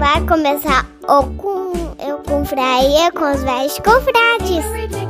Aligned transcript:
Vai 0.00 0.18
começar 0.26 0.86
o 1.02 1.26
com 1.36 1.94
eu 2.02 2.16
confraria 2.26 3.12
com 3.12 3.30
os 3.32 3.42
velhos 3.42 3.78
confrades. 3.80 5.09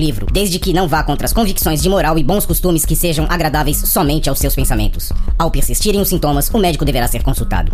livro, 0.01 0.25
desde 0.33 0.57
que 0.57 0.73
não 0.73 0.87
vá 0.87 1.03
contra 1.03 1.25
as 1.25 1.33
convicções 1.33 1.81
de 1.81 1.87
moral 1.87 2.17
e 2.17 2.23
bons 2.23 2.45
costumes 2.45 2.83
que 2.83 2.95
sejam 2.95 3.27
agradáveis 3.29 3.77
somente 3.77 4.27
aos 4.27 4.39
seus 4.39 4.55
pensamentos. 4.55 5.13
Ao 5.37 5.51
persistirem 5.51 6.01
os 6.01 6.09
sintomas, 6.09 6.49
o 6.49 6.57
médico 6.57 6.83
deverá 6.83 7.07
ser 7.07 7.21
consultado. 7.21 7.71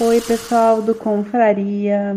Oi, 0.00 0.20
pessoal 0.22 0.82
do 0.82 0.94
Confraria. 0.94 2.16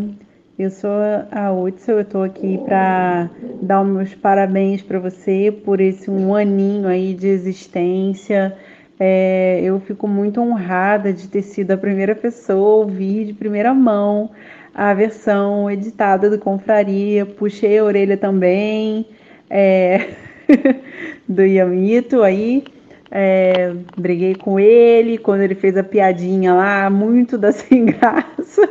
Eu 0.58 0.72
sou 0.72 0.90
a 1.32 1.52
Hudson, 1.52 1.92
eu 1.92 2.06
tô 2.06 2.22
aqui 2.22 2.58
para 2.60 3.30
dar 3.62 3.82
os 3.82 3.90
meus 3.90 4.16
parabéns 4.16 4.82
para 4.82 5.00
você 5.00 5.52
por 5.66 5.82
esse 5.82 6.10
um 6.10 6.34
aninho 6.34 6.88
aí 6.88 7.14
de 7.14 7.28
existência. 7.28 8.56
É, 9.00 9.60
eu 9.64 9.80
fico 9.80 10.08
muito 10.08 10.40
honrada 10.40 11.12
de 11.12 11.28
ter 11.28 11.42
sido 11.42 11.72
a 11.72 11.78
primeira 11.78 12.16
pessoa 12.16 12.58
a 12.58 12.86
ouvir 12.86 13.26
de 13.26 13.34
primeira 13.34 13.74
mão 13.74 14.30
a 14.74 14.94
versão 14.94 15.70
editada 15.70 16.30
do 16.30 16.38
Confraria. 16.38 17.26
Puxei 17.26 17.78
a 17.78 17.84
orelha 17.84 18.18
também 18.18 19.06
é, 19.50 20.10
do 21.28 21.44
Yamito 21.44 22.24
aí. 22.24 22.64
É, 23.12 23.74
briguei 23.96 24.34
com 24.34 24.60
ele 24.60 25.20
quando 25.20 25.42
ele 25.42 25.54
fez 25.54 25.78
a 25.78 25.84
piadinha 25.84 26.54
lá, 26.54 26.90
muito 26.90 27.38
da 27.38 27.52
sem 27.54 27.86
graça 27.86 28.68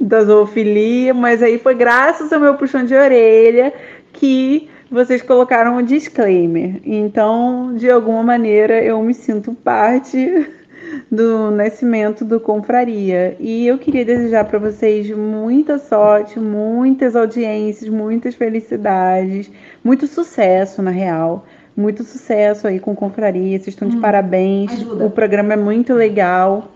da 0.00 0.24
zoofilia, 0.24 1.12
mas 1.12 1.42
aí 1.42 1.58
foi 1.58 1.74
graças 1.74 2.32
ao 2.32 2.40
meu 2.40 2.54
puxão 2.54 2.84
de 2.84 2.94
orelha 2.94 3.72
que 4.12 4.70
vocês 4.90 5.22
colocaram 5.22 5.76
um 5.76 5.82
disclaimer. 5.82 6.80
Então, 6.84 7.74
de 7.74 7.90
alguma 7.90 8.22
maneira, 8.22 8.82
eu 8.82 9.02
me 9.02 9.12
sinto 9.12 9.54
parte 9.54 10.48
do 11.10 11.50
nascimento 11.50 12.24
do 12.24 12.40
Confraria. 12.40 13.36
E 13.38 13.66
eu 13.66 13.78
queria 13.78 14.04
desejar 14.04 14.44
para 14.44 14.58
vocês 14.58 15.10
muita 15.10 15.78
sorte, 15.78 16.40
muitas 16.40 17.14
audiências, 17.14 17.88
muitas 17.88 18.34
felicidades, 18.34 19.50
muito 19.84 20.06
sucesso, 20.06 20.82
na 20.82 20.90
real. 20.90 21.46
Muito 21.76 22.02
sucesso 22.02 22.66
aí 22.66 22.80
com 22.80 22.96
Confraria, 22.96 23.56
vocês 23.56 23.68
estão 23.68 23.88
de 23.88 23.96
hum, 23.96 24.00
parabéns. 24.00 24.72
Ajuda. 24.72 25.06
O 25.06 25.10
programa 25.10 25.52
é 25.52 25.56
muito 25.56 25.94
legal. 25.94 26.72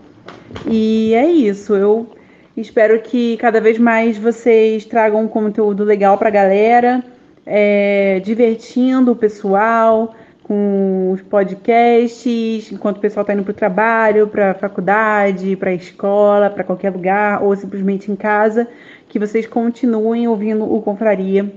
E 0.65 1.13
é 1.13 1.25
isso, 1.25 1.75
eu 1.75 2.07
espero 2.55 3.01
que 3.01 3.35
cada 3.37 3.59
vez 3.59 3.77
mais 3.77 4.17
vocês 4.17 4.85
tragam 4.85 5.23
um 5.23 5.27
conteúdo 5.27 5.83
legal 5.83 6.17
para 6.17 6.29
a 6.29 6.31
galera 6.31 7.03
é, 7.45 8.21
divertindo 8.23 9.11
o 9.11 9.15
pessoal 9.15 10.15
com 10.43 11.11
os 11.13 11.21
podcasts, 11.21 12.71
enquanto 12.71 12.97
o 12.97 12.99
pessoal 12.99 13.23
está 13.23 13.33
indo 13.33 13.43
para 13.43 13.51
o 13.51 13.55
trabalho, 13.55 14.27
para 14.27 14.51
a 14.51 14.53
faculdade, 14.53 15.55
para 15.55 15.69
a 15.69 15.73
escola, 15.73 16.49
para 16.49 16.63
qualquer 16.63 16.91
lugar, 16.91 17.41
ou 17.41 17.55
simplesmente 17.55 18.11
em 18.11 18.15
casa, 18.15 18.67
que 19.07 19.17
vocês 19.17 19.47
continuem 19.47 20.27
ouvindo 20.27 20.65
o 20.65 20.81
Confraria, 20.81 21.49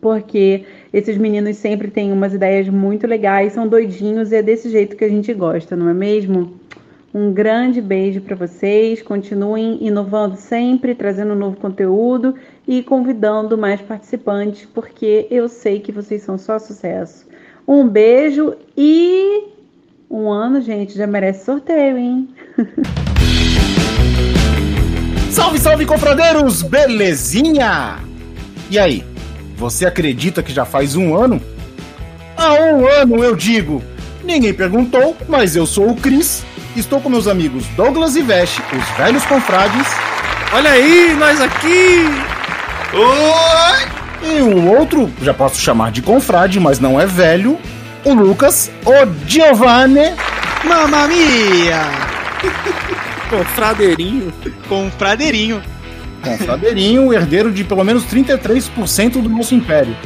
porque 0.00 0.64
esses 0.92 1.16
meninos 1.16 1.56
sempre 1.56 1.90
têm 1.90 2.12
umas 2.12 2.34
ideias 2.34 2.68
muito 2.68 3.06
legais, 3.06 3.54
são 3.54 3.66
doidinhos 3.66 4.32
e 4.32 4.36
é 4.36 4.42
desse 4.42 4.68
jeito 4.68 4.96
que 4.96 5.04
a 5.04 5.08
gente 5.08 5.32
gosta, 5.32 5.74
não 5.74 5.88
é 5.88 5.94
mesmo? 5.94 6.59
Um 7.12 7.32
grande 7.32 7.80
beijo 7.80 8.20
para 8.20 8.36
vocês. 8.36 9.02
Continuem 9.02 9.78
inovando 9.80 10.36
sempre, 10.36 10.94
trazendo 10.94 11.34
novo 11.34 11.56
conteúdo 11.56 12.36
e 12.68 12.84
convidando 12.84 13.58
mais 13.58 13.80
participantes, 13.80 14.68
porque 14.72 15.26
eu 15.28 15.48
sei 15.48 15.80
que 15.80 15.90
vocês 15.90 16.22
são 16.22 16.38
só 16.38 16.56
sucesso. 16.60 17.26
Um 17.66 17.88
beijo 17.88 18.54
e 18.76 19.48
um 20.08 20.30
ano, 20.30 20.60
gente, 20.60 20.96
já 20.96 21.06
merece 21.06 21.44
sorteio, 21.44 21.98
hein? 21.98 22.28
salve, 25.30 25.58
salve, 25.58 25.86
confradeiros! 25.86 26.62
Belezinha? 26.62 27.98
E 28.70 28.78
aí, 28.78 29.04
você 29.56 29.84
acredita 29.84 30.44
que 30.44 30.52
já 30.52 30.64
faz 30.64 30.94
um 30.94 31.16
ano? 31.16 31.42
Há 32.36 32.54
um 32.54 32.86
ano, 32.86 33.24
eu 33.24 33.34
digo. 33.34 33.82
Ninguém 34.22 34.54
perguntou, 34.54 35.16
mas 35.28 35.56
eu 35.56 35.66
sou 35.66 35.90
o 35.90 35.96
Cris 35.96 36.44
Estou 36.76 37.00
com 37.00 37.08
meus 37.08 37.26
amigos 37.26 37.64
Douglas 37.76 38.16
e 38.16 38.22
Veste, 38.22 38.62
os 38.72 38.96
velhos 38.96 39.24
confrades. 39.24 39.86
Olha 40.52 40.70
aí, 40.70 41.14
nós 41.18 41.40
aqui! 41.40 42.04
Oi! 42.92 44.30
E 44.36 44.42
um 44.42 44.68
outro, 44.68 45.10
já 45.22 45.32
posso 45.32 45.60
chamar 45.60 45.90
de 45.90 46.02
confrade, 46.02 46.60
mas 46.60 46.78
não 46.78 47.00
é 47.00 47.06
velho, 47.06 47.58
o 48.04 48.12
Lucas, 48.12 48.70
o 48.84 49.26
Giovanni. 49.26 50.14
Mamma 50.64 51.08
mia! 51.08 51.82
Confradeirinho. 53.28 54.32
Confradeirinho. 54.68 55.62
Confradeirinho, 56.22 57.12
herdeiro 57.12 57.52
de 57.52 57.64
pelo 57.64 57.84
menos 57.84 58.04
33% 58.04 59.22
do 59.22 59.28
nosso 59.28 59.54
império. 59.54 59.96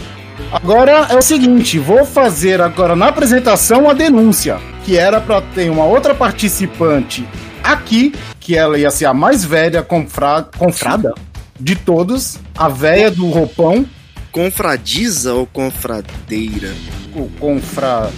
Agora 0.52 1.08
é 1.10 1.16
o 1.16 1.22
seguinte, 1.22 1.78
vou 1.78 2.04
fazer 2.04 2.60
agora 2.60 2.94
na 2.94 3.08
apresentação 3.08 3.88
a 3.88 3.92
denúncia, 3.92 4.58
que 4.84 4.98
era 4.98 5.20
para 5.20 5.40
ter 5.40 5.70
uma 5.70 5.84
outra 5.84 6.14
participante 6.14 7.26
aqui, 7.62 8.14
que 8.38 8.56
ela 8.56 8.78
ia 8.78 8.90
ser 8.90 9.06
a 9.06 9.14
mais 9.14 9.44
velha 9.44 9.82
confra 9.82 10.46
confrada 10.56 11.14
de 11.58 11.74
todos, 11.74 12.38
a 12.56 12.68
velha 12.68 13.10
do 13.10 13.28
roupão. 13.28 13.86
Confradiza 14.30 15.32
ou 15.32 15.46
confradeira? 15.46 16.74
O 17.14 17.28
confra... 17.38 18.10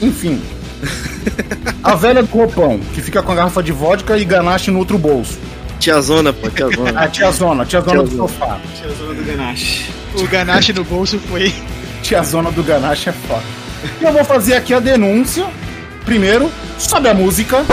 Enfim. 0.00 0.40
a 1.82 1.94
velha 1.96 2.22
do 2.22 2.30
roupão, 2.30 2.78
que 2.94 3.02
fica 3.02 3.20
com 3.22 3.32
a 3.32 3.34
garrafa 3.34 3.62
de 3.62 3.72
vodka 3.72 4.16
e 4.16 4.24
ganache 4.24 4.70
no 4.70 4.78
outro 4.78 4.96
bolso. 4.96 5.36
Tiazona, 5.80 6.32
pô, 6.32 6.48
tiazona. 6.48 7.00
a 7.00 7.08
tiazona, 7.08 7.64
tiazona 7.64 8.02
do 8.04 8.16
sofá. 8.16 8.60
Tiazona 8.80 9.14
do 9.14 9.24
ganache. 9.24 9.90
O 10.14 10.26
ganache 10.26 10.72
no 10.72 10.84
bolso 10.84 11.18
foi. 11.18 11.52
Tiazona 12.02 12.50
do 12.50 12.62
ganache 12.62 13.10
é 13.10 13.12
foda. 13.12 13.42
Eu 14.00 14.12
vou 14.12 14.24
fazer 14.24 14.54
aqui 14.54 14.72
a 14.72 14.80
denúncia. 14.80 15.46
Primeiro, 16.08 16.50
sobe 16.78 17.06
a 17.06 17.12
música. 17.12 17.66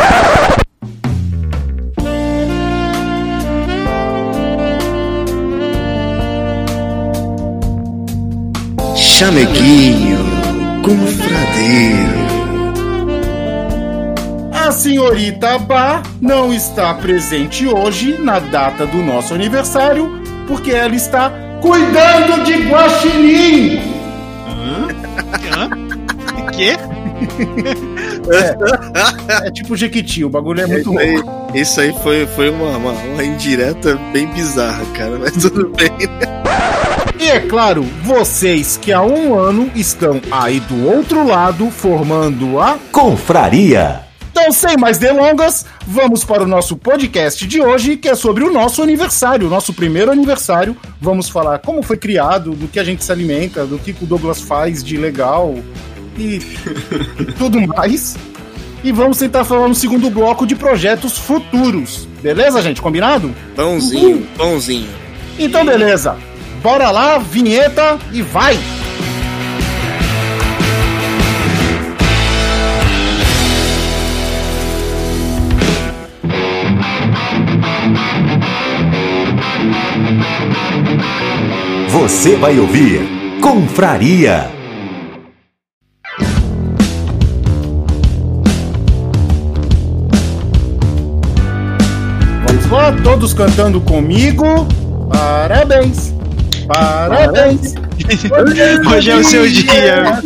Chameguinho, 8.94 10.18
confradeiro. 10.84 12.26
A 14.52 14.70
senhorita 14.74 15.58
Bá 15.58 16.04
não 16.20 16.54
está 16.54 16.94
presente 16.94 17.66
hoje, 17.66 18.18
na 18.22 18.40
data 18.40 18.86
do 18.86 18.98
nosso 18.98 19.34
aniversário, 19.34 20.12
porque 20.46 20.72
ela 20.72 20.94
está 20.94 21.32
cuidando 21.62 22.44
de 22.44 22.68
guaxinim. 22.68 23.80
Hã? 24.46 24.88
Hã? 25.56 26.50
Quê? 26.52 26.76
É, 28.32 29.48
é, 29.48 29.52
tipo 29.52 29.76
Jequiti, 29.76 30.24
o 30.24 30.30
bagulho 30.30 30.62
é 30.62 30.68
muito 30.68 30.92
isso 30.92 30.92
louco. 30.92 31.50
Aí, 31.54 31.62
isso 31.62 31.82
aí 31.82 31.94
foi, 32.02 32.26
foi 32.28 32.50
uma, 32.50 32.78
uma, 32.78 32.92
uma, 32.92 33.24
indireta 33.24 33.96
bem 34.12 34.28
bizarra, 34.28 34.84
cara, 34.94 35.18
mas 35.20 35.34
tudo 35.42 35.70
bem. 35.70 35.92
E 37.20 37.30
é 37.30 37.40
claro, 37.40 37.84
vocês 38.04 38.78
que 38.78 38.92
há 38.92 39.02
um 39.02 39.38
ano 39.38 39.72
estão 39.76 40.22
aí 40.32 40.60
do 40.60 40.88
outro 40.88 41.26
lado 41.26 41.70
formando 41.70 42.60
a 42.60 42.78
Confraria. 42.92 44.06
Então, 44.32 44.52
sem 44.52 44.76
mais 44.76 44.98
delongas, 44.98 45.66
vamos 45.88 46.26
para 46.26 46.44
o 46.44 46.48
nosso 46.48 46.76
podcast 46.76 47.48
de 47.48 47.62
hoje, 47.62 47.96
que 47.96 48.10
é 48.10 48.16
sobre 48.16 48.44
o 48.44 48.52
nosso 48.52 48.84
aniversário, 48.84 49.48
o 49.48 49.50
nosso 49.50 49.74
primeiro 49.74 50.12
aniversário. 50.12 50.76
Vamos 51.00 51.30
falar 51.30 51.60
como 51.60 51.82
foi 51.82 51.96
criado, 51.96 52.52
do 52.52 52.68
que 52.68 52.78
a 52.78 52.84
gente 52.84 53.02
se 53.02 53.12
alimenta, 53.14 53.66
do 53.66 53.80
que 53.80 53.96
o 54.04 54.06
Douglas 54.06 54.42
faz 54.42 54.84
de 54.84 54.98
legal 54.98 55.56
e 56.18 56.40
tudo 57.38 57.60
mais. 57.68 58.16
E 58.84 58.92
vamos 58.92 59.18
tentar 59.18 59.44
falar 59.44 59.68
no 59.68 59.76
segundo 59.76 60.10
bloco 60.10 60.46
de 60.46 60.56
projetos 60.56 61.18
futuros. 61.18 62.08
Beleza, 62.22 62.62
gente? 62.62 62.82
Combinado? 62.82 63.34
Pãozinho, 63.56 64.28
pãozinho. 64.38 64.90
Então, 65.40 65.66
beleza. 65.66 66.18
Bora 66.62 66.92
lá, 66.92 67.18
vinheta 67.18 67.98
e 68.12 68.22
vai! 68.22 68.58
Você 81.90 82.36
vai 82.36 82.60
ouvir 82.60 83.16
Confraria. 83.46 84.50
Todos 92.92 93.34
cantando 93.34 93.82
comigo. 93.82 94.68
Parabéns! 95.12 96.14
Parabéns! 96.68 97.74
Hoje 98.96 99.10
é 99.12 99.16
o 99.16 99.24
seu 99.24 99.48
dia. 99.48 100.22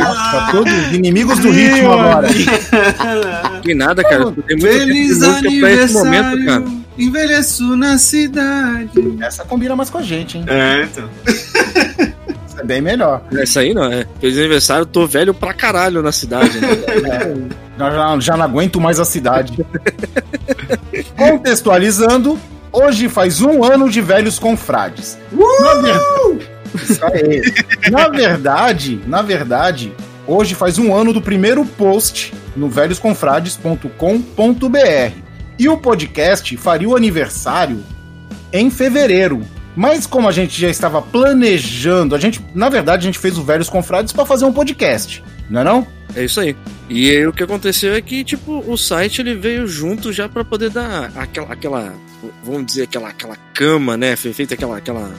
Nossa, 0.00 0.48
todos 0.50 0.92
inimigos 0.92 1.38
do 1.40 1.50
ritmo 1.50 1.92
agora. 1.92 2.28
Que 3.62 3.74
nada, 3.74 4.02
cara. 4.02 4.30
Tem 4.46 4.56
muita 4.58 4.78
Feliz 4.78 5.22
esse 5.22 5.94
momento, 5.94 6.44
cara. 6.44 6.56
aniversário, 6.58 6.84
envelheço 6.98 7.76
na 7.76 7.98
cidade. 7.98 9.16
Essa 9.20 9.44
combina 9.44 9.74
mais 9.74 9.88
com 9.88 9.98
a 9.98 10.02
gente, 10.02 10.38
hein? 10.38 10.44
É, 10.46 10.82
então. 10.84 11.08
É 12.64 12.66
bem 12.66 12.80
melhor. 12.80 13.22
Essa 13.36 13.60
aí 13.60 13.74
não, 13.74 13.84
é. 13.84 14.06
Feliz 14.20 14.38
aniversário, 14.38 14.86
tô 14.86 15.06
velho 15.06 15.34
pra 15.34 15.52
caralho 15.52 16.00
na 16.02 16.10
cidade, 16.12 16.58
né? 16.58 16.68
Eu 17.78 17.90
já, 17.90 18.18
já 18.20 18.36
não 18.38 18.44
aguento 18.44 18.80
mais 18.80 18.98
a 18.98 19.04
cidade. 19.04 19.58
Contextualizando, 21.16 22.38
hoje 22.72 23.08
faz 23.08 23.40
um 23.42 23.62
ano 23.64 23.90
de 23.90 24.00
Velhos 24.00 24.38
Confrades. 24.38 25.18
Na, 25.32 25.74
ver- 25.74 26.00
Isso 26.74 27.04
aí. 27.04 27.42
na 27.90 28.08
verdade, 28.08 29.00
na 29.06 29.20
verdade, 29.22 29.92
hoje 30.26 30.54
faz 30.54 30.78
um 30.78 30.94
ano 30.94 31.12
do 31.12 31.20
primeiro 31.20 31.64
post 31.66 32.32
no 32.56 32.68
velhosconfrades.com.br. 32.70 35.12
E 35.58 35.68
o 35.68 35.76
podcast 35.76 36.56
faria 36.56 36.88
o 36.88 36.96
aniversário 36.96 37.84
em 38.52 38.70
fevereiro. 38.70 39.42
Mas 39.76 40.06
como 40.06 40.28
a 40.28 40.32
gente 40.32 40.60
já 40.60 40.68
estava 40.68 41.02
planejando, 41.02 42.14
a 42.14 42.18
gente, 42.18 42.44
na 42.54 42.68
verdade, 42.68 43.02
a 43.02 43.06
gente 43.06 43.18
fez 43.18 43.36
o 43.36 43.42
Velhos 43.42 43.68
Confrades 43.68 44.12
para 44.12 44.24
fazer 44.24 44.44
um 44.44 44.52
podcast, 44.52 45.22
não 45.50 45.60
é 45.60 45.64
não? 45.64 45.86
É 46.14 46.24
isso 46.24 46.40
aí. 46.40 46.56
E 46.88 47.10
aí 47.10 47.26
o 47.26 47.32
que 47.32 47.42
aconteceu 47.42 47.94
é 47.94 48.00
que, 48.00 48.22
tipo, 48.22 48.62
o 48.70 48.76
site 48.76 49.20
ele 49.20 49.34
veio 49.34 49.66
junto 49.66 50.12
já 50.12 50.28
pra 50.28 50.44
poder 50.44 50.70
dar 50.70 51.10
aquela, 51.16 51.52
aquela 51.52 51.94
vamos 52.42 52.66
dizer, 52.66 52.82
aquela, 52.84 53.08
aquela 53.08 53.36
cama, 53.52 53.96
né? 53.96 54.16
Foi 54.16 54.32
feita 54.32 54.54
aquela, 54.54 54.78
aquela, 54.78 55.12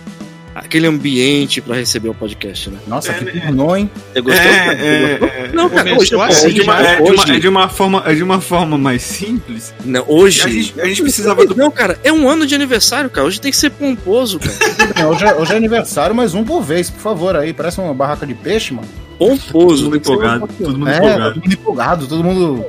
aquele 0.55 0.87
ambiente 0.87 1.59
pra 1.61 1.75
receber 1.75 2.07
o 2.07 2.13
podcast, 2.13 2.69
né? 2.69 2.79
Nossa, 2.87 3.13
que 3.13 3.25
pornô, 3.41 3.75
hein? 3.75 3.89
Você 4.13 4.21
gostou? 4.21 4.41
É? 4.41 4.65
Você 4.65 4.85
é, 4.85 5.17
gostou? 5.17 5.27
é. 5.27 5.51
Não, 5.53 5.69
cara, 5.69 5.97
hoje, 5.97 6.15
assim, 6.15 6.47
É 6.47 6.49
de, 6.51 6.61
uma, 6.61 6.77
hoje, 6.79 6.87
é, 6.87 6.95
de 6.95 7.01
uma, 7.01 7.11
hoje, 7.11 7.31
é 7.35 7.39
de 7.39 7.47
uma 7.49 7.69
forma, 7.69 8.03
é 8.05 8.13
de 8.15 8.23
uma 8.23 8.41
forma 8.41 8.77
mais 8.77 9.01
simples. 9.01 9.73
não, 9.83 10.05
hoje, 10.07 10.41
A 10.43 10.47
gente, 10.47 10.79
a 10.81 10.85
gente 10.85 11.01
precisava 11.01 11.45
do. 11.45 11.55
Não, 11.55 11.69
cara, 11.69 11.99
é 12.03 12.11
um 12.11 12.27
ano 12.29 12.47
de 12.47 12.55
aniversário, 12.55 13.09
cara. 13.09 13.27
Hoje 13.27 13.41
tem 13.41 13.51
que 13.51 13.57
ser 13.57 13.69
pomposo, 13.71 14.39
cara. 14.39 14.55
Não, 15.03 15.09
hoje, 15.09 15.25
é, 15.25 15.33
hoje 15.35 15.53
é 15.53 15.57
aniversário, 15.57 16.15
mas 16.15 16.33
um 16.33 16.43
por 16.43 16.61
vez, 16.61 16.89
por 16.89 17.01
favor, 17.01 17.35
aí. 17.35 17.53
Parece 17.53 17.81
uma 17.81 17.93
barraca 17.93 18.25
de 18.25 18.33
peixe, 18.33 18.73
mano. 18.73 18.87
Pomposo. 19.19 19.83
Todo 19.83 19.91
mundo 19.91 19.97
empolgado. 19.97 20.47
Todo 20.57 20.77
mundo 20.77 20.89
É, 20.89 20.97
empolgado. 20.97 21.33
todo 21.33 21.43
mundo 21.43 21.53
empolgado, 21.53 22.07
todo 22.07 22.23
mundo 22.23 22.65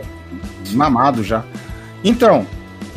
mamado 0.72 1.22
já. 1.22 1.44
Então, 2.02 2.46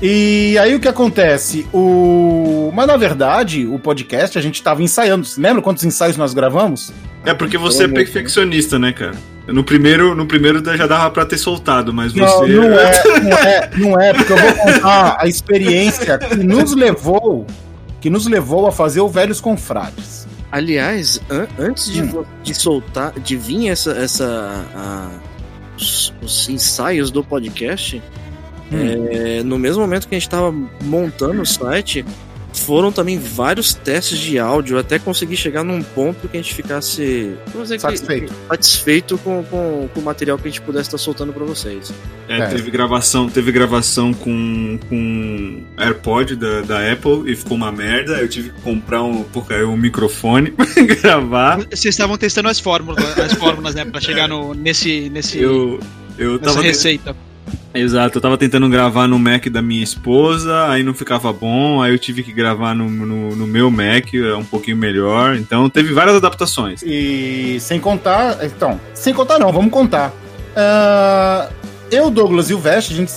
e 0.01 0.57
aí 0.57 0.74
o 0.75 0.80
que 0.80 0.88
acontece? 0.88 1.68
O... 1.74 2.72
Mas 2.74 2.88
na 2.88 2.96
verdade, 2.98 3.66
o 3.66 3.78
podcast 3.80 4.38
a 4.38 4.42
gente 4.42 4.62
tava 4.63 4.81
ensaiando. 4.81 5.25
Você 5.25 5.40
lembra 5.42 5.62
quantos 5.62 5.84
ensaios 5.84 6.16
nós 6.18 6.34
gravamos? 6.34 6.92
É 7.25 7.34
porque 7.34 7.57
você 7.57 7.84
é 7.84 7.88
perfeccionista, 7.88 8.80
né, 8.80 8.94
cara? 8.94 9.13
No 9.48 9.63
primeiro, 9.63 10.16
no 10.16 10.25
primeiro 10.25 10.63
já 10.78 10.86
dava 10.88 11.10
pra 11.12 11.25
ter 11.25 11.38
soltado, 11.38 11.92
mas 11.94 12.13
você. 12.13 12.19
Não, 12.54 12.69
não 12.69 12.80
é, 12.80 13.04
não 13.22 13.38
é, 13.38 13.69
não 13.78 14.00
é, 14.00 14.13
porque 14.13 14.31
eu 14.34 14.38
vou 14.38 14.54
contar 14.54 15.18
a 15.19 15.28
experiência 15.28 16.18
que 16.18 16.36
nos 16.36 16.74
levou, 16.75 17.45
que 18.00 18.10
nos 18.10 18.25
levou 18.28 18.68
a 18.68 18.72
fazer 18.72 19.02
o 19.02 19.10
Velhos 19.10 19.42
Confrades. 19.42 20.28
Aliás, 20.52 21.19
an- 21.30 21.48
antes 21.60 21.92
de, 21.92 22.02
Hum. 22.04 22.24
de 22.44 22.54
soltar, 22.56 23.12
de 23.19 23.36
vir 23.36 23.69
essa, 23.69 23.92
essa 23.92 24.66
a- 24.75 25.10
os, 25.78 26.13
os 26.22 26.48
ensaios 26.50 27.10
do 27.12 27.24
podcast, 27.24 28.02
Hum. 28.71 29.07
é, 29.10 29.44
no 29.44 29.57
mesmo 29.57 29.81
momento 29.81 30.07
que 30.07 30.16
a 30.16 30.19
gente 30.19 30.27
estava 30.27 30.54
montando 30.83 31.42
o 31.42 31.45
site, 31.45 32.06
foram 32.51 32.92
também 32.92 33.18
vários 33.19 33.75
testes 33.75 34.18
de 34.18 34.39
áudio 34.39 34.77
até 34.80 34.98
conseguir 34.98 35.38
chegar 35.38 35.63
num 35.63 35.83
ponto 35.83 36.27
que 36.27 36.36
a 36.36 36.42
gente 36.42 36.54
ficasse 36.56 37.36
dizer 37.56 37.75
que- 37.75 37.80
Satisfeito. 37.81 38.33
satisfeito 38.48 39.18
com, 39.19 39.44
com, 39.44 39.88
com 39.94 40.00
o 40.00 40.04
material 40.04 40.36
que 40.38 40.48
a 40.48 40.51
gente 40.51 40.62
pudesse 40.62 40.88
estar 40.88 40.98
soltando 40.98 41.31
para 41.31 41.45
vocês. 41.45 41.94
É, 42.27 42.39
É. 42.39 42.45
teve 42.48 42.71
gravação, 42.71 43.30
teve 43.30 43.51
gravação 43.51 44.13
com, 44.16 44.80
com 44.89 45.63
AirPod 45.77 46.36
da, 46.36 46.62
da 46.62 46.92
Apple 46.92 47.31
e 47.31 47.36
ficou 47.36 47.56
uma 47.56 47.71
merda. 47.71 48.13
Eu 48.13 48.27
tive 48.27 48.50
que 48.50 48.62
comprar 48.62 49.04
um, 49.04 49.24
porcaria, 49.24 49.68
um 49.68 49.77
microfone 49.77 50.50
pra 50.57 50.66
gravar. 50.83 51.57
Vocês 51.69 51.86
estavam 51.94 52.18
testando 52.18 52.50
as 52.50 52.60
fórmulas, 52.60 53.04
as 53.19 53.33
fórmulas, 53.33 53.75
né? 53.75 53.86
Pra 53.86 54.01
chegar 54.01 54.27
no, 54.27 54.56
nesse, 54.56 55.07
nesse, 55.12 55.38
Eu, 55.39 55.80
eu 56.18 56.33
nessa 56.39 56.45
tava. 56.56 56.62
receita. 56.63 57.16
Exato, 57.74 58.18
eu 58.18 58.21
tava 58.21 58.38
tentando 58.38 58.68
gravar 58.68 59.07
no 59.07 59.19
Mac 59.19 59.48
da 59.48 59.62
minha 59.62 59.83
esposa, 59.83 60.68
aí 60.69 60.81
não 60.81 60.94
ficava 60.94 61.31
bom, 61.31 61.81
aí 61.81 61.94
eu 61.94 62.00
tive 62.00 62.24
que 62.24 62.33
gravar 62.33 62.74
no, 62.74 62.89
no, 62.89 63.36
no 63.36 63.48
meu 63.48 63.69
Mac, 63.69 64.12
é 64.13 64.36
um 64.36 64.44
pouquinho 64.44 64.75
melhor. 64.75 65.36
Então 65.36 65.69
teve 65.69 65.94
várias 65.94 66.16
adaptações. 66.16 66.81
E 66.83 67.57
sem 67.60 67.80
contar. 67.80 68.44
Então, 68.44 68.80
sem 68.94 69.13
contar 69.13 69.38
não, 69.38 69.51
vamos 69.51 69.71
contar. 69.71 70.12
Ah, 70.56 71.50
eu, 71.92 72.10
Douglas 72.10 72.50
e 72.50 72.54
o 72.54 72.60
Vest, 72.60 72.92
a 72.92 72.95
gente, 72.95 73.13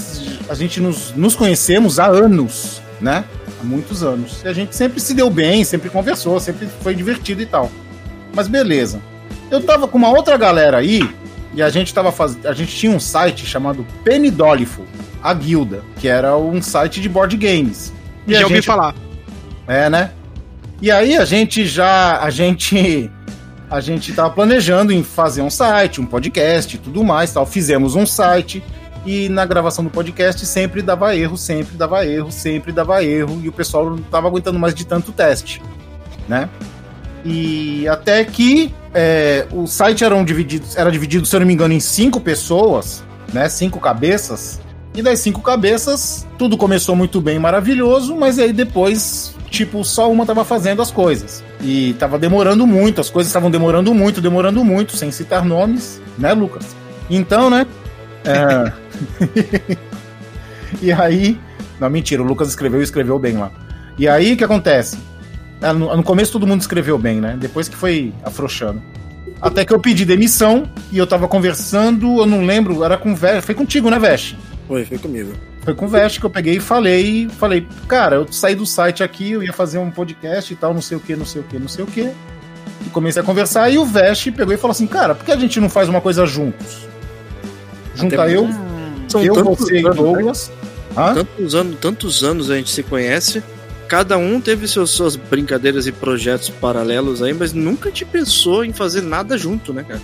a 0.49 0.55
gente 0.55 0.81
nos, 0.81 1.13
nos 1.17 1.35
conhecemos 1.35 1.99
há 1.99 2.07
anos, 2.07 2.83
né? 3.01 3.25
Há 3.61 3.65
muitos 3.65 4.03
anos. 4.03 4.43
E 4.45 4.49
a 4.49 4.53
gente 4.53 4.77
sempre 4.77 5.01
se 5.01 5.15
deu 5.15 5.31
bem, 5.31 5.65
sempre 5.65 5.89
conversou, 5.89 6.39
sempre 6.39 6.69
foi 6.83 6.95
divertido 6.95 7.41
e 7.41 7.47
tal. 7.47 7.71
Mas 8.35 8.49
beleza. 8.49 9.01
Eu 9.51 9.63
tava 9.63 9.89
com 9.89 9.99
uma 9.99 10.11
outra 10.11 10.37
galera 10.37 10.79
aí, 10.79 11.03
e 11.55 11.63
a 11.63 11.69
gente 11.69 11.93
tava 11.93 12.11
fazendo. 12.11 12.47
A 12.47 12.53
gente 12.53 12.75
tinha 12.75 12.93
um 12.93 13.01
site 13.01 13.45
chamado 13.45 13.87
Penidolifo, 14.05 14.83
a 15.23 15.35
Guilda, 15.35 15.83
que 15.97 16.09
era 16.09 16.37
um 16.37 16.63
site 16.63 17.01
de 17.01 17.09
board 17.09 17.37
games. 17.37 17.93
E 18.27 18.35
a 18.35 18.41
Já 18.41 18.47
ouvi 18.47 18.63
falar. 18.63 18.95
é, 19.67 19.91
né? 19.91 20.11
E 20.81 20.91
aí 20.91 21.17
a 21.17 21.25
gente 21.25 21.67
já. 21.67 22.19
A 22.21 22.31
gente. 22.31 23.11
A 23.71 23.81
gente 23.81 24.13
tava 24.13 24.29
planejando 24.29 24.93
em 24.93 25.03
fazer 25.03 25.41
um 25.41 25.49
site, 25.49 25.99
um 25.99 26.05
podcast 26.05 26.77
e 26.77 26.79
tudo 26.79 27.03
mais 27.03 27.33
tal. 27.33 27.47
Fizemos 27.47 27.95
um 27.95 28.05
site 28.05 28.63
e 29.07 29.29
na 29.31 29.47
gravação 29.47 29.83
do 29.83 29.91
podcast 29.91 30.45
sempre 30.45 30.83
dava 30.83 31.17
erro, 31.17 31.39
sempre 31.39 31.77
dava 31.77 32.05
erro, 32.07 32.31
sempre 32.31 32.71
dava 32.71 33.03
erro. 33.03 33.41
E 33.43 33.49
o 33.49 33.53
pessoal 33.53 33.89
não 33.89 33.99
tava 33.99 34.29
aguentando 34.29 34.59
mais 34.59 34.75
de 34.75 34.87
tanto 34.87 35.11
teste, 35.11 35.63
né? 36.29 36.51
E 37.25 37.89
até 37.89 38.25
que 38.25 38.75
é, 38.95 39.47
o 39.53 39.67
site 39.67 40.05
era, 40.05 40.15
um 40.15 40.25
dividido, 40.25 40.67
era 40.77 40.91
dividido, 40.91 41.27
se 41.27 41.35
eu 41.35 41.41
não 41.41 41.47
me 41.47 41.55
engano, 41.55 41.73
em 41.73 41.81
cinco 41.81 42.21
pessoas, 42.21 43.03
né? 43.33 43.49
Cinco 43.49 43.81
cabeças. 43.81 44.61
E 44.95 45.01
das 45.01 45.21
cinco 45.21 45.41
cabeças, 45.41 46.27
tudo 46.37 46.57
começou 46.57 46.95
muito 46.95 47.21
bem, 47.21 47.39
maravilhoso, 47.39 48.15
mas 48.15 48.39
aí 48.39 48.53
depois, 48.53 49.35
tipo, 49.49 49.83
só 49.85 50.11
uma 50.13 50.27
tava 50.27 50.45
fazendo 50.45 50.83
as 50.83 50.91
coisas. 50.91 51.43
E 51.63 51.95
tava 51.99 52.19
demorando 52.19 52.67
muito, 52.67 53.01
as 53.01 53.09
coisas 53.09 53.31
estavam 53.31 53.51
demorando 53.51 53.95
muito, 53.95 54.21
demorando 54.21 54.63
muito, 54.63 54.95
sem 54.97 55.11
citar 55.11 55.45
nomes, 55.45 56.01
né, 56.19 56.35
Lucas? 56.35 56.77
Então, 57.09 57.49
né? 57.49 57.67
é, 58.25 58.73
e 60.83 60.93
aí. 60.93 61.41
Não, 61.81 61.91
mentira, 61.91 62.23
o 62.23 62.25
Lucas 62.25 62.49
escreveu 62.49 62.81
e 62.81 62.85
escreveu 62.85 63.19
bem 63.19 63.39
lá. 63.39 63.51
E 63.99 64.07
aí 64.07 64.35
o 64.35 64.37
que 64.37 64.45
acontece? 64.45 64.99
Ah, 65.63 65.73
No, 65.73 65.97
no 65.97 66.03
começo 66.03 66.33
todo 66.33 66.47
mundo 66.47 66.61
escreveu 66.61 66.99
bem, 66.99 67.21
né? 67.21 67.37
Depois 67.39 67.69
que 67.69 67.77
foi 67.77 68.13
afrouxando. 68.25 68.83
Até 69.41 69.65
que 69.65 69.73
eu 69.73 69.81
pedi 69.81 70.05
demissão 70.05 70.71
e 70.91 70.99
eu 70.99 71.07
tava 71.07 71.27
conversando, 71.27 72.21
eu 72.21 72.27
não 72.27 72.45
lembro, 72.45 72.85
era 72.85 72.97
com 72.97 73.13
o 73.13 73.17
Vesh. 73.17 73.45
Foi 73.45 73.55
contigo, 73.55 73.91
né, 73.91 73.99
Vesh? 73.99 74.37
Foi, 74.69 74.85
foi 74.85 74.99
comigo. 74.99 75.33
Foi 75.63 75.75
com 75.75 75.87
o 75.87 75.89
Vest 75.89 76.19
que 76.19 76.27
eu 76.27 76.31
peguei 76.31 76.57
e 76.57 76.61
falei, 76.61 77.29
falei, 77.39 77.67
cara, 77.87 78.17
eu 78.17 78.33
saí 78.33 78.55
do 78.55 78.67
site 78.67 79.03
aqui, 79.03 79.33
eu 79.33 79.43
ia 79.43 79.53
fazer 79.53 79.79
um 79.79 79.91
podcast 79.91 80.53
e 80.53 80.57
tal, 80.57 80.75
não 80.75 80.83
sei 80.83 80.97
o 80.97 81.01
que, 81.01 81.15
não 81.15 81.25
sei 81.25 81.41
o 81.41 81.45
que, 81.45 81.59
não 81.59 81.69
sei 81.69 81.85
o 81.85 81.87
que. 81.87 82.11
E 82.85 82.91
comecei 82.91 83.23
a 83.23 83.25
conversar 83.25 83.71
e 83.71 83.79
o 83.79 83.85
Vest 83.85 84.31
pegou 84.33 84.53
e 84.53 84.57
falou 84.57 84.73
assim, 84.73 84.89
cara, 84.89 85.15
por 85.15 85.25
que 85.25 85.31
a 85.31 85.37
gente 85.37 85.61
não 85.61 85.69
faz 85.69 85.89
uma 85.89 86.01
coisa 86.01 86.27
juntos? 86.27 86.89
Junta 87.95 88.23
Até 88.23 88.37
eu, 88.37 88.49
São 89.09 89.23
eu, 89.23 89.35
você 89.45 89.79
e 89.79 89.83
né? 89.83 89.91
Douglas. 89.91 90.51
Hã? 90.97 91.15
Tantos 91.15 91.55
anos, 91.55 91.77
tantos 91.81 92.25
anos 92.25 92.51
a 92.51 92.57
gente 92.57 92.71
se 92.71 92.83
conhece. 92.83 93.43
Cada 93.93 94.17
um 94.17 94.41
teve 94.41 94.67
seus, 94.67 94.89
suas 94.89 95.17
brincadeiras 95.17 95.87
e 95.87 95.93
projetos 95.93 96.49
paralelos 96.49 97.21
aí, 97.23 97.35
mas 97.35 97.53
nunca 97.53 97.91
te 97.91 98.07
pensou 98.07 98.65
em 98.65 98.73
fazer 98.73 99.03
nada 99.03 99.37
junto, 99.37 99.71
né, 99.71 99.85
cara? 99.87 100.01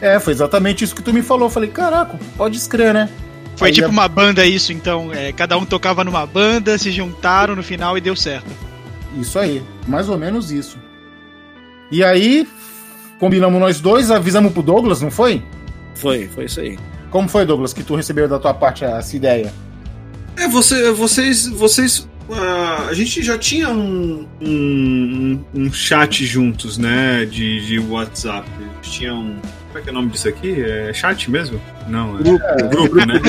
É, 0.00 0.20
foi 0.20 0.32
exatamente 0.32 0.84
isso 0.84 0.94
que 0.94 1.02
tu 1.02 1.12
me 1.12 1.22
falou. 1.22 1.46
Eu 1.46 1.50
falei, 1.50 1.68
caraca, 1.68 2.16
pode 2.36 2.56
escrever, 2.56 2.94
né? 2.94 3.08
Foi 3.56 3.66
Aí 3.66 3.74
tipo 3.74 3.88
a- 3.88 3.90
uma 3.90 4.06
banda 4.06 4.46
isso, 4.46 4.72
então. 4.72 5.12
é, 5.12 5.32
cada 5.32 5.58
um 5.58 5.64
tocava 5.64 6.04
numa 6.04 6.24
banda, 6.24 6.78
se 6.78 6.92
juntaram 6.92 7.56
no 7.56 7.64
final 7.64 7.98
e 7.98 8.00
deu 8.00 8.14
certo. 8.14 8.46
Isso 9.20 9.36
aí, 9.40 9.60
mais 9.88 10.08
ou 10.08 10.16
menos 10.16 10.52
isso. 10.52 10.78
E 11.90 12.04
aí, 12.04 12.46
combinamos 13.18 13.58
nós 13.60 13.80
dois, 13.80 14.12
avisamos 14.12 14.52
pro 14.52 14.62
Douglas, 14.62 15.02
não 15.02 15.10
foi? 15.10 15.42
Foi, 15.96 16.28
foi 16.28 16.44
isso 16.44 16.60
aí. 16.60 16.78
Como 17.10 17.28
foi, 17.28 17.44
Douglas, 17.44 17.72
que 17.72 17.82
tu 17.82 17.96
recebeu 17.96 18.28
da 18.28 18.38
tua 18.38 18.54
parte 18.54 18.84
essa 18.84 19.16
ideia? 19.16 19.52
É, 20.36 20.46
você, 20.46 20.92
vocês. 20.92 21.48
vocês 21.48 22.08
ah, 22.30 22.86
a 22.88 22.94
gente 22.94 23.22
já 23.22 23.36
tinha 23.38 23.68
um, 23.70 24.26
um, 24.40 25.40
um 25.54 25.72
chat 25.72 26.24
juntos, 26.24 26.78
né? 26.78 27.24
De, 27.24 27.66
de 27.66 27.78
WhatsApp. 27.78 28.48
A 28.58 28.74
gente 28.84 28.90
tinha 28.98 29.14
um. 29.14 29.36
Como 29.68 29.78
é 29.78 29.82
que 29.82 29.88
é 29.88 29.92
o 29.92 29.94
nome 29.94 30.10
disso 30.10 30.28
aqui? 30.28 30.62
É 30.62 30.92
chat 30.92 31.30
mesmo? 31.30 31.60
Não, 31.88 32.18
é 32.18 32.22
grupo, 32.22 32.68
grupo 32.68 32.96
né? 33.06 33.18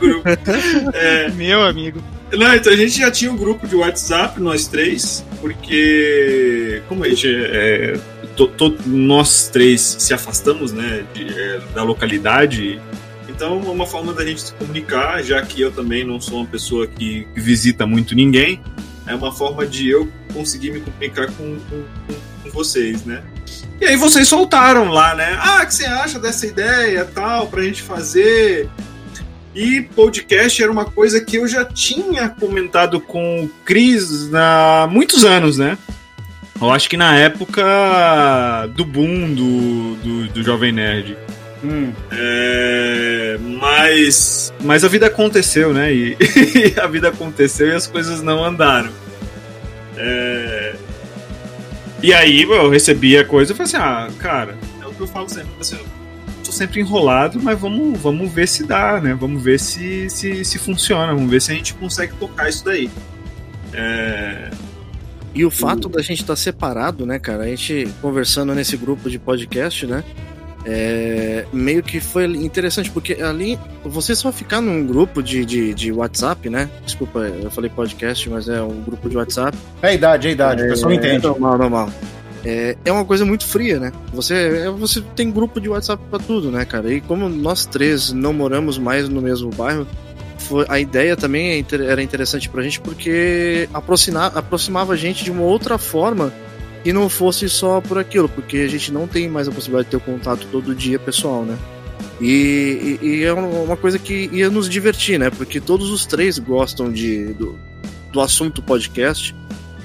grupo. 0.00 0.28
É, 0.94 1.30
Meu 1.30 1.62
amigo. 1.62 2.02
Não, 2.32 2.54
então 2.54 2.72
a 2.72 2.76
gente 2.76 2.98
já 2.98 3.10
tinha 3.10 3.30
um 3.32 3.36
grupo 3.36 3.66
de 3.66 3.74
WhatsApp, 3.74 4.40
nós 4.40 4.68
três, 4.68 5.24
porque 5.40 6.80
como 6.88 7.04
a 7.04 7.08
gente 7.08 7.26
é, 7.28 7.98
to- 8.36 8.46
to- 8.48 8.76
nós 8.86 9.48
três 9.48 9.96
se 9.98 10.14
afastamos, 10.14 10.72
né, 10.72 11.04
de, 11.12 11.26
é, 11.28 11.60
da 11.74 11.82
localidade, 11.82 12.80
então 13.40 13.56
uma 13.58 13.86
forma 13.86 14.12
da 14.12 14.22
gente 14.24 14.42
se 14.42 14.52
comunicar, 14.52 15.22
já 15.22 15.40
que 15.40 15.62
eu 15.62 15.72
também 15.72 16.04
não 16.04 16.20
sou 16.20 16.40
uma 16.40 16.46
pessoa 16.46 16.86
que 16.86 17.26
visita 17.34 17.86
muito 17.86 18.14
ninguém, 18.14 18.60
é 19.06 19.14
uma 19.14 19.32
forma 19.32 19.66
de 19.66 19.88
eu 19.88 20.10
conseguir 20.34 20.70
me 20.72 20.80
comunicar 20.80 21.26
com, 21.32 21.58
com, 21.70 21.82
com- 22.06 22.20
com 22.44 22.50
vocês, 22.50 23.02
né? 23.06 23.22
E 23.80 23.86
aí 23.86 23.96
vocês 23.96 24.28
soltaram 24.28 24.88
lá, 24.90 25.14
né? 25.14 25.38
Ah, 25.40 25.62
o 25.62 25.66
que 25.66 25.74
você 25.74 25.86
acha 25.86 26.18
dessa 26.18 26.46
ideia, 26.46 27.02
tal, 27.06 27.46
pra 27.46 27.62
gente 27.62 27.80
fazer? 27.82 28.68
E 29.54 29.80
podcast 29.96 30.62
era 30.62 30.70
uma 30.70 30.84
coisa 30.84 31.18
que 31.24 31.36
eu 31.36 31.48
já 31.48 31.64
tinha 31.64 32.28
comentado 32.28 33.00
com 33.00 33.44
o 33.44 33.48
Cris 33.64 34.30
há 34.34 34.86
muitos 34.90 35.24
anos, 35.24 35.56
né? 35.56 35.78
Eu 36.60 36.70
acho 36.70 36.90
que 36.90 36.96
na 36.96 37.16
época 37.16 37.62
do 38.74 38.84
boom 38.84 39.32
do, 39.34 39.94
do, 39.96 40.28
do 40.28 40.42
Jovem 40.42 40.72
Nerd. 40.72 41.16
Hum, 41.62 41.92
É, 42.10 43.38
mas, 43.60 44.52
mas 44.62 44.82
a 44.84 44.88
vida 44.88 45.06
aconteceu, 45.06 45.72
né? 45.74 45.92
E, 45.94 46.16
a 46.80 46.86
vida 46.86 47.08
aconteceu 47.08 47.68
e 47.68 47.72
as 47.74 47.86
coisas 47.86 48.22
não 48.22 48.42
andaram. 48.44 48.90
É, 49.96 50.74
e 52.02 52.14
aí 52.14 52.42
eu 52.42 52.70
recebi 52.70 53.16
a 53.18 53.24
coisa 53.24 53.52
e 53.52 53.54
falei 53.56 53.66
assim: 53.68 53.76
ah, 53.76 54.08
cara, 54.18 54.56
é 54.82 54.86
o 54.86 54.92
que 54.92 55.00
eu 55.00 55.06
falo 55.06 55.28
sempre. 55.28 55.50
Assim, 55.60 55.76
eu 55.76 55.84
tô 56.44 56.50
sempre 56.50 56.80
enrolado, 56.80 57.38
mas 57.42 57.58
vamos, 57.60 58.00
vamos 58.00 58.32
ver 58.32 58.48
se 58.48 58.64
dá, 58.64 58.98
né? 59.00 59.14
Vamos 59.14 59.42
ver 59.42 59.60
se, 59.60 60.08
se, 60.08 60.42
se 60.44 60.58
funciona, 60.58 61.12
vamos 61.14 61.30
ver 61.30 61.42
se 61.42 61.52
a 61.52 61.54
gente 61.54 61.74
consegue 61.74 62.14
tocar 62.14 62.48
isso 62.48 62.64
daí. 62.64 62.90
É, 63.74 64.50
E 65.34 65.44
o 65.44 65.50
fato 65.50 65.88
da 65.88 66.00
gente 66.00 66.22
estar 66.22 66.36
separado, 66.36 67.04
né, 67.04 67.18
cara? 67.18 67.44
A 67.44 67.46
gente 67.46 67.86
conversando 68.00 68.54
nesse 68.54 68.76
grupo 68.78 69.10
de 69.10 69.18
podcast, 69.18 69.86
né? 69.86 70.02
É, 70.64 71.46
meio 71.52 71.82
que 71.82 72.00
foi 72.00 72.26
interessante, 72.26 72.90
porque 72.90 73.14
ali 73.14 73.58
você 73.84 74.14
só 74.14 74.30
ficar 74.30 74.60
num 74.60 74.86
grupo 74.86 75.22
de, 75.22 75.44
de, 75.44 75.72
de 75.74 75.92
WhatsApp, 75.92 76.50
né? 76.50 76.68
Desculpa, 76.84 77.20
eu 77.20 77.50
falei 77.50 77.70
podcast, 77.70 78.28
mas 78.28 78.48
é 78.48 78.60
um 78.62 78.82
grupo 78.82 79.08
de 79.08 79.16
WhatsApp. 79.16 79.56
é 79.82 79.88
a 79.88 79.94
idade, 79.94 80.26
é 80.26 80.30
a 80.30 80.32
idade, 80.32 80.62
o 80.62 80.68
pessoal 80.68 80.92
É, 80.92 80.94
entende. 80.96 81.26
Normal, 81.26 81.58
normal. 81.58 81.90
É, 82.44 82.76
é 82.84 82.92
uma 82.92 83.04
coisa 83.04 83.24
muito 83.24 83.46
fria, 83.46 83.78
né? 83.78 83.92
Você, 84.12 84.34
é, 84.34 84.70
você 84.70 85.02
tem 85.14 85.30
grupo 85.30 85.60
de 85.60 85.68
WhatsApp 85.68 86.02
pra 86.10 86.18
tudo, 86.18 86.50
né, 86.50 86.64
cara? 86.64 86.92
E 86.92 87.00
como 87.00 87.28
nós 87.28 87.66
três 87.66 88.12
não 88.12 88.32
moramos 88.32 88.78
mais 88.78 89.08
no 89.08 89.20
mesmo 89.20 89.50
bairro, 89.50 89.86
foi, 90.38 90.64
a 90.68 90.80
ideia 90.80 91.16
também 91.16 91.52
é 91.52 91.74
era 91.84 92.02
interessante 92.02 92.48
pra 92.48 92.62
gente 92.62 92.80
porque 92.80 93.68
aproximava 93.72 94.94
a 94.94 94.96
gente 94.96 95.22
de 95.22 95.30
uma 95.30 95.42
outra 95.42 95.76
forma 95.76 96.32
e 96.84 96.92
não 96.92 97.08
fosse 97.08 97.48
só 97.48 97.80
por 97.80 97.98
aquilo, 97.98 98.28
porque 98.28 98.58
a 98.58 98.68
gente 98.68 98.92
não 98.92 99.06
tem 99.06 99.28
mais 99.28 99.48
a 99.48 99.52
possibilidade 99.52 99.86
de 99.86 99.90
ter 99.90 99.96
o 99.96 100.00
contato 100.00 100.46
todo 100.50 100.74
dia 100.74 100.98
pessoal, 100.98 101.44
né? 101.44 101.56
E, 102.20 102.98
e- 103.02 103.06
e 103.06 103.24
é 103.24 103.32
uma 103.32 103.76
coisa 103.76 103.98
que 103.98 104.28
ia 104.32 104.50
nos 104.50 104.68
divertir, 104.68 105.18
né? 105.18 105.30
Porque 105.30 105.60
todos 105.60 105.90
os 105.90 106.04
três 106.06 106.38
gostam 106.38 106.90
de, 106.92 107.26
do, 107.34 107.58
do 108.12 108.20
assunto 108.20 108.62
podcast 108.62 109.34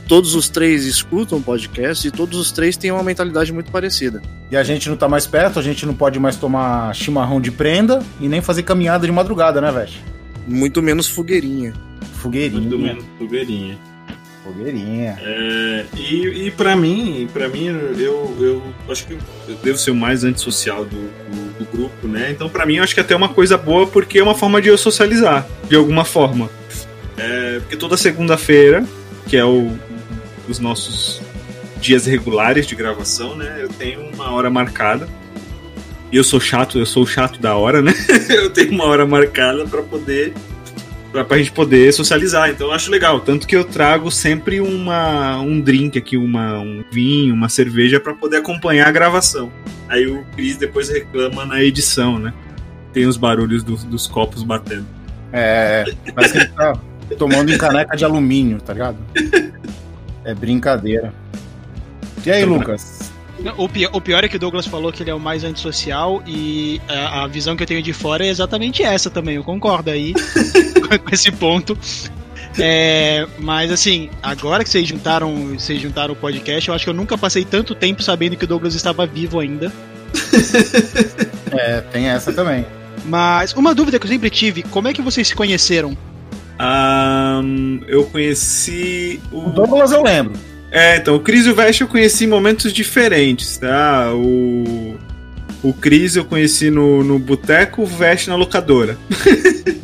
todos 0.07 0.35
os 0.35 0.47
três 0.49 0.85
escutam 0.85 1.41
podcast 1.41 2.07
e 2.07 2.11
todos 2.11 2.37
os 2.39 2.51
três 2.51 2.77
têm 2.77 2.91
uma 2.91 3.01
mentalidade 3.01 3.51
muito 3.51 3.71
parecida. 3.71 4.21
E 4.51 4.55
a 4.55 4.63
gente 4.63 4.87
não 4.87 4.95
tá 4.95 5.09
mais 5.09 5.25
perto, 5.25 5.57
a 5.57 5.63
gente 5.63 5.83
não 5.83 5.95
pode 5.95 6.19
mais 6.19 6.35
tomar 6.35 6.93
chimarrão 6.93 7.41
de 7.41 7.49
prenda 7.49 8.03
e 8.21 8.27
nem 8.29 8.39
fazer 8.39 8.61
caminhada 8.61 9.07
de 9.07 9.11
madrugada, 9.11 9.59
né, 9.59 9.71
velho? 9.71 9.91
Muito 10.47 10.79
menos 10.79 11.07
fogueirinha. 11.09 11.73
Fogueirinha. 12.21 12.61
muito 12.61 12.77
menos 12.77 13.03
fogueirinha. 13.17 13.79
Fogueirinha. 14.45 15.17
É, 15.19 15.85
e, 15.97 16.45
e 16.45 16.51
para 16.51 16.75
mim, 16.75 17.27
para 17.33 17.49
mim 17.49 17.65
eu, 17.97 18.37
eu 18.39 18.63
acho 18.87 19.07
que 19.07 19.13
eu 19.47 19.55
devo 19.63 19.77
ser 19.77 19.89
o 19.89 19.95
mais 19.95 20.23
antissocial 20.23 20.85
do, 20.85 20.95
do, 20.95 21.59
do 21.59 21.65
grupo, 21.71 22.07
né? 22.07 22.29
Então 22.29 22.47
para 22.47 22.63
mim 22.63 22.75
eu 22.75 22.83
acho 22.83 22.93
que 22.93 22.99
é 22.99 23.03
até 23.03 23.15
uma 23.15 23.29
coisa 23.29 23.57
boa 23.57 23.87
porque 23.87 24.19
é 24.19 24.23
uma 24.23 24.35
forma 24.35 24.61
de 24.61 24.69
eu 24.69 24.77
socializar 24.77 25.47
de 25.67 25.75
alguma 25.75 26.05
forma. 26.05 26.47
É, 27.17 27.59
porque 27.61 27.75
toda 27.75 27.97
segunda-feira, 27.97 28.85
que 29.27 29.35
é 29.35 29.43
o, 29.43 29.71
os 30.47 30.59
nossos 30.59 31.21
dias 31.79 32.05
regulares 32.05 32.67
de 32.67 32.75
gravação, 32.75 33.35
né? 33.35 33.59
Eu 33.61 33.69
tenho 33.69 34.01
uma 34.13 34.31
hora 34.31 34.49
marcada. 34.49 35.07
E 36.11 36.17
eu 36.17 36.23
sou 36.23 36.39
chato, 36.39 36.77
eu 36.77 36.85
sou 36.85 37.03
o 37.03 37.07
chato 37.07 37.39
da 37.39 37.55
hora, 37.55 37.81
né? 37.81 37.93
eu 38.29 38.51
tenho 38.51 38.71
uma 38.71 38.85
hora 38.85 39.05
marcada 39.07 39.65
para 39.65 39.81
poder 39.81 40.33
pra, 41.15 41.23
pra 41.23 41.37
gente 41.37 41.51
poder 41.51 41.93
socializar. 41.93 42.49
Então 42.49 42.67
eu 42.67 42.73
acho 42.73 42.91
legal. 42.91 43.21
Tanto 43.21 43.47
que 43.47 43.55
eu 43.55 43.63
trago 43.63 44.11
sempre 44.11 44.59
uma, 44.59 45.39
um 45.39 45.61
drink 45.61 45.97
aqui, 45.97 46.17
uma, 46.17 46.59
um 46.59 46.83
vinho, 46.91 47.33
uma 47.33 47.47
cerveja 47.47 47.99
para 47.99 48.13
poder 48.13 48.37
acompanhar 48.37 48.87
a 48.87 48.91
gravação. 48.91 49.49
Aí 49.87 50.05
o 50.07 50.25
Cris 50.35 50.57
depois 50.57 50.89
reclama 50.89 51.45
na 51.45 51.63
edição, 51.63 52.19
né? 52.19 52.33
Tem 52.91 53.05
os 53.05 53.15
barulhos 53.15 53.63
do- 53.63 53.77
dos 53.77 54.07
copos 54.07 54.43
batendo. 54.43 54.85
É, 55.31 55.85
parece 56.13 56.33
que 56.33 56.39
ele 56.39 56.47
tá 56.49 56.73
tomando 57.17 57.51
em 57.51 57.57
caneca 57.57 57.95
de 57.95 58.03
alumínio, 58.03 58.59
tá 58.59 58.73
ligado? 58.73 58.97
É 60.23 60.33
brincadeira. 60.33 61.13
E 62.25 62.31
aí, 62.31 62.43
Lucas? 62.43 63.11
O 63.57 63.67
pior, 63.67 63.89
o 63.93 63.99
pior 64.01 64.23
é 64.23 64.27
que 64.29 64.37
o 64.37 64.39
Douglas 64.39 64.65
falou 64.65 64.91
que 64.93 65.03
ele 65.03 65.09
é 65.09 65.13
o 65.13 65.19
mais 65.19 65.43
antissocial 65.43 66.23
e 66.25 66.81
a, 66.87 67.23
a 67.23 67.27
visão 67.27 67.55
que 67.55 67.63
eu 67.63 67.67
tenho 67.67 67.81
de 67.83 67.91
fora 67.91 68.25
é 68.25 68.29
exatamente 68.29 68.81
essa 68.81 69.09
também. 69.09 69.35
Eu 69.35 69.43
concordo 69.43 69.91
aí 69.91 70.13
com 71.03 71.13
esse 71.13 71.31
ponto. 71.31 71.77
É, 72.57 73.27
mas 73.37 73.71
assim, 73.71 74.09
agora 74.23 74.63
que 74.63 74.69
vocês 74.69 74.87
juntaram, 74.87 75.53
vocês 75.57 75.81
juntaram 75.81 76.13
o 76.13 76.15
podcast, 76.15 76.69
eu 76.69 76.75
acho 76.75 76.85
que 76.85 76.89
eu 76.89 76.93
nunca 76.93 77.17
passei 77.17 77.43
tanto 77.43 77.75
tempo 77.75 78.01
sabendo 78.01 78.37
que 78.37 78.45
o 78.45 78.47
Douglas 78.47 78.75
estava 78.75 79.05
vivo 79.05 79.39
ainda. 79.39 79.71
É, 81.57 81.79
tem 81.79 82.07
essa 82.07 82.33
também. 82.33 82.65
Mas 83.05 83.53
uma 83.53 83.73
dúvida 83.73 83.97
que 83.97 84.05
eu 84.05 84.09
sempre 84.09 84.29
tive, 84.29 84.61
como 84.63 84.89
é 84.89 84.93
que 84.93 85.01
vocês 85.01 85.29
se 85.29 85.35
conheceram? 85.35 85.97
Ahn, 86.59 87.79
eu 87.87 88.05
conheci 88.05 89.21
O 89.31 89.49
Douglas 89.51 89.93
eu 89.93 90.03
lembro. 90.03 90.33
É, 90.71 90.97
então, 90.97 91.15
o 91.15 91.19
Cris 91.21 91.45
e 91.45 91.49
o 91.49 91.55
Vest 91.55 91.79
eu 91.79 91.87
conheci 91.87 92.25
em 92.25 92.27
momentos 92.27 92.73
diferentes, 92.73 93.55
tá? 93.55 94.11
O, 94.13 94.94
o 95.69 95.73
Cris 95.73 96.15
eu 96.15 96.25
conheci 96.25 96.69
no, 96.69 97.03
no 97.03 97.17
boteco, 97.19 97.83
o 97.83 97.85
Vest 97.85 98.27
na 98.27 98.35
locadora. 98.35 98.97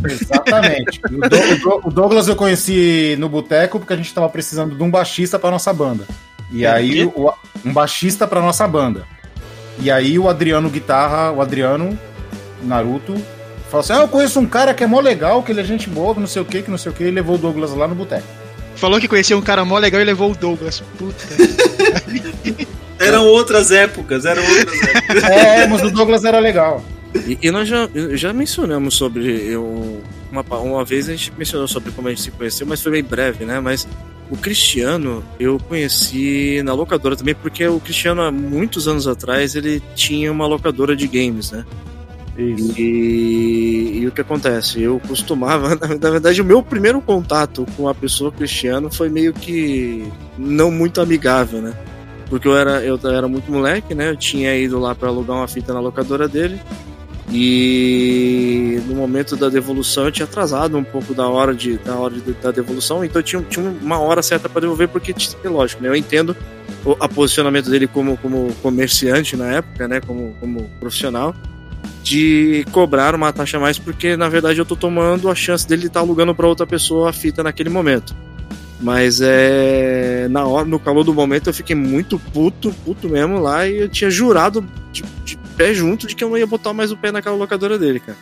Exatamente. 0.03 0.99
O, 1.05 1.29
Do- 1.29 1.37
o 1.37 1.57
Do- 1.59 1.87
o 1.87 1.91
Douglas 1.91 2.27
eu 2.27 2.35
conheci 2.35 3.15
no 3.19 3.29
boteco 3.29 3.79
porque 3.79 3.93
a 3.93 3.97
gente 3.97 4.13
tava 4.13 4.29
precisando 4.29 4.75
de 4.75 4.83
um 4.83 4.89
baixista 4.89 5.37
pra 5.39 5.51
nossa 5.51 5.71
banda. 5.73 6.05
E 6.51 6.65
É, 6.65 6.69
aí, 6.71 7.05
o- 7.05 7.33
um 7.65 7.71
baixista 7.73 8.27
pra 8.27 8.41
nossa 8.41 8.67
banda. 8.67 9.03
E 9.79 9.89
aí 9.89 10.19
o 10.19 10.27
Adriano 10.29 10.69
Guitarra, 10.69 11.31
o 11.31 11.41
Adriano 11.41 11.97
Naruto, 12.63 13.15
falou 13.69 13.79
assim: 13.79 13.93
Ah, 13.93 14.01
eu 14.01 14.07
conheço 14.07 14.39
um 14.39 14.45
cara 14.45 14.73
que 14.73 14.83
é 14.83 14.87
mó 14.87 14.99
legal, 14.99 15.41
que 15.43 15.51
ele 15.51 15.61
é 15.61 15.63
gente 15.63 15.89
boa, 15.89 16.13
que 16.13 16.19
não 16.19 16.27
sei 16.27 16.41
o 16.41 16.45
que, 16.45 16.61
que 16.61 16.69
não 16.69 16.77
sei 16.77 16.91
o 16.91 16.95
que, 16.95 17.03
e 17.05 17.11
levou 17.11 17.35
o 17.35 17.37
Douglas 17.39 17.71
lá 17.73 17.87
no 17.87 17.95
boteco. 17.95 18.27
Falou 18.75 18.99
que 18.99 19.07
conhecia 19.07 19.37
um 19.37 19.41
cara 19.41 19.63
mó 19.63 19.77
legal 19.77 20.01
e 20.01 20.03
levou 20.03 20.31
o 20.31 20.35
Douglas. 20.35 20.83
Puta. 20.97 21.23
Eram 23.05 23.25
outras 23.27 23.71
épocas, 23.71 24.25
eram 24.25 24.43
outras 24.43 24.81
épocas. 24.81 25.23
É, 25.29 25.67
mas 25.67 25.83
o 25.83 25.91
Douglas 25.91 26.23
era 26.23 26.39
legal. 26.39 26.83
E, 27.15 27.37
e 27.41 27.51
nós 27.51 27.67
já, 27.67 27.89
já 28.13 28.33
mencionamos 28.33 28.95
sobre. 28.95 29.51
Eu, 29.51 30.01
uma, 30.31 30.41
uma 30.59 30.85
vez 30.85 31.09
a 31.09 31.11
gente 31.11 31.33
mencionou 31.37 31.67
sobre 31.67 31.91
como 31.91 32.07
a 32.07 32.11
gente 32.11 32.21
se 32.21 32.31
conheceu, 32.31 32.65
mas 32.65 32.81
foi 32.81 32.91
bem 32.91 33.03
breve, 33.03 33.45
né? 33.45 33.59
Mas 33.59 33.87
o 34.29 34.37
Cristiano 34.37 35.23
eu 35.39 35.59
conheci 35.59 36.61
na 36.63 36.73
locadora 36.73 37.15
também, 37.15 37.35
porque 37.35 37.67
o 37.67 37.79
Cristiano, 37.79 38.21
há 38.21 38.31
muitos 38.31 38.87
anos 38.87 39.07
atrás, 39.07 39.55
ele 39.55 39.83
tinha 39.93 40.31
uma 40.31 40.47
locadora 40.47 40.95
de 40.95 41.05
games, 41.05 41.51
né? 41.51 41.65
Isso. 42.37 42.79
E, 42.79 43.99
e 43.99 44.07
o 44.07 44.11
que 44.11 44.21
acontece? 44.21 44.81
Eu 44.81 45.01
costumava, 45.05 45.75
na, 45.75 45.87
na 45.87 46.09
verdade, 46.09 46.41
o 46.41 46.45
meu 46.45 46.63
primeiro 46.63 47.01
contato 47.01 47.65
com 47.75 47.89
a 47.89 47.93
pessoa 47.93 48.31
Cristiano 48.31 48.89
foi 48.89 49.09
meio 49.09 49.33
que 49.33 50.09
não 50.37 50.71
muito 50.71 51.01
amigável, 51.01 51.61
né? 51.61 51.73
Porque 52.31 52.47
eu 52.47 52.55
era, 52.55 52.81
eu 52.81 52.97
era 53.03 53.27
muito 53.27 53.51
moleque, 53.51 53.93
né? 53.93 54.09
Eu 54.09 54.15
tinha 54.15 54.55
ido 54.55 54.79
lá 54.79 54.95
para 54.95 55.09
alugar 55.09 55.35
uma 55.35 55.49
fita 55.49 55.73
na 55.73 55.81
locadora 55.81 56.29
dele. 56.29 56.61
E 57.29 58.81
no 58.87 58.95
momento 58.95 59.35
da 59.35 59.49
devolução 59.49 60.05
eu 60.05 60.13
tinha 60.13 60.25
atrasado 60.25 60.77
um 60.77 60.83
pouco 60.83 61.13
da 61.13 61.27
hora, 61.27 61.53
de, 61.53 61.77
da, 61.79 61.93
hora 61.93 62.13
de, 62.13 62.31
da 62.31 62.51
devolução, 62.51 63.03
então 63.03 63.21
tinha, 63.21 63.41
tinha 63.43 63.69
uma 63.81 63.99
hora 63.99 64.21
certa 64.21 64.47
para 64.47 64.61
devolver, 64.61 64.87
porque, 64.87 65.13
lógico, 65.43 65.83
né? 65.83 65.89
Eu 65.89 65.95
entendo 65.95 66.33
o 66.85 66.95
a 67.01 67.09
posicionamento 67.09 67.69
dele 67.69 67.85
como, 67.85 68.15
como 68.15 68.53
comerciante 68.61 69.35
na 69.35 69.51
época, 69.55 69.85
né? 69.89 69.99
Como, 69.99 70.33
como 70.39 70.69
profissional, 70.79 71.35
de 72.01 72.65
cobrar 72.71 73.13
uma 73.13 73.33
taxa 73.33 73.59
mais, 73.59 73.77
porque 73.77 74.15
na 74.15 74.29
verdade 74.29 74.57
eu 74.57 74.65
tô 74.65 74.77
tomando 74.77 75.29
a 75.29 75.35
chance 75.35 75.67
dele 75.67 75.87
estar 75.87 75.99
tá 75.99 76.05
alugando 76.05 76.33
para 76.33 76.47
outra 76.47 76.65
pessoa 76.65 77.09
a 77.09 77.13
fita 77.13 77.43
naquele 77.43 77.69
momento. 77.69 78.15
Mas 78.81 79.21
é. 79.21 80.27
Na 80.29 80.45
hora, 80.45 80.65
no 80.65 80.79
calor 80.79 81.03
do 81.03 81.13
momento, 81.13 81.49
eu 81.49 81.53
fiquei 81.53 81.75
muito 81.75 82.17
puto, 82.17 82.73
puto 82.83 83.07
mesmo 83.07 83.39
lá, 83.39 83.67
e 83.67 83.81
eu 83.81 83.89
tinha 83.89 84.09
jurado 84.09 84.65
de, 84.91 85.03
de 85.23 85.37
pé 85.55 85.73
junto 85.73 86.07
de 86.07 86.15
que 86.15 86.23
eu 86.23 86.29
não 86.29 86.37
ia 86.37 86.47
botar 86.47 86.73
mais 86.73 86.91
o 86.91 86.97
pé 86.97 87.11
naquela 87.11 87.35
locadora 87.35 87.77
dele, 87.77 87.99
cara. 87.99 88.17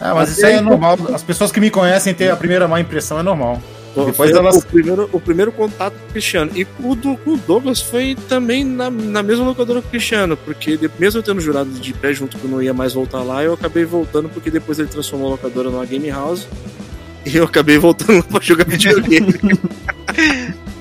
Ah, 0.00 0.14
mas 0.14 0.36
isso 0.36 0.46
aí 0.46 0.54
é 0.54 0.60
normal. 0.60 0.98
As 1.12 1.22
pessoas 1.22 1.50
que 1.50 1.60
me 1.60 1.70
conhecem 1.70 2.14
ter 2.14 2.30
a 2.30 2.36
primeira 2.36 2.68
má 2.68 2.80
impressão 2.80 3.18
é 3.18 3.22
normal. 3.22 3.60
Depois 4.06 4.30
elas... 4.32 4.56
o, 4.56 4.66
primeiro, 4.66 5.08
o 5.12 5.20
primeiro 5.20 5.52
contato 5.52 5.94
com 5.94 6.06
o 6.08 6.10
Cristiano. 6.10 6.50
E 6.54 6.66
o 6.80 6.94
do 6.96 7.12
o 7.24 7.36
Douglas 7.36 7.80
foi 7.80 8.16
também 8.28 8.64
na, 8.64 8.90
na 8.90 9.22
mesma 9.22 9.44
locadora 9.44 9.80
que 9.80 9.86
o 9.86 9.90
Cristiano, 9.90 10.36
porque 10.36 10.78
mesmo 10.98 11.20
eu 11.20 11.22
tendo 11.22 11.40
jurado 11.40 11.70
de 11.70 11.92
pé 11.92 12.12
junto 12.12 12.36
que 12.36 12.44
eu 12.44 12.50
não 12.50 12.60
ia 12.60 12.74
mais 12.74 12.92
voltar 12.92 13.22
lá, 13.22 13.44
eu 13.44 13.52
acabei 13.52 13.84
voltando 13.84 14.28
porque 14.28 14.50
depois 14.50 14.80
ele 14.80 14.88
transformou 14.88 15.28
a 15.28 15.30
locadora 15.32 15.70
numa 15.70 15.86
game 15.86 16.10
house. 16.10 16.48
E 17.24 17.36
eu 17.36 17.44
acabei 17.44 17.78
voltando 17.78 18.22
pra 18.26 18.40
jogar 18.40 18.66
videogame. 18.66 19.32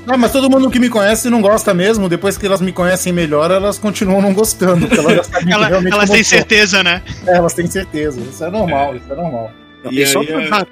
Não, 0.06 0.18
mas 0.20 0.32
todo 0.32 0.50
mundo 0.50 0.70
que 0.70 0.80
me 0.80 0.90
conhece 0.90 1.30
não 1.30 1.42
gosta 1.42 1.74
mesmo. 1.74 2.10
Depois 2.10 2.38
que 2.38 2.46
elas 2.46 2.62
me 2.62 2.72
conhecem 2.72 3.14
melhor, 3.14 3.52
elas 3.52 3.78
continuam 3.78 4.22
não 4.22 4.34
gostando. 4.34 4.88
Elas, 4.94 5.30
Ela, 5.48 5.68
elas 5.68 6.10
têm 6.10 6.24
certeza, 6.24 6.84
né? 6.84 7.02
É, 7.26 7.36
elas 7.36 7.54
têm 7.54 7.68
certeza. 7.68 8.20
Isso 8.20 8.44
é 8.44 8.50
normal, 8.50 8.94
é. 8.94 8.98
isso 8.98 9.12
é 9.12 9.16
normal. 9.16 9.52
E, 9.92 10.02
e 10.02 10.08
só 10.08 10.24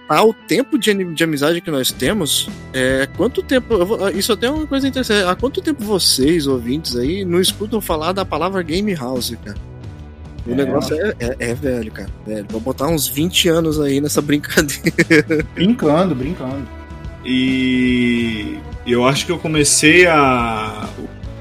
pra 0.07 0.17
é... 0.17 0.21
o 0.21 0.33
tempo 0.33 0.77
de, 0.77 0.93
de 1.13 1.23
amizade 1.23 1.59
que 1.59 1.69
nós 1.69 1.91
temos, 1.91 2.49
é, 2.73 3.07
quanto 3.17 3.43
tempo. 3.43 3.85
Vou, 3.85 4.09
isso 4.09 4.31
até 4.31 4.47
é 4.47 4.49
uma 4.49 4.65
coisa 4.65 4.87
interessante. 4.87 5.27
Há 5.27 5.35
quanto 5.35 5.61
tempo 5.61 5.83
vocês, 5.83 6.47
ouvintes 6.47 6.95
aí, 6.95 7.25
não 7.25 7.41
escutam 7.41 7.81
falar 7.81 8.13
da 8.13 8.23
palavra 8.23 8.61
Game 8.61 8.93
House, 8.93 9.35
cara? 9.43 9.57
O 10.45 10.51
é, 10.51 10.55
negócio 10.55 10.95
é, 10.95 11.13
é, 11.19 11.35
é, 11.51 11.53
velho, 11.53 11.91
cara. 11.91 12.09
Velho. 12.25 12.45
Vou 12.49 12.61
botar 12.61 12.87
uns 12.87 13.07
20 13.07 13.49
anos 13.49 13.79
aí 13.79 13.99
nessa 13.99 14.21
brincadeira. 14.23 15.45
Brincando, 15.53 16.15
brincando. 16.15 16.80
E 17.23 18.57
eu 18.85 19.05
acho 19.05 19.25
que 19.25 19.31
eu 19.31 19.37
comecei 19.37 20.07
a. 20.07 20.87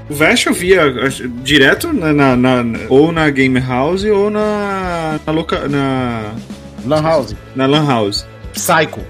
O 0.09 0.13
Vest 0.13 0.45
eu 0.45 0.53
via 0.53 0.83
direto 1.41 1.93
na, 1.93 2.13
na, 2.13 2.35
na, 2.35 2.79
ou 2.89 3.11
na 3.11 3.29
Game 3.29 3.59
House 3.59 4.03
ou 4.03 4.29
na. 4.29 5.19
na, 5.25 5.31
loca, 5.31 5.67
na 5.67 6.33
Lan 6.85 7.01
House. 7.01 7.35
Na 7.55 7.65
Lan 7.65 7.87
House. 7.87 8.27
Psycho. 8.53 9.01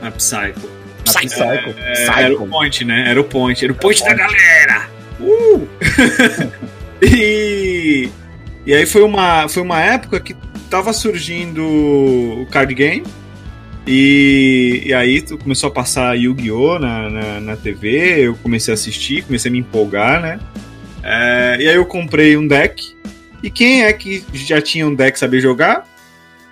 Na 0.00 0.10
Psycho. 0.10 0.68
Na 1.06 1.12
Psycho. 1.12 1.74
É, 1.78 1.92
Psycho. 1.92 2.18
Era 2.18 2.34
o 2.34 2.48
point, 2.48 2.84
né? 2.84 3.10
Era 3.10 3.20
o 3.20 3.24
point. 3.24 3.64
Era 3.64 3.72
o 3.72 3.76
point, 3.76 4.02
era 4.02 4.14
da 4.14 4.26
galera! 4.26 4.88
Uh! 5.20 5.68
e. 7.02 8.08
E 8.64 8.74
aí 8.74 8.86
foi 8.86 9.02
uma, 9.02 9.48
foi 9.48 9.62
uma 9.62 9.80
época 9.80 10.20
que 10.20 10.36
tava 10.70 10.92
surgindo 10.92 11.62
o 11.62 12.46
card 12.50 12.74
game. 12.74 13.04
E, 13.86 14.82
e 14.86 14.94
aí 14.94 15.22
começou 15.38 15.68
a 15.68 15.72
passar 15.72 16.16
Yu-Gi-Oh! 16.16 16.78
Na, 16.78 17.10
na, 17.10 17.40
na, 17.40 17.56
TV, 17.56 18.26
eu 18.26 18.36
comecei 18.36 18.72
a 18.72 18.74
assistir, 18.74 19.24
comecei 19.24 19.48
a 19.48 19.52
me 19.52 19.58
empolgar, 19.58 20.20
né? 20.20 20.38
É, 21.02 21.56
e 21.60 21.68
aí 21.68 21.74
eu 21.74 21.84
comprei 21.84 22.36
um 22.36 22.46
deck. 22.46 22.96
E 23.42 23.50
quem 23.50 23.84
é 23.84 23.92
que 23.92 24.24
já 24.32 24.60
tinha 24.60 24.86
um 24.86 24.94
deck 24.94 25.18
saber 25.18 25.40
jogar? 25.40 25.84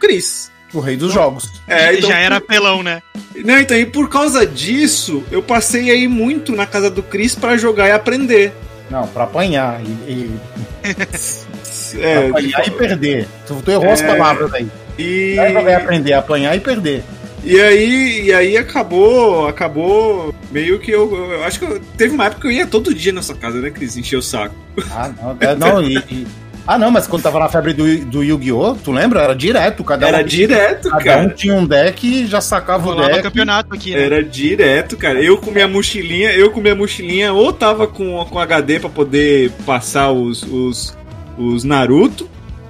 Cris. 0.01 0.51
O 0.73 0.81
rei 0.81 0.97
dos 0.97 1.13
jogos. 1.13 1.49
É, 1.67 1.95
então, 1.95 2.11
já 2.11 2.19
era 2.19 2.37
apelão, 2.37 2.83
né? 2.83 3.03
Não, 3.45 3.59
então, 3.59 3.77
e 3.77 3.87
por 3.87 4.09
causa 4.09 4.47
disso, 4.47 5.25
eu 5.31 5.43
passei 5.43 5.91
aí 5.91 6.07
muito 6.09 6.54
na 6.54 6.67
casa 6.67 6.91
do 6.91 7.02
Cris 7.02 7.35
para 7.35 7.57
jogar 7.57 7.89
e 7.89 7.93
aprender. 7.93 8.52
Não, 8.91 9.07
para 9.07 9.25
apanhar 9.25 9.81
e. 9.85 9.89
e... 10.11 10.41
é, 12.00 12.28
apanhar 12.28 12.67
e 12.67 12.71
perder. 12.73 13.28
Tu, 13.47 13.63
tu 13.65 13.71
errou 13.71 13.87
é, 13.87 13.93
as 13.93 14.02
palavras 14.02 14.52
aí. 14.52 14.69
E... 14.99 15.37
Vai 15.37 15.75
aprender 15.75 16.13
a 16.13 16.19
apanhar 16.19 16.57
e 16.57 16.61
perder. 16.61 17.04
E 17.43 17.61
aí, 17.61 18.23
e 18.26 18.33
aí 18.33 18.57
acabou, 18.57 19.49
acabou 19.49 20.35
meio 20.50 20.79
que 20.79 20.91
eu, 20.91 21.33
eu 21.33 21.45
acho 21.45 21.59
que 21.59 21.65
eu, 21.65 21.81
teve 21.97 22.15
uma 22.15 22.26
época 22.26 22.43
que 22.43 22.47
eu 22.49 22.53
ia 22.53 22.67
todo 22.67 22.95
dia 22.95 23.13
na 23.13 23.23
sua 23.23 23.35
casa, 23.35 23.61
né, 23.61 23.71
Cris? 23.71 23.97
Encher 23.97 24.19
o 24.19 24.23
saco. 24.23 24.55
Ah, 24.91 25.11
não, 25.21 25.37
é, 25.41 25.55
não 25.55 25.83
e, 25.83 25.97
e, 26.11 26.26
ah, 26.67 26.79
não, 26.79 26.91
mas 26.91 27.07
quando 27.07 27.23
tava 27.23 27.39
na 27.39 27.49
febre 27.49 27.73
do, 27.73 28.05
do 28.05 28.23
Yu-Gi-Oh!, 28.23 28.76
tu 28.76 28.93
lembra? 28.93 29.23
Era 29.23 29.35
direto, 29.35 29.83
cada 29.83 30.07
Era 30.07 30.21
um, 30.21 30.25
direto, 30.25 30.91
cada 30.91 31.03
cara. 31.03 31.23
um 31.23 31.29
tinha 31.31 31.55
um 31.55 31.67
deck 31.67 32.07
e 32.07 32.26
já 32.26 32.41
sacava 32.41 32.85
Rolava 32.85 33.09
o 33.09 33.11
deck. 33.13 33.23
campeonato 33.23 33.75
aqui, 33.75 33.93
né? 33.93 34.05
Era 34.05 34.23
direto, 34.23 34.97
cara. 34.97 35.21
Eu 35.21 35.39
com 35.39 35.50
minha 35.50 35.67
mochilinha, 35.67 36.31
eu 36.33 36.50
com 36.50 36.61
minha 36.61 36.75
mochilinha, 36.75 37.33
ou 37.33 37.53
tava 37.53 37.89
com, 37.89 38.25
com 38.25 38.39
HD 38.39 38.79
pra 38.79 38.91
poder 38.91 39.50
passar 39.67 40.13
os, 40.13 40.43
os, 40.45 40.97
os 41.37 41.65
Naruto, 41.65 42.29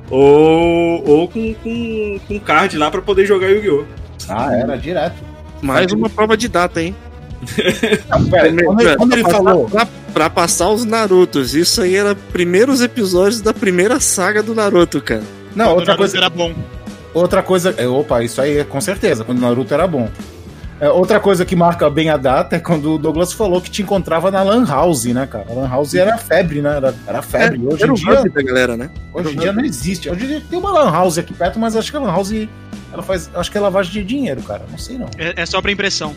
ou, 0.09 1.07
ou 1.07 1.29
com, 1.29 1.53
com, 1.55 2.21
com 2.27 2.41
card 2.41 2.79
lá 2.79 2.91
pra 2.91 3.03
poder 3.03 3.27
jogar 3.27 3.49
Yu-Gi-Oh! 3.49 4.00
Ah, 4.31 4.55
era 4.55 4.77
direto. 4.77 5.17
Mais 5.63 5.93
uma 5.93 6.09
prova 6.09 6.37
de 6.37 6.49
data, 6.49 6.83
hein? 6.83 6.95
Não, 8.09 8.25
pera, 8.29 8.65
quando, 8.65 8.81
ele, 8.81 8.97
quando 8.97 9.13
ele 9.13 9.23
falou. 9.25 9.69
Pra, 9.69 9.87
pra, 10.13 10.31
passar 10.31 10.71
os 10.71 10.85
Narutos, 10.85 11.55
isso 11.55 11.81
aí 11.83 11.97
era 11.97 12.15
primeiros 12.15 12.81
episódios 12.81 13.41
da 13.41 13.55
primeira 13.55 13.99
saga 13.99 14.43
do 14.43 14.55
Naruto, 14.55 15.01
cara. 15.01 15.23
Não, 15.55 15.67
quando 15.67 15.79
outra 15.79 15.97
coisa. 15.97 16.17
era 16.17 16.29
bom. 16.29 16.55
Outra 17.15 17.43
coisa. 17.43 17.75
É, 17.77 17.89
opa, 17.89 18.23
isso 18.23 18.41
aí 18.41 18.59
é 18.59 18.65
com 18.65 18.81
certeza, 18.81 19.25
quando 19.25 19.39
o 19.39 19.41
Naruto 19.41 19.73
era 19.73 19.87
bom. 19.87 20.09
É, 20.81 20.89
outra 20.89 21.21
coisa 21.21 21.45
que 21.45 21.55
marca 21.55 21.91
bem 21.91 22.09
a 22.09 22.17
data 22.17 22.57
é 22.57 22.59
quando 22.59 22.95
o 22.95 22.99
Douglas 22.99 23.35
falou 23.35 23.61
que 23.61 23.71
te 23.71 23.83
encontrava 23.83 24.31
na 24.31 24.43
Lan 24.43 24.65
House, 24.65 25.05
né, 25.05 25.27
cara? 25.27 25.45
A 25.51 25.53
Lan 25.53 25.69
House 25.69 25.95
era 25.95 26.17
febre, 26.17 26.63
né? 26.63 26.77
Era, 26.77 26.95
era 27.07 27.21
febre. 27.21 27.61
É, 27.63 27.75
hoje 27.75 27.83
era 27.83 27.93
em 27.93 27.95
dia. 27.95 28.25
Da 28.31 28.43
galera, 28.43 28.77
né? 28.79 28.91
Hoje 29.13 29.35
em 29.35 29.37
dia 29.37 29.53
não 29.53 29.63
existe. 29.63 30.09
Hoje 30.09 30.25
em 30.25 30.29
dia 30.29 30.43
tem 30.49 30.59
uma 30.59 30.73
Lan 30.73 30.91
House 30.91 31.19
aqui 31.19 31.35
perto, 31.35 31.59
mas 31.59 31.77
acho 31.77 31.91
que 31.91 31.97
a 31.99 32.01
Lan 32.01 32.11
House. 32.11 32.33
Ela 32.91 33.03
faz. 33.03 33.31
Acho 33.35 33.51
que 33.53 33.59
é 33.59 33.61
lavagem 33.61 33.93
de 33.93 34.05
dinheiro, 34.05 34.43
cara. 34.43 34.63
Não 34.71 34.79
sei 34.79 34.97
não. 34.97 35.07
É, 35.19 35.43
é 35.43 35.45
só 35.45 35.61
pra 35.61 35.71
impressão. 35.71 36.15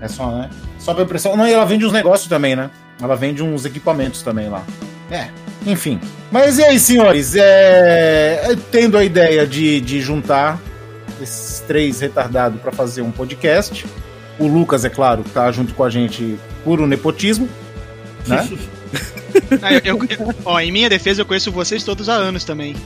É 0.00 0.08
só, 0.08 0.30
né? 0.30 0.48
Só 0.78 0.94
pra 0.94 1.04
impressão. 1.04 1.36
Não, 1.36 1.46
e 1.46 1.52
ela 1.52 1.66
vende 1.66 1.84
uns 1.84 1.92
negócios 1.92 2.28
também, 2.28 2.56
né? 2.56 2.70
Ela 3.00 3.16
vende 3.16 3.42
uns 3.42 3.66
equipamentos 3.66 4.22
também 4.22 4.48
lá. 4.48 4.64
É, 5.10 5.28
enfim. 5.66 6.00
Mas 6.32 6.58
e 6.58 6.64
aí, 6.64 6.80
senhores? 6.80 7.34
É... 7.36 8.56
Tendo 8.72 8.96
a 8.96 9.04
ideia 9.04 9.46
de, 9.46 9.80
de 9.80 10.00
juntar 10.00 10.58
esses 11.20 11.60
três 11.60 12.00
retardados 12.00 12.60
para 12.60 12.72
fazer 12.72 13.02
um 13.02 13.10
podcast. 13.10 13.86
O 14.38 14.46
Lucas, 14.46 14.84
é 14.84 14.90
claro, 14.90 15.24
tá 15.32 15.50
junto 15.50 15.74
com 15.74 15.84
a 15.84 15.90
gente 15.90 16.36
por 16.64 16.80
um 16.80 16.86
nepotismo, 16.86 17.48
né? 18.26 18.48
ah, 19.62 19.72
eu, 19.84 19.98
eu, 20.08 20.34
ó, 20.44 20.60
em 20.60 20.70
minha 20.70 20.88
defesa, 20.88 21.22
eu 21.22 21.26
conheço 21.26 21.50
vocês 21.50 21.82
todos 21.82 22.08
há 22.08 22.14
anos 22.14 22.44
também. 22.44 22.76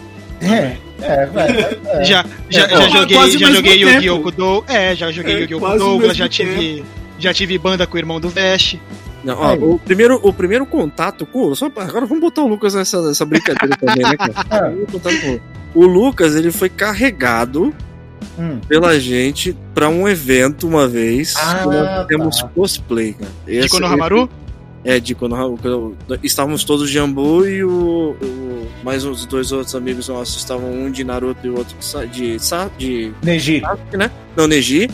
É, 0.41 0.77
é, 1.03 1.29
é, 1.37 2.01
é. 2.01 2.05
Já, 2.05 2.25
já, 2.49 2.65
é, 2.65 2.69
já 2.69 2.89
joguei, 2.89 3.39
já 3.39 3.51
joguei 3.51 3.83
Yu-Gi-Oh! 3.83 4.21
com 4.21 4.29
o 4.29 4.33
Douglas. 4.33 4.75
É, 4.75 4.97
já 4.97 5.11
joguei 5.11 5.35
é, 5.35 5.41
Yu-Gi-Oh! 5.41 5.61
com 5.61 5.77
Douglas, 5.77 6.17
já 6.17 6.29
tive. 6.29 6.77
Tempo 6.77 7.01
já 7.21 7.35
tive 7.35 7.59
banda 7.59 7.87
com 7.87 7.95
o 7.95 7.99
irmão 7.99 8.19
do 8.19 8.29
Vest. 8.29 8.77
Não, 9.23 9.39
ó, 9.39 9.55
o, 9.55 9.79
primeiro, 9.79 10.19
o 10.23 10.33
primeiro 10.33 10.65
contato 10.65 11.27
com. 11.27 11.55
Só, 11.55 11.67
agora 11.67 12.07
vamos 12.07 12.21
botar 12.21 12.43
o 12.43 12.49
Lucas 12.49 12.75
nessa, 12.75 13.03
nessa 13.03 13.27
brincadeira 13.27 13.77
também, 13.77 14.03
né, 14.03 14.17
cara? 14.17 14.75
o 15.75 15.85
Lucas, 15.85 16.35
ele 16.35 16.51
foi 16.51 16.71
carregado 16.71 17.75
hum. 18.39 18.61
pela 18.69 18.99
gente 18.99 19.57
pra 19.75 19.89
um 19.89 20.09
evento 20.09 20.67
uma 20.67 20.87
vez. 20.87 21.35
Ah, 21.37 21.65
nós 21.65 22.07
temos 22.07 22.39
tá. 22.39 22.49
cosplay, 22.49 23.13
cara. 23.15 23.31
Esse, 23.47 23.63
de 23.63 23.69
Konohamaru? 23.69 24.31
É, 24.85 24.99
de 24.99 25.15
Konohamaru. 25.15 25.97
Estávamos 26.23 26.65
todos 26.65 26.89
de 26.89 26.95
Jambu 26.95 27.47
e 27.47 27.63
o, 27.63 28.17
o, 28.21 28.67
mais 28.83 29.05
uns 29.05 29.27
dois 29.27 29.53
outros 29.53 29.75
amigos 29.75 30.09
nossos 30.09 30.37
estavam 30.37 30.73
um 30.73 30.91
de 30.91 31.05
Naruto 31.05 31.47
e 31.47 31.51
o 31.51 31.59
outro 31.59 31.77
de. 32.07 32.39
de, 32.39 32.71
de 32.79 33.13
Neji. 33.23 33.63
Né? 33.93 34.11
Não, 34.37 34.47
Neji. 34.47 34.91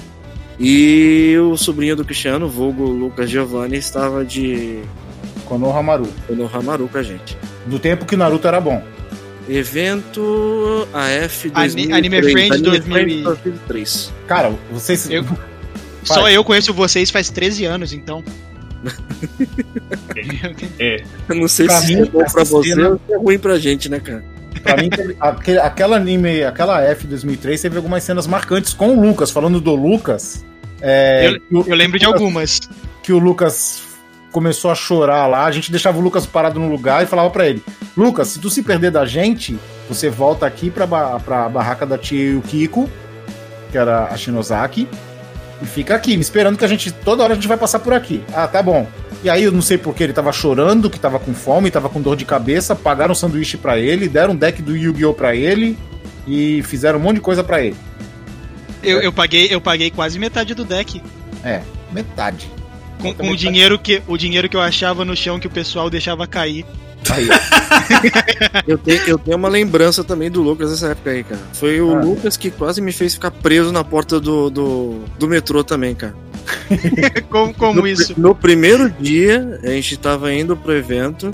E 0.58 1.36
o 1.38 1.56
sobrinho 1.56 1.94
do 1.94 2.04
Cristiano, 2.04 2.48
vulgo 2.48 2.84
Lucas 2.84 3.30
Giovanni, 3.30 3.76
estava 3.76 4.24
de. 4.24 4.80
Konohamaru. 5.44 6.08
Konohamaru 6.26 6.88
com 6.88 6.98
a 6.98 7.02
gente. 7.02 7.36
Do 7.66 7.78
tempo 7.78 8.04
que 8.04 8.16
Naruto 8.16 8.48
era 8.48 8.60
bom. 8.60 8.82
Evento 9.48 10.88
AF 10.92 11.48
2003. 11.50 11.92
Anime 11.92 12.22
Friends 12.32 12.60
2003. 12.60 14.12
Cara, 14.26 14.52
vocês. 14.70 15.08
Eu... 15.10 15.24
Só 16.02 16.30
eu 16.30 16.44
conheço 16.44 16.72
vocês 16.72 17.10
faz 17.10 17.30
13 17.30 17.64
anos, 17.64 17.92
então. 17.92 18.22
é. 20.78 21.02
Eu 21.28 21.34
não 21.34 21.48
sei 21.48 21.66
pra 21.66 21.80
se 21.80 21.94
mim, 21.94 22.02
é 22.02 22.04
bom 22.04 22.24
pra 22.24 22.44
você 22.44 22.68
cena... 22.68 22.90
ou 22.90 23.00
é 23.08 23.16
ruim 23.16 23.38
pra 23.38 23.58
gente, 23.58 23.88
né, 23.88 23.98
cara? 23.98 24.24
Pra 24.62 24.76
mim, 24.76 24.88
aquele, 25.18 25.58
aquela 25.58 25.96
anime, 25.96 26.44
aquela 26.44 26.80
F 26.82 27.06
2003 27.06 27.60
teve 27.60 27.76
algumas 27.76 28.04
cenas 28.04 28.26
marcantes 28.26 28.72
com 28.72 28.96
o 28.96 29.00
Lucas, 29.00 29.30
falando 29.30 29.60
do 29.60 29.74
Lucas. 29.74 30.44
É, 30.80 31.38
eu, 31.50 31.64
eu 31.66 31.74
lembro 31.74 31.98
Lucas, 31.98 32.00
de 32.00 32.06
algumas. 32.06 32.60
Que 33.02 33.12
o 33.12 33.18
Lucas 33.18 33.85
começou 34.36 34.70
a 34.70 34.74
chorar 34.74 35.26
lá, 35.26 35.46
a 35.46 35.50
gente 35.50 35.70
deixava 35.70 35.96
o 35.96 36.00
Lucas 36.02 36.26
parado 36.26 36.60
no 36.60 36.68
lugar 36.68 37.02
e 37.02 37.06
falava 37.06 37.30
pra 37.30 37.48
ele: 37.48 37.62
Lucas, 37.96 38.28
se 38.28 38.38
tu 38.38 38.50
se 38.50 38.62
perder 38.62 38.90
da 38.90 39.06
gente, 39.06 39.58
você 39.88 40.10
volta 40.10 40.44
aqui 40.44 40.70
pra, 40.70 40.86
ba 40.86 41.18
pra 41.18 41.48
barraca 41.48 41.86
da 41.86 41.96
tia 41.96 42.32
e 42.32 42.36
o 42.36 42.42
Kiko, 42.42 42.86
que 43.72 43.78
era 43.78 44.08
a 44.08 44.14
Shinozaki, 44.14 44.86
e 45.62 45.64
fica 45.64 45.94
aqui, 45.94 46.16
me 46.16 46.20
esperando 46.20 46.58
que 46.58 46.64
a 46.66 46.68
gente, 46.68 46.92
toda 46.92 47.22
hora 47.22 47.32
a 47.32 47.34
gente 47.34 47.48
vai 47.48 47.56
passar 47.56 47.78
por 47.78 47.94
aqui. 47.94 48.22
Ah, 48.34 48.46
tá 48.46 48.62
bom. 48.62 48.86
E 49.24 49.30
aí 49.30 49.42
eu 49.42 49.50
não 49.50 49.62
sei 49.62 49.78
porque 49.78 50.04
ele 50.04 50.12
tava 50.12 50.30
chorando, 50.32 50.90
que 50.90 51.00
tava 51.00 51.18
com 51.18 51.32
fome, 51.32 51.70
tava 51.70 51.88
com 51.88 52.02
dor 52.02 52.14
de 52.14 52.26
cabeça, 52.26 52.76
pagaram 52.76 53.12
um 53.12 53.14
sanduíche 53.14 53.56
pra 53.56 53.78
ele, 53.78 54.06
deram 54.06 54.34
um 54.34 54.36
deck 54.36 54.60
do 54.60 54.76
Yu-Gi-Oh! 54.76 55.14
pra 55.14 55.34
ele 55.34 55.78
e 56.26 56.62
fizeram 56.64 56.98
um 56.98 57.02
monte 57.02 57.14
de 57.14 57.22
coisa 57.22 57.42
pra 57.42 57.62
ele. 57.62 57.76
Eu, 58.82 59.00
eu, 59.00 59.14
paguei, 59.14 59.48
eu 59.50 59.62
paguei 59.62 59.90
quase 59.90 60.18
metade 60.18 60.54
do 60.54 60.62
deck. 60.62 61.02
É, 61.42 61.62
metade. 61.90 62.50
Com, 63.00 63.14
com 63.14 63.30
o, 63.30 63.36
dinheiro 63.36 63.78
que, 63.78 64.02
o 64.06 64.16
dinheiro 64.16 64.48
que 64.48 64.56
eu 64.56 64.60
achava 64.60 65.04
no 65.04 65.14
chão 65.14 65.38
que 65.38 65.46
o 65.46 65.50
pessoal 65.50 65.90
deixava 65.90 66.26
cair. 66.26 66.64
Aí, 67.10 67.28
Eu 68.66 68.78
tenho, 68.78 69.00
eu 69.06 69.18
tenho 69.18 69.36
uma 69.36 69.48
lembrança 69.48 70.02
também 70.02 70.30
do 70.30 70.42
Lucas 70.42 70.70
nessa 70.70 70.88
época 70.88 71.10
aí, 71.10 71.22
cara. 71.22 71.40
Foi 71.52 71.80
o 71.80 71.96
Ah. 71.96 72.02
Lucas 72.02 72.36
que 72.36 72.50
quase 72.50 72.80
me 72.80 72.92
fez 72.92 73.14
ficar 73.14 73.30
preso 73.30 73.70
na 73.70 73.84
porta 73.84 74.18
do, 74.18 74.50
do, 74.50 75.04
do 75.18 75.28
metrô 75.28 75.62
também, 75.62 75.94
cara. 75.94 76.14
como 77.30 77.54
como 77.54 77.80
no, 77.80 77.86
isso? 77.86 78.14
No 78.16 78.34
primeiro 78.34 78.90
dia, 78.90 79.60
a 79.62 79.68
gente 79.68 79.96
tava 79.96 80.32
indo 80.32 80.56
pro 80.56 80.72
evento 80.76 81.30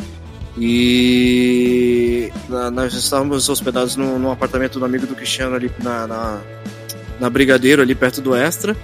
e 0.59 2.31
nós 2.73 2.93
estávamos 2.95 3.49
hospedados 3.49 3.97
num, 3.97 4.19
num 4.19 4.31
apartamento 4.31 4.79
do 4.79 4.85
amigo 4.85 5.07
do 5.07 5.15
Cristiano 5.15 5.55
ali 5.55 5.71
na, 5.83 6.07
na, 6.07 6.41
na 7.21 7.31
Brigadeiro, 7.31 7.81
ali 7.83 7.95
perto 7.95 8.21
do 8.21 8.35
Extra. 8.35 8.77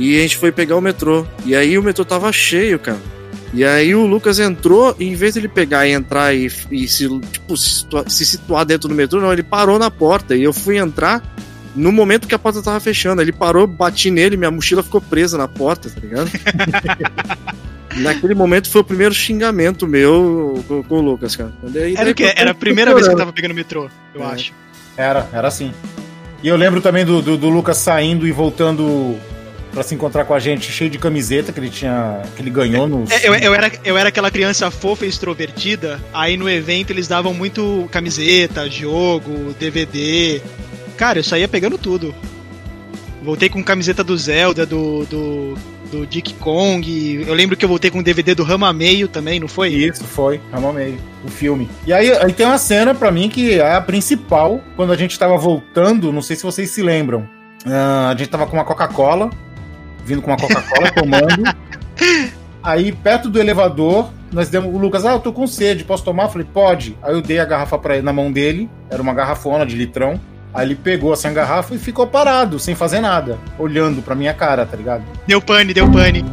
E 0.00 0.18
a 0.18 0.22
gente 0.22 0.36
foi 0.38 0.50
pegar 0.50 0.76
o 0.76 0.80
metrô. 0.80 1.26
E 1.44 1.54
aí 1.54 1.76
o 1.78 1.82
metrô 1.82 2.04
tava 2.04 2.32
cheio, 2.32 2.78
cara. 2.78 2.98
E 3.52 3.64
aí 3.64 3.94
o 3.94 4.06
Lucas 4.06 4.38
entrou, 4.38 4.94
e 4.98 5.04
em 5.08 5.14
vez 5.14 5.34
de 5.34 5.40
ele 5.40 5.48
pegar 5.48 5.86
e 5.86 5.90
entrar 5.92 6.32
e, 6.34 6.50
e 6.70 6.86
se, 6.88 7.08
tipo, 7.32 7.56
se, 7.56 7.70
situa- 7.70 8.08
se 8.08 8.24
situar 8.24 8.64
dentro 8.64 8.88
do 8.88 8.94
metrô, 8.94 9.20
não, 9.20 9.32
ele 9.32 9.42
parou 9.42 9.78
na 9.78 9.90
porta. 9.90 10.36
E 10.36 10.42
eu 10.42 10.52
fui 10.52 10.78
entrar 10.78 11.20
no 11.74 11.90
momento 11.92 12.26
que 12.28 12.34
a 12.34 12.38
porta 12.38 12.62
tava 12.62 12.78
fechando. 12.80 13.20
Ele 13.20 13.32
parou, 13.32 13.66
bati 13.66 14.10
nele, 14.10 14.36
minha 14.36 14.50
mochila 14.50 14.82
ficou 14.82 15.00
presa 15.00 15.36
na 15.36 15.48
porta, 15.48 15.90
tá 15.90 16.00
ligado? 16.00 16.30
Naquele 17.96 18.34
momento 18.34 18.70
foi 18.70 18.80
o 18.82 18.84
primeiro 18.84 19.12
xingamento 19.12 19.86
meu 19.86 20.62
com, 20.68 20.82
com 20.84 20.98
o 20.98 21.00
Lucas, 21.00 21.34
cara. 21.34 21.52
Daí- 21.62 21.96
Era 21.96 22.10
o 22.10 22.14
quê? 22.14 22.32
Era 22.36 22.52
a 22.52 22.54
primeira 22.54 22.94
vez 22.94 23.06
que 23.06 23.12
eu 23.12 23.18
tava 23.18 23.32
pegando 23.32 23.52
metrô, 23.54 23.88
eu 24.14 24.22
É. 24.22 24.26
acho. 24.26 24.52
Era, 24.96 25.28
era 25.32 25.48
assim. 25.48 25.72
E 26.42 26.46
eu 26.48 26.56
lembro 26.56 26.80
também 26.80 27.04
do, 27.04 27.20
do, 27.20 27.36
do 27.36 27.48
Lucas 27.48 27.78
saindo 27.78 28.26
e 28.28 28.32
voltando 28.32 29.16
pra 29.72 29.82
se 29.82 29.94
encontrar 29.94 30.24
com 30.24 30.34
a 30.34 30.38
gente 30.38 30.70
cheio 30.70 30.90
de 30.90 30.98
camiseta 30.98 31.52
que 31.52 31.60
ele 31.60 31.70
tinha. 31.70 32.22
que 32.36 32.42
ele 32.42 32.50
ganhou 32.50 32.88
no. 32.88 33.04
É, 33.10 33.26
eu, 33.26 33.34
eu 33.34 33.54
era, 33.54 33.72
eu 33.84 33.96
era 33.96 34.08
aquela 34.08 34.30
criança 34.30 34.70
fofa 34.70 35.06
e 35.06 35.08
extrovertida, 35.08 36.00
aí 36.12 36.36
no 36.36 36.48
evento 36.48 36.90
eles 36.90 37.08
davam 37.08 37.32
muito 37.32 37.88
camiseta, 37.90 38.68
jogo, 38.68 39.54
DVD. 39.58 40.40
Cara, 40.96 41.18
eu 41.18 41.24
saía 41.24 41.48
pegando 41.48 41.78
tudo. 41.78 42.14
Voltei 43.22 43.48
com 43.48 43.62
camiseta 43.62 44.02
do 44.02 44.16
Zelda, 44.16 44.64
do, 44.64 45.04
do, 45.04 45.54
do 45.92 46.06
Dick 46.06 46.34
Kong. 46.34 47.24
Eu 47.26 47.34
lembro 47.34 47.56
que 47.56 47.64
eu 47.64 47.68
voltei 47.68 47.90
com 47.90 47.98
um 47.98 48.02
DVD 48.02 48.34
do 48.34 48.42
Rama 48.42 48.72
Meio 48.72 49.08
também, 49.08 49.38
não 49.38 49.48
foi? 49.48 49.68
Isso, 49.68 50.04
foi, 50.04 50.40
Rama 50.50 50.72
Meio, 50.72 50.98
o 51.24 51.28
filme. 51.28 51.68
E 51.86 51.92
aí, 51.92 52.10
aí 52.12 52.32
tem 52.32 52.46
uma 52.46 52.56
cena 52.56 52.94
pra 52.94 53.10
mim 53.10 53.28
que 53.28 53.54
é 53.54 53.74
a 53.74 53.80
principal, 53.80 54.62
quando 54.74 54.92
a 54.92 54.96
gente 54.96 55.18
tava 55.18 55.36
voltando, 55.36 56.12
não 56.12 56.22
sei 56.22 56.34
se 56.34 56.42
vocês 56.42 56.70
se 56.70 56.82
lembram. 56.82 57.28
Ah, 57.66 58.10
a 58.14 58.16
gente 58.16 58.30
tava 58.30 58.46
com 58.46 58.56
uma 58.56 58.64
Coca-Cola, 58.64 59.30
vindo 60.04 60.22
com 60.22 60.30
uma 60.30 60.36
Coca-Cola 60.36 60.90
tomando. 60.92 61.56
Aí, 62.62 62.92
perto 62.92 63.30
do 63.30 63.40
elevador, 63.40 64.10
nós 64.32 64.48
demos. 64.48 64.74
O 64.74 64.78
Lucas, 64.78 65.04
ah, 65.04 65.12
eu 65.12 65.20
tô 65.20 65.32
com 65.32 65.46
sede, 65.46 65.84
posso 65.84 66.04
tomar? 66.04 66.24
Eu 66.24 66.28
falei, 66.28 66.46
pode. 66.52 66.96
Aí 67.02 67.14
eu 67.14 67.22
dei 67.22 67.38
a 67.38 67.44
garrafa 67.44 67.78
pra 67.78 67.94
ele 67.94 68.04
na 68.04 68.12
mão 68.12 68.30
dele, 68.30 68.68
era 68.90 69.00
uma 69.00 69.14
garrafona 69.14 69.64
de 69.64 69.76
litrão. 69.76 70.20
Aí 70.52 70.66
ele 70.66 70.74
pegou 70.74 71.12
essa 71.12 71.30
garrafa 71.30 71.74
e 71.74 71.78
ficou 71.78 72.06
parado, 72.06 72.58
sem 72.58 72.74
fazer 72.74 73.00
nada, 73.00 73.38
olhando 73.58 74.02
pra 74.02 74.14
minha 74.14 74.34
cara, 74.34 74.66
tá 74.66 74.76
ligado? 74.76 75.04
Deu 75.26 75.40
pane, 75.40 75.72
deu 75.72 75.90
pane. 75.90 76.24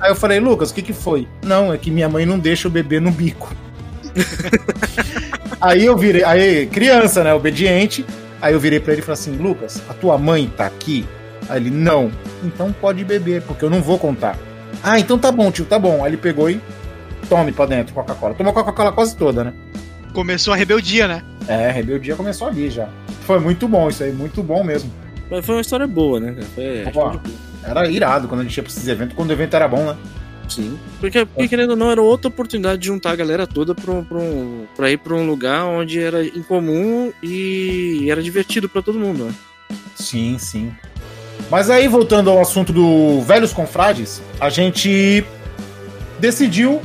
Aí 0.00 0.10
eu 0.10 0.16
falei, 0.16 0.40
Lucas, 0.40 0.70
o 0.70 0.74
que 0.74 0.82
que 0.82 0.92
foi? 0.92 1.28
Não, 1.42 1.72
é 1.72 1.78
que 1.78 1.90
minha 1.90 2.08
mãe 2.08 2.24
não 2.24 2.38
deixa 2.38 2.68
eu 2.68 2.70
beber 2.72 3.00
no 3.00 3.10
bico. 3.10 3.54
aí 5.60 5.84
eu 5.84 5.96
virei, 5.96 6.24
aí 6.24 6.66
criança, 6.66 7.24
né, 7.24 7.34
obediente. 7.34 8.04
Aí 8.40 8.52
eu 8.54 8.60
virei 8.60 8.80
pra 8.80 8.92
ele 8.92 9.02
e 9.02 9.04
falei 9.04 9.20
assim, 9.20 9.36
Lucas, 9.36 9.82
a 9.88 9.94
tua 9.94 10.16
mãe 10.18 10.52
tá 10.56 10.66
aqui? 10.66 11.06
Aí 11.48 11.60
ele, 11.60 11.70
não. 11.70 12.10
Então 12.42 12.72
pode 12.72 13.04
beber, 13.04 13.42
porque 13.42 13.64
eu 13.64 13.70
não 13.70 13.82
vou 13.82 13.98
contar. 13.98 14.38
Ah, 14.82 14.98
então 14.98 15.18
tá 15.18 15.30
bom, 15.30 15.50
tio, 15.50 15.64
tá 15.64 15.78
bom. 15.78 16.02
Aí 16.04 16.10
ele 16.10 16.16
pegou 16.16 16.48
e 16.50 16.60
tome 17.28 17.52
pra 17.52 17.66
dentro 17.66 17.94
Coca-Cola. 17.94 18.34
Tomou 18.34 18.52
Coca-Cola 18.52 18.92
quase 18.92 19.16
toda, 19.16 19.44
né? 19.44 19.52
Começou 20.12 20.52
a 20.52 20.56
rebeldia, 20.56 21.08
né? 21.08 21.22
É, 21.48 21.70
rebeldia 21.70 22.14
começou 22.16 22.48
ali 22.48 22.70
já. 22.70 22.88
Foi 23.26 23.38
muito 23.38 23.66
bom 23.68 23.88
isso 23.88 24.02
aí, 24.02 24.12
muito 24.12 24.42
bom 24.42 24.62
mesmo. 24.64 24.90
Mas 25.30 25.44
foi 25.46 25.54
uma 25.54 25.60
história 25.60 25.86
boa, 25.86 26.20
né? 26.20 26.36
Foi, 26.54 26.84
Ó, 26.94 27.16
era 27.64 27.88
irado 27.88 28.28
quando 28.28 28.40
a 28.40 28.44
gente 28.44 28.56
ia 28.56 28.62
pra 28.62 28.70
esses 28.72 28.86
eventos, 28.86 29.14
quando 29.16 29.30
o 29.30 29.32
evento 29.32 29.54
era 29.54 29.66
bom, 29.66 29.84
né? 29.86 29.96
Sim. 30.48 30.78
Porque, 31.00 31.24
porque, 31.24 31.48
querendo 31.48 31.70
ou 31.70 31.76
não, 31.76 31.90
era 31.90 32.02
outra 32.02 32.28
oportunidade 32.28 32.82
de 32.82 32.88
juntar 32.88 33.12
a 33.12 33.16
galera 33.16 33.46
toda 33.46 33.74
pra, 33.74 33.90
um- 33.90 34.04
pra, 34.04 34.18
um- 34.18 34.66
pra 34.76 34.90
ir 34.90 34.98
pra 34.98 35.14
um 35.14 35.26
lugar 35.26 35.64
onde 35.64 35.98
era 35.98 36.22
incomum 36.26 37.10
e 37.22 38.06
era 38.10 38.22
divertido 38.22 38.68
pra 38.68 38.82
todo 38.82 38.98
mundo, 38.98 39.24
né? 39.24 39.32
Sim, 39.94 40.36
sim. 40.38 40.70
Mas 41.50 41.68
aí, 41.68 41.86
voltando 41.86 42.30
ao 42.30 42.40
assunto 42.40 42.72
do 42.72 43.20
Velhos 43.22 43.52
Confrades, 43.52 44.22
a 44.40 44.48
gente 44.48 45.24
decidiu. 46.18 46.80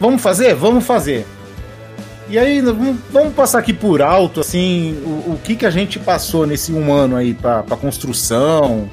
Vamos 0.00 0.22
fazer? 0.22 0.54
Vamos 0.54 0.84
fazer. 0.84 1.26
E 2.28 2.38
aí, 2.38 2.60
vamos, 2.60 3.34
passar 3.34 3.58
aqui 3.58 3.72
por 3.72 4.00
alto, 4.00 4.40
assim, 4.40 4.94
o, 5.04 5.32
o 5.32 5.40
que, 5.42 5.56
que 5.56 5.66
a 5.66 5.70
gente 5.70 5.98
passou 5.98 6.46
nesse 6.46 6.72
um 6.72 6.92
ano 6.92 7.16
aí 7.16 7.34
pra, 7.34 7.62
pra 7.62 7.76
construção, 7.76 8.90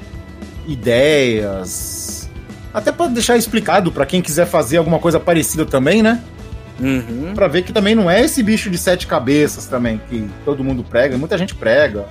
ideias. 0.66 2.28
Até 2.74 2.92
pra 2.92 3.06
deixar 3.06 3.36
explicado 3.36 3.90
pra 3.90 4.04
quem 4.04 4.20
quiser 4.20 4.46
fazer 4.46 4.76
alguma 4.76 4.98
coisa 4.98 5.18
parecida 5.18 5.64
também, 5.64 6.02
né? 6.02 6.22
Uhum. 6.80 7.32
Pra 7.34 7.48
ver 7.48 7.62
que 7.62 7.72
também 7.72 7.94
não 7.94 8.10
é 8.10 8.22
esse 8.22 8.42
bicho 8.42 8.68
de 8.68 8.76
sete 8.76 9.06
cabeças 9.06 9.66
também, 9.66 10.00
que 10.08 10.28
todo 10.44 10.64
mundo 10.64 10.84
prega, 10.84 11.16
muita 11.16 11.38
gente 11.38 11.54
prega. 11.54 12.06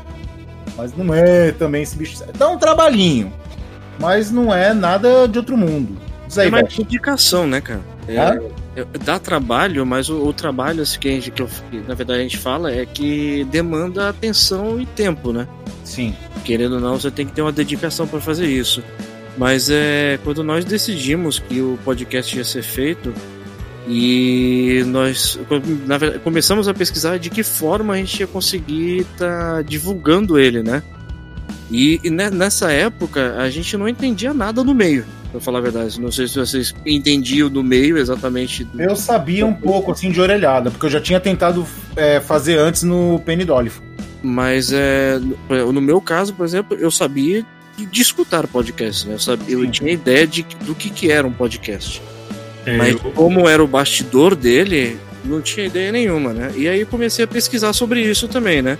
Mas 0.81 0.97
não 0.97 1.13
é 1.13 1.51
também 1.51 1.83
esse 1.83 1.95
bicho. 1.95 2.23
Dá 2.35 2.49
um 2.49 2.57
trabalhinho. 2.57 3.31
Mas 3.99 4.31
não 4.31 4.51
é 4.51 4.73
nada 4.73 5.27
de 5.27 5.37
outro 5.37 5.55
mundo. 5.55 5.95
Isso 6.27 6.41
aí, 6.41 6.47
É 6.47 6.49
mais 6.49 6.63
Beth. 6.75 6.77
dedicação, 6.83 7.45
né, 7.45 7.61
cara? 7.61 7.81
É, 8.07 8.81
é- 8.81 8.85
dá 9.05 9.19
trabalho, 9.19 9.85
mas 9.85 10.09
o, 10.09 10.25
o 10.25 10.33
trabalho 10.33 10.81
assim, 10.81 10.97
que, 10.97 11.07
a 11.07 11.11
gente, 11.11 11.29
que, 11.29 11.41
eu- 11.43 11.49
que, 11.69 11.77
na 11.87 11.93
verdade 11.93 12.19
a 12.21 12.23
gente 12.23 12.37
fala 12.39 12.71
é 12.73 12.83
que 12.83 13.43
demanda 13.51 14.09
atenção 14.09 14.81
e 14.81 14.87
tempo, 14.87 15.31
né? 15.31 15.47
Sim. 15.83 16.15
Querendo 16.43 16.75
ou 16.75 16.81
não, 16.81 16.99
você 16.99 17.11
tem 17.11 17.27
que 17.27 17.31
ter 17.33 17.43
uma 17.43 17.51
dedicação 17.51 18.07
para 18.07 18.19
fazer 18.19 18.47
isso. 18.47 18.81
Mas 19.37 19.69
é 19.69 20.17
quando 20.23 20.43
nós 20.43 20.65
decidimos 20.65 21.37
que 21.37 21.61
o 21.61 21.77
podcast 21.85 22.35
ia 22.35 22.43
ser 22.43 22.63
feito 22.63 23.13
e 23.87 24.83
nós 24.87 25.39
verdade, 25.97 26.19
começamos 26.19 26.67
a 26.67 26.73
pesquisar 26.73 27.17
de 27.17 27.29
que 27.29 27.43
forma 27.43 27.93
a 27.93 27.97
gente 27.97 28.19
ia 28.19 28.27
conseguir 28.27 28.99
estar 29.01 29.63
divulgando 29.63 30.39
ele, 30.39 30.61
né? 30.61 30.83
E, 31.69 31.99
e 32.03 32.09
ne- 32.09 32.29
nessa 32.29 32.71
época 32.71 33.35
a 33.37 33.49
gente 33.49 33.75
não 33.77 33.87
entendia 33.87 34.33
nada 34.33 34.63
no 34.63 34.73
meio, 34.75 35.05
pra 35.31 35.39
falar 35.39 35.59
a 35.59 35.61
verdade. 35.61 35.99
Não 36.01 36.11
sei 36.11 36.27
se 36.27 36.37
vocês 36.37 36.75
entendiam 36.85 37.49
no 37.49 37.63
meio 37.63 37.97
exatamente. 37.97 38.63
do- 38.65 38.81
Eu 38.81 38.95
sabia 38.95 39.45
um 39.45 39.53
pouco 39.53 39.91
assim 39.91 40.11
de 40.11 40.19
orelhada, 40.19 40.69
porque 40.69 40.85
eu 40.85 40.89
já 40.89 40.99
tinha 41.01 41.19
tentado 41.19 41.65
é, 41.95 42.19
fazer 42.19 42.57
antes 42.59 42.83
no 42.83 43.19
Penny 43.25 43.45
Dolphin. 43.45 43.81
Mas 44.21 44.71
é, 44.71 45.19
no 45.49 45.81
meu 45.81 45.99
caso, 45.99 46.33
por 46.33 46.45
exemplo, 46.45 46.77
eu 46.77 46.91
sabia 46.91 47.43
de, 47.75 48.01
escutar 48.01 48.45
podcast, 48.45 49.07
né? 49.07 49.15
Eu, 49.15 49.19
sabia, 49.19 49.55
eu 49.55 49.71
tinha 49.71 49.91
ideia 49.91 50.27
de, 50.27 50.45
do 50.65 50.75
que, 50.75 50.89
que 50.91 51.09
era 51.09 51.25
um 51.25 51.31
podcast. 51.31 51.99
É, 52.65 52.77
Mas 52.77 52.93
eu- 52.93 53.11
como 53.11 53.47
era 53.49 53.63
o 53.63 53.67
bastidor 53.67 54.35
dele, 54.35 54.97
não 55.25 55.41
tinha 55.41 55.65
ideia 55.65 55.91
nenhuma, 55.91 56.33
né? 56.33 56.51
E 56.55 56.67
aí 56.67 56.85
comecei 56.85 57.25
a 57.25 57.27
pesquisar 57.27 57.73
sobre 57.73 58.01
isso 58.01 58.27
também, 58.27 58.61
né? 58.61 58.77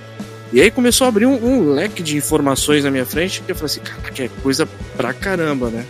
E 0.53 0.59
aí 0.61 0.69
começou 0.69 1.05
a 1.05 1.07
abrir 1.07 1.25
um, 1.25 1.43
um 1.43 1.71
leque 1.73 2.03
de 2.03 2.17
informações 2.17 2.83
na 2.83 2.91
minha 2.91 3.05
frente 3.05 3.41
que 3.41 3.51
eu 3.51 3.55
falei 3.55 3.67
assim, 3.71 3.79
caraca, 3.79 4.23
é 4.23 4.29
coisa 4.43 4.67
pra 4.97 5.13
caramba, 5.13 5.69
né? 5.69 5.85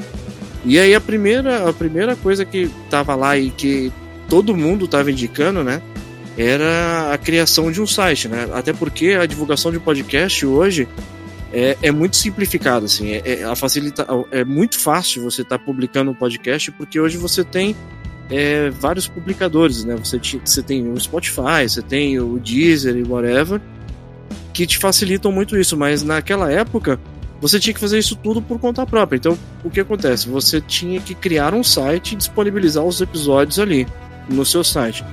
E 0.64 0.78
aí 0.80 0.94
a 0.94 1.02
primeira, 1.02 1.68
a 1.68 1.74
primeira 1.74 2.16
coisa 2.16 2.46
que 2.46 2.70
tava 2.90 3.16
lá 3.16 3.36
e 3.38 3.50
que 3.50 3.92
todo 4.30 4.56
mundo 4.56 4.88
tava 4.88 5.12
indicando, 5.12 5.64
né? 5.64 5.82
Era 6.38 7.12
a 7.12 7.18
criação 7.18 7.72
de 7.72 7.82
um 7.82 7.88
site, 7.88 8.28
né? 8.28 8.48
Até 8.54 8.72
porque 8.72 9.10
a 9.20 9.26
divulgação 9.26 9.72
de 9.72 9.80
podcast 9.80 10.46
hoje 10.46 10.88
é, 11.54 11.78
é 11.82 11.92
muito 11.92 12.16
simplificada, 12.16 12.86
assim. 12.86 13.12
É, 13.12 13.42
é, 13.42 13.44
a 13.44 13.56
facilita, 13.56 14.08
é 14.32 14.44
muito 14.44 14.80
fácil 14.80 15.24
você 15.24 15.42
estar 15.42 15.60
publicando 15.60 16.12
um 16.12 16.14
podcast, 16.14 16.72
porque 16.72 17.00
hoje 17.00 17.18
você 17.18 17.44
tem 17.44 17.76
é, 18.30 18.70
vários 18.70 19.08
publicadores, 19.08 19.84
né? 19.84 19.96
Você, 19.96 20.18
te- 20.20 20.42
você 20.44 20.64
tem 20.64 20.90
o 20.90 21.00
Spotify, 21.00 21.68
você 21.68 21.82
tem 21.82 22.20
o 22.20 22.40
Deezer 22.40 22.96
e 22.96 23.04
whatever, 23.04 23.60
que 24.54 24.66
te 24.66 24.78
facilitam 24.78 25.32
muito 25.32 25.58
isso. 25.58 25.76
Mas 25.76 26.04
naquela 26.04 26.52
época, 26.52 27.00
você 27.42 27.60
tinha 27.60 27.74
que 27.74 27.80
fazer 27.80 27.98
isso 28.00 28.16
tudo 28.16 28.42
por 28.42 28.60
conta 28.60 28.86
própria. 28.86 29.18
Então, 29.18 29.38
o 29.64 29.70
que 29.70 29.80
acontece? 29.80 30.30
Você 30.30 30.62
tinha 30.62 31.02
que 31.02 31.14
criar 31.14 31.54
um 31.54 31.64
site 31.64 32.14
e 32.14 32.16
disponibilizar 32.16 32.84
os 32.84 33.02
episódios 33.02 33.60
ali 33.60 33.88
no 34.30 34.46
seu 34.46 34.64
site. 34.64 35.04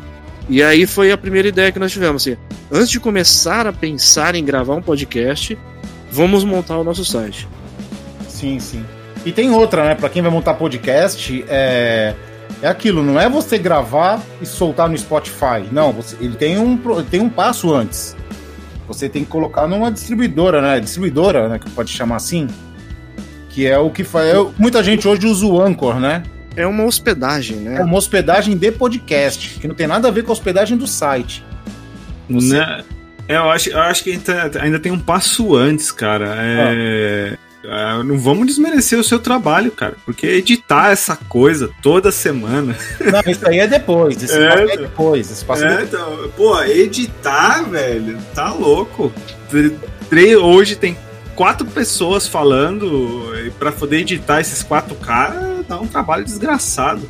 E 0.48 0.62
aí 0.62 0.86
foi 0.86 1.10
a 1.10 1.18
primeira 1.18 1.48
ideia 1.48 1.72
que 1.72 1.78
nós 1.78 1.90
tivemos. 1.92 2.22
Assim, 2.22 2.36
antes 2.70 2.90
de 2.90 3.00
começar 3.00 3.66
a 3.66 3.72
pensar 3.72 4.34
em 4.34 4.44
gravar 4.44 4.74
um 4.76 4.82
podcast, 4.82 5.58
vamos 6.10 6.44
montar 6.44 6.78
o 6.78 6.84
nosso 6.84 7.04
site. 7.04 7.48
Sim, 8.28 8.58
sim. 8.60 8.84
E 9.26 9.32
tem 9.32 9.50
outra, 9.50 9.84
né? 9.84 9.94
Pra 9.94 10.08
quem 10.08 10.22
vai 10.22 10.30
montar 10.30 10.54
podcast, 10.54 11.44
é, 11.48 12.14
é 12.62 12.68
aquilo, 12.68 13.02
não 13.02 13.18
é 13.20 13.28
você 13.28 13.58
gravar 13.58 14.20
e 14.40 14.46
soltar 14.46 14.88
no 14.88 14.96
Spotify. 14.96 15.66
Não, 15.72 15.92
você, 15.92 16.16
ele 16.20 16.36
tem 16.36 16.58
um, 16.58 16.76
tem 17.10 17.20
um 17.20 17.28
passo 17.28 17.74
antes. 17.74 18.16
Você 18.86 19.08
tem 19.08 19.24
que 19.24 19.28
colocar 19.30 19.66
numa 19.66 19.90
distribuidora, 19.92 20.62
né? 20.62 20.80
Distribuidora, 20.80 21.48
né? 21.48 21.58
Que 21.58 21.68
pode 21.70 21.90
chamar 21.90 22.16
assim. 22.16 22.46
Que 23.50 23.66
é 23.66 23.76
o 23.78 23.90
que 23.90 24.02
faz. 24.04 24.28
é- 24.34 24.46
muita 24.56 24.82
gente 24.82 25.06
hoje 25.06 25.26
usa 25.26 25.44
o 25.46 25.60
Anchor, 25.60 25.98
né? 26.00 26.22
É 26.56 26.66
uma 26.66 26.84
hospedagem, 26.84 27.58
É 27.58 27.70
né? 27.70 27.80
uma 27.82 27.96
hospedagem 27.98 28.56
de 28.56 28.72
podcast, 28.72 29.58
que 29.60 29.68
não 29.68 29.74
tem 29.74 29.86
nada 29.86 30.08
a 30.08 30.10
ver 30.10 30.22
com 30.24 30.30
a 30.30 30.32
hospedagem 30.32 30.76
do 30.78 30.86
site. 30.86 31.44
Você- 32.30 32.56
Né? 32.58 32.84
É, 33.28 33.36
eu 33.36 33.50
acho, 33.50 33.68
eu 33.68 33.78
acho 33.78 34.02
que 34.02 34.18
ainda, 34.60 34.78
tem 34.80 34.90
um 34.90 34.98
passo 34.98 35.54
antes, 35.54 35.92
cara. 35.92 36.34
É, 36.38 37.36
é, 37.62 38.02
não 38.02 38.18
vamos 38.18 38.46
desmerecer 38.46 38.98
o 38.98 39.04
seu 39.04 39.18
trabalho, 39.18 39.70
cara. 39.70 39.96
Porque 40.06 40.26
editar 40.26 40.90
essa 40.90 41.14
coisa 41.14 41.70
toda 41.82 42.10
semana. 42.10 42.74
Não, 43.00 43.30
isso 43.30 43.46
aí 43.46 43.58
é 43.58 43.66
depois. 43.66 44.22
Esse 44.22 44.36
É, 44.38 44.60
é 44.60 44.64
então. 44.64 44.76
depois. 44.76 45.30
Esse 45.30 45.44
passo 45.44 45.64
é 45.64 45.84
depois. 45.84 45.88
então, 45.88 46.30
pô, 46.36 46.62
editar, 46.62 47.62
velho, 47.68 48.18
tá 48.34 48.50
louco. 48.50 49.12
Hoje 50.42 50.76
tem 50.76 50.96
quatro 51.34 51.66
pessoas 51.66 52.26
falando, 52.26 53.32
e 53.46 53.50
pra 53.50 53.70
poder 53.70 53.98
editar 53.98 54.40
esses 54.40 54.62
quatro 54.62 54.96
caras, 54.96 55.66
dá 55.68 55.78
um 55.78 55.86
trabalho 55.86 56.24
desgraçado. 56.24 57.08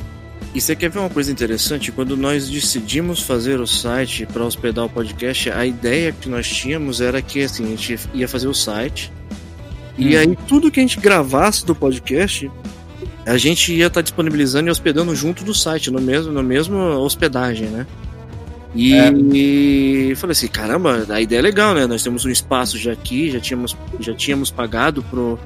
E 0.53 0.59
você 0.59 0.75
quer 0.75 0.89
ver 0.89 0.99
uma 0.99 1.09
coisa 1.09 1.31
interessante? 1.31 1.91
Quando 1.91 2.17
nós 2.17 2.49
decidimos 2.49 3.21
fazer 3.21 3.59
o 3.59 3.67
site 3.67 4.25
para 4.25 4.43
hospedar 4.43 4.85
o 4.85 4.89
podcast, 4.89 5.51
a 5.51 5.63
ideia 5.65 6.11
que 6.11 6.27
nós 6.27 6.47
tínhamos 6.47 7.01
era 7.01 7.21
que 7.21 7.43
assim, 7.43 7.65
a 7.65 7.69
gente 7.69 7.99
ia 8.13 8.27
fazer 8.27 8.47
o 8.47 8.53
site. 8.53 9.11
E 9.97 10.15
Hum. 10.15 10.19
aí 10.19 10.37
tudo 10.47 10.71
que 10.71 10.79
a 10.79 10.83
gente 10.83 10.99
gravasse 10.99 11.63
do 11.65 11.75
podcast, 11.75 12.49
a 13.27 13.37
gente 13.37 13.73
ia 13.73 13.87
estar 13.87 14.01
disponibilizando 14.01 14.69
e 14.69 14.71
hospedando 14.71 15.13
junto 15.15 15.43
do 15.43 15.53
site, 15.53 15.91
no 15.91 16.01
mesmo, 16.01 16.31
no 16.31 16.41
mesmo 16.41 16.77
hospedagem, 16.77 17.67
né? 17.67 17.85
E, 18.73 18.93
É. 18.93 19.11
e 19.33 20.13
falei 20.15 20.31
assim, 20.31 20.47
caramba, 20.47 21.05
a 21.09 21.21
ideia 21.21 21.39
é 21.39 21.41
legal, 21.43 21.75
né? 21.75 21.85
Nós 21.85 22.01
temos 22.01 22.25
um 22.25 22.29
espaço 22.29 22.77
já 22.77 22.91
aqui, 22.93 23.29
já 23.29 23.39
tínhamos, 23.39 23.75
já 23.99 24.13
tínhamos 24.15 24.49
pagado 24.49 25.03
pro, 25.03 25.37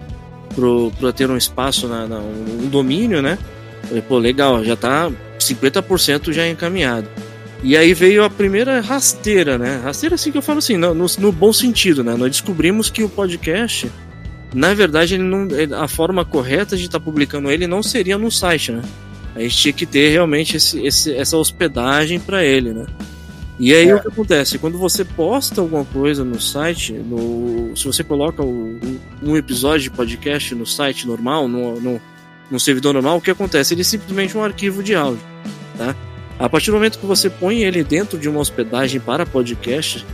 pro, 0.55 0.91
pra 0.99 1.11
ter 1.11 1.29
um 1.29 1.35
espaço, 1.37 1.87
na, 1.87 2.07
na- 2.07 2.19
um 2.19 2.69
domínio, 2.69 3.21
né? 3.21 3.37
Falei, 3.87 4.01
pô, 4.01 4.17
legal, 4.17 4.63
já 4.63 4.75
tá 4.75 5.11
50% 5.39 6.31
já 6.31 6.47
encaminhado. 6.47 7.07
E 7.61 7.77
aí 7.77 7.93
veio 7.93 8.23
a 8.23 8.29
primeira 8.29 8.81
rasteira, 8.81 9.57
né? 9.57 9.79
Rasteira 9.83 10.15
assim 10.15 10.31
que 10.31 10.37
eu 10.37 10.41
falo 10.41 10.59
assim, 10.59 10.75
no, 10.77 10.93
no, 10.93 11.05
no 11.19 11.31
bom 11.31 11.53
sentido, 11.53 12.03
né? 12.03 12.13
Nós 12.15 12.31
descobrimos 12.31 12.89
que 12.89 13.03
o 13.03 13.09
podcast, 13.09 13.89
na 14.53 14.73
verdade, 14.73 15.13
ele 15.15 15.23
não, 15.23 15.47
a 15.81 15.87
forma 15.87 16.25
correta 16.25 16.75
de 16.75 16.85
estar 16.85 16.99
publicando 16.99 17.49
ele 17.49 17.65
não 17.67 17.81
seria 17.81 18.17
no 18.17 18.29
site, 18.29 18.71
né? 18.73 18.81
A 19.35 19.39
gente 19.39 19.57
tinha 19.57 19.73
que 19.73 19.85
ter 19.85 20.09
realmente 20.11 20.57
esse, 20.57 20.79
esse- 20.85 21.13
essa 21.15 21.37
hospedagem 21.37 22.19
para 22.19 22.43
ele, 22.43 22.71
né? 22.73 22.85
E 23.59 23.73
aí 23.73 23.87
É. 23.89 23.95
o 23.95 24.01
que 24.01 24.07
acontece? 24.09 24.57
Quando 24.59 24.77
você 24.77 25.05
posta 25.05 25.61
alguma 25.61 25.85
coisa 25.85 26.23
no 26.25 26.39
site, 26.41 26.91
no, 26.93 27.71
se 27.77 27.85
você 27.85 28.03
coloca 28.03 28.43
o- 28.43 28.77
um, 28.83 28.99
um 29.23 29.37
episódio 29.37 29.83
de 29.83 29.91
podcast 29.91 30.53
no 30.53 30.65
site 30.65 31.07
normal, 31.07 31.47
no, 31.47 31.79
no, 31.79 32.01
no 32.51 32.59
servidor 32.59 32.93
normal, 32.93 33.17
o 33.17 33.21
que 33.21 33.31
acontece? 33.31 33.73
Ele 33.73 33.81
é 33.81 33.83
simplesmente 33.83 34.37
um 34.37 34.43
arquivo 34.43 34.83
de 34.83 34.95
áudio, 34.95 35.23
tá? 35.77 35.95
A 36.39 36.49
partir 36.49 36.71
do 36.71 36.73
momento 36.73 36.99
que 36.99 37.05
você 37.05 37.29
põe 37.29 37.63
ele 37.63 37.83
dentro 37.83 38.17
de 38.17 38.27
uma 38.27 38.39
hospedagem 38.39 38.99
para 38.99 39.25
podcast, 39.25 40.05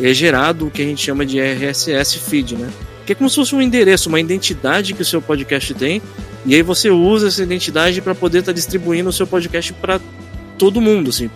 é 0.00 0.12
gerado 0.14 0.66
o 0.66 0.70
que 0.70 0.82
a 0.82 0.84
gente 0.84 1.02
chama 1.04 1.24
de 1.26 1.38
RSS 1.40 2.18
feed, 2.18 2.56
né? 2.56 2.70
Que 3.06 3.12
é 3.12 3.14
como 3.14 3.28
se 3.28 3.36
fosse 3.36 3.54
um 3.54 3.60
endereço, 3.60 4.08
uma 4.08 4.18
identidade 4.18 4.94
que 4.94 5.02
o 5.02 5.04
seu 5.04 5.20
podcast 5.20 5.74
tem, 5.74 6.00
e 6.46 6.54
aí 6.54 6.62
você 6.62 6.90
usa 6.90 7.28
essa 7.28 7.42
identidade 7.42 8.00
para 8.00 8.14
poder 8.14 8.38
estar 8.38 8.52
distribuindo 8.52 9.08
o 9.10 9.12
seu 9.12 9.26
podcast 9.26 9.72
para 9.74 10.00
todo 10.58 10.80
mundo, 10.80 11.10
assim, 11.10 11.28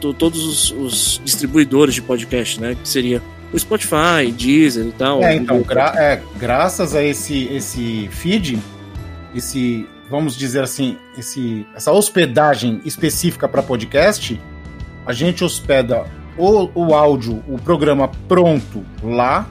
to- 0.00 0.12
todos 0.14 0.44
os, 0.44 0.70
os 0.72 1.20
distribuidores 1.24 1.94
de 1.94 2.02
podcast, 2.02 2.60
né? 2.60 2.76
Que 2.80 2.88
seria 2.88 3.22
o 3.52 3.58
Spotify, 3.58 4.32
Deezer 4.36 4.86
e 4.86 4.92
tal. 4.92 5.22
É, 5.22 5.34
então, 5.34 5.60
gra- 5.62 5.94
é, 5.96 6.22
graças 6.36 6.94
a 6.94 7.02
esse, 7.02 7.44
esse 7.52 8.08
feed, 8.10 8.58
esse, 9.34 9.86
vamos 10.10 10.36
dizer 10.36 10.62
assim, 10.62 10.96
esse, 11.18 11.66
essa 11.74 11.92
hospedagem 11.92 12.80
específica 12.84 13.48
para 13.48 13.62
podcast, 13.62 14.40
a 15.04 15.12
gente 15.12 15.44
hospeda 15.44 16.04
o, 16.36 16.70
o 16.74 16.94
áudio, 16.94 17.42
o 17.46 17.58
programa 17.58 18.10
pronto 18.28 18.84
lá, 19.02 19.46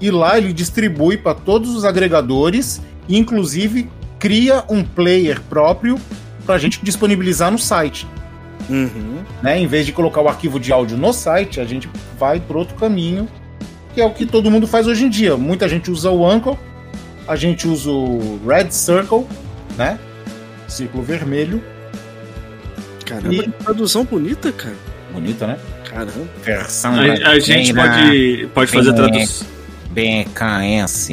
e 0.00 0.10
lá 0.10 0.36
ele 0.36 0.52
distribui 0.52 1.16
para 1.16 1.34
todos 1.34 1.74
os 1.74 1.84
agregadores, 1.84 2.82
inclusive 3.08 3.88
cria 4.18 4.64
um 4.68 4.84
player 4.84 5.40
próprio 5.48 5.98
para 6.44 6.56
a 6.56 6.58
gente 6.58 6.80
disponibilizar 6.82 7.50
no 7.50 7.58
site. 7.58 8.06
Uhum. 8.68 9.22
Né? 9.42 9.58
Em 9.60 9.66
vez 9.66 9.86
de 9.86 9.92
colocar 9.92 10.20
o 10.20 10.28
arquivo 10.28 10.58
de 10.60 10.72
áudio 10.72 10.96
no 10.98 11.12
site, 11.12 11.60
a 11.60 11.64
gente 11.64 11.88
vai 12.18 12.40
para 12.40 12.58
outro 12.58 12.74
caminho, 12.74 13.28
que 13.96 14.00
é 14.02 14.04
o 14.04 14.10
que 14.10 14.26
todo 14.26 14.50
mundo 14.50 14.66
faz 14.66 14.86
hoje 14.86 15.06
em 15.06 15.08
dia. 15.08 15.38
Muita 15.38 15.66
gente 15.66 15.90
usa 15.90 16.10
o 16.10 16.30
Anchor, 16.30 16.58
a 17.26 17.34
gente 17.34 17.66
usa 17.66 17.90
o 17.90 18.38
Red 18.46 18.70
Circle, 18.70 19.24
né? 19.74 19.98
Círculo 20.68 21.02
vermelho. 21.02 21.64
Caramba, 23.06 23.34
E- 23.34 23.42
que 23.44 23.50
tradução 23.64 24.04
bonita, 24.04 24.52
cara. 24.52 24.76
Bonita, 25.14 25.46
né? 25.46 25.56
Caramba. 25.88 26.12
Versão 26.44 26.92
A, 26.94 27.30
a 27.30 27.38
gente 27.38 27.72
pode, 27.72 28.48
pode 28.52 28.70
fazer 28.70 28.90
a 28.90 28.92
tradução. 28.92 29.46
BKS. 29.92 31.10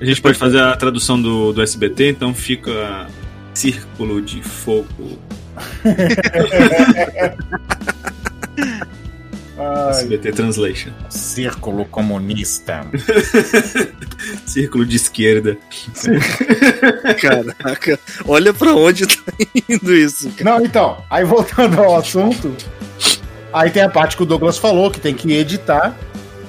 A 0.00 0.04
gente 0.04 0.20
pode 0.20 0.36
fazer 0.36 0.60
a 0.60 0.76
tradução 0.76 1.22
do, 1.22 1.52
do 1.52 1.62
SBT, 1.62 2.08
então 2.10 2.34
fica 2.34 3.06
círculo 3.54 4.20
de 4.20 4.42
fogo. 4.42 5.20
SBT 9.90 10.32
Translation. 10.32 10.90
Círculo 11.08 11.84
comunista. 11.84 12.86
Círculo 14.46 14.84
de 14.84 14.96
esquerda. 14.96 15.56
Caraca, 17.20 17.98
olha 18.26 18.52
pra 18.52 18.74
onde 18.74 19.06
tá 19.06 19.32
indo 19.68 19.94
isso, 19.94 20.30
cara. 20.30 20.58
Não, 20.58 20.64
então, 20.64 21.04
aí 21.08 21.24
voltando 21.24 21.80
ao 21.80 21.96
assunto, 21.96 22.54
aí 23.52 23.70
tem 23.70 23.82
a 23.82 23.88
parte 23.88 24.16
que 24.16 24.22
o 24.22 24.26
Douglas 24.26 24.58
falou, 24.58 24.90
que 24.90 25.00
tem 25.00 25.14
que 25.14 25.32
editar, 25.32 25.96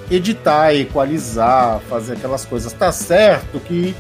editar, 0.10 0.74
equalizar, 0.74 1.80
fazer 1.90 2.14
aquelas 2.14 2.46
coisas. 2.46 2.74
Tá 2.74 2.92
certo 2.92 3.60
que 3.60 3.96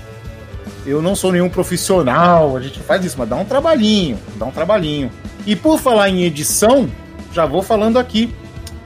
eu 0.85 1.01
não 1.01 1.15
sou 1.15 1.31
nenhum 1.31 1.49
profissional, 1.49 2.55
a 2.57 2.61
gente 2.61 2.79
faz 2.79 3.03
isso, 3.05 3.15
mas 3.17 3.29
dá 3.29 3.35
um 3.35 3.45
trabalhinho, 3.45 4.19
dá 4.35 4.45
um 4.45 4.51
trabalhinho. 4.51 5.11
E 5.45 5.55
por 5.55 5.79
falar 5.79 6.09
em 6.09 6.23
edição, 6.23 6.89
já 7.31 7.45
vou 7.45 7.61
falando 7.61 7.99
aqui. 7.99 8.33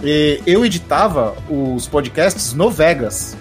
Eu 0.02 0.66
editava 0.66 1.36
os 1.50 1.88
podcasts 1.88 2.54
no 2.54 2.72
Vegas, 2.72 3.38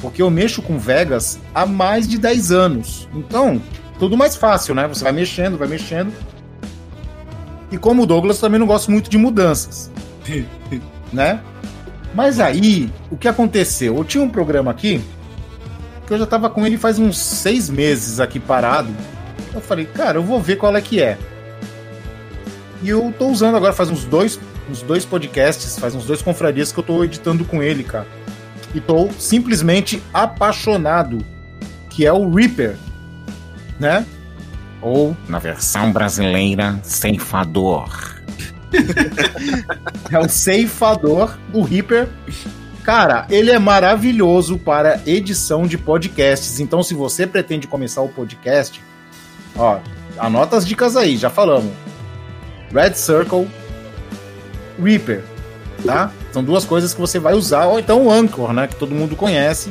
porque 0.00 0.22
eu 0.22 0.30
mexo 0.30 0.62
com 0.62 0.78
Vegas 0.78 1.38
há 1.54 1.66
mais 1.66 2.08
de 2.08 2.18
10 2.18 2.50
anos. 2.50 3.08
Então, 3.14 3.60
tudo 3.98 4.16
mais 4.16 4.34
fácil, 4.34 4.74
né? 4.74 4.88
Você 4.88 5.04
vai 5.04 5.12
mexendo, 5.12 5.58
vai 5.58 5.68
mexendo. 5.68 6.12
E 7.70 7.76
como 7.76 8.02
o 8.02 8.06
Douglas 8.06 8.38
também 8.38 8.58
não 8.58 8.66
gosta 8.66 8.90
muito 8.90 9.10
de 9.10 9.18
mudanças, 9.18 9.90
né? 11.12 11.40
Mas 12.14 12.40
aí, 12.40 12.90
o 13.10 13.16
que 13.16 13.28
aconteceu? 13.28 13.96
Eu 13.96 14.04
tinha 14.04 14.22
um 14.22 14.28
programa 14.28 14.70
aqui 14.70 15.02
que 16.06 16.12
eu 16.12 16.18
já 16.18 16.26
tava 16.26 16.50
com 16.50 16.66
ele 16.66 16.76
faz 16.76 16.98
uns 16.98 17.18
seis 17.18 17.70
meses 17.70 18.20
aqui 18.20 18.38
parado. 18.38 18.90
Eu 19.54 19.60
falei, 19.60 19.86
cara, 19.86 20.18
eu 20.18 20.22
vou 20.22 20.40
ver 20.40 20.56
qual 20.56 20.76
é 20.76 20.80
que 20.80 21.00
é. 21.00 21.16
E 22.82 22.88
eu 22.88 23.14
tô 23.18 23.28
usando 23.28 23.56
agora 23.56 23.72
faz 23.72 23.88
uns 23.88 24.04
dois, 24.04 24.38
uns 24.70 24.82
dois 24.82 25.04
podcasts, 25.04 25.78
faz 25.78 25.94
uns 25.94 26.04
dois 26.04 26.22
confrarias 26.22 26.72
que 26.72 26.78
eu 26.78 26.84
tô 26.84 27.04
editando 27.04 27.44
com 27.44 27.62
ele, 27.62 27.84
cara. 27.84 28.06
E 28.74 28.80
tô 28.80 29.10
simplesmente 29.18 30.02
apaixonado, 30.12 31.18
que 31.90 32.06
é 32.06 32.12
o 32.12 32.30
Reaper, 32.30 32.76
né? 33.78 34.06
Ou, 34.80 35.16
na 35.28 35.38
versão 35.38 35.92
brasileira, 35.92 36.78
ceifador. 36.82 38.12
É 40.10 40.18
o 40.18 40.28
ceifador, 40.28 41.36
o 41.52 41.62
Reaper. 41.62 42.08
Cara, 42.82 43.26
ele 43.30 43.50
é 43.50 43.58
maravilhoso 43.58 44.58
para 44.58 45.00
edição 45.06 45.66
de 45.66 45.78
podcasts. 45.78 46.58
Então, 46.58 46.82
se 46.82 46.94
você 46.94 47.26
pretende 47.26 47.66
começar 47.66 48.02
o 48.02 48.08
podcast, 48.08 48.82
ó, 49.56 49.78
anota 50.18 50.56
as 50.56 50.66
dicas 50.66 50.96
aí, 50.96 51.16
já 51.16 51.30
falamos. 51.30 51.72
Red 52.72 52.94
Circle, 52.94 53.46
Reaper, 54.82 55.22
tá? 55.84 56.12
São 56.32 56.42
duas 56.42 56.64
coisas 56.64 56.94
que 56.94 57.00
você 57.00 57.18
vai 57.18 57.34
usar, 57.34 57.66
ou 57.66 57.78
então 57.78 58.06
o 58.06 58.10
Anchor, 58.12 58.52
né, 58.52 58.66
que 58.66 58.76
todo 58.76 58.94
mundo 58.94 59.16
conhece. 59.16 59.70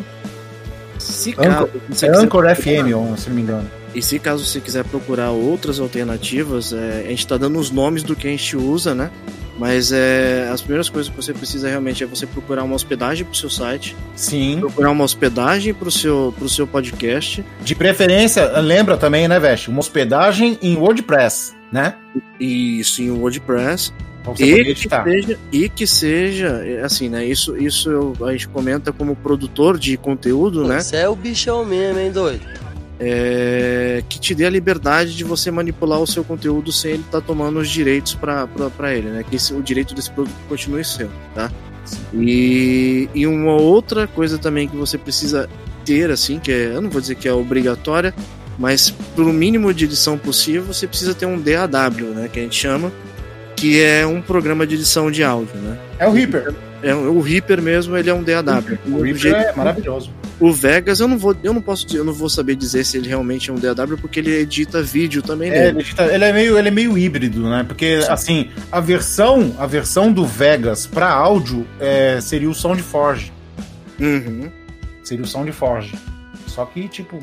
Se 0.99 1.31
Anchor, 1.31 1.67
caso 1.89 2.05
é 2.05 2.09
Anchor 2.09 2.21
procurar- 2.43 2.55
FM, 2.55 2.93
ou, 2.95 3.17
se 3.17 3.29
não 3.29 3.35
me 3.35 3.41
engano. 3.41 3.69
E 3.93 4.01
se 4.01 4.19
caso 4.19 4.45
você 4.45 4.61
quiser 4.61 4.85
procurar 4.85 5.31
outras 5.31 5.79
alternativas, 5.79 6.71
é, 6.71 7.03
a 7.05 7.09
gente 7.09 7.27
tá 7.27 7.35
dando 7.37 7.59
os 7.59 7.71
nomes 7.71 8.03
do 8.03 8.15
que 8.15 8.27
a 8.27 8.31
gente 8.31 8.55
usa, 8.55 8.95
né? 8.95 9.09
Mas 9.59 9.91
é, 9.91 10.49
as 10.51 10.61
primeiras 10.61 10.87
coisas 10.89 11.09
que 11.09 11.15
você 11.15 11.33
precisa 11.33 11.67
realmente 11.67 12.01
é 12.01 12.07
você 12.07 12.25
procurar 12.25 12.63
uma 12.63 12.73
hospedagem 12.73 13.25
pro 13.25 13.35
seu 13.35 13.49
site, 13.49 13.95
Sim. 14.15 14.59
procurar 14.61 14.91
uma 14.91 15.03
hospedagem 15.03 15.73
pro 15.73 15.91
seu, 15.91 16.33
pro 16.37 16.47
seu 16.47 16.65
podcast. 16.65 17.43
De 17.61 17.75
preferência, 17.75 18.45
lembra 18.59 18.95
também, 18.95 19.27
né, 19.27 19.39
Veste? 19.39 19.69
Uma 19.69 19.79
hospedagem 19.79 20.57
em 20.61 20.77
WordPress, 20.77 21.53
né? 21.71 21.95
E 22.39 22.79
isso 22.79 23.01
em 23.01 23.11
WordPress. 23.11 23.91
Você 24.23 24.43
poder 24.45 24.69
E 24.69 24.75
que, 24.75 24.89
seja, 24.89 25.39
e 25.51 25.69
que 25.69 25.87
seja, 25.87 26.47
é, 26.65 26.81
assim, 26.83 27.09
né? 27.09 27.25
Isso, 27.25 27.57
isso 27.57 27.89
eu- 27.89 28.13
a 28.25 28.31
gente 28.31 28.47
comenta 28.47 28.91
como 28.91 29.15
produtor 29.15 29.77
de 29.79 29.97
conteúdo, 29.97 30.67
né? 30.67 30.79
Você 30.79 30.97
é 30.97 31.09
o 31.09 31.15
bichão 31.15 31.65
mesmo, 31.65 31.99
hein, 31.99 32.11
doido? 32.11 32.41
é, 33.03 34.03
que 34.07 34.19
te 34.19 34.35
dê 34.35 34.45
a 34.45 34.49
liberdade 34.51 35.15
de 35.15 35.23
você 35.23 35.49
manipular 35.49 35.99
o 35.99 36.05
seu 36.05 36.23
conteúdo 36.23 36.71
sem 36.71 36.91
ele 36.91 37.01
estar 37.01 37.19
tomando 37.19 37.57
os 37.59 37.67
direitos 37.67 38.13
para 38.13 38.47
ele, 38.95 39.09
né? 39.09 39.25
Que 39.27 39.37
esse- 39.37 39.55
o 39.55 39.61
direito 39.63 39.95
desse 39.95 40.11
produto 40.11 40.35
continue 40.47 40.85
seu, 40.85 41.09
tá? 41.33 41.51
E, 42.13 43.09
e 43.15 43.25
uma 43.25 43.53
outra 43.53 44.05
coisa 44.05 44.37
também 44.37 44.67
que 44.67 44.75
você 44.75 44.99
precisa 44.99 45.49
ter, 45.83 46.11
assim, 46.11 46.37
que 46.39 46.51
é, 46.51 46.75
eu 46.75 46.81
não 46.81 46.91
vou 46.91 47.01
dizer 47.01 47.15
que 47.15 47.27
é 47.27 47.33
obrigatória, 47.33 48.13
mas 48.59 48.91
pro 49.15 49.33
mínimo 49.33 49.73
de 49.73 49.85
edição 49.85 50.15
possível, 50.17 50.63
você 50.71 50.85
precisa 50.87 51.15
ter 51.15 51.25
um 51.25 51.39
DAW, 51.41 52.13
né? 52.13 52.29
Que 52.31 52.39
a 52.39 52.43
gente 52.43 52.55
chama, 52.55 52.91
que 53.55 53.81
é 53.81 54.05
um 54.05 54.21
programa 54.21 54.65
de 54.65 54.75
edição 54.75 55.09
de 55.11 55.23
áudio, 55.23 55.55
né? 55.57 55.77
É 55.99 56.07
o 56.07 56.11
Reaper. 56.11 56.53
É, 56.83 56.95
o 56.95 57.19
Reaper 57.21 57.61
mesmo, 57.61 57.95
ele 57.95 58.09
é 58.09 58.13
um 58.13 58.23
DAW. 58.23 58.63
O 58.87 59.01
Reaper 59.01 59.15
jeito- 59.17 59.35
é 59.37 59.53
maravilhoso. 59.55 60.11
o 60.39 60.51
Vegas, 60.51 60.99
eu 60.99 61.07
não 61.07 61.15
vou, 61.17 61.35
eu 61.43 61.53
não 61.53 61.61
posso, 61.61 61.85
eu 61.95 62.03
não 62.03 62.11
vou 62.13 62.27
saber 62.27 62.55
dizer 62.55 62.83
se 62.83 62.97
ele 62.97 63.07
realmente 63.07 63.51
é 63.51 63.53
um 63.53 63.57
DAW 63.57 63.97
porque 63.99 64.19
ele 64.19 64.31
edita 64.35 64.81
vídeo 64.81 65.21
também 65.21 65.51
É, 65.51 65.67
ele, 65.67 65.79
edita- 65.81 66.05
ele 66.11 66.23
é 66.25 66.33
meio, 66.33 66.57
ele 66.57 66.69
é 66.69 66.71
meio 66.71 66.97
híbrido, 66.97 67.47
né? 67.47 67.63
Porque, 67.67 67.99
assim, 68.09 68.49
a 68.71 68.79
versão, 68.79 69.55
a 69.59 69.67
versão 69.67 70.11
do 70.11 70.25
Vegas 70.25 70.87
pra 70.87 71.07
áudio 71.11 71.67
é, 71.79 72.19
seria 72.19 72.49
o 72.49 72.55
SoundForge. 72.55 73.31
Uhum. 73.99 74.49
Seria 75.03 75.23
o 75.23 75.27
SoundForge. 75.27 75.93
Só 76.47 76.65
que, 76.65 76.87
tipo, 76.87 77.21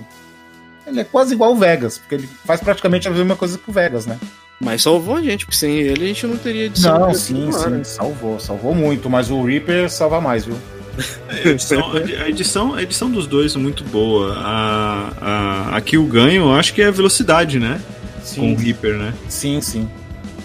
ele 0.86 1.00
é 1.00 1.04
quase 1.04 1.34
igual 1.34 1.52
o 1.52 1.56
Vegas, 1.56 1.98
porque 1.98 2.14
ele 2.14 2.28
faz 2.46 2.60
praticamente 2.60 3.08
a 3.08 3.10
mesma 3.10 3.34
coisa 3.34 3.58
que 3.58 3.68
o 3.68 3.72
Vegas, 3.72 4.06
né? 4.06 4.16
Mas 4.60 4.82
salvou 4.82 5.16
a 5.16 5.22
gente, 5.22 5.44
porque 5.44 5.56
sem 5.56 5.78
ele 5.78 6.04
a 6.04 6.08
gente 6.08 6.26
não 6.26 6.36
teria 6.36 6.66
edição. 6.66 6.98
Não, 6.98 7.14
sim, 7.14 7.50
sim, 7.52 7.70
né? 7.70 7.84
salvou, 7.84 8.40
salvou 8.40 8.74
muito, 8.74 9.08
mas 9.08 9.30
o 9.30 9.42
Reaper 9.42 9.88
salva 9.88 10.20
mais, 10.20 10.44
viu? 10.44 10.56
A 11.28 11.48
edição, 11.48 11.92
a 11.92 12.28
edição, 12.28 12.74
a 12.74 12.82
edição 12.82 13.08
dos 13.08 13.28
dois 13.28 13.54
é 13.54 13.58
muito 13.58 13.84
boa. 13.84 14.34
A, 14.36 15.12
a, 15.20 15.76
aqui 15.76 15.96
o 15.96 16.04
ganho, 16.04 16.42
eu 16.46 16.52
acho 16.52 16.74
que 16.74 16.82
é 16.82 16.86
a 16.86 16.90
velocidade, 16.90 17.60
né? 17.60 17.80
Com 18.34 18.52
o 18.52 18.56
Reaper, 18.56 18.96
né? 18.96 19.14
Sim, 19.28 19.60
sim. 19.60 19.88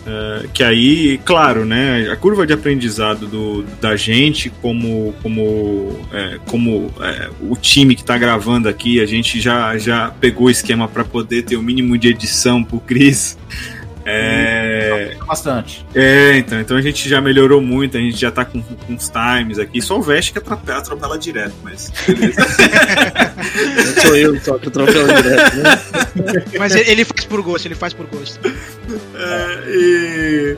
É, 0.05 0.47
que 0.53 0.63
aí, 0.63 1.17
claro, 1.23 1.65
né? 1.65 2.09
A 2.11 2.15
curva 2.15 2.45
de 2.45 2.53
aprendizado 2.53 3.25
do, 3.25 3.63
da 3.81 3.95
gente, 3.95 4.49
como, 4.61 5.13
como, 5.23 5.99
é, 6.11 6.39
como 6.45 6.93
é, 6.99 7.29
o 7.41 7.55
time 7.55 7.95
que 7.95 8.03
tá 8.03 8.17
gravando 8.17 8.67
aqui, 8.67 8.99
a 8.99 9.05
gente 9.05 9.39
já, 9.39 9.77
já 9.77 10.13
pegou 10.19 10.47
o 10.47 10.51
esquema 10.51 10.87
para 10.87 11.03
poder 11.03 11.43
ter 11.43 11.55
o 11.55 11.63
mínimo 11.63 11.97
de 11.97 12.09
edição 12.09 12.63
pro 12.63 12.79
Cris. 12.79 13.37
É, 14.05 15.15
Bastante. 15.25 15.85
é, 15.95 16.37
então, 16.37 16.59
então 16.59 16.75
a 16.75 16.81
gente 16.81 17.07
já 17.07 17.21
melhorou 17.21 17.61
muito, 17.61 17.97
a 17.97 17.99
gente 17.99 18.17
já 18.17 18.31
tá 18.31 18.43
com, 18.43 18.61
com 18.61 18.95
os 18.95 19.09
times 19.09 19.57
aqui. 19.57 19.81
Só 19.81 19.97
o 19.97 20.01
Veste 20.01 20.33
que 20.33 20.39
atropela, 20.39 20.79
atropela 20.79 21.17
direto, 21.17 21.55
mas. 21.63 21.91
Não 23.95 24.01
sou 24.01 24.15
eu 24.15 24.39
só 24.41 24.57
que 24.57 24.67
atropelo 24.67 25.07
direto, 25.07 25.57
né? 25.57 26.43
Mas 26.59 26.75
ele 26.75 27.03
faz 27.05 27.25
por 27.25 27.41
gosto, 27.41 27.65
ele 27.65 27.75
faz 27.75 27.93
por 27.93 28.05
gosto. 28.07 28.39
É, 28.45 29.63
e, 29.67 30.57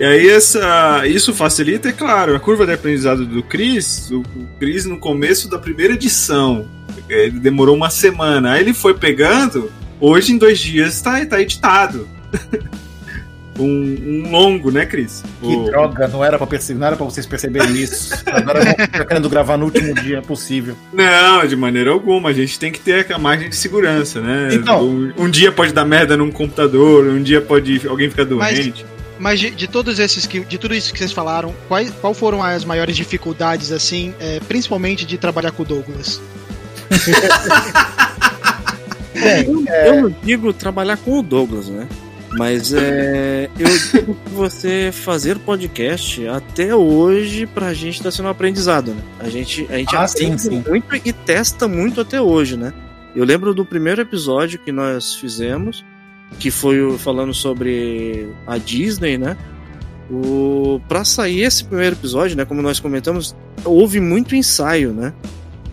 e 0.00 0.04
aí 0.04 0.28
essa, 0.28 1.06
isso 1.06 1.32
facilita, 1.34 1.88
é 1.88 1.92
claro, 1.92 2.34
a 2.34 2.40
curva 2.40 2.66
de 2.66 2.72
aprendizado 2.72 3.24
do 3.24 3.42
Chris, 3.42 4.10
o, 4.10 4.20
o 4.20 4.48
Chris 4.58 4.84
no 4.84 4.98
começo 4.98 5.48
da 5.48 5.58
primeira 5.58 5.94
edição, 5.94 6.68
ele 7.08 7.38
demorou 7.38 7.76
uma 7.76 7.90
semana, 7.90 8.52
aí 8.52 8.62
ele 8.62 8.74
foi 8.74 8.94
pegando, 8.94 9.70
hoje 10.00 10.32
em 10.32 10.38
dois 10.38 10.58
dias 10.58 11.00
tá, 11.00 11.24
tá 11.26 11.40
editado. 11.40 12.08
um, 13.58 14.24
um 14.26 14.30
longo, 14.30 14.70
né, 14.70 14.86
Cris? 14.86 15.22
Que 15.40 15.46
O- 15.54 15.64
droga, 15.64 16.08
não 16.08 16.24
era, 16.24 16.38
pra 16.38 16.46
perce- 16.46 16.74
não 16.74 16.86
era 16.86 16.96
pra 16.96 17.04
vocês 17.04 17.26
perceberem 17.26 17.72
isso. 17.76 18.14
Agora 18.26 18.60
eu 18.60 18.64
vou 18.64 18.74
ficar 18.74 19.04
querendo 19.04 19.28
gravar 19.28 19.56
no 19.56 19.66
último 19.66 19.94
dia 19.94 20.22
possível. 20.22 20.74
Não, 20.92 21.46
de 21.46 21.56
maneira 21.56 21.90
alguma. 21.90 22.30
A 22.30 22.32
gente 22.32 22.58
tem 22.58 22.72
que 22.72 22.80
ter 22.80 23.12
a 23.12 23.18
margem 23.18 23.50
de 23.50 23.56
segurança, 23.56 24.20
né? 24.20 24.48
Então- 24.52 24.84
um, 24.84 25.12
um 25.18 25.30
dia 25.30 25.52
pode 25.52 25.72
dar 25.72 25.84
merda 25.84 26.16
num 26.16 26.30
computador, 26.30 27.06
um 27.06 27.22
dia 27.22 27.40
pode 27.40 27.86
alguém 27.86 28.08
ficar 28.08 28.24
doente. 28.24 28.84
Mas 29.18 29.38
de, 29.38 29.50
de 29.50 29.68
todos 29.68 29.98
esses 29.98 30.24
que. 30.24 30.40
De 30.40 30.56
tudo 30.56 30.74
isso 30.74 30.92
que 30.94 30.98
vocês 30.98 31.12
falaram, 31.12 31.54
quais, 31.68 31.90
qual 32.00 32.14
foram 32.14 32.42
as 32.42 32.64
maiores 32.64 32.96
dificuldades, 32.96 33.70
assim, 33.70 34.14
é, 34.18 34.40
principalmente 34.48 35.04
de 35.04 35.18
trabalhar 35.18 35.50
com 35.50 35.62
o 35.62 35.66
Douglas? 35.66 36.18
eu, 39.14 39.64
eu 39.66 40.02
não 40.02 40.14
digo 40.22 40.52
trabalhar 40.52 40.96
com 40.96 41.18
o 41.18 41.22
Douglas, 41.22 41.68
né? 41.68 41.86
Mas 42.36 42.72
é, 42.72 43.50
eu 43.58 43.66
digo 43.92 44.14
que 44.14 44.30
você 44.30 44.90
fazer 44.92 45.38
podcast 45.40 46.26
até 46.28 46.74
hoje 46.74 47.44
pra 47.46 47.74
gente 47.74 48.00
tá 48.02 48.10
sendo 48.10 48.26
um 48.26 48.30
aprendizado, 48.30 48.92
né? 48.92 49.02
A 49.18 49.28
gente, 49.28 49.66
a 49.68 49.76
gente 49.76 49.96
Ah, 49.96 50.06
sim, 50.06 50.24
aprende 50.26 50.42
sim. 50.42 50.64
muito 50.68 50.96
e 51.04 51.12
testa 51.12 51.66
muito 51.66 52.00
até 52.00 52.20
hoje, 52.20 52.56
né? 52.56 52.72
Eu 53.16 53.24
lembro 53.24 53.52
do 53.52 53.64
primeiro 53.64 54.00
episódio 54.00 54.60
que 54.60 54.70
nós 54.70 55.14
fizemos, 55.16 55.84
que 56.38 56.50
foi 56.52 56.96
falando 56.98 57.34
sobre 57.34 58.28
a 58.46 58.56
Disney, 58.58 59.18
né? 59.18 59.36
O, 60.08 60.80
pra 60.88 61.04
sair 61.04 61.42
esse 61.42 61.64
primeiro 61.64 61.96
episódio, 61.96 62.36
né? 62.36 62.44
Como 62.44 62.62
nós 62.62 62.78
comentamos, 62.78 63.34
houve 63.64 64.00
muito 64.00 64.36
ensaio, 64.36 64.92
né? 64.92 65.12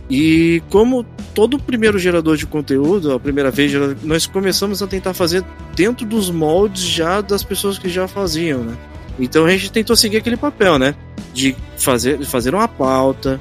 E 0.09 0.61
como 0.69 1.05
todo 1.33 1.59
primeiro 1.59 1.99
gerador 1.99 2.37
de 2.37 2.45
conteúdo, 2.45 3.13
a 3.13 3.19
primeira 3.19 3.51
vez, 3.51 3.71
nós 4.03 4.25
começamos 4.25 4.81
a 4.81 4.87
tentar 4.87 5.13
fazer 5.13 5.43
dentro 5.75 6.05
dos 6.05 6.29
moldes 6.29 6.83
já 6.83 7.21
das 7.21 7.43
pessoas 7.43 7.77
que 7.77 7.89
já 7.89 8.07
faziam, 8.07 8.63
né? 8.63 8.77
Então 9.19 9.45
a 9.45 9.49
gente 9.49 9.71
tentou 9.71 9.95
seguir 9.95 10.17
aquele 10.17 10.37
papel, 10.37 10.79
né? 10.79 10.95
De 11.33 11.55
fazer, 11.77 12.17
de 12.17 12.25
fazer 12.25 12.55
uma 12.55 12.67
pauta, 12.67 13.39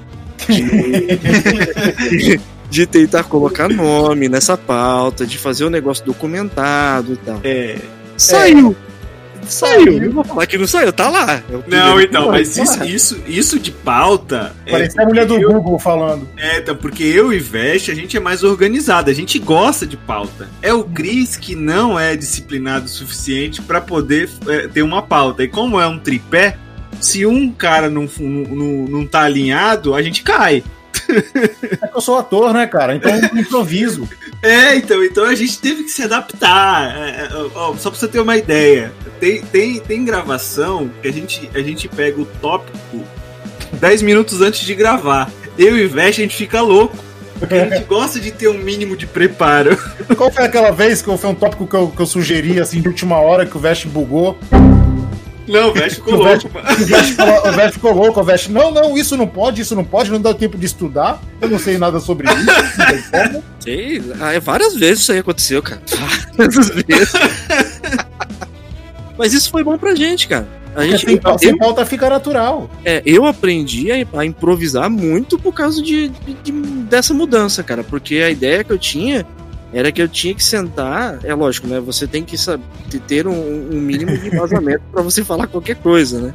de, 0.48 2.40
de 2.68 2.86
tentar 2.86 3.24
colocar 3.24 3.68
nome 3.68 4.28
nessa 4.28 4.56
pauta, 4.56 5.26
de 5.26 5.38
fazer 5.38 5.64
o 5.64 5.70
negócio 5.70 6.04
documentado 6.04 7.12
e 7.12 7.16
tal. 7.16 7.40
É. 7.44 7.78
Saiu! 8.16 8.74
Saiu! 9.48 10.00
Não 10.00 10.12
vou 10.12 10.24
falar 10.24 10.46
que 10.46 10.58
não 10.58 10.66
saiu, 10.66 10.92
tá 10.92 11.08
lá. 11.08 11.34
É 11.36 11.42
Não, 11.68 12.00
então, 12.00 12.28
mas 12.28 12.54
tá 12.54 12.62
isso, 12.62 12.78
lá. 12.78 12.86
isso, 12.86 13.18
isso 13.26 13.58
de 13.58 13.70
pauta. 13.70 14.54
é 14.66 14.70
Parecia 14.72 15.02
a 15.02 15.06
mulher 15.06 15.26
do 15.26 15.34
eu- 15.40 15.52
Google 15.54 15.78
falando. 15.78 16.28
É, 16.36 16.58
então, 16.58 16.76
porque 16.76 17.02
eu 17.04 17.32
e 17.32 17.38
Veste, 17.38 17.90
a 17.90 17.94
gente 17.94 18.16
é 18.16 18.20
mais 18.20 18.42
organizado, 18.42 19.10
a 19.10 19.14
gente 19.14 19.38
gosta 19.38 19.86
de 19.86 19.96
pauta. 19.96 20.48
É 20.62 20.72
o 20.72 20.84
Cris 20.84 21.36
que 21.36 21.54
não 21.54 21.98
é 21.98 22.16
disciplinado 22.16 22.86
o 22.86 22.88
suficiente 22.88 23.62
pra 23.62 23.80
poder 23.80 24.28
é, 24.48 24.68
ter 24.68 24.82
uma 24.82 25.02
pauta. 25.02 25.42
E 25.42 25.48
como 25.48 25.80
é 25.80 25.86
um 25.86 25.98
tripé, 25.98 26.56
se 27.00 27.26
um 27.26 27.50
cara 27.52 27.88
não, 27.90 28.08
não, 28.18 28.42
não, 28.56 28.66
não 28.88 29.06
tá 29.06 29.22
alinhado, 29.22 29.94
a 29.94 30.02
gente 30.02 30.22
cai. 30.22 30.62
É 31.82 31.86
que 31.88 31.96
eu 31.96 32.00
sou 32.00 32.18
ator, 32.18 32.52
né, 32.52 32.66
cara? 32.66 32.94
Então 32.94 33.10
eu 33.10 33.38
improviso. 33.38 34.08
É, 34.42 34.76
então, 34.76 35.02
então 35.02 35.24
a 35.24 35.34
gente 35.34 35.58
teve 35.58 35.82
que 35.82 35.90
se 35.90 36.02
adaptar. 36.02 36.94
É, 36.94 37.22
é, 37.22 37.28
ó, 37.54 37.74
só 37.74 37.90
pra 37.90 37.98
você 37.98 38.06
ter 38.06 38.20
uma 38.20 38.36
ideia, 38.36 38.92
tem, 39.18 39.42
tem, 39.42 39.80
tem 39.80 40.04
gravação 40.04 40.90
que 41.02 41.08
a 41.08 41.12
gente, 41.12 41.50
a 41.54 41.60
gente 41.60 41.88
pega 41.88 42.20
o 42.20 42.26
tópico 42.26 43.02
10 43.72 44.02
minutos 44.02 44.40
antes 44.42 44.60
de 44.60 44.74
gravar. 44.74 45.32
Eu 45.58 45.76
e 45.76 45.86
Veste, 45.86 46.20
a 46.20 46.24
gente 46.24 46.36
fica 46.36 46.60
louco. 46.60 46.96
Porque 47.38 47.54
a 47.54 47.68
gente 47.68 47.84
gosta 47.88 48.20
de 48.20 48.30
ter 48.30 48.48
um 48.48 48.58
mínimo 48.58 48.96
de 48.96 49.06
preparo. 49.06 49.76
Qual 50.16 50.30
foi 50.30 50.44
aquela 50.44 50.70
vez 50.70 51.02
que 51.02 51.16
foi 51.16 51.30
um 51.30 51.34
tópico 51.34 51.66
que 51.66 51.74
eu, 51.74 51.88
que 51.88 52.00
eu 52.00 52.06
sugeri, 52.06 52.60
assim, 52.60 52.80
de 52.80 52.88
última 52.88 53.18
hora, 53.18 53.46
que 53.46 53.56
o 53.56 53.60
Vest 53.60 53.86
bugou? 53.86 54.38
Não, 55.48 55.70
o 55.70 55.72
Veste 55.74 55.96
ficou 56.04 56.14
O 56.20 56.24
Vest, 56.24 56.44
louco. 56.44 56.58
o 56.58 56.84
Vest 56.86 57.18
o 57.20 57.52
Vest 57.52 57.72
ficou 57.74 57.92
louco, 57.92 58.20
o 58.20 58.24
Vest, 58.24 58.48
não, 58.48 58.70
não, 58.70 58.96
isso 58.96 59.16
não 59.16 59.26
pode, 59.26 59.62
isso 59.62 59.74
não 59.74 59.84
pode, 59.84 60.10
não 60.10 60.20
dá 60.20 60.34
tempo 60.34 60.58
de 60.58 60.66
estudar, 60.66 61.20
eu 61.40 61.48
não 61.48 61.58
sei 61.58 61.78
nada 61.78 62.00
sobre 62.00 62.26
isso, 62.28 62.44
não 62.78 62.86
tem 62.86 63.02
como. 63.10 63.44
Sei, 63.66 64.00
ah, 64.20 64.32
é 64.32 64.38
várias 64.38 64.74
vezes 64.76 65.00
isso 65.02 65.10
aí 65.12 65.18
aconteceu, 65.18 65.60
cara. 65.60 65.82
Várias 66.36 66.68
vezes. 66.68 67.12
Mas 69.18 69.32
isso 69.32 69.50
foi 69.50 69.64
bom 69.64 69.76
pra 69.78 69.94
gente, 69.94 70.28
cara. 70.28 70.46
A 70.74 70.84
gente, 70.84 71.06
sem, 71.06 71.16
pau- 71.16 71.38
sem 71.38 71.48
eu, 71.50 71.58
pauta 71.58 71.86
fica 71.86 72.08
natural. 72.10 72.70
é, 72.84 73.02
eu 73.06 73.24
aprendi 73.24 73.90
a, 73.90 74.06
a 74.20 74.24
improvisar 74.26 74.90
muito 74.90 75.38
por 75.38 75.52
causa 75.54 75.80
de, 75.82 76.08
de- 76.10 76.34
de- 76.44 76.52
dessa 76.52 77.14
mudança, 77.14 77.62
cara. 77.62 77.82
Porque 77.82 78.16
a 78.16 78.28
ideia 78.30 78.62
que 78.62 78.70
eu 78.72 78.78
tinha 78.78 79.26
era 79.72 79.90
que 79.92 80.00
eu 80.00 80.08
tinha 80.08 80.34
que 80.34 80.44
sentar. 80.44 81.18
É 81.24 81.34
lógico, 81.34 81.66
né? 81.66 81.80
Você 81.80 82.06
tem 82.06 82.24
que 82.24 82.38
saber, 82.38 82.64
ter 83.06 83.26
um, 83.26 83.70
um 83.72 83.80
mínimo 83.80 84.16
de 84.16 84.28
embasamento 84.28 84.82
pra 84.92 85.02
você 85.02 85.24
falar 85.24 85.46
qualquer 85.46 85.76
coisa, 85.76 86.20
né? 86.20 86.34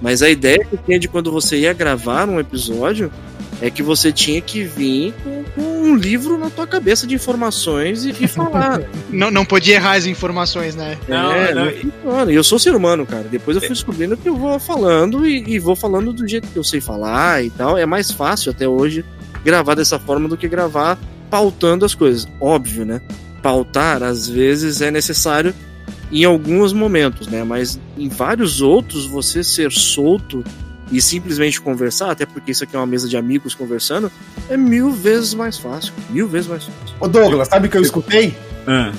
Mas 0.00 0.22
a 0.22 0.30
ideia 0.30 0.64
que 0.64 0.74
eu 0.74 0.78
tinha 0.78 0.98
de 0.98 1.08
quando 1.08 1.30
você 1.30 1.58
ia 1.58 1.72
gravar 1.72 2.28
um 2.28 2.40
episódio 2.40 3.12
é 3.60 3.70
que 3.70 3.82
você 3.82 4.10
tinha 4.10 4.40
que 4.40 4.64
vir 4.64 5.12
com, 5.22 5.44
com 5.54 5.82
um 5.82 5.94
livro 5.94 6.38
na 6.38 6.48
tua 6.48 6.66
cabeça 6.66 7.06
de 7.06 7.14
informações 7.14 8.04
e, 8.04 8.10
e 8.18 8.26
falar. 8.26 8.80
Não, 9.10 9.30
não 9.30 9.44
podia 9.44 9.74
errar 9.74 9.96
as 9.96 10.06
informações, 10.06 10.76
né? 10.76 10.96
Não, 11.08 11.32
é, 11.32 11.52
não, 11.52 11.64
não 11.64 11.72
funciona. 11.72 12.32
E 12.32 12.34
eu 12.36 12.44
sou 12.44 12.60
ser 12.60 12.74
humano, 12.76 13.04
cara. 13.04 13.24
Depois 13.24 13.56
eu 13.56 13.60
fui 13.60 13.70
descobrindo 13.70 14.16
que 14.16 14.28
eu 14.28 14.36
vou 14.36 14.58
falando 14.60 15.26
e, 15.26 15.42
e 15.48 15.58
vou 15.58 15.74
falando 15.74 16.12
do 16.12 16.26
jeito 16.28 16.46
que 16.46 16.56
eu 16.56 16.62
sei 16.62 16.80
falar 16.80 17.44
e 17.44 17.50
tal. 17.50 17.76
É 17.76 17.84
mais 17.84 18.12
fácil 18.12 18.52
até 18.52 18.68
hoje 18.68 19.04
gravar 19.44 19.74
dessa 19.74 19.98
forma 19.98 20.28
do 20.28 20.36
que 20.36 20.46
gravar 20.46 20.96
pautando 21.30 21.84
as 21.84 21.94
coisas. 21.94 22.26
Óbvio, 22.40 22.84
né? 22.84 23.00
Pautar, 23.42 24.02
às 24.02 24.28
vezes, 24.28 24.80
é 24.82 24.90
necessário 24.90 25.54
em 26.12 26.24
alguns 26.24 26.72
momentos, 26.72 27.28
né? 27.28 27.44
Mas 27.44 27.78
em 27.96 28.08
vários 28.08 28.60
outros, 28.60 29.06
você 29.06 29.42
ser 29.44 29.70
solto 29.70 30.44
e 30.90 31.00
simplesmente 31.00 31.60
conversar, 31.60 32.10
até 32.10 32.26
porque 32.26 32.50
isso 32.50 32.64
aqui 32.64 32.74
é 32.74 32.78
uma 32.78 32.86
mesa 32.86 33.08
de 33.08 33.16
amigos 33.16 33.54
conversando, 33.54 34.10
é 34.48 34.56
mil 34.56 34.90
vezes 34.90 35.32
mais 35.34 35.56
fácil. 35.56 35.92
Mil 36.10 36.26
vezes 36.26 36.48
mais 36.48 36.64
fácil. 36.64 36.96
Ô 36.98 37.06
Douglas, 37.06 37.46
sabe 37.48 37.68
o 37.68 37.70
que 37.70 37.76
eu 37.78 37.82
escutei? 37.82 38.36
Ah, 38.66 38.92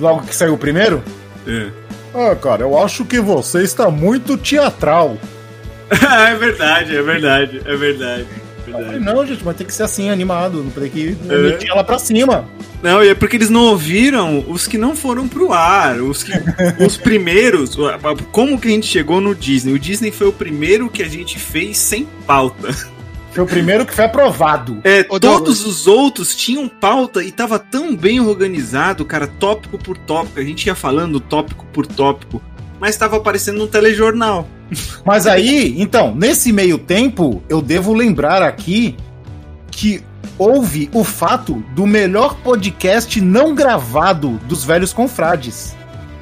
Logo 0.00 0.26
que 0.26 0.34
saiu 0.34 0.54
o 0.54 0.58
primeiro? 0.58 1.02
é. 1.46 1.70
Ah, 2.14 2.34
cara, 2.34 2.62
eu 2.62 2.78
acho 2.82 3.04
que 3.04 3.20
você 3.20 3.62
está 3.62 3.90
muito 3.90 4.38
teatral. 4.38 5.18
é 5.90 6.34
verdade, 6.34 6.96
é 6.96 7.02
verdade, 7.02 7.60
é 7.62 7.76
verdade. 7.76 8.26
Eu 8.66 8.84
falei, 8.84 9.00
não, 9.00 9.26
gente, 9.26 9.44
mas 9.44 9.56
tem 9.56 9.66
que 9.66 9.72
ser 9.72 9.82
assim, 9.84 10.10
animado. 10.10 10.62
Não 10.62 10.70
tem 10.70 10.90
que 10.90 11.16
É. 11.28 11.36
meter 11.38 11.68
ela 11.68 11.84
pra 11.84 11.98
cima. 11.98 12.48
Não, 12.82 13.02
e 13.02 13.08
é 13.08 13.14
porque 13.14 13.36
eles 13.36 13.50
não 13.50 13.62
ouviram 13.64 14.44
os 14.48 14.66
que 14.66 14.76
não 14.78 14.94
foram 14.94 15.26
pro 15.26 15.52
ar, 15.52 16.00
os 16.00 16.22
que 16.22 16.32
os 16.84 16.96
primeiros, 16.96 17.76
como 18.32 18.58
que 18.60 18.68
a 18.68 18.70
gente 18.70 18.86
chegou 18.86 19.20
no 19.20 19.34
Disney? 19.34 19.72
O 19.72 19.78
Disney 19.78 20.10
foi 20.10 20.26
o 20.28 20.32
primeiro 20.32 20.88
que 20.88 21.02
a 21.02 21.08
gente 21.08 21.38
fez 21.38 21.78
sem 21.78 22.06
pauta. 22.26 22.68
Foi 23.32 23.44
o 23.44 23.46
primeiro 23.46 23.84
que 23.84 23.92
foi 23.94 24.04
aprovado. 24.06 24.78
É, 24.82 25.04
Ô, 25.10 25.20
todos 25.20 25.66
os 25.66 25.86
outros 25.86 26.34
tinham 26.34 26.66
pauta 26.68 27.22
e 27.22 27.30
tava 27.30 27.58
tão 27.58 27.94
bem 27.94 28.18
organizado, 28.18 29.04
cara, 29.04 29.26
tópico 29.26 29.76
por 29.76 29.98
tópico. 29.98 30.40
A 30.40 30.42
gente 30.42 30.64
ia 30.66 30.74
falando 30.74 31.20
tópico 31.20 31.66
por 31.72 31.86
tópico, 31.86 32.42
mas 32.80 32.96
tava 32.96 33.16
aparecendo 33.18 33.62
um 33.62 33.66
telejornal. 33.66 34.48
Mas 35.04 35.26
aí, 35.26 35.74
então, 35.80 36.14
nesse 36.14 36.52
meio 36.52 36.78
tempo, 36.78 37.42
eu 37.48 37.62
devo 37.62 37.92
lembrar 37.94 38.42
aqui 38.42 38.96
que 39.70 40.02
houve 40.38 40.90
o 40.92 41.04
fato 41.04 41.62
do 41.74 41.86
melhor 41.86 42.36
podcast 42.36 43.20
não 43.20 43.54
gravado 43.54 44.40
dos 44.48 44.64
velhos 44.64 44.92
confrades. 44.92 45.76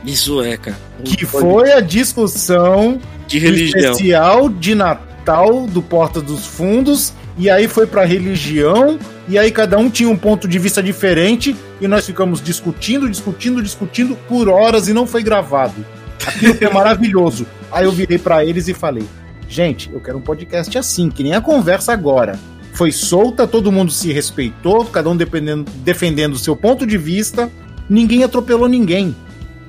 Isso 0.05 0.43
é, 0.43 0.57
cara. 0.57 0.77
Que 1.03 1.25
foi 1.25 1.73
a 1.73 1.81
discussão 1.81 3.01
de 3.27 3.39
religião. 3.39 3.93
especial 3.93 4.49
de 4.49 4.75
Natal 4.75 5.67
do 5.67 5.81
Porta 5.83 6.21
dos 6.21 6.47
Fundos. 6.47 7.13
E 7.37 7.51
aí 7.51 7.67
foi 7.67 7.87
pra 7.87 8.05
religião. 8.05 8.99
E 9.27 9.39
aí 9.39 9.51
cada 9.51 9.79
um 9.79 9.89
tinha 9.89 10.09
um 10.09 10.17
ponto 10.17 10.47
de 10.47 10.59
vista 10.59 10.83
diferente. 10.83 11.57
E 11.81 11.89
nós 11.89 12.07
ficamos 12.07 12.43
discutindo, 12.43 13.09
discutindo, 13.09 13.63
discutindo 13.63 14.15
por 14.29 14.49
horas 14.49 14.89
e 14.89 14.93
não 14.93 15.07
foi 15.07 15.23
gravado. 15.23 15.85
Aquilo 16.27 16.55
foi 16.55 16.69
maravilhoso. 16.73 17.47
Aí 17.75 17.87
eu 17.87 17.93
virei 17.93 18.18
pra 18.18 18.45
eles 18.45 18.68
e 18.68 18.72
falei: 18.72 19.05
Gente, 19.49 19.91
eu 19.93 20.01
quero 20.01 20.16
um 20.16 20.22
podcast 20.22 20.79
assim, 20.79 21.11
que 21.11 21.25
nem 21.25 21.35
a 21.35 21.41
conversa 21.41 21.93
agora. 21.93 22.39
Foi 22.72 22.93
solta, 22.93 23.47
todo 23.47 23.70
mundo 23.70 23.91
se 23.91 24.12
respeitou, 24.12 24.85
cada 24.87 25.11
um 25.11 25.16
defendendo 25.16 26.35
o 26.35 26.39
seu 26.39 26.57
ponto 26.57 26.87
de 26.87 26.97
vista. 26.97 27.51
Ninguém 27.89 28.25
atropelou 28.25 28.68
ninguém. 28.68 29.14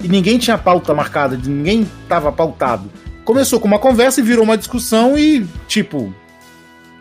E 0.03 0.07
ninguém 0.07 0.37
tinha 0.37 0.57
pauta 0.57 0.93
marcada, 0.93 1.35
ninguém 1.35 1.87
tava 2.07 2.31
pautado. 2.31 2.89
Começou 3.23 3.59
com 3.59 3.67
uma 3.67 3.79
conversa 3.79 4.19
e 4.19 4.23
virou 4.23 4.43
uma 4.43 4.57
discussão 4.57 5.17
e, 5.17 5.45
tipo. 5.67 6.13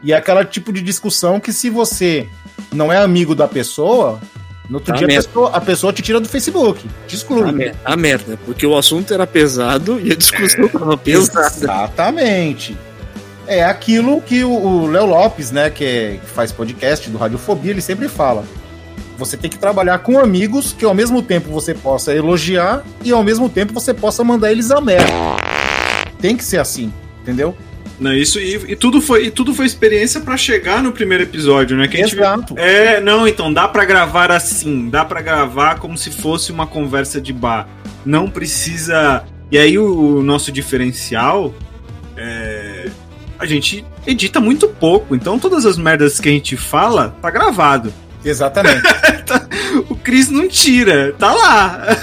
E 0.02 0.12
é 0.12 0.16
aquela 0.16 0.44
tipo 0.44 0.72
de 0.72 0.82
discussão 0.82 1.38
que 1.38 1.52
se 1.52 1.70
você 1.70 2.28
não 2.72 2.92
é 2.92 2.98
amigo 2.98 3.34
da 3.34 3.48
pessoa, 3.48 4.20
no 4.68 4.76
outro 4.78 4.92
Tá 4.92 4.98
dia 4.98 5.06
a 5.06 5.22
pessoa, 5.22 5.50
a 5.50 5.60
pessoa 5.60 5.92
te 5.92 6.02
tira 6.02 6.18
do 6.20 6.28
Facebook, 6.28 6.86
te 7.06 7.16
exclui. 7.16 7.48
A, 7.48 7.52
mer- 7.52 7.74
a 7.84 7.96
merda, 7.96 8.38
porque 8.44 8.66
o 8.66 8.76
assunto 8.76 9.12
era 9.12 9.26
pesado 9.26 10.00
e 10.02 10.12
a 10.12 10.16
discussão 10.16 10.68
tava 10.68 10.96
pesada. 10.96 11.46
Exatamente. 11.48 12.76
É 13.46 13.62
aquilo 13.64 14.22
que 14.22 14.42
o- 14.42 14.50
o 14.50 14.86
Léo 14.86 15.04
Lopes, 15.06 15.50
né, 15.50 15.68
que, 15.68 15.84
é- 15.84 16.18
que 16.24 16.30
faz 16.30 16.50
podcast 16.50 17.10
do 17.10 17.18
Radiofobia, 17.18 17.70
ele 17.72 17.82
sempre 17.82 18.08
fala. 18.08 18.44
Você 19.18 19.36
tem 19.36 19.50
que 19.50 19.58
trabalhar 19.58 19.98
com 19.98 20.18
amigos 20.18 20.72
que 20.72 20.84
ao 20.84 20.94
mesmo 20.94 21.22
tempo 21.22 21.50
você 21.50 21.72
possa 21.74 22.12
elogiar 22.14 22.82
e 23.04 23.12
ao 23.12 23.22
mesmo 23.22 23.48
tempo 23.48 23.72
você 23.72 23.92
possa 23.94 24.24
mandar 24.24 24.50
eles 24.50 24.70
a 24.70 24.80
merda. 24.80 25.12
Tem 26.20 26.36
que 26.36 26.42
ser 26.44 26.58
assim, 26.58 26.92
entendeu? 27.22 27.54
Não, 28.04 28.12
isso 28.12 28.38
e, 28.38 28.72
e 28.72 28.76
tudo 28.76 29.00
foi 29.00 29.26
e 29.26 29.30
tudo 29.30 29.54
foi 29.54 29.64
experiência 29.64 30.20
pra 30.20 30.36
chegar 30.36 30.82
no 30.82 30.92
primeiro 30.92 31.22
episódio, 31.22 31.74
né? 31.74 31.88
Que 31.88 31.96
a 31.96 32.00
gente 32.00 32.14
Exato. 32.14 32.54
É, 32.58 33.00
não, 33.00 33.26
então 33.26 33.50
dá 33.50 33.66
pra 33.66 33.86
gravar 33.86 34.30
assim, 34.30 34.90
dá 34.90 35.06
pra 35.06 35.22
gravar 35.22 35.78
como 35.78 35.96
se 35.96 36.10
fosse 36.10 36.52
uma 36.52 36.66
conversa 36.66 37.18
de 37.18 37.32
bar. 37.32 37.66
Não 38.04 38.28
precisa. 38.28 39.24
E 39.50 39.56
aí 39.56 39.78
o, 39.78 40.18
o 40.18 40.22
nosso 40.22 40.52
diferencial 40.52 41.54
é 42.14 42.90
a 43.38 43.46
gente 43.46 43.84
edita 44.06 44.38
muito 44.38 44.68
pouco, 44.68 45.14
então 45.14 45.38
todas 45.38 45.64
as 45.64 45.78
merdas 45.78 46.20
que 46.20 46.28
a 46.28 46.32
gente 46.32 46.58
fala 46.58 47.16
tá 47.22 47.30
gravado. 47.30 47.90
Exatamente. 48.22 48.82
O 49.90 49.96
Cris 49.96 50.30
não 50.30 50.46
tira, 50.46 51.12
tá 51.18 51.32
lá. 51.32 51.96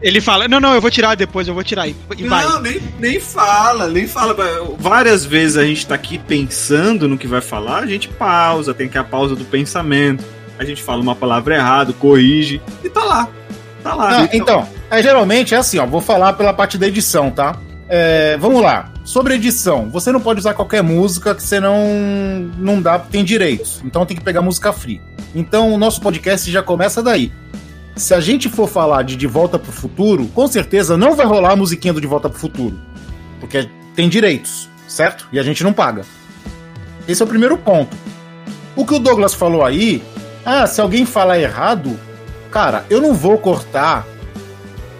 Ele 0.00 0.20
fala, 0.20 0.46
não, 0.46 0.60
não, 0.60 0.74
eu 0.74 0.80
vou 0.80 0.90
tirar 0.90 1.14
depois, 1.16 1.48
eu 1.48 1.54
vou 1.54 1.64
tirar. 1.64 1.88
E, 1.88 1.96
e 2.16 2.28
vai. 2.28 2.44
Não, 2.44 2.60
nem, 2.60 2.80
nem 2.98 3.20
fala, 3.20 3.88
nem 3.88 4.06
fala. 4.06 4.36
Várias 4.78 5.24
vezes 5.24 5.56
a 5.56 5.64
gente 5.64 5.86
tá 5.86 5.94
aqui 5.96 6.18
pensando 6.18 7.08
no 7.08 7.18
que 7.18 7.26
vai 7.26 7.40
falar, 7.40 7.78
a 7.78 7.86
gente 7.86 8.08
pausa, 8.08 8.72
tem 8.72 8.88
que 8.88 8.96
a 8.96 9.04
pausa 9.04 9.34
do 9.34 9.44
pensamento. 9.44 10.24
A 10.58 10.64
gente 10.64 10.82
fala 10.82 11.00
uma 11.00 11.14
palavra 11.14 11.54
errada, 11.54 11.92
corrige 11.92 12.60
e 12.82 12.88
tá 12.88 13.04
lá. 13.04 13.28
Tá 13.82 13.94
lá. 13.94 14.10
Não, 14.10 14.28
então, 14.32 14.68
é, 14.90 15.02
geralmente 15.02 15.54
é 15.54 15.58
assim, 15.58 15.78
ó. 15.78 15.86
Vou 15.86 16.00
falar 16.00 16.32
pela 16.32 16.52
parte 16.52 16.76
da 16.76 16.86
edição, 16.86 17.30
tá? 17.30 17.56
É, 17.88 18.36
vamos 18.36 18.60
lá. 18.60 18.92
Sobre 19.04 19.34
edição, 19.34 19.88
você 19.88 20.12
não 20.12 20.20
pode 20.20 20.40
usar 20.40 20.52
qualquer 20.54 20.82
música 20.82 21.34
que 21.34 21.42
você 21.42 21.58
não 21.58 22.50
não 22.58 22.82
dá, 22.82 22.98
tem 22.98 23.24
direitos. 23.24 23.80
Então 23.84 24.04
tem 24.04 24.16
que 24.16 24.22
pegar 24.22 24.42
música 24.42 24.72
free. 24.72 25.00
Então 25.34 25.72
o 25.72 25.78
nosso 25.78 26.00
podcast 26.00 26.50
já 26.50 26.62
começa 26.62 27.02
daí. 27.02 27.32
Se 27.98 28.14
a 28.14 28.20
gente 28.20 28.48
for 28.48 28.68
falar 28.68 29.02
de 29.02 29.16
De 29.16 29.26
Volta 29.26 29.58
pro 29.58 29.72
Futuro, 29.72 30.26
com 30.28 30.46
certeza 30.46 30.96
não 30.96 31.14
vai 31.14 31.26
rolar 31.26 31.52
a 31.52 31.56
musiquinha 31.56 31.92
do 31.92 32.00
De 32.00 32.06
Volta 32.06 32.28
pro 32.30 32.38
Futuro. 32.38 32.78
Porque 33.40 33.68
tem 33.94 34.08
direitos, 34.08 34.68
certo? 34.86 35.28
E 35.32 35.38
a 35.38 35.42
gente 35.42 35.62
não 35.64 35.72
paga. 35.72 36.02
Esse 37.06 37.22
é 37.22 37.24
o 37.24 37.28
primeiro 37.28 37.56
ponto. 37.58 37.96
O 38.76 38.86
que 38.86 38.94
o 38.94 38.98
Douglas 38.98 39.34
falou 39.34 39.64
aí, 39.64 40.02
ah, 40.44 40.66
se 40.66 40.80
alguém 40.80 41.04
falar 41.04 41.38
errado, 41.40 41.98
cara, 42.50 42.84
eu 42.88 43.00
não 43.00 43.12
vou 43.14 43.36
cortar 43.38 44.06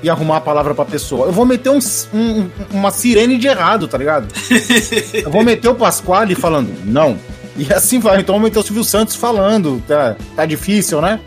e 0.02 0.08
arrumar 0.10 0.38
a 0.38 0.40
palavra 0.40 0.74
pra 0.74 0.84
pessoa. 0.84 1.26
Eu 1.26 1.32
vou 1.32 1.44
meter 1.46 1.70
um, 1.70 1.78
um- 2.14 2.50
uma 2.72 2.90
sirene 2.90 3.38
de 3.38 3.46
errado, 3.46 3.86
tá 3.88 3.96
ligado? 3.98 4.26
eu 5.14 5.30
vou 5.30 5.42
meter 5.44 5.68
o 5.68 5.74
Pasquale 5.74 6.34
falando, 6.34 6.72
não. 6.84 7.16
E 7.56 7.72
assim 7.72 7.98
vai. 7.98 8.20
Então 8.20 8.34
eu 8.34 8.40
vou 8.40 8.48
meter 8.48 8.58
o 8.58 8.62
Silvio 8.62 8.84
Santos 8.84 9.14
falando. 9.16 9.82
Tá, 9.86 10.16
tá 10.36 10.46
difícil, 10.46 11.00
né? 11.00 11.20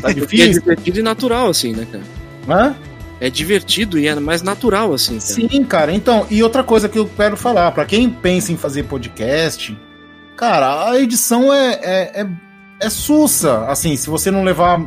Tá 0.00 0.10
é 0.10 0.14
difícil. 0.14 0.60
divertido 0.60 0.98
e 0.98 1.02
natural, 1.02 1.48
assim, 1.48 1.72
né, 1.72 1.86
cara? 1.90 2.04
Hã? 2.48 2.74
É 3.20 3.28
divertido 3.28 3.98
e 3.98 4.08
é 4.08 4.14
mais 4.14 4.42
natural, 4.42 4.94
assim, 4.94 5.18
cara. 5.18 5.20
Sim, 5.20 5.64
cara. 5.64 5.92
Então, 5.92 6.26
e 6.30 6.42
outra 6.42 6.62
coisa 6.64 6.88
que 6.88 6.98
eu 6.98 7.06
quero 7.06 7.36
falar, 7.36 7.70
pra 7.72 7.84
quem 7.84 8.08
pensa 8.08 8.50
em 8.50 8.56
fazer 8.56 8.84
podcast, 8.84 9.76
cara, 10.36 10.88
a 10.90 10.98
edição 10.98 11.52
é, 11.52 11.72
é, 11.82 12.22
é, 12.22 12.26
é 12.80 12.90
sussa. 12.90 13.66
Assim, 13.66 13.94
se 13.96 14.08
você 14.08 14.30
não 14.30 14.42
levar 14.42 14.80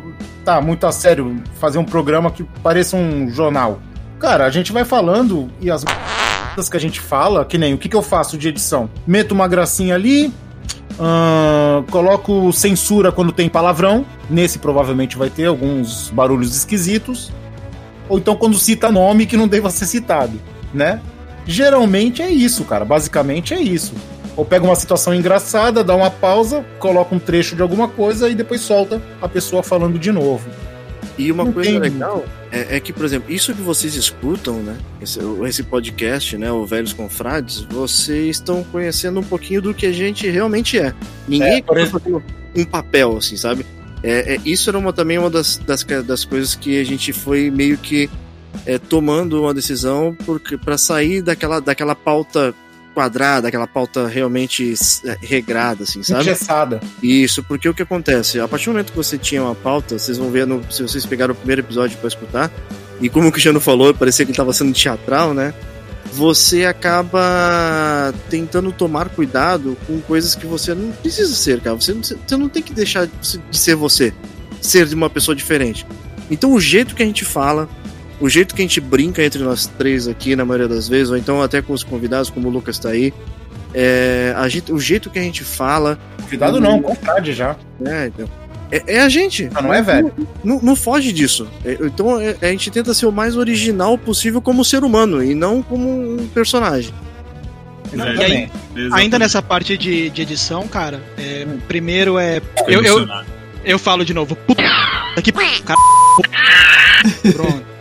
tá, 0.43 0.59
muito 0.59 0.85
a 0.87 0.91
sério, 0.91 1.41
fazer 1.59 1.77
um 1.77 1.85
programa 1.85 2.31
que 2.31 2.43
pareça 2.43 2.97
um 2.97 3.29
jornal. 3.29 3.79
Cara, 4.19 4.45
a 4.45 4.49
gente 4.49 4.71
vai 4.71 4.83
falando 4.83 5.49
e 5.61 5.69
as 5.69 5.83
que 6.69 6.77
a 6.77 6.79
gente 6.79 6.99
fala, 6.99 7.45
que 7.45 7.57
nem 7.57 7.73
o 7.73 7.77
que, 7.77 7.89
que 7.89 7.95
eu 7.95 8.01
faço 8.01 8.37
de 8.37 8.47
edição? 8.47 8.89
Meto 9.05 9.31
uma 9.31 9.47
gracinha 9.47 9.95
ali, 9.95 10.33
ahn, 10.99 11.83
coloco 11.89 12.51
censura 12.53 13.11
quando 13.11 13.31
tem 13.31 13.49
palavrão. 13.49 14.05
Nesse 14.29 14.59
provavelmente 14.59 15.17
vai 15.17 15.29
ter 15.29 15.45
alguns 15.45 16.09
barulhos 16.09 16.55
esquisitos 16.55 17.31
ou 18.09 18.17
então 18.17 18.35
quando 18.35 18.57
cita 18.57 18.91
nome 18.91 19.25
que 19.25 19.37
não 19.37 19.47
deva 19.47 19.69
ser 19.69 19.85
citado, 19.85 20.39
né? 20.73 21.01
Geralmente 21.45 22.21
é 22.21 22.29
isso, 22.29 22.63
cara. 22.63 22.85
Basicamente 22.85 23.53
é 23.53 23.61
isso. 23.61 23.93
Ou 24.35 24.45
pega 24.45 24.65
uma 24.65 24.75
situação 24.75 25.13
engraçada, 25.13 25.83
dá 25.83 25.95
uma 25.95 26.09
pausa, 26.09 26.65
coloca 26.79 27.13
um 27.13 27.19
trecho 27.19 27.55
de 27.55 27.61
alguma 27.61 27.87
coisa 27.87 28.29
e 28.29 28.35
depois 28.35 28.61
solta 28.61 29.01
a 29.21 29.27
pessoa 29.27 29.61
falando 29.61 29.99
de 29.99 30.11
novo. 30.11 30.49
E 31.17 31.31
uma 31.31 31.43
Não 31.43 31.53
coisa 31.53 31.77
legal 31.77 32.23
é, 32.53 32.75
é 32.75 32.79
que, 32.79 32.93
por 32.93 33.03
exemplo, 33.03 33.33
isso 33.33 33.53
que 33.53 33.61
vocês 33.61 33.95
escutam, 33.95 34.61
né? 34.61 34.77
Esse, 35.01 35.19
esse 35.47 35.63
podcast, 35.63 36.37
né? 36.37 36.51
O 36.51 36.65
Velhos 36.67 36.93
Confrades, 36.93 37.61
vocês 37.61 38.37
estão 38.37 38.63
conhecendo 38.65 39.19
um 39.19 39.23
pouquinho 39.23 39.59
do 39.59 39.73
que 39.73 39.87
a 39.87 39.91
gente 39.91 40.29
realmente 40.29 40.77
é. 40.77 40.93
Ninguém 41.27 41.63
É, 41.67 41.87
fazendo 41.87 42.23
um 42.55 42.63
papel, 42.63 43.17
assim, 43.17 43.35
sabe? 43.35 43.65
É, 44.03 44.35
é, 44.35 44.39
isso 44.45 44.69
era 44.69 44.77
uma, 44.77 44.93
também 44.93 45.17
uma 45.17 45.31
das, 45.31 45.57
das, 45.57 45.83
das 45.83 46.23
coisas 46.25 46.53
que 46.53 46.79
a 46.79 46.83
gente 46.83 47.11
foi 47.11 47.49
meio 47.49 47.75
que 47.77 48.07
é, 48.67 48.77
tomando 48.77 49.41
uma 49.41 49.53
decisão 49.53 50.15
porque 50.23 50.55
para 50.55 50.77
sair 50.77 51.23
daquela, 51.23 51.59
daquela 51.59 51.95
pauta 51.95 52.53
quadrada, 52.93 53.47
aquela 53.47 53.67
pauta 53.67 54.07
realmente 54.07 54.73
é, 55.05 55.17
regrada, 55.21 55.83
assim, 55.83 56.03
sabe? 56.03 56.21
Engessada. 56.21 56.79
Isso, 57.01 57.43
porque 57.43 57.67
o 57.67 57.73
que 57.73 57.81
acontece? 57.81 58.39
A 58.39 58.47
partir 58.47 58.65
do 58.65 58.71
momento 58.73 58.91
que 58.91 58.97
você 58.97 59.17
tinha 59.17 59.41
uma 59.43 59.55
pauta, 59.55 59.97
vocês 59.97 60.17
vão 60.17 60.29
ver, 60.29 60.45
no, 60.47 60.63
se 60.71 60.81
vocês 60.83 61.05
pegaram 61.05 61.33
o 61.33 61.35
primeiro 61.37 61.61
episódio 61.61 61.97
pra 61.97 62.07
escutar, 62.07 62.51
e 63.01 63.09
como 63.09 63.27
o 63.27 63.31
Cristiano 63.31 63.59
falou, 63.59 63.93
parecia 63.93 64.25
que 64.25 64.31
ele 64.31 64.37
tava 64.37 64.53
sendo 64.53 64.71
teatral, 64.73 65.33
né? 65.33 65.53
Você 66.13 66.65
acaba 66.65 68.13
tentando 68.29 68.71
tomar 68.71 69.09
cuidado 69.09 69.75
com 69.87 69.99
coisas 70.01 70.35
que 70.35 70.45
você 70.45 70.73
não 70.73 70.91
precisa 70.91 71.33
ser, 71.35 71.59
cara. 71.59 71.75
Você, 71.75 71.93
não- 71.93 72.03
você 72.03 72.37
não 72.37 72.47
tem 72.49 72.61
que 72.61 72.73
deixar 72.73 73.07
de 73.07 73.57
ser 73.57 73.75
você, 73.75 74.13
ser 74.61 74.85
de 74.85 74.93
uma 74.95 75.09
pessoa 75.09 75.35
diferente. 75.35 75.85
Então 76.29 76.53
o 76.53 76.59
jeito 76.61 76.95
que 76.95 77.03
a 77.03 77.05
gente 77.05 77.25
fala, 77.25 77.67
o 78.19 78.29
jeito 78.29 78.53
que 78.55 78.61
a 78.61 78.65
gente 78.65 78.79
brinca 78.79 79.23
entre 79.23 79.43
nós 79.43 79.65
três 79.77 80.07
aqui, 80.07 80.35
na 80.35 80.45
maioria 80.45 80.67
das 80.67 80.87
vezes, 80.87 81.09
ou 81.09 81.17
então 81.17 81.41
até 81.41 81.61
com 81.61 81.73
os 81.73 81.83
convidados, 81.83 82.29
como 82.29 82.47
o 82.47 82.51
Lucas 82.51 82.77
tá 82.79 82.89
aí, 82.89 83.13
é, 83.73 84.33
a 84.37 84.47
gente- 84.47 84.71
o 84.71 84.79
jeito 84.79 85.09
que 85.09 85.19
a 85.19 85.23
gente 85.23 85.43
fala. 85.43 85.97
Cuidado 86.29 86.59
não, 86.61 86.81
confrade 86.81 87.33
já. 87.33 87.55
É, 87.85 88.07
então, 88.07 88.29
é, 88.71 88.95
é 88.95 89.01
a 89.01 89.09
gente. 89.09 89.49
Ah, 89.55 89.61
não 89.61 89.73
é 89.73 89.81
velho. 89.81 90.11
Não, 90.43 90.59
não 90.61 90.75
foge 90.75 91.11
disso. 91.11 91.47
É, 91.65 91.77
então 91.81 92.19
é- 92.19 92.35
a 92.41 92.45
gente 92.47 92.69
tenta 92.71 92.93
ser 92.93 93.05
o 93.07 93.11
mais 93.11 93.35
original 93.35 93.97
possível 93.97 94.41
como 94.41 94.63
ser 94.63 94.83
humano 94.83 95.23
e 95.23 95.33
não 95.35 95.61
como 95.61 95.89
um 96.21 96.27
personagem. 96.27 96.93
E 97.93 98.23
aí, 98.23 98.49
ainda 98.91 99.19
nessa 99.19 99.39
parte 99.41 99.77
de, 99.77 100.09
de 100.09 100.21
edição, 100.23 100.67
cara, 100.67 100.99
é, 101.17 101.45
primeiro 101.67 102.17
é. 102.17 102.41
Eu, 102.67 102.81
eu, 102.83 103.07
eu 103.63 103.77
falo 103.77 104.03
de 104.03 104.13
novo. 104.15 104.35
Puta 104.35 104.63
que. 105.23 105.31
Pronto. 107.33 107.72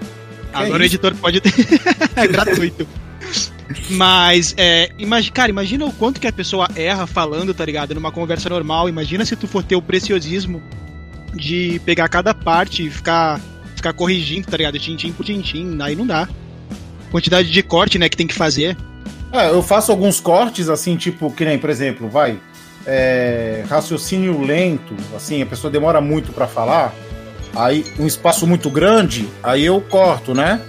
Agora 0.52 0.82
o 0.82 0.86
isso? 0.86 0.94
editor 0.94 1.14
pode 1.16 1.40
ter. 1.40 1.52
é 2.16 2.26
gratuito. 2.26 2.86
Mas, 3.90 4.54
é, 4.56 4.90
imagi- 4.98 5.30
cara, 5.32 5.50
imagina 5.50 5.84
o 5.86 5.92
quanto 5.92 6.20
que 6.20 6.26
a 6.26 6.32
pessoa 6.32 6.68
erra 6.76 7.06
falando, 7.06 7.54
tá 7.54 7.64
ligado? 7.64 7.94
Numa 7.94 8.12
conversa 8.12 8.48
normal. 8.48 8.88
Imagina 8.88 9.24
se 9.24 9.34
tu 9.36 9.46
for 9.46 9.62
ter 9.62 9.76
o 9.76 9.82
preciosismo 9.82 10.62
de 11.34 11.80
pegar 11.84 12.08
cada 12.08 12.34
parte 12.34 12.86
e 12.86 12.90
ficar, 12.90 13.40
ficar 13.74 13.92
corrigindo, 13.94 14.46
tá 14.50 14.56
ligado? 14.56 14.78
Tintim 14.78 15.12
por 15.12 15.24
tintim. 15.24 15.78
Aí 15.80 15.96
não 15.96 16.06
dá. 16.06 16.28
Quantidade 17.10 17.50
de 17.50 17.62
corte, 17.62 17.98
né, 17.98 18.08
que 18.08 18.16
tem 18.16 18.26
que 18.26 18.34
fazer. 18.34 18.76
É, 19.32 19.48
eu 19.48 19.62
faço 19.62 19.90
alguns 19.90 20.20
cortes, 20.20 20.68
assim, 20.68 20.96
tipo, 20.96 21.30
que 21.32 21.44
nem, 21.44 21.58
por 21.58 21.70
exemplo, 21.70 22.08
vai. 22.08 22.38
é, 22.86 23.64
raciocínio 23.68 24.42
lento, 24.42 24.94
assim, 25.16 25.40
a 25.40 25.46
pessoa 25.46 25.70
demora 25.70 26.00
muito 26.00 26.32
pra 26.32 26.46
falar. 26.46 26.92
Aí, 27.54 27.84
um 27.98 28.06
espaço 28.06 28.46
muito 28.46 28.70
grande, 28.70 29.28
aí 29.42 29.64
eu 29.64 29.80
corto, 29.80 30.34
né? 30.34 30.60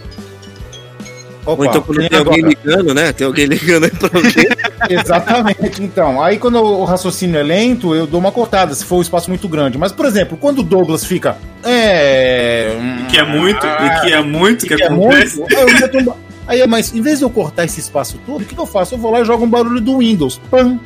Opa, 1.45 1.61
Ou 1.61 1.65
então 1.65 1.81
quando 1.81 2.07
tem 2.07 2.17
alguém 2.17 2.41
ligando, 2.41 2.93
né? 2.93 3.11
Tem 3.11 3.27
alguém 3.27 3.45
ligando 3.47 3.85
aí 3.85 3.91
pra 3.91 4.09
alguém. 4.13 4.47
Exatamente, 4.89 5.83
então. 5.83 6.21
Aí 6.21 6.37
quando 6.37 6.57
o 6.57 6.85
raciocínio 6.85 7.37
é 7.37 7.43
lento, 7.43 7.93
eu 7.93 8.07
dou 8.07 8.19
uma 8.19 8.31
cortada, 8.31 8.73
se 8.73 8.85
for 8.85 8.97
um 8.97 9.01
espaço 9.01 9.29
muito 9.29 9.47
grande. 9.47 9.77
Mas, 9.77 9.91
por 9.91 10.05
exemplo, 10.05 10.37
quando 10.37 10.59
o 10.59 10.63
Douglas 10.63 11.03
fica. 11.03 11.37
É. 11.63 12.77
E 13.01 13.05
que 13.11 13.17
é 13.17 13.23
muito, 13.23 13.65
e 13.65 14.01
que 14.01 14.13
é 14.13 14.21
muito 14.21 14.65
que, 14.65 14.75
que 14.75 14.83
é 14.83 14.87
acontece. 14.87 15.39
muito, 15.39 15.55
aí 15.57 15.99
eu 16.01 16.11
um 16.11 16.15
Aí, 16.45 16.67
mas 16.67 16.93
em 16.93 17.01
vez 17.01 17.19
de 17.19 17.25
eu 17.25 17.29
cortar 17.29 17.63
esse 17.63 17.79
espaço 17.79 18.19
todo, 18.25 18.41
o 18.41 18.45
que, 18.45 18.53
que 18.53 18.59
eu 18.59 18.65
faço? 18.65 18.95
Eu 18.95 18.99
vou 18.99 19.11
lá 19.11 19.21
e 19.21 19.25
jogo 19.25 19.45
um 19.45 19.49
barulho 19.49 19.79
do 19.79 19.99
Windows. 19.99 20.41
Pam, 20.51 20.79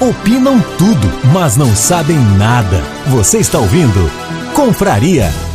Opinam 0.00 0.60
tudo, 0.78 1.08
mas 1.32 1.56
não 1.56 1.74
sabem 1.74 2.16
nada. 2.36 2.80
Você 3.08 3.38
está 3.38 3.58
ouvindo 3.58 4.08
Confraria. 4.54 5.47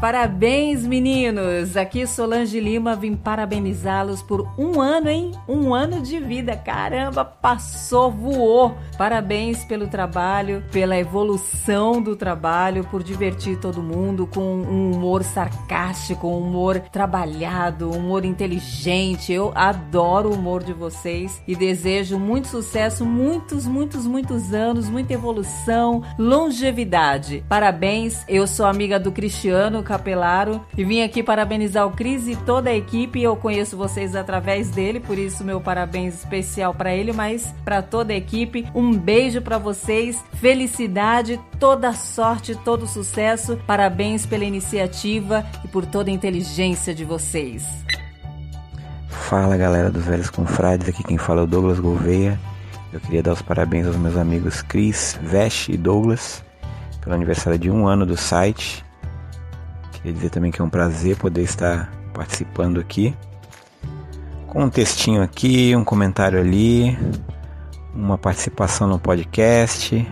Parabéns, 0.00 0.86
meninos! 0.86 1.74
Aqui 1.74 2.06
Solange 2.06 2.60
Lima, 2.60 2.94
vim 2.94 3.16
parabenizá-los 3.16 4.22
por 4.22 4.46
um 4.58 4.78
ano, 4.78 5.08
hein? 5.08 5.32
Um 5.48 5.74
ano 5.74 6.02
de 6.02 6.20
vida. 6.20 6.54
Caramba, 6.54 7.24
passou, 7.24 8.10
voou! 8.10 8.76
Parabéns 8.98 9.64
pelo 9.64 9.88
trabalho, 9.88 10.62
pela 10.70 10.98
evolução 10.98 12.02
do 12.02 12.14
trabalho, 12.14 12.84
por 12.84 13.02
divertir 13.02 13.58
todo 13.58 13.82
mundo 13.82 14.26
com 14.26 14.40
um 14.40 14.92
humor 14.92 15.24
sarcástico, 15.24 16.28
um 16.28 16.40
humor 16.40 16.78
trabalhado, 16.92 17.90
um 17.90 17.96
humor 17.96 18.26
inteligente. 18.26 19.32
Eu 19.32 19.50
adoro 19.54 20.28
o 20.28 20.34
humor 20.34 20.62
de 20.62 20.74
vocês 20.74 21.42
e 21.48 21.56
desejo 21.56 22.18
muito 22.18 22.48
sucesso, 22.48 23.04
muitos, 23.04 23.66
muitos, 23.66 24.06
muitos 24.06 24.52
anos, 24.52 24.90
muita 24.90 25.14
evolução, 25.14 26.02
longevidade. 26.18 27.42
Parabéns, 27.48 28.24
eu 28.28 28.46
sou 28.46 28.66
amiga 28.66 29.00
do 29.00 29.10
Cristiano 29.10 29.85
Capelaro 29.86 30.60
e 30.76 30.84
vim 30.84 31.02
aqui 31.02 31.22
parabenizar 31.22 31.86
o 31.86 31.92
Cris 31.92 32.26
e 32.26 32.34
toda 32.34 32.70
a 32.70 32.76
equipe. 32.76 33.22
Eu 33.22 33.36
conheço 33.36 33.76
vocês 33.76 34.16
através 34.16 34.68
dele, 34.70 34.98
por 34.98 35.16
isso 35.16 35.44
meu 35.44 35.60
parabéns 35.60 36.14
especial 36.14 36.74
para 36.74 36.92
ele, 36.92 37.12
mas 37.12 37.54
para 37.64 37.80
toda 37.80 38.12
a 38.12 38.16
equipe. 38.16 38.66
Um 38.74 38.92
beijo 38.92 39.40
para 39.40 39.58
vocês, 39.58 40.22
felicidade, 40.34 41.40
toda 41.58 41.92
sorte, 41.92 42.54
todo 42.54 42.86
sucesso. 42.86 43.58
Parabéns 43.66 44.26
pela 44.26 44.44
iniciativa 44.44 45.46
e 45.64 45.68
por 45.68 45.86
toda 45.86 46.10
a 46.10 46.12
inteligência 46.12 46.92
de 46.92 47.04
vocês. 47.04 47.64
Fala 49.08 49.56
galera 49.56 49.90
dos 49.90 50.04
Velhos 50.04 50.30
Confrades, 50.30 50.88
aqui 50.88 51.02
quem 51.02 51.18
fala 51.18 51.40
é 51.40 51.44
o 51.44 51.46
Douglas 51.46 51.78
Gouveia. 51.78 52.38
Eu 52.92 53.00
queria 53.00 53.22
dar 53.22 53.32
os 53.32 53.42
parabéns 53.42 53.86
aos 53.86 53.96
meus 53.96 54.16
amigos 54.16 54.62
Cris, 54.62 55.18
Vesh 55.22 55.68
e 55.68 55.76
Douglas 55.76 56.44
pelo 57.06 57.14
aniversário 57.14 57.56
de 57.56 57.70
um 57.70 57.86
ano 57.86 58.04
do 58.04 58.16
site. 58.16 58.84
Queria 60.06 60.18
dizer 60.18 60.30
também 60.30 60.52
que 60.52 60.62
é 60.62 60.64
um 60.64 60.70
prazer 60.70 61.16
poder 61.16 61.42
estar 61.42 61.92
participando 62.14 62.78
aqui. 62.78 63.12
Com 64.46 64.62
um 64.62 64.70
textinho 64.70 65.20
aqui, 65.20 65.74
um 65.74 65.82
comentário 65.82 66.38
ali, 66.38 66.96
uma 67.92 68.16
participação 68.16 68.86
no 68.86 69.00
podcast, 69.00 70.08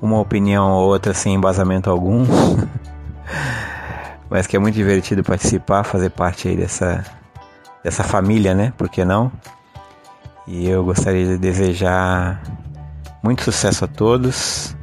uma 0.00 0.20
opinião 0.20 0.70
ou 0.70 0.86
outra 0.86 1.12
sem 1.14 1.34
embasamento 1.34 1.90
algum. 1.90 2.24
Mas 4.30 4.46
que 4.46 4.54
é 4.54 4.60
muito 4.60 4.76
divertido 4.76 5.24
participar, 5.24 5.82
fazer 5.82 6.10
parte 6.10 6.46
aí 6.46 6.56
dessa, 6.56 7.04
dessa 7.82 8.04
família, 8.04 8.54
né? 8.54 8.72
Por 8.78 8.88
que 8.88 9.04
não? 9.04 9.32
E 10.46 10.68
eu 10.68 10.84
gostaria 10.84 11.26
de 11.26 11.38
desejar 11.38 12.40
muito 13.20 13.42
sucesso 13.42 13.84
a 13.84 13.88
todos, 13.88 14.76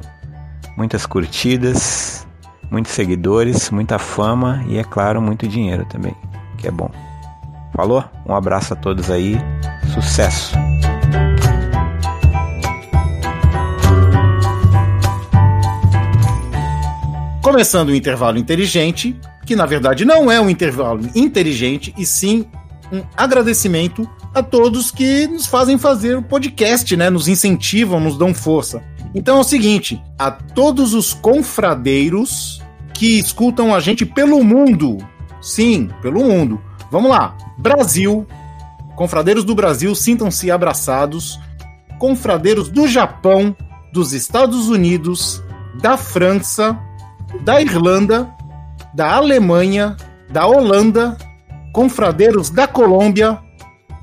muitas 0.76 1.06
curtidas, 1.06 2.15
muitos 2.70 2.92
seguidores, 2.92 3.70
muita 3.70 3.98
fama 3.98 4.64
e, 4.68 4.78
é 4.78 4.84
claro, 4.84 5.20
muito 5.20 5.46
dinheiro 5.46 5.84
também, 5.86 6.14
que 6.58 6.66
é 6.66 6.70
bom. 6.70 6.90
Falou? 7.74 8.04
Um 8.26 8.34
abraço 8.34 8.72
a 8.72 8.76
todos 8.76 9.10
aí. 9.10 9.38
Sucesso! 9.92 10.56
Começando 17.42 17.90
o 17.90 17.94
intervalo 17.94 18.38
inteligente, 18.38 19.18
que 19.44 19.54
na 19.54 19.66
verdade 19.66 20.04
não 20.04 20.30
é 20.30 20.40
um 20.40 20.50
intervalo 20.50 21.08
inteligente, 21.14 21.94
e 21.96 22.04
sim 22.04 22.44
um 22.92 23.02
agradecimento 23.16 24.08
a 24.34 24.42
todos 24.42 24.90
que 24.90 25.26
nos 25.28 25.46
fazem 25.46 25.78
fazer 25.78 26.16
o 26.16 26.22
podcast, 26.22 26.96
né? 26.96 27.08
Nos 27.08 27.28
incentivam, 27.28 28.00
nos 28.00 28.18
dão 28.18 28.34
força. 28.34 28.82
Então 29.14 29.38
é 29.38 29.40
o 29.40 29.44
seguinte: 29.44 30.02
a 30.18 30.30
todos 30.30 30.94
os 30.94 31.14
confradeiros 31.14 32.62
que 32.94 33.18
escutam 33.18 33.74
a 33.74 33.80
gente 33.80 34.06
pelo 34.06 34.42
mundo, 34.42 34.98
sim, 35.40 35.90
pelo 36.00 36.24
mundo. 36.24 36.60
Vamos 36.90 37.10
lá, 37.10 37.36
Brasil, 37.58 38.26
confradeiros 38.94 39.44
do 39.44 39.54
Brasil, 39.54 39.94
sintam-se 39.94 40.50
abraçados. 40.50 41.38
Confradeiros 41.98 42.68
do 42.68 42.86
Japão, 42.86 43.56
dos 43.92 44.12
Estados 44.12 44.68
Unidos, 44.68 45.42
da 45.80 45.96
França, 45.96 46.78
da 47.42 47.60
Irlanda, 47.60 48.30
da 48.92 49.14
Alemanha, 49.16 49.96
da 50.30 50.46
Holanda, 50.46 51.16
confradeiros 51.72 52.48
da 52.50 52.66
Colômbia. 52.66 53.38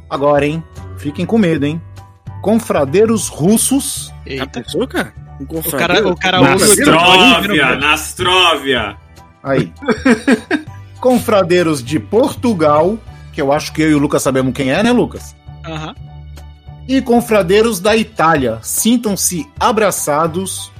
Agora, 0.09 0.45
hein? 0.45 0.63
Fiquem 0.97 1.25
com 1.25 1.37
medo, 1.37 1.65
hein? 1.65 1.81
Confradeiros 2.41 3.27
russos. 3.27 4.12
A 4.41 4.47
pessoa, 4.47 4.87
cara? 4.87 5.13
Um 5.39 5.43
O 5.43 5.71
cara, 5.71 6.07
o 6.07 6.15
cara 6.15 6.41
Nastróvia, 6.41 7.75
Nastróvia. 7.75 8.97
Aí. 9.43 9.71
confradeiros 11.03 11.83
de 11.83 11.99
Portugal, 11.99 12.97
que 13.33 13.41
eu 13.41 13.51
acho 13.51 13.73
que 13.73 13.81
eu 13.81 13.91
e 13.91 13.93
o 13.93 13.99
Lucas 13.99 14.21
sabemos 14.21 14.53
quem 14.53 14.71
é, 14.71 14.81
né, 14.81 14.89
Lucas? 14.93 15.35
Aham. 15.65 15.93
E 16.87 17.01
confradeiros 17.01 17.81
da 17.81 17.93
Itália. 17.93 18.59
Sintam-se 18.61 19.45
abraçados 19.59 20.71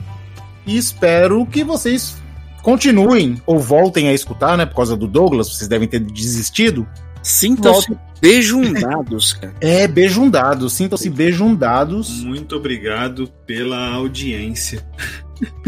e 0.65 0.77
espero 0.77 1.45
que 1.45 1.61
vocês 1.61 2.15
continuem 2.61 3.41
ou 3.45 3.59
voltem 3.59 4.07
a 4.07 4.13
escutar, 4.13 4.57
né? 4.57 4.65
Por 4.65 4.77
causa 4.77 4.95
do 4.95 5.07
Douglas, 5.07 5.49
vocês 5.49 5.67
devem 5.67 5.89
ter 5.89 5.99
desistido. 5.99 6.87
Sintam-se 7.23 7.97
bejundados, 8.21 9.33
cara. 9.39 9.53
É, 9.61 9.87
beijundados. 9.87 10.73
Sintam-se 10.73 11.09
beijundados 11.09 12.21
Muito 12.23 12.55
obrigado 12.55 13.27
pela 13.45 13.87
audiência. 13.93 14.85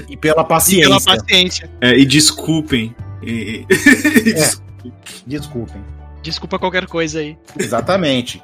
e 0.09 0.15
pela 0.17 0.41
E 0.41 0.47
paciência. 0.47 0.87
pela 0.89 1.01
paciência. 1.01 1.69
É, 1.81 1.97
e 1.97 2.05
desculpem. 2.05 2.95
E- 3.23 3.65
e- 3.69 4.31
É. 4.35 4.65
Desculpem. 5.25 5.83
Desculpa 6.21 6.59
qualquer 6.59 6.85
coisa 6.87 7.19
aí. 7.19 7.35
Exatamente. 7.59 8.41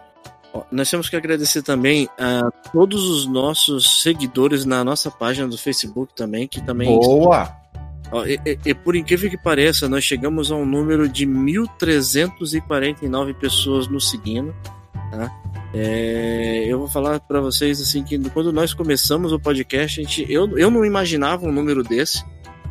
Nós 0.72 0.90
temos 0.90 1.08
que 1.08 1.16
agradecer 1.16 1.62
também 1.62 2.10
a 2.20 2.42
todos 2.74 3.04
os 3.06 3.26
nossos 3.28 4.02
seguidores 4.02 4.66
na 4.66 4.84
nossa 4.84 5.10
página 5.10 5.48
do 5.48 5.58
Facebook 5.58 6.14
também, 6.16 6.48
que 6.48 6.60
também. 6.62 6.88
Boa! 6.90 7.56
E, 8.26 8.40
e- 8.46 8.60
e 8.66 8.74
por 8.74 8.96
incrível 8.96 9.30
que 9.30 9.38
pareça, 9.38 9.88
nós 9.88 10.04
chegamos 10.04 10.52
a 10.52 10.56
um 10.56 10.66
número 10.66 11.08
de 11.08 11.26
1.349 11.26 13.34
pessoas 13.34 13.88
nos 13.88 14.10
seguindo. 14.10 14.54
Tá? 15.12 15.32
É, 15.74 16.66
eu 16.68 16.80
vou 16.80 16.88
falar 16.88 17.20
para 17.22 17.40
vocês 17.42 17.82
assim 17.82 18.04
que 18.04 18.18
quando 18.30 18.52
nós 18.52 18.74
começamos 18.74 19.32
o 19.32 19.40
podcast, 19.40 20.02
gente, 20.02 20.26
eu, 20.32 20.58
eu 20.58 20.70
não 20.70 20.86
imaginava 20.86 21.46
um 21.46 21.52
número 21.52 21.84
desse, 21.84 22.24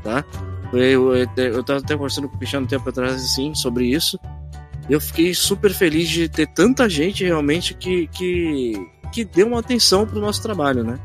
tá? 0.03 0.24
Eu, 0.72 1.14
eu, 1.16 1.28
eu 1.36 1.64
tava 1.64 1.80
até 1.80 1.97
conversando 1.97 2.28
com 2.28 2.36
o 2.36 2.38
Cristiano 2.38 2.64
um 2.64 2.68
tempo 2.68 2.88
atrás 2.88 3.14
assim, 3.14 3.55
sobre 3.55 3.86
isso. 3.86 4.18
Eu 4.88 5.01
fiquei 5.01 5.34
super 5.34 5.72
feliz 5.72 6.09
de 6.09 6.28
ter 6.28 6.47
tanta 6.49 6.88
gente 6.88 7.24
realmente 7.24 7.74
que, 7.74 8.07
que, 8.09 8.74
que 9.12 9.24
deu 9.24 9.49
uma 9.49 9.61
atenção 9.61 10.07
pro 10.07 10.20
nosso 10.20 10.43
trabalho, 10.43 10.84
né? 10.84 10.99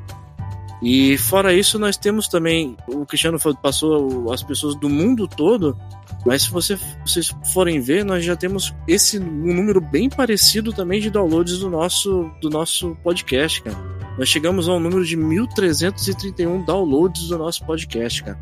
E 0.81 1.17
fora 1.17 1.53
isso, 1.53 1.79
nós 1.79 1.97
temos 1.97 2.27
também. 2.27 2.75
O 2.87 3.05
Cristiano 3.05 3.39
passou 3.61 4.31
as 4.31 4.43
pessoas 4.43 4.75
do 4.75 4.89
mundo 4.89 5.27
todo, 5.27 5.77
mas 6.25 6.43
se 6.43 6.51
você, 6.51 6.77
vocês 7.05 7.33
forem 7.53 7.79
ver, 7.79 8.03
nós 8.03 8.25
já 8.25 8.35
temos 8.35 8.73
esse 8.87 9.17
um 9.19 9.53
número 9.53 9.79
bem 9.79 10.09
parecido 10.09 10.73
também 10.73 10.99
de 10.99 11.09
downloads 11.09 11.59
do 11.59 11.69
nosso, 11.69 12.29
do 12.41 12.49
nosso 12.49 12.95
podcast, 13.03 13.61
cara. 13.61 13.77
Nós 14.17 14.29
chegamos 14.29 14.67
a 14.67 14.73
um 14.73 14.79
número 14.79 15.05
de 15.05 15.17
1.331 15.17 16.65
downloads 16.65 17.27
do 17.27 17.37
nosso 17.37 17.65
podcast, 17.65 18.23
cara. 18.23 18.39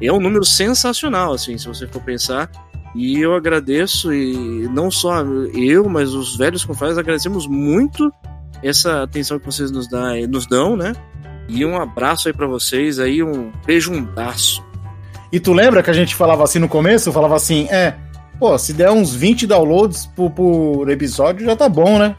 É 0.00 0.12
um 0.12 0.20
número 0.20 0.44
sensacional, 0.44 1.32
assim, 1.32 1.58
se 1.58 1.66
você 1.66 1.86
for 1.86 2.02
pensar. 2.02 2.50
E 2.94 3.20
eu 3.20 3.34
agradeço, 3.34 4.12
e 4.12 4.68
não 4.68 4.90
só 4.90 5.22
eu, 5.54 5.88
mas 5.88 6.14
os 6.14 6.36
velhos 6.36 6.64
confrades 6.64 6.96
agradecemos 6.96 7.46
muito 7.46 8.12
essa 8.62 9.02
atenção 9.02 9.38
que 9.38 9.46
vocês 9.46 9.70
nos, 9.70 9.88
dá, 9.88 10.14
nos 10.28 10.46
dão, 10.46 10.76
né? 10.76 10.92
E 11.48 11.64
um 11.64 11.80
abraço 11.80 12.28
aí 12.28 12.34
pra 12.34 12.46
vocês, 12.46 12.98
aí 12.98 13.22
um 13.22 13.50
beijundaço. 13.64 14.62
E 15.32 15.40
tu 15.40 15.52
lembra 15.52 15.82
que 15.82 15.90
a 15.90 15.94
gente 15.94 16.14
falava 16.14 16.44
assim 16.44 16.58
no 16.58 16.68
começo? 16.68 17.12
Falava 17.12 17.36
assim, 17.36 17.66
é, 17.70 17.94
pô, 18.38 18.56
se 18.58 18.72
der 18.72 18.90
uns 18.90 19.14
20 19.14 19.46
downloads 19.46 20.06
por, 20.06 20.30
por 20.30 20.90
episódio, 20.90 21.46
já 21.46 21.56
tá 21.56 21.68
bom, 21.68 21.98
né? 21.98 22.14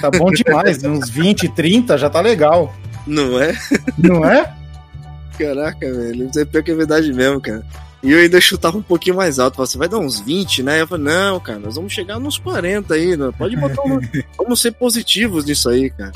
Tá 0.00 0.10
bom 0.10 0.30
demais. 0.30 0.82
uns 0.82 1.08
20, 1.08 1.48
30 1.50 1.96
já 1.98 2.10
tá 2.10 2.20
legal. 2.20 2.74
Não 3.06 3.40
é? 3.40 3.54
Não 3.96 4.24
é? 4.24 4.52
Caraca, 5.38 5.92
velho, 5.92 6.28
isso 6.28 6.40
é 6.40 6.44
pior 6.44 6.62
que 6.62 6.70
é 6.70 6.74
verdade 6.74 7.12
mesmo, 7.12 7.40
cara. 7.40 7.64
E 8.02 8.12
eu 8.12 8.18
ainda 8.18 8.40
chutava 8.40 8.78
um 8.78 8.82
pouquinho 8.82 9.16
mais 9.16 9.38
alto. 9.38 9.56
Falava, 9.56 9.70
Você 9.70 9.78
vai 9.78 9.88
dar 9.88 9.98
uns 9.98 10.20
20, 10.20 10.62
né? 10.62 10.80
Eu 10.80 10.86
falei, 10.86 11.04
não, 11.04 11.40
cara, 11.40 11.58
nós 11.58 11.74
vamos 11.74 11.92
chegar 11.92 12.18
nos 12.18 12.38
40 12.38 12.94
aí, 12.94 13.16
né? 13.16 13.30
Pode 13.36 13.56
botar 13.56 13.82
um... 13.82 14.00
Vamos 14.38 14.60
ser 14.60 14.72
positivos 14.72 15.44
nisso 15.44 15.68
aí, 15.68 15.90
cara. 15.90 16.12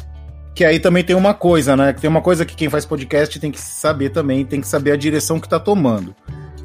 Que 0.55 0.65
aí 0.65 0.79
também 0.79 1.03
tem 1.03 1.17
uma 1.17 1.33
coisa, 1.33 1.77
né? 1.77 1.93
Tem 1.93 2.09
uma 2.09 2.21
coisa 2.21 2.45
que 2.45 2.55
quem 2.55 2.69
faz 2.69 2.85
podcast 2.85 3.39
tem 3.41 3.51
que 3.51 3.61
saber 3.61 4.11
também, 4.11 4.45
tem 4.45 4.61
que 4.61 4.69
saber 4.69 4.93
a 4.93 4.97
direção 4.97 5.41
que 5.41 5.49
tá 5.49 5.59
tomando. 5.59 6.15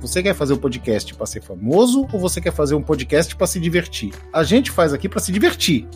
Você 0.01 0.21
quer 0.21 0.35
fazer 0.35 0.53
o 0.53 0.57
um 0.57 0.59
podcast 0.59 1.13
para 1.15 1.25
ser 1.25 1.41
famoso 1.41 2.07
ou 2.11 2.19
você 2.19 2.39
quer 2.39 2.53
fazer 2.53 2.75
um 2.75 2.81
podcast 2.81 3.35
para 3.35 3.47
se 3.47 3.59
divertir? 3.59 4.13
A 4.31 4.43
gente 4.43 4.71
faz 4.71 4.93
aqui 4.93 5.09
para 5.09 5.19
se 5.19 5.31
divertir. 5.31 5.88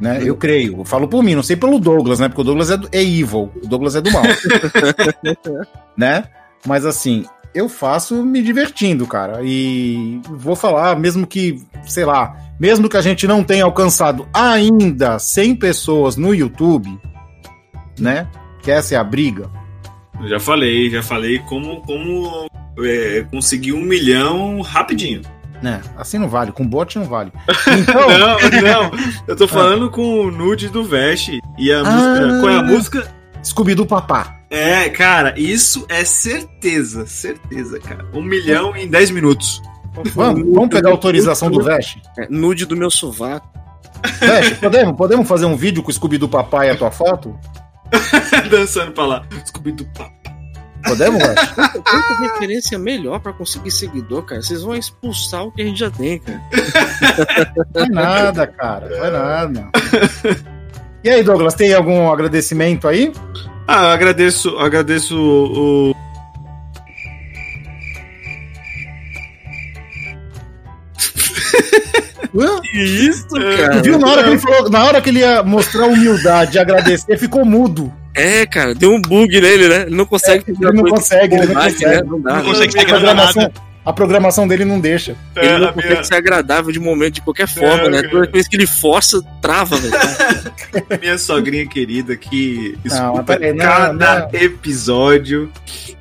Né? 0.00 0.20
Eu 0.24 0.36
creio. 0.36 0.78
Eu 0.78 0.84
falo 0.84 1.08
por 1.08 1.22
mim, 1.22 1.34
não 1.34 1.42
sei 1.42 1.56
pelo 1.56 1.80
Douglas, 1.80 2.20
né? 2.20 2.28
Porque 2.28 2.40
o 2.40 2.44
Douglas 2.44 2.70
é, 2.70 2.76
do, 2.76 2.88
é 2.92 3.02
evil, 3.02 3.52
o 3.62 3.66
Douglas 3.66 3.96
é 3.96 4.00
do 4.00 4.10
mal. 4.12 4.22
né? 5.96 6.24
Mas 6.64 6.86
assim, 6.86 7.24
eu 7.58 7.68
faço 7.68 8.24
me 8.24 8.40
divertindo, 8.40 9.04
cara. 9.04 9.40
E 9.42 10.20
vou 10.30 10.54
falar, 10.54 10.96
mesmo 10.96 11.26
que, 11.26 11.60
sei 11.84 12.04
lá, 12.04 12.36
mesmo 12.58 12.88
que 12.88 12.96
a 12.96 13.00
gente 13.00 13.26
não 13.26 13.42
tenha 13.42 13.64
alcançado 13.64 14.28
ainda 14.32 15.18
100 15.18 15.56
pessoas 15.56 16.16
no 16.16 16.32
YouTube, 16.32 16.96
né? 17.98 18.28
Que 18.62 18.70
essa 18.70 18.94
é 18.94 18.98
a 18.98 19.02
briga. 19.02 19.50
Eu 20.20 20.28
já 20.28 20.38
falei, 20.38 20.88
já 20.88 21.02
falei 21.02 21.40
como, 21.40 21.82
como 21.82 22.48
é, 22.80 23.26
conseguir 23.28 23.72
um 23.72 23.82
milhão 23.82 24.60
rapidinho. 24.60 25.22
Né? 25.60 25.80
Assim 25.96 26.18
não 26.18 26.28
vale, 26.28 26.52
com 26.52 26.64
bot 26.64 26.96
não 26.96 27.06
vale. 27.06 27.32
Então... 27.76 28.08
não, 28.08 28.38
não. 28.62 28.90
Eu 29.26 29.34
tô 29.34 29.48
falando 29.48 29.86
ah. 29.86 29.90
com 29.90 30.20
o 30.20 30.30
nude 30.30 30.68
do 30.68 30.84
Vest 30.84 31.30
e 31.58 31.72
a 31.72 31.80
ah, 31.80 31.84
música. 31.84 32.40
Qual 32.40 32.50
é 32.50 32.56
a 32.56 32.62
música? 32.62 33.12
Scooby 33.42 33.74
do 33.74 33.84
Papá. 33.84 34.37
É, 34.50 34.88
cara, 34.88 35.34
isso 35.38 35.84
é 35.88 36.04
certeza, 36.04 37.06
certeza, 37.06 37.78
cara. 37.78 38.06
Um 38.14 38.22
milhão 38.22 38.74
em 38.74 38.88
10 38.88 39.10
minutos. 39.10 39.62
Vamos, 40.14 40.42
vamos 40.54 40.68
pegar 40.68 40.88
a 40.88 40.92
autorização 40.92 41.50
do 41.50 41.62
Vest? 41.62 41.98
É, 42.18 42.26
nude 42.30 42.64
do 42.64 42.76
meu 42.76 42.90
sovaco. 42.90 43.48
Vest, 44.20 44.54
podemos, 44.60 44.96
podemos 44.96 45.28
fazer 45.28 45.44
um 45.44 45.56
vídeo 45.56 45.82
com 45.82 45.90
o 45.90 45.92
Scooby 45.92 46.18
do 46.18 46.28
Papai 46.28 46.68
e 46.68 46.70
a 46.70 46.76
tua 46.76 46.90
foto? 46.90 47.38
Dançando 48.50 48.92
pra 48.92 49.06
lá. 49.06 49.26
Scooby 49.44 49.72
do 49.72 49.84
Papai. 49.86 50.12
Podemos, 50.84 51.18
Vest? 51.18 51.54
Tanta 51.56 52.20
referência 52.20 52.78
melhor 52.78 53.20
pra 53.20 53.32
conseguir 53.32 53.70
seguidor, 53.70 54.22
cara. 54.22 54.40
Vocês 54.40 54.62
vão 54.62 54.74
expulsar 54.76 55.44
o 55.44 55.52
que 55.52 55.60
a 55.60 55.64
gente 55.64 55.80
já 55.80 55.90
tem, 55.90 56.20
cara. 56.20 56.40
Vai 57.74 57.88
nada, 57.88 58.46
cara. 58.46 58.88
Vai 58.98 59.10
nada. 59.10 59.68
E 61.04 61.10
aí, 61.10 61.22
Douglas, 61.22 61.54
tem 61.54 61.74
algum 61.74 62.10
agradecimento 62.10 62.88
aí? 62.88 63.12
Ah, 63.70 63.82
eu 63.82 63.90
agradeço, 63.90 64.58
agradeço 64.58 65.14
o. 65.14 65.94
que 72.62 72.78
isso, 72.82 73.28
cara? 73.28 73.82
Viu 73.82 73.98
na 73.98 74.08
hora 74.08 74.22
que 74.22 74.30
ele 74.30 74.38
falou, 74.38 74.70
na 74.70 74.84
hora 74.84 75.02
que 75.02 75.10
ele 75.10 75.18
ia 75.18 75.42
mostrar 75.42 75.86
humildade 75.86 76.56
e 76.56 76.60
agradecer, 76.60 77.18
ficou 77.18 77.44
mudo. 77.44 77.92
É, 78.14 78.46
cara, 78.46 78.74
deu 78.74 78.90
um 78.90 79.02
bug 79.02 79.38
nele, 79.38 79.68
né? 79.68 79.82
Ele 79.82 79.96
não 79.96 80.06
consegue. 80.06 80.44
É, 80.48 80.50
ele 80.50 80.72
não 80.72 80.84
consegue, 80.84 81.34
ele 81.34 81.46
não 81.46 81.54
consegue. 81.54 81.84
Né? 81.84 82.02
Não, 82.02 82.20
dá, 82.20 82.36
não 82.36 82.44
consegue 82.44 82.72
ser 82.72 82.80
a 82.80 82.86
programação, 82.86 83.52
a 83.88 83.92
programação 83.94 84.46
dele 84.46 84.66
não 84.66 84.78
deixa. 84.78 85.16
Ele 85.34 85.46
é, 85.46 85.58
não 85.58 85.72
consegue 85.72 85.88
minha... 85.92 86.04
ser 86.04 86.14
agradável 86.16 86.70
de 86.70 86.78
momento, 86.78 87.14
de 87.14 87.20
qualquer 87.22 87.48
forma, 87.48 87.84
é, 87.84 87.88
né? 87.88 88.02
Toda 88.02 88.30
vez 88.30 88.46
que 88.46 88.54
ele 88.54 88.66
força, 88.66 89.22
trava, 89.40 89.76
velho. 89.76 89.94
minha 91.00 91.16
sogrinha 91.16 91.66
querida 91.66 92.14
que 92.14 92.76
não, 92.84 93.12
escuta 93.14 93.38
aí, 93.42 93.56
cada 93.56 94.28
episódio. 94.34 95.50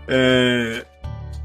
É... 0.06 0.84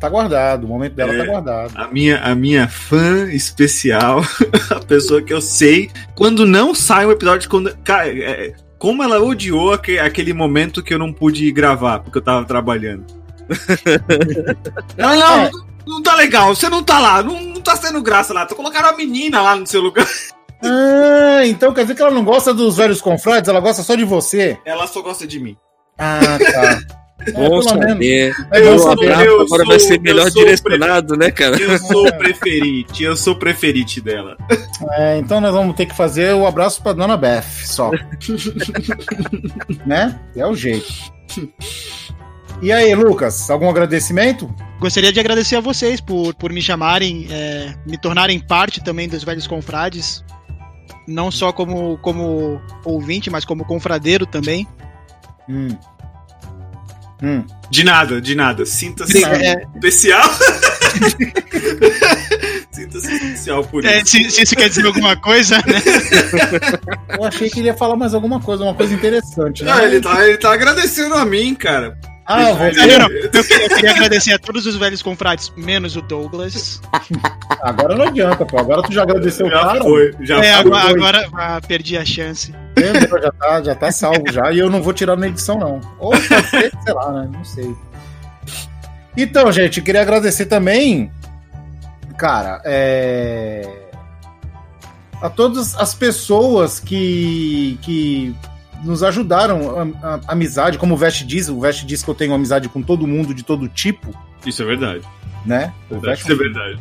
Tá 0.01 0.09
guardado, 0.09 0.65
o 0.65 0.69
momento 0.69 0.95
dela 0.95 1.15
É. 1.15 1.19
tá 1.19 1.25
guardado. 1.27 1.73
A 1.77 1.87
minha, 1.87 2.19
a 2.21 2.35
minha 2.35 2.67
fã 2.67 3.31
especial, 3.31 4.21
a 4.69 4.81
pessoa 4.81 5.23
que 5.23 5.33
eu 5.33 5.41
sei, 5.41 5.91
quando 6.13 6.45
não 6.45 6.75
sai 6.75 7.07
um 7.07 7.13
episódio, 7.13 7.49
quando, 7.49 7.73
cara, 7.85 8.09
é, 8.09 8.53
como 8.79 9.01
ela 9.05 9.21
odiou 9.23 9.73
aque- 9.73 10.01
aquele 10.01 10.33
momento 10.33 10.83
que 10.83 10.93
eu 10.93 10.99
não 10.99 11.13
pude 11.13 11.53
gravar, 11.53 12.01
porque 12.01 12.19
eu 12.19 12.23
tava 12.23 12.45
trabalhando. 12.45 13.05
Ela, 14.97 15.17
não, 15.17 15.41
É. 15.45 15.51
não, 15.51 15.65
não 15.87 16.03
tá 16.03 16.15
legal, 16.15 16.55
você 16.55 16.69
não 16.69 16.83
tá 16.83 16.99
lá, 16.99 17.23
não, 17.23 17.41
não 17.41 17.61
tá 17.61 17.77
sendo 17.77 18.01
graça 18.03 18.33
lá, 18.33 18.47
tu 18.47 18.55
colocaram 18.55 18.89
a 18.91 18.97
menina 18.97 19.41
lá 19.43 19.57
no 19.57 19.67
seu 19.67 19.81
lugar. 19.81 20.07
Ah, 20.65 21.45
então 21.45 21.75
quer 21.75 21.83
dizer 21.83 21.97
que 21.97 22.03
ela 22.03 22.13
não 22.13 22.23
gosta 22.23 22.55
dos 22.55 22.77
velhos 22.77 23.01
confrades, 23.01 23.49
ela 23.49 23.59
gosta 23.59 23.83
só 23.83 23.97
de 23.97 24.05
você. 24.05 24.57
Ela 24.65 24.87
só 24.87 25.03
gosta 25.03 25.27
de 25.27 25.41
mim. 25.41 25.57
Ah, 25.99 26.39
tá. 26.39 26.79
Bom 27.33 27.61
saber. 27.67 28.33
É 28.53 28.61
bom 28.61 28.67
Eu 28.69 28.75
o 28.77 28.79
sou- 28.79 28.91
saber. 28.91 29.07
abraço 29.11 29.25
eu 29.25 29.35
agora 29.41 29.49
sou- 29.65 29.67
vai 29.67 29.81
ser 29.81 30.01
melhor 30.01 30.31
direcionado, 30.31 31.17
né, 31.17 31.33
cara? 31.33 31.61
Eu 31.61 31.77
sou 31.81 32.07
o 32.07 32.15
preferite, 32.17 33.03
eu 33.03 33.17
sou 33.17 33.33
o 33.35 33.39
preferite 33.41 34.01
dela. 34.01 34.37
É, 34.93 35.19
então 35.19 35.41
nós 35.41 35.53
vamos 35.53 35.75
ter 35.75 35.87
que 35.87 35.97
fazer 35.97 36.33
o 36.33 36.47
abraço 36.47 36.81
pra 36.81 36.93
Dona 36.93 37.17
Beth, 37.17 37.43
só. 37.65 37.91
né? 39.85 40.21
É 40.37 40.47
o 40.47 40.55
jeito. 40.55 40.87
E 42.63 42.71
aí, 42.71 42.95
Lucas, 42.95 43.51
algum 43.51 43.69
agradecimento? 43.69 44.49
Gostaria 44.79 45.13
de 45.13 45.19
agradecer 45.19 45.57
a 45.57 45.61
vocês 45.61 46.01
por, 46.01 46.33
por 46.35 46.53
me 46.53 46.63
chamarem, 46.63 47.27
é, 47.29 47.75
me 47.85 47.99
tornarem 47.99 48.39
parte 48.39 48.83
também 48.83 49.09
dos 49.09 49.25
velhos 49.25 49.49
confrades. 49.49 50.25
Não 51.09 51.29
só 51.29 51.53
como, 51.53 51.99
como 51.99 52.63
ouvinte, 52.85 53.29
mas 53.31 53.45
como 53.45 53.65
confradeiro 53.65 54.25
também. 54.25 54.69
Hum. 55.49 55.77
Hum. 57.21 57.45
De 57.69 57.83
nada, 57.83 58.21
de 58.21 58.37
nada. 58.37 58.65
Sinta-se 58.65 59.25
É, 59.25 59.65
especial. 59.75 60.23
Sinta-se 62.71 63.13
especial 63.13 63.65
por 63.65 63.85
é, 63.85 63.99
isso. 63.99 64.07
se, 64.07 64.31
se 64.31 64.43
isso 64.43 64.55
quer 64.55 64.69
dizer 64.69 64.87
alguma 64.87 65.17
coisa, 65.17 65.57
né? 65.57 65.83
Eu 67.19 67.25
achei 67.25 67.51
que 67.51 67.59
ele 67.59 67.67
ia 67.67 67.75
falar 67.75 67.97
mais 67.97 68.15
alguma 68.15 68.41
coisa, 68.41 68.63
uma 68.63 68.75
coisa 68.75 68.95
interessante, 68.95 69.65
né? 69.65 69.73
Ah, 69.73 69.85
ele 69.85 70.01
tá, 70.01 70.29
ele 70.29 70.39
tá 70.39 70.53
agradecendo 70.53 71.15
a 71.15 71.25
mim, 71.25 71.57
cara. 71.57 71.99
Ah, 72.25 72.41
Não, 72.41 72.55
não, 72.55 72.67
eu, 72.67 72.73
queria, 73.43 73.63
eu 73.65 73.69
queria 73.77 73.91
agradecer 73.91 74.33
a 74.33 74.39
todos 74.39 74.65
os 74.65 74.77
velhos 74.77 75.03
confrades, 75.03 75.53
menos 75.57 75.97
o 75.97 76.03
Douglas. 76.03 76.81
Agora 77.61 77.97
não 77.97 78.07
adianta, 78.07 78.47
pô. 78.47 78.59
Agora 78.61 78.83
tu 78.83 78.93
já 78.93 79.03
agradeceu 79.03 79.47
o 79.47 79.51
Já 79.51 79.61
cara. 79.61 79.83
foi, 79.83 80.15
já 80.21 80.39
É, 80.39 80.53
foi. 80.63 80.73
agora, 80.73 80.91
agora 80.91 81.29
ah, 81.35 81.61
perdi 81.67 81.97
a 81.99 82.05
chance. 82.05 82.55
Entendeu? 82.79 83.21
Já 83.21 83.33
tá, 83.33 83.63
já 83.63 83.75
tá 83.75 83.91
salvo 83.93 84.25
já. 84.31 84.53
E 84.53 84.59
eu 84.61 84.71
não 84.71 84.83
vou 84.83 84.93
tirar 84.93 85.17
na 85.17 85.27
edição, 85.27 85.59
não. 85.59 85.81
Ou 85.99 86.11
pode 86.13 86.49
ser, 86.49 86.73
sei 86.85 86.95
lá, 86.95 87.13
né? 87.13 87.29
Não 87.33 87.45
sei. 87.45 87.75
Então, 89.17 89.51
gente, 89.53 89.83
queria 89.83 90.03
agradecer 90.03 90.47
também, 90.47 91.11
cara, 92.17 92.63
é... 92.65 93.69
a 95.21 95.29
todas 95.29 95.75
as 95.77 95.93
pessoas 95.95 96.81
que, 96.81 97.79
que 97.83 98.35
nos 98.83 99.03
ajudaram, 99.03 99.79
a, 100.03 100.07
a- 100.15 100.21
a 100.29 100.33
amizade, 100.33 100.79
como 100.79 100.95
o 100.95 100.97
Vest 100.97 101.25
diz, 101.25 101.49
o 101.49 101.61
Vest 101.61 101.85
diz 101.85 102.03
que 102.03 102.09
eu 102.11 102.15
tenho 102.15 102.35
amizade 102.35 102.69
com 102.69 102.83
todo 102.83 103.07
mundo 103.07 103.33
de 103.35 103.43
todo 103.43 103.69
tipo, 103.69 104.15
Isso 104.45 104.63
é 104.63 104.65
verdade. 104.67 105.03
né? 105.47 105.73
O 105.91 105.99
Vest 106.01 106.23
Isso 106.23 106.33
é 106.33 106.35
verdade. 106.35 106.79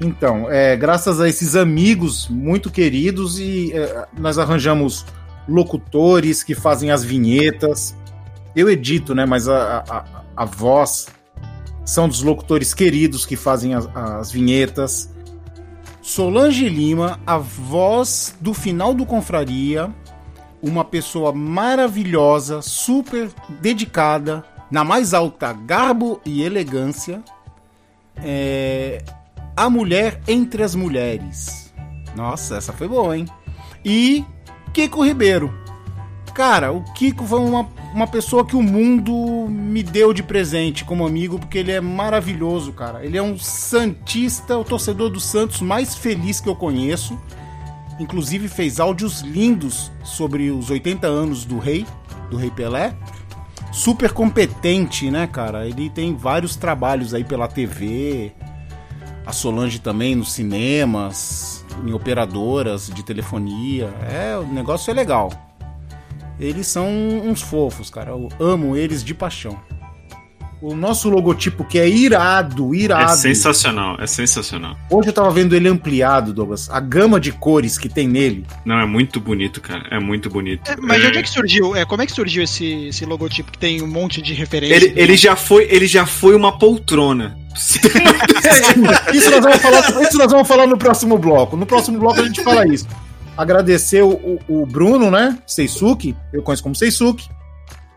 Então, 0.00 0.50
é, 0.50 0.76
graças 0.76 1.20
a 1.20 1.28
esses 1.28 1.56
amigos 1.56 2.28
muito 2.28 2.70
queridos, 2.70 3.38
e 3.38 3.72
é, 3.72 4.06
nós 4.18 4.38
arranjamos 4.38 5.06
locutores 5.48 6.42
que 6.42 6.54
fazem 6.54 6.90
as 6.90 7.02
vinhetas. 7.02 7.96
Eu 8.54 8.68
edito, 8.68 9.14
né? 9.14 9.24
Mas 9.24 9.48
a, 9.48 9.84
a, 9.88 10.04
a 10.36 10.44
voz 10.44 11.06
são 11.84 12.08
dos 12.08 12.22
locutores 12.22 12.74
queridos 12.74 13.24
que 13.24 13.36
fazem 13.36 13.74
as, 13.74 13.88
as 13.94 14.30
vinhetas. 14.30 15.08
Solange 16.02 16.68
Lima, 16.68 17.18
a 17.26 17.38
voz 17.38 18.34
do 18.40 18.52
final 18.54 18.92
do 18.94 19.04
Confraria, 19.06 19.90
uma 20.66 20.84
pessoa 20.84 21.32
maravilhosa, 21.32 22.60
super 22.60 23.30
dedicada, 23.60 24.44
na 24.70 24.82
mais 24.82 25.14
alta 25.14 25.52
garbo 25.52 26.20
e 26.24 26.42
elegância. 26.42 27.22
É, 28.16 29.02
a 29.56 29.70
Mulher 29.70 30.20
Entre 30.26 30.62
as 30.62 30.74
Mulheres. 30.74 31.72
Nossa, 32.14 32.56
essa 32.56 32.72
foi 32.72 32.88
boa, 32.88 33.16
hein? 33.16 33.26
E 33.84 34.24
Kiko 34.72 35.04
Ribeiro. 35.04 35.52
Cara, 36.34 36.72
o 36.72 36.82
Kiko 36.92 37.24
foi 37.24 37.38
uma, 37.40 37.66
uma 37.94 38.06
pessoa 38.06 38.44
que 38.44 38.56
o 38.56 38.62
mundo 38.62 39.46
me 39.48 39.82
deu 39.82 40.12
de 40.12 40.22
presente 40.22 40.84
como 40.84 41.06
amigo, 41.06 41.38
porque 41.38 41.58
ele 41.58 41.72
é 41.72 41.80
maravilhoso, 41.80 42.72
cara. 42.72 43.04
Ele 43.04 43.16
é 43.16 43.22
um 43.22 43.38
Santista, 43.38 44.58
o 44.58 44.64
torcedor 44.64 45.08
do 45.08 45.20
Santos 45.20 45.62
mais 45.62 45.94
feliz 45.94 46.40
que 46.40 46.48
eu 46.48 46.56
conheço. 46.56 47.18
Inclusive 47.98 48.48
fez 48.48 48.78
áudios 48.78 49.20
lindos 49.20 49.90
sobre 50.04 50.50
os 50.50 50.70
80 50.70 51.06
anos 51.06 51.44
do 51.44 51.58
rei, 51.58 51.86
do 52.30 52.36
rei 52.36 52.50
Pelé. 52.50 52.94
Super 53.72 54.12
competente, 54.12 55.10
né, 55.10 55.26
cara? 55.26 55.66
Ele 55.66 55.90
tem 55.90 56.14
vários 56.14 56.56
trabalhos 56.56 57.14
aí 57.14 57.24
pela 57.24 57.48
TV, 57.48 58.32
a 59.24 59.32
Solange 59.32 59.80
também 59.80 60.14
nos 60.14 60.32
cinemas, 60.32 61.64
em 61.84 61.92
operadoras 61.92 62.88
de 62.88 63.02
telefonia. 63.02 63.92
É, 64.08 64.36
o 64.36 64.46
negócio 64.46 64.90
é 64.90 64.94
legal. 64.94 65.30
Eles 66.38 66.66
são 66.66 66.88
uns 66.88 67.40
fofos, 67.40 67.90
cara. 67.90 68.10
Eu 68.10 68.28
amo 68.38 68.76
eles 68.76 69.02
de 69.02 69.14
paixão. 69.14 69.58
O 70.60 70.74
nosso 70.74 71.10
logotipo 71.10 71.64
que 71.64 71.78
é 71.78 71.86
irado, 71.88 72.74
irado. 72.74 73.12
É 73.12 73.16
sensacional, 73.16 73.96
é 74.00 74.06
sensacional. 74.06 74.74
Hoje 74.90 75.10
eu 75.10 75.12
tava 75.12 75.30
vendo 75.30 75.54
ele 75.54 75.68
ampliado, 75.68 76.32
Douglas. 76.32 76.70
A 76.70 76.80
gama 76.80 77.20
de 77.20 77.30
cores 77.30 77.76
que 77.76 77.88
tem 77.90 78.08
nele. 78.08 78.46
Não, 78.64 78.78
é 78.80 78.86
muito 78.86 79.20
bonito, 79.20 79.60
cara. 79.60 79.86
É 79.90 80.00
muito 80.00 80.30
bonito. 80.30 80.62
Mas 80.80 80.98
de 81.00 81.04
É, 81.06 81.08
onde 81.10 81.18
é 81.18 81.22
que 81.22 81.28
surgiu? 81.30 81.76
É, 81.76 81.84
como 81.84 82.00
é 82.02 82.06
que 82.06 82.12
surgiu 82.12 82.42
esse, 82.42 82.86
esse 82.88 83.04
logotipo 83.04 83.52
que 83.52 83.58
tem 83.58 83.82
um 83.82 83.86
monte 83.86 84.22
de 84.22 84.32
referência? 84.32 84.74
ele, 84.76 84.92
ele, 84.96 85.16
já 85.16 85.36
foi, 85.36 85.66
ele 85.70 85.86
já 85.86 86.06
foi 86.06 86.34
uma 86.34 86.58
poltrona. 86.58 87.36
Isso 89.14 89.30
nós, 89.30 89.40
vamos 89.42 89.58
falar, 89.62 90.02
isso 90.02 90.18
nós 90.18 90.30
vamos 90.32 90.48
falar 90.48 90.66
no 90.66 90.76
próximo 90.76 91.18
bloco. 91.18 91.56
No 91.56 91.66
próximo 91.66 91.98
bloco 91.98 92.20
a 92.20 92.24
gente 92.24 92.42
fala 92.42 92.66
isso. 92.66 92.86
Agradecer 93.36 94.02
o, 94.02 94.10
o- 94.10 94.40
o 94.62 94.66
Bruno, 94.66 95.10
né? 95.10 95.38
Seisuke, 95.46 96.16
eu 96.32 96.42
conheço 96.42 96.62
como 96.62 96.74
Seisuke, 96.74 97.28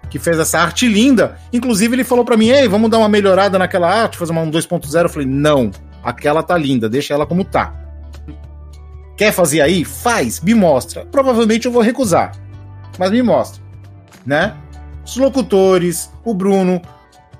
que 0.10 0.20
fez 0.20 0.40
essa 0.40 0.60
arte 0.60 0.88
linda. 0.88 1.38
Inclusive, 1.54 1.96
ele 1.96 2.04
falou 2.04 2.26
pra 2.26 2.38
mim: 2.38 2.50
Ei, 2.50 2.68
vamos 2.68 2.90
dar 2.90 2.98
uma 2.98 3.10
melhorada 3.10 3.58
naquela 3.60 3.90
arte, 3.90 4.18
fazer 4.18 4.32
uma 4.32 4.42
um 4.42 4.52
2.0. 4.52 5.04
Eu 5.04 5.10
falei: 5.10 5.28
Não, 5.28 5.72
aquela 6.04 6.42
tá 6.42 6.58
linda, 6.58 6.90
deixa 6.90 7.14
ela 7.14 7.26
como 7.26 7.44
tá. 7.44 7.74
Quer 9.16 9.34
fazer 9.34 9.62
aí? 9.62 9.84
Faz, 9.84 10.40
me 10.42 10.54
mostra. 10.54 11.06
Provavelmente 11.06 11.66
eu 11.66 11.72
vou 11.72 11.82
recusar, 11.82 12.32
mas 12.98 13.12
me 13.12 13.22
mostra, 13.22 13.62
né? 14.26 14.56
Os 15.06 15.18
locutores, 15.18 16.12
o 16.24 16.34
Bruno, 16.34 16.82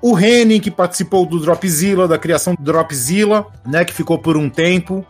o 0.02 0.18
Henning, 0.18 0.60
que 0.60 0.70
participou 0.70 1.26
do 1.26 1.38
Dropzilla, 1.40 2.06
da 2.06 2.18
criação 2.18 2.54
do 2.54 2.62
Dropzilla, 2.62 3.46
né? 3.66 3.84
Que 3.84 3.94
ficou 3.94 4.18
por 4.18 4.36
um 4.36 4.48
tempo 4.48 5.04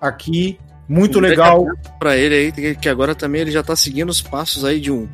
aqui. 0.00 0.58
Muito 0.88 1.20
legal. 1.20 1.64
Pra 2.00 2.16
ele 2.16 2.34
aí, 2.34 2.74
que 2.74 2.88
agora 2.88 3.14
também 3.14 3.42
ele 3.42 3.52
já 3.52 3.62
tá 3.62 3.76
seguindo 3.76 4.08
os 4.08 4.20
passos 4.20 4.64
aí 4.64 4.80
de 4.80 4.90
um. 4.90 5.08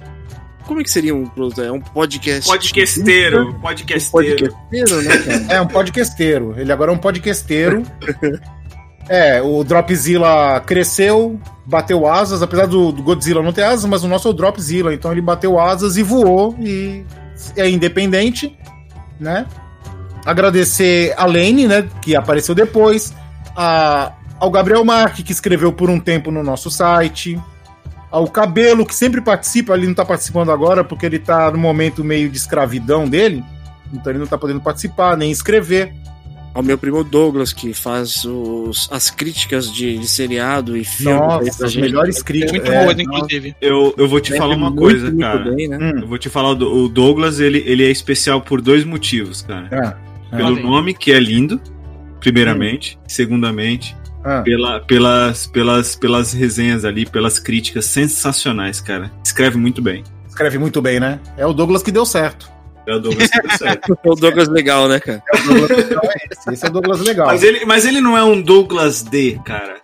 Como 0.66 0.80
é 0.80 0.82
que 0.82 0.90
seria 0.90 1.14
um, 1.14 1.30
é 1.58 1.70
um 1.70 1.80
podcast? 1.80 2.50
Podcasteiro, 2.50 3.50
Um 3.50 3.60
podcasteiro. 3.60 4.52
podcasteiro, 4.52 5.02
né, 5.02 5.18
cara? 5.18 5.54
É 5.54 5.60
um 5.60 5.66
podcasteiro. 5.66 6.54
Ele 6.58 6.72
agora 6.72 6.90
é 6.90 6.94
um 6.94 6.98
podcasteiro. 6.98 7.84
É, 9.08 9.40
o 9.40 9.62
Dropzilla 9.62 10.60
cresceu, 10.66 11.38
bateu 11.64 12.06
asas, 12.08 12.42
apesar 12.42 12.66
do, 12.66 12.90
do 12.90 13.02
Godzilla 13.04 13.40
não 13.40 13.52
ter 13.52 13.62
asas, 13.62 13.84
mas 13.84 14.02
o 14.02 14.08
nosso 14.08 14.26
é 14.26 14.30
o 14.32 14.34
Dropzilla, 14.34 14.92
então 14.92 15.12
ele 15.12 15.20
bateu 15.20 15.60
asas 15.60 15.96
e 15.96 16.02
voou 16.02 16.56
e 16.58 17.04
é 17.56 17.70
independente, 17.70 18.58
né? 19.20 19.46
Agradecer 20.24 21.14
a 21.16 21.24
Lane, 21.24 21.68
né, 21.68 21.88
que 22.02 22.16
apareceu 22.16 22.52
depois, 22.52 23.14
a, 23.54 24.12
ao 24.40 24.50
Gabriel 24.50 24.84
Marque, 24.84 25.22
que 25.22 25.30
escreveu 25.30 25.72
por 25.72 25.88
um 25.88 26.00
tempo 26.00 26.32
no 26.32 26.42
nosso 26.42 26.68
site, 26.68 27.40
ao 28.16 28.26
Cabelo, 28.28 28.86
que 28.86 28.94
sempre 28.94 29.20
participa, 29.20 29.74
ele 29.74 29.86
não 29.86 29.92
tá 29.94 30.02
participando 30.02 30.50
agora 30.50 30.82
porque 30.82 31.04
ele 31.04 31.18
tá 31.18 31.50
no 31.50 31.58
momento 31.58 32.02
meio 32.02 32.30
de 32.30 32.36
escravidão 32.38 33.06
dele, 33.06 33.44
então 33.92 34.10
ele 34.10 34.18
não 34.18 34.26
tá 34.26 34.38
podendo 34.38 34.58
participar, 34.60 35.18
nem 35.18 35.30
escrever. 35.30 35.92
Ao 36.54 36.62
meu 36.62 36.78
primo 36.78 37.04
Douglas, 37.04 37.52
que 37.52 37.74
faz 37.74 38.24
os, 38.24 38.88
as 38.90 39.10
críticas 39.10 39.70
de, 39.70 39.98
de 39.98 40.08
seriado 40.08 40.74
e 40.74 40.82
filme. 40.82 41.12
Nossa, 41.14 41.66
as 41.66 41.72
gente. 41.72 41.82
melhores 41.82 42.22
críticas. 42.22 42.52
Muito 42.54 42.72
É, 42.72 42.86
nossa. 42.86 43.02
inclusive. 43.02 43.54
Eu, 43.60 43.94
eu 43.98 44.08
vou 44.08 44.18
te 44.18 44.28
Sempre 44.28 44.38
falar 44.38 44.56
uma 44.56 44.70
muito, 44.70 44.80
coisa, 44.80 45.04
muito 45.08 45.20
cara. 45.20 45.50
bem, 45.54 45.68
né? 45.68 45.76
Hum. 45.78 45.98
Eu 46.00 46.06
vou 46.06 46.16
te 46.16 46.30
falar, 46.30 46.54
do, 46.54 46.74
o 46.74 46.88
Douglas, 46.88 47.38
ele, 47.38 47.62
ele 47.66 47.84
é 47.84 47.90
especial 47.90 48.40
por 48.40 48.62
dois 48.62 48.82
motivos, 48.86 49.42
cara. 49.42 49.68
É, 49.70 50.34
Pelo 50.34 50.48
Fala 50.48 50.56
aí. 50.56 50.62
nome, 50.62 50.94
que 50.94 51.12
é 51.12 51.20
lindo, 51.20 51.60
primeiramente. 52.18 52.98
Segundamente, 53.06 53.94
é. 54.26 54.42
pela, 54.42 54.80
pelas, 54.80 55.46
pelas, 55.46 55.94
pelas 55.96 56.32
resenhas 56.32 56.84
ali, 56.84 57.06
pelas 57.06 57.38
críticas 57.38 57.86
sensacionais, 57.86 58.80
cara. 58.80 59.10
Escreve 59.24 59.56
muito 59.56 59.80
bem. 59.80 60.02
Escreve 60.28 60.58
muito 60.58 60.82
bem, 60.82 60.98
né? 61.00 61.20
É 61.36 61.46
o 61.46 61.52
Douglas 61.52 61.82
que 61.82 61.90
deu 61.92 62.04
certo. 62.04 62.50
É 62.86 62.94
o 62.94 63.00
Douglas 63.00 63.30
que 63.30 63.40
deu 63.42 63.58
certo. 63.58 63.98
É 64.04 64.08
o 64.10 64.14
Douglas 64.14 64.48
legal, 64.48 64.88
né, 64.88 65.00
cara? 65.00 65.22
esse, 66.30 66.52
esse 66.52 66.66
é 66.66 66.68
o 66.68 66.72
Douglas 66.72 67.00
legal. 67.00 67.26
Mas 67.26 67.42
ele, 67.42 67.64
mas 67.64 67.84
ele 67.86 68.00
não 68.00 68.16
é 68.16 68.22
um 68.24 68.40
Douglas 68.40 69.02
D, 69.02 69.38
cara. 69.44 69.76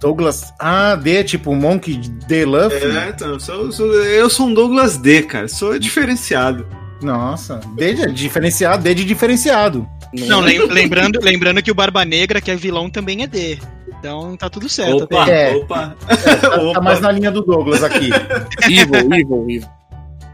Douglas. 0.00 0.52
Ah, 0.58 0.94
D, 0.96 1.22
tipo 1.24 1.54
Monkey 1.54 1.96
D 1.96 2.44
Luffy? 2.44 2.76
É, 2.96 3.08
então, 3.10 3.28
eu 3.28 3.40
sou, 3.40 3.70
sou- 3.72 3.94
eu 3.94 4.28
sou 4.28 4.46
um 4.48 4.54
Douglas 4.54 4.96
D, 4.96 5.22
cara. 5.22 5.48
Sou 5.48 5.78
diferenciado. 5.78 6.66
Nossa, 7.00 7.60
D 7.76 7.94
de 7.94 8.12
diferenciado, 8.12 8.82
D 8.82 8.94
de 8.94 9.04
diferenciado. 9.04 9.88
Não, 10.12 10.40
lem- 10.40 10.66
lembrando, 10.66 11.18
lembrando 11.22 11.62
que 11.62 11.70
o 11.70 11.74
Barba 11.74 12.04
Negra, 12.04 12.40
que 12.40 12.50
é 12.50 12.56
vilão, 12.56 12.90
também 12.90 13.22
é 13.22 13.26
D. 13.26 13.58
Então 13.98 14.36
tá 14.36 14.50
tudo 14.50 14.68
certo. 14.68 15.04
Opa, 15.04 15.22
até. 15.22 15.52
É. 15.52 15.56
opa. 15.56 15.96
Tá, 16.06 16.72
tá 16.74 16.80
mais 16.82 17.00
na 17.00 17.10
linha 17.12 17.30
do 17.30 17.40
Douglas 17.42 17.82
aqui. 17.82 18.10
Evil, 18.68 19.14
evil, 19.14 19.44
evil. 19.48 19.68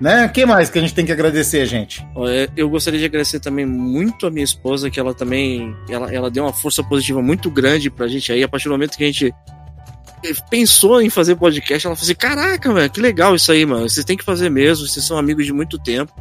né? 0.00 0.26
O 0.26 0.30
que 0.30 0.44
mais 0.46 0.70
que 0.70 0.78
a 0.78 0.80
gente 0.80 0.94
tem 0.94 1.04
que 1.04 1.12
agradecer, 1.12 1.64
gente? 1.66 2.04
Eu 2.56 2.68
gostaria 2.70 2.98
de 2.98 3.04
agradecer 3.06 3.40
também 3.40 3.66
muito 3.66 4.26
a 4.26 4.30
minha 4.30 4.44
esposa, 4.44 4.90
que 4.90 4.98
ela 4.98 5.12
também 5.14 5.76
ela, 5.88 6.12
ela 6.12 6.30
deu 6.30 6.44
uma 6.44 6.52
força 6.52 6.82
positiva 6.82 7.20
muito 7.22 7.50
grande 7.50 7.90
pra 7.90 8.08
gente 8.08 8.32
aí. 8.32 8.42
A 8.42 8.48
partir 8.48 8.64
do 8.68 8.72
momento 8.72 8.96
que 8.96 9.04
a 9.04 9.06
gente 9.06 9.32
pensou 10.50 11.00
em 11.00 11.10
fazer 11.10 11.36
podcast, 11.36 11.86
ela 11.86 11.94
falou 11.94 12.04
assim: 12.04 12.14
Caraca, 12.14 12.72
velho, 12.72 12.90
que 12.90 13.00
legal 13.00 13.34
isso 13.34 13.52
aí, 13.52 13.64
mano. 13.66 13.88
Vocês 13.88 14.04
têm 14.04 14.16
que 14.16 14.24
fazer 14.24 14.50
mesmo, 14.50 14.86
vocês 14.86 15.04
são 15.04 15.18
amigos 15.18 15.44
de 15.46 15.52
muito 15.52 15.78
tempo. 15.78 16.12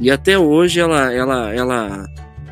E 0.00 0.10
até 0.10 0.38
hoje 0.38 0.78
ela, 0.80 1.12
ela, 1.12 1.52
ela 1.54 2.06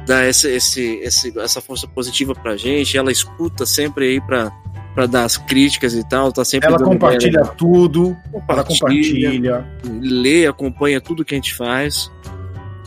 dá 0.06 0.22
essa, 0.22 0.48
esse, 0.48 0.82
esse, 1.02 1.38
essa 1.38 1.60
força 1.60 1.86
positiva 1.86 2.34
pra 2.34 2.56
gente. 2.56 2.96
Ela 2.96 3.10
escuta 3.12 3.66
sempre 3.66 4.06
aí 4.06 4.20
pra, 4.20 4.50
pra 4.94 5.06
dar 5.06 5.24
as 5.24 5.36
críticas 5.36 5.94
e 5.94 6.06
tal. 6.08 6.32
Tá 6.32 6.44
sempre 6.44 6.68
Ela 6.68 6.78
compartilha 6.82 7.40
ideia. 7.40 7.46
tudo. 7.56 8.16
Ela 8.48 8.64
Compartilha. 8.64 9.30
compartilha. 9.30 9.66
lê, 10.00 10.46
acompanha 10.46 11.00
tudo 11.00 11.24
que 11.24 11.34
a 11.34 11.38
gente 11.38 11.54
faz. 11.54 12.10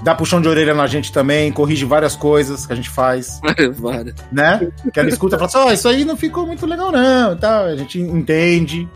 Dá 0.01 0.15
puxão 0.15 0.39
de 0.41 0.47
orelha 0.47 0.73
na 0.73 0.87
gente 0.87 1.11
também, 1.11 1.51
corrige 1.51 1.83
várias 1.83 2.15
coisas 2.15 2.65
que 2.65 2.71
a 2.71 2.75
gente 2.75 2.89
faz, 2.89 3.41
Várias. 3.77 4.15
né? 4.31 4.71
Que 4.93 4.97
ela 4.97 5.09
escuta 5.09 5.35
e 5.35 5.37
fala 5.39 5.47
assim: 5.49 5.57
ó, 5.57 5.73
isso 5.73 5.89
aí 5.89 6.05
não 6.05 6.15
ficou 6.15 6.47
muito 6.47 6.65
legal, 6.65 6.89
não. 6.89 7.35
Tal. 7.35 7.65
A 7.65 7.75
gente 7.75 7.99
entende, 7.99 8.87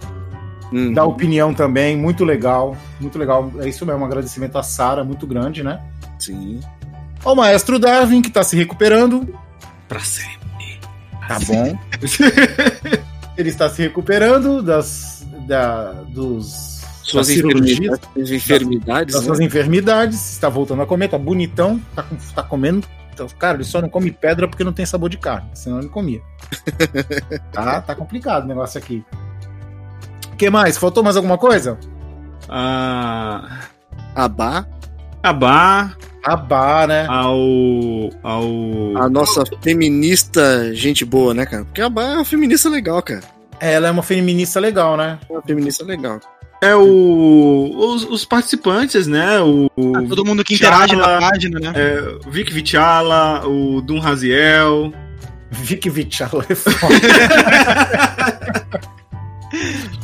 Uhum. 0.72 0.94
dá 0.94 1.04
opinião 1.04 1.54
também, 1.54 1.98
muito 1.98 2.24
legal. 2.24 2.78
Muito 3.02 3.20
legal. 3.20 3.52
É 3.60 3.68
isso 3.68 3.86
mesmo, 3.86 4.00
um 4.02 4.06
agradecimento 4.06 4.58
à 4.58 4.64
Sara, 4.64 5.04
muito 5.04 5.28
grande, 5.28 5.62
né? 5.62 5.82
Sim. 6.18 6.62
Ao 7.24 7.36
maestro 7.36 7.80
Darwin, 7.80 8.22
que 8.22 8.30
tá 8.30 8.44
se 8.44 8.56
recuperando. 8.56 9.28
Pra 9.88 10.00
sempre. 10.00 10.80
Tá 11.28 11.40
bom. 11.40 11.78
Ele 13.38 13.50
está 13.50 13.70
se 13.70 13.82
recuperando 13.82 14.62
das, 14.62 15.26
da, 15.48 15.92
dos 16.08 16.84
Suas 17.02 17.28
das 17.28 17.36
cirurgias, 17.36 17.80
enfermidades, 17.80 18.32
enfermidades 18.32 19.14
das 19.16 19.24
né? 19.24 19.28
suas 19.28 19.40
enfermidades, 19.40 20.32
está 20.34 20.50
voltando 20.50 20.84
a 20.84 20.86
comer, 20.86 21.08
tá 21.10 21.18
bonitão, 21.18 21.82
tá, 21.96 22.04
com- 22.04 22.16
tá 22.36 22.44
comendo. 22.44 22.86
Então, 23.14 23.28
cara, 23.38 23.58
ele 23.58 23.64
só 23.64 23.82
não 23.82 23.90
come 23.90 24.12
pedra 24.12 24.48
porque 24.48 24.64
não 24.64 24.74
tem 24.74 24.86
sabor 24.86 25.10
de 25.10 25.18
carne, 25.18 25.50
senão 25.54 25.80
ele 25.80 25.90
comia. 25.90 26.22
tá, 27.52 27.82
tá 27.82 27.96
complicado 27.96 28.44
o 28.44 28.48
negócio 28.48 28.78
aqui. 28.78 29.04
O 30.32 30.36
que 30.36 30.50
mais? 30.50 30.78
Faltou 30.78 31.04
mais 31.04 31.16
alguma 31.16 31.38
coisa? 31.38 31.78
A. 32.50 33.60
Abá, 34.16 34.66
Abá. 35.22 35.96
Abá, 36.24 36.88
né? 36.88 37.06
Ao. 37.10 37.36
Ao. 38.24 38.98
a 38.98 39.10
nossa 39.10 39.44
feminista 39.62 40.74
gente 40.74 41.04
boa, 41.04 41.34
né, 41.34 41.46
cara? 41.46 41.66
Porque 41.66 41.82
a 41.82 41.88
Abá 41.88 42.04
é 42.04 42.16
uma 42.16 42.26
feminista 42.26 42.70
legal, 42.70 43.02
cara. 43.02 43.24
Ela 43.60 43.90
é 43.90 43.92
uma 43.92 44.04
feminista 44.04 44.60
legal, 44.60 44.96
né? 44.96 45.20
É 45.30 45.34
uma 45.34 45.42
feminista 45.42 45.84
legal. 45.84 46.20
É 46.62 46.74
o. 46.76 47.74
Os, 47.76 48.06
os 48.06 48.24
participantes, 48.24 49.06
né? 49.06 49.42
O. 49.42 49.70
Ah, 49.96 50.04
Todo 50.08 50.26
mundo 50.26 50.46
que 50.46 50.56
interage 50.56 50.96
na 50.96 51.20
página, 51.20 51.60
né? 51.60 51.74
É, 51.76 52.30
Vic 52.30 52.54
Vichala, 52.54 53.46
o 53.46 53.82
Dum 53.82 54.00
Raziel. 54.00 54.94
Vic 55.52 55.90
Vichala 55.90 56.46
é 56.48 56.56
foda. 56.56 56.96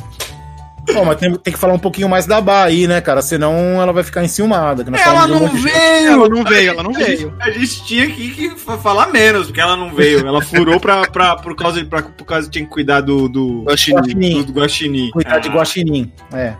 Pô, 0.94 1.06
mas 1.06 1.18
tem, 1.18 1.32
tem 1.36 1.54
que 1.54 1.60
falar 1.60 1.74
um 1.74 1.80
pouquinho 1.80 2.10
mais 2.10 2.26
da 2.26 2.42
Bá 2.42 2.64
aí, 2.64 2.88
né, 2.88 3.00
cara? 3.02 3.22
Senão 3.22 3.82
ela 3.82 3.94
vai 3.94 4.04
ficar 4.04 4.24
enciumada. 4.24 4.84
que 4.84 4.90
nós 4.90 5.00
Ela 5.02 5.26
de 5.26 5.32
não 5.32 5.48
de- 5.50 5.58
veio! 5.62 6.12
Ela 6.14 6.30
não 6.30 6.44
veio, 6.44 6.70
ela 6.72 6.84
não 6.84 6.92
A 6.92 6.94
gente- 6.94 7.06
veio. 7.18 7.34
A 7.40 7.50
gente 7.52 7.84
tinha 7.86 8.08
que, 8.10 8.30
que 8.32 8.50
fa- 8.60 8.78
falar 8.78 9.08
menos, 9.12 9.48
porque 9.48 9.62
ela 9.62 9.76
não 9.78 9.94
veio. 9.94 10.26
Ela 10.28 10.42
furou 10.42 10.80
pra, 10.80 11.02
pra, 11.10 11.36
por 11.36 11.56
causa 11.56 11.80
de. 11.82 11.86
Pra, 11.88 12.02
por 12.02 12.26
causa 12.26 12.48
de 12.48 12.52
tinha 12.52 12.66
que 12.66 12.72
cuidar 12.72 13.02
do. 13.02 13.30
do 13.30 13.64
Guaxinim. 13.64 14.40
do, 14.44 14.46
do 14.46 14.54
Guaxinim. 14.60 15.12
Cuidar 15.12 15.40
de 15.40 15.50
Ah. 15.50 15.54
guaxinim, 15.54 16.12
é. 16.34 16.54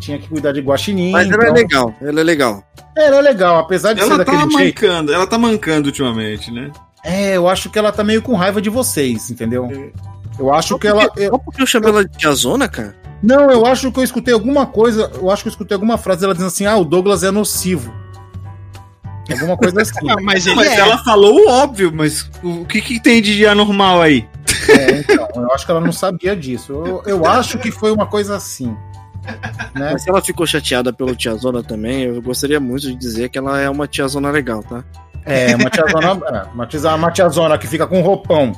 Tinha 0.00 0.18
que 0.18 0.28
cuidar 0.28 0.52
de 0.52 0.60
guaxinim. 0.60 1.10
Mas 1.10 1.28
ela 1.30 1.42
é 1.44 1.46
então- 1.48 1.54
legal, 1.54 1.94
ela 2.00 2.20
é 2.20 2.24
legal. 2.24 2.64
Ela 2.96 3.16
é 3.18 3.20
legal, 3.22 3.58
apesar 3.58 3.92
de 3.92 4.00
ser 4.00 4.06
Ela 4.10 4.24
tá 4.24 4.32
daquele 4.32 4.50
jeito. 4.52 4.82
mancando, 4.84 5.12
ela 5.12 5.26
tá 5.26 5.36
mancando 5.38 5.86
ultimamente, 5.88 6.50
né? 6.52 6.70
É, 7.04 7.36
eu 7.36 7.48
acho 7.48 7.68
que 7.70 7.78
ela 7.78 7.92
tá 7.92 8.02
meio 8.02 8.22
com 8.22 8.34
raiva 8.34 8.60
de 8.60 8.70
vocês, 8.70 9.30
entendeu? 9.30 9.68
Eu 10.38 10.52
acho 10.54 10.78
que 10.78 10.86
ela. 10.86 11.08
eu- 11.16 11.30
Só 11.32 11.38
porque 11.38 11.62
eu 11.62 11.66
chamei 11.66 11.90
ela 11.90 12.04
de 12.04 12.16
tiazona, 12.16 12.68
cara? 12.68 12.94
Não, 13.22 13.50
eu 13.50 13.66
acho 13.66 13.90
que 13.90 13.98
eu 13.98 14.04
escutei 14.04 14.32
alguma 14.32 14.66
coisa. 14.66 15.10
Eu 15.14 15.30
acho 15.30 15.42
que 15.42 15.48
eu 15.48 15.52
escutei 15.52 15.74
alguma 15.74 15.98
frase 15.98 16.20
dela 16.20 16.32
dizendo 16.32 16.48
assim: 16.48 16.66
ah, 16.66 16.76
o 16.76 16.84
Douglas 16.84 17.22
é 17.22 17.30
nocivo. 17.30 17.92
Alguma 19.30 19.56
coisa 19.56 19.82
assim. 19.82 19.98
Ah, 20.08 20.16
mas 20.22 20.46
Mas 20.46 20.68
é. 20.68 20.78
ela 20.78 20.98
falou 20.98 21.34
o 21.34 21.48
óbvio, 21.48 21.92
mas 21.92 22.30
o 22.42 22.64
que, 22.64 22.80
que 22.80 23.00
tem 23.00 23.20
de 23.20 23.46
anormal 23.46 24.00
aí? 24.00 24.26
É, 24.68 25.00
então, 25.00 25.28
eu 25.34 25.52
acho 25.52 25.66
que 25.66 25.70
ela 25.70 25.80
não 25.80 25.92
sabia 25.92 26.34
disso. 26.34 26.72
Eu, 26.72 27.02
eu 27.04 27.26
acho 27.26 27.58
que 27.58 27.70
foi 27.70 27.90
uma 27.90 28.06
coisa 28.06 28.36
assim. 28.36 28.74
Né? 29.74 29.90
Mas 29.92 30.02
se 30.02 30.08
ela 30.08 30.22
ficou 30.22 30.46
chateada 30.46 30.92
pelo 30.92 31.14
tiazona 31.14 31.62
também, 31.62 32.04
eu 32.04 32.22
gostaria 32.22 32.58
muito 32.58 32.82
de 32.82 32.94
dizer 32.94 33.28
que 33.28 33.38
ela 33.38 33.60
é 33.60 33.68
uma 33.68 33.86
tiazona 33.86 34.30
legal, 34.30 34.62
tá? 34.62 34.82
É, 35.24 35.54
uma 35.54 35.68
tiazona, 35.68 36.06
é, 36.06 36.42
uma 36.54 36.66
tiazona, 36.66 36.96
uma 36.96 37.10
tiazona 37.10 37.58
que 37.58 37.66
fica 37.66 37.86
com 37.86 37.98
um 37.98 38.02
roupão 38.02 38.52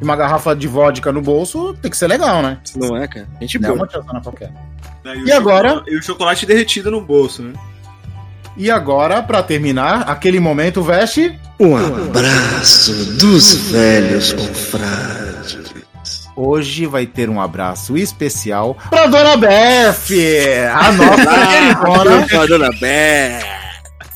e 0.00 0.04
uma 0.04 0.16
garrafa 0.16 0.54
de 0.54 0.66
vodka 0.68 1.10
no 1.12 1.20
bolso, 1.20 1.74
tem 1.80 1.90
que 1.90 1.96
ser 1.96 2.06
legal, 2.06 2.42
né? 2.42 2.58
Não 2.76 2.96
é, 2.96 3.06
cara? 3.08 3.26
Gente 3.40 3.58
Não 3.58 3.68
é 3.68 3.72
boa. 3.72 3.80
uma 3.82 3.86
tiazona 3.88 4.20
qualquer. 4.20 4.50
Né, 5.04 5.14
E 5.26 5.30
o 5.30 5.36
agora? 5.36 5.68
chocolate- 5.70 5.90
E 5.90 5.98
o 5.98 6.02
chocolate 6.02 6.46
derretido 6.46 6.90
no 6.90 7.00
bolso, 7.00 7.42
né? 7.42 7.52
E 8.56 8.70
agora, 8.70 9.22
pra 9.22 9.42
terminar, 9.42 10.02
aquele 10.08 10.40
momento 10.40 10.82
veste. 10.82 11.38
Um 11.60 11.76
abraço 11.76 12.92
dos 13.18 13.54
velhos 13.70 14.32
confrades. 14.32 16.28
Hoje 16.36 16.86
vai 16.86 17.04
ter 17.06 17.28
um 17.28 17.40
abraço 17.40 17.96
especial 17.96 18.76
pra 18.90 19.06
Dona 19.06 19.36
Beth! 19.36 20.70
A 20.72 20.90
nossa 20.94 21.46
queridona. 21.46 22.46
Dona 22.46 22.70
Bé. 22.80 23.57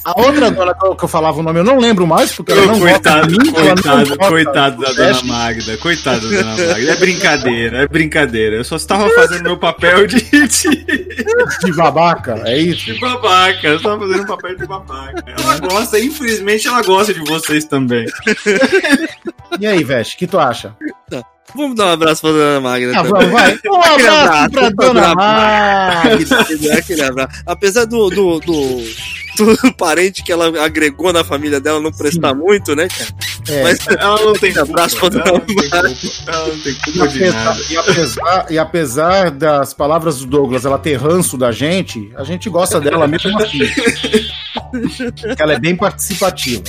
A 0.05 0.20
outra 0.20 0.50
dona 0.50 0.74
que 0.74 1.05
eu, 1.05 1.09
falava 1.09 1.38
o 1.38 1.42
nome, 1.42 1.61
eu 1.61 1.64
não 1.64 1.78
lembro 1.78 2.07
mais, 2.07 2.32
porque 2.32 2.50
ela 2.50 2.66
não 2.66 2.80
coitado, 2.80 3.26
gosta 3.26 3.28
de 3.28 3.38
mim, 3.38 3.57
ela 3.57 3.74
não 3.74 3.82
coitado, 3.82 4.18
coitado 4.18 4.82
da 4.82 4.88
do 4.88 4.96
dona. 4.96 5.22
Magda. 5.22 5.76
Coitado 5.78 6.30
da 6.30 6.42
dona 6.42 6.57
Magda. 6.57 6.92
É 6.92 6.96
brincadeira, 6.96 7.78
é 7.82 7.86
brincadeira. 7.86 8.57
Eu 8.57 8.64
só 8.64 8.76
estava 8.76 9.09
fazendo 9.11 9.44
meu 9.44 9.57
papel 9.57 10.07
de, 10.07 10.20
de, 10.20 10.48
De 11.64 11.72
babaca, 11.72 12.42
é 12.46 12.59
isso? 12.59 12.92
de 12.92 12.98
babaca. 12.98 13.66
Eu 13.66 13.76
estava 13.76 13.98
fazendo 14.00 14.26
papel 14.26 14.57
de 14.57 14.66
babaca. 14.66 15.24
Ela 15.26 15.59
gosta, 15.59 16.00
infelizmente, 16.00 16.66
ela 16.66 16.82
gosta 16.82 17.14
de 17.14 17.20
vocês 17.20 17.64
também. 17.64 18.07
E 19.61 19.66
aí, 19.66 19.84
Veste, 19.84 20.16
o 20.16 20.18
que 20.18 20.26
tu 20.26 20.38
acha? 20.38 20.74
Vamos 21.55 21.76
dar 21.76 21.86
um 21.86 21.90
abraço 21.90 22.22
pra 22.22 22.30
dona 22.32 22.61
Magda. 22.61 22.93
Ah, 22.99 23.05
também. 23.05 23.30
vai. 23.30 23.59
Um 23.66 23.80
Aquele 23.80 24.09
abraço 24.09 24.51
pra 24.51 24.68
Dona 24.70 25.09
abraço. 25.11 25.16
Magda. 26.30 26.74
Aquele 26.78 27.03
abraço. 27.03 27.43
Apesar 27.45 27.84
do, 27.84 28.09
do, 28.09 28.40
do, 28.40 28.82
do 29.36 29.72
parente 29.76 30.22
que 30.22 30.32
ela 30.32 30.47
agregou 30.64 31.12
na 31.12 31.22
família 31.22 31.61
dela 31.61 31.78
não 31.80 31.93
prestar 31.93 32.34
muito, 32.34 32.74
né, 32.74 32.88
cara? 32.88 33.11
É. 33.49 33.62
Mas 33.64 33.78
Ela 33.88 34.20
não 34.24 34.32
tem 34.34 34.53
culpa. 34.55 34.70
abraço 34.70 34.97
pra 34.97 35.09
Ela 35.09 35.24
dona 35.24 35.40
culpa. 35.40 35.76
Ela 35.76 36.47
não 36.49 36.59
tem 36.61 36.72
E 36.72 36.76
culpa 36.76 37.09
de 37.09 37.18
apesar, 37.24 37.45
nada. 37.45 37.61
e, 37.68 37.76
apesar, 37.76 38.47
e 38.53 38.59
apesar 38.59 39.30
das 39.32 39.74
palavras 39.74 40.20
do 40.20 40.26
Douglas 40.26 40.64
ela 40.64 40.78
ter 40.78 40.95
ranço 40.97 41.36
da 41.36 41.51
gente, 41.53 42.11
a 42.16 42.24
gente 42.24 42.49
gosta 42.49 42.80
dela 42.80 43.07
mesmo 43.07 43.36
assim. 43.43 43.59
Ela 45.38 45.55
é 45.55 45.59
bem 45.59 45.76
participativa. 45.76 46.62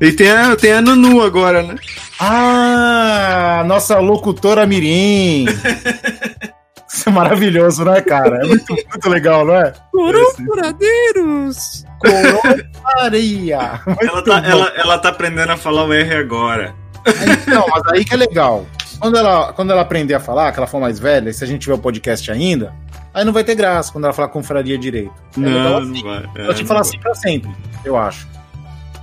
E 0.00 0.12
tem 0.12 0.30
a, 0.30 0.56
tem 0.56 0.72
a 0.72 0.80
Nunu 0.80 1.22
agora, 1.22 1.62
né? 1.62 1.74
Ah, 2.18 3.62
nossa 3.66 3.98
locutora 3.98 4.66
Mirim. 4.66 5.44
Isso 6.92 7.08
é 7.08 7.12
maravilhoso, 7.12 7.84
né, 7.84 8.00
cara? 8.00 8.44
É 8.44 8.48
muito, 8.48 8.72
muito 8.74 9.08
legal, 9.08 9.44
não 9.44 9.54
é? 9.54 9.72
Corocuradeiros! 9.92 11.84
Coronaria. 12.00 13.80
Ela 14.00 14.22
tá, 14.24 14.42
ela, 14.44 14.72
ela 14.74 14.98
tá 14.98 15.08
aprendendo 15.10 15.52
a 15.52 15.56
falar 15.56 15.84
o 15.84 15.92
R 15.92 16.14
agora. 16.16 16.74
Então, 17.06 17.64
mas 17.70 17.82
aí 17.92 18.04
que 18.04 18.14
é 18.14 18.16
legal. 18.16 18.66
Quando 18.98 19.16
ela, 19.16 19.52
quando 19.52 19.70
ela 19.70 19.82
aprender 19.82 20.14
a 20.14 20.20
falar, 20.20 20.52
que 20.52 20.58
ela 20.58 20.66
for 20.66 20.80
mais 20.80 20.98
velha, 20.98 21.30
e 21.30 21.34
se 21.34 21.44
a 21.44 21.46
gente 21.46 21.60
tiver 21.62 21.74
o 21.74 21.78
podcast 21.78 22.30
ainda, 22.30 22.74
aí 23.14 23.24
não 23.24 23.32
vai 23.32 23.44
ter 23.44 23.54
graça 23.54 23.92
quando 23.92 24.04
ela 24.04 24.12
falar 24.12 24.28
confraria 24.28 24.76
direito. 24.76 25.12
É 25.36 25.40
legal 25.40 25.62
Não, 25.62 25.78
assim. 25.78 26.02
não 26.02 26.10
vai. 26.10 26.24
É, 26.36 26.44
Ela 26.44 26.54
te 26.54 26.60
não 26.62 26.66
falar 26.68 26.80
vai. 26.82 26.88
assim 26.90 26.98
pra 26.98 27.14
sempre, 27.14 27.50
eu 27.84 27.96
acho. 27.96 28.26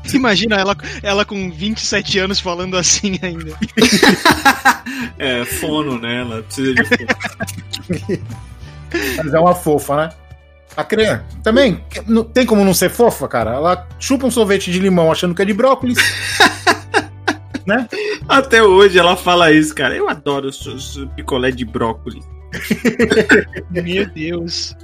Imagina 0.16 0.56
ela, 0.56 0.76
ela 1.04 1.26
com 1.26 1.50
27 1.52 2.20
anos 2.20 2.40
falando 2.40 2.78
assim 2.78 3.18
ainda. 3.22 3.54
É, 5.20 5.44
fono, 5.46 6.00
né? 6.00 6.22
Ela 6.22 6.44
precisa 6.44 6.74
de 6.74 6.84
fono. 6.86 8.20
Mas 9.18 9.34
é 9.34 9.40
uma 9.40 9.54
fofa, 9.56 9.96
né? 9.98 10.10
A 10.76 10.84
criança 10.84 11.26
também 11.44 11.84
não- 12.08 12.24
tem 12.24 12.46
como 12.46 12.64
não 12.64 12.74
ser 12.74 12.90
fofa, 12.90 13.28
cara? 13.28 13.52
Ela 13.56 13.88
chupa 14.00 14.26
um 14.28 14.32
sorvete 14.32 14.72
de 14.72 14.80
limão 14.80 15.12
achando 15.12 15.34
que 15.36 15.42
é 15.42 15.46
de 15.46 15.54
brócolis. 15.54 15.98
né? 17.66 17.88
Até 18.30 18.62
hoje 18.64 18.98
ela 19.00 19.18
fala 19.18 19.52
isso, 19.52 19.74
cara. 19.76 19.96
Eu 19.96 20.08
adoro 20.08 20.48
o 20.50 20.54
seu- 20.54 20.80
seu 20.80 21.08
picolé 21.10 21.52
de 21.52 21.66
brócolis. 21.66 22.24
Meu 23.72 24.06
Deus. 24.10 24.76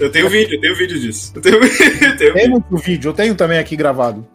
Eu 0.00 0.10
tenho 0.10 0.30
vídeo, 0.30 0.56
eu 0.56 0.60
tenho 0.60 0.74
vídeo 0.74 0.98
disso. 0.98 1.30
Eu 1.34 1.42
tenho, 1.42 1.56
eu 1.62 2.16
tenho 2.16 2.32
Tem 2.32 2.48
muito 2.48 2.76
vídeo, 2.78 3.10
eu 3.10 3.12
tenho 3.12 3.34
também 3.34 3.58
aqui 3.58 3.76
gravado. 3.76 4.26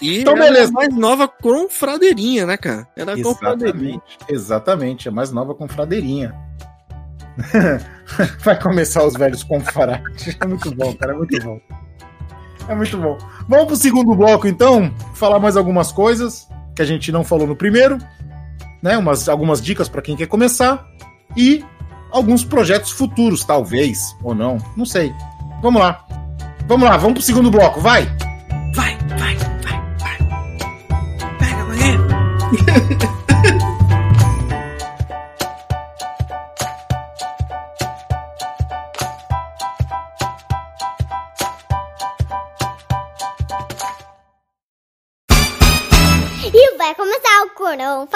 E 0.00 0.20
Então, 0.20 0.34
era 0.36 0.46
beleza. 0.46 0.70
a 0.70 0.72
mais 0.72 0.94
nova 0.94 1.28
confradeirinha, 1.28 2.46
né, 2.46 2.56
cara? 2.56 2.86
Era 2.96 3.12
a 3.12 3.22
confradeirinha. 3.22 4.00
Exatamente, 4.28 4.32
exatamente, 4.32 5.08
a 5.08 5.12
mais 5.12 5.30
nova 5.30 5.54
confradeirinha. 5.54 6.34
Vai 8.40 8.58
começar 8.60 9.04
os 9.04 9.14
velhos 9.14 9.42
confrades. 9.42 10.36
É 10.40 10.46
muito 10.46 10.74
bom, 10.74 10.94
cara, 10.94 11.12
é 11.12 11.16
muito 11.16 11.38
bom. 11.42 11.60
É 12.68 12.74
muito 12.74 12.98
bom. 12.98 13.18
Vamos 13.48 13.66
pro 13.66 13.76
segundo 13.76 14.14
bloco, 14.14 14.48
então, 14.48 14.92
falar 15.14 15.38
mais 15.38 15.56
algumas 15.56 15.92
coisas 15.92 16.48
que 16.74 16.82
a 16.82 16.84
gente 16.84 17.12
não 17.12 17.22
falou 17.22 17.46
no 17.46 17.56
primeiro, 17.56 17.98
né? 18.82 18.96
Umas, 18.96 19.28
algumas 19.28 19.62
dicas 19.62 19.88
para 19.88 20.02
quem 20.02 20.16
quer 20.16 20.26
começar 20.26 20.86
e 21.36 21.64
alguns 22.16 22.42
projetos 22.44 22.90
futuros, 22.92 23.44
talvez, 23.44 24.16
ou 24.22 24.34
não, 24.34 24.58
não 24.76 24.86
sei. 24.86 25.14
Vamos 25.62 25.80
lá. 25.80 26.04
Vamos 26.66 26.88
lá, 26.88 26.96
vamos 26.96 27.14
pro 27.14 27.22
segundo 27.22 27.50
bloco, 27.50 27.80
vai! 27.80 28.06
Vai, 28.74 28.98
vai, 29.18 29.36
vai, 29.36 29.80
vai. 29.98 30.18
Pega 31.38 31.60
amanhã. 31.60 32.06
E 46.52 46.76
vai 46.78 46.94
começar 46.94 47.44
o 47.44 47.50
Corão! 47.54 48.08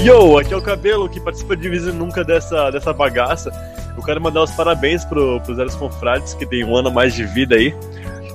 Yo, 0.00 0.38
aqui 0.38 0.54
é 0.54 0.56
o 0.56 0.62
Cabelo 0.62 1.08
que 1.08 1.18
participa 1.20 1.56
de 1.56 1.68
em 1.68 1.92
nunca 1.92 2.22
dessa, 2.22 2.70
dessa 2.70 2.92
bagaça. 2.92 3.50
Eu 3.96 4.02
quero 4.02 4.20
mandar 4.20 4.44
os 4.44 4.50
parabéns 4.52 5.04
pro, 5.04 5.40
pros 5.40 5.58
Eros 5.58 5.74
Confrades 5.74 6.34
que 6.34 6.46
tem 6.46 6.64
um 6.64 6.76
ano 6.76 6.88
a 6.88 6.90
mais 6.92 7.14
de 7.14 7.24
vida 7.24 7.56
aí. 7.56 7.74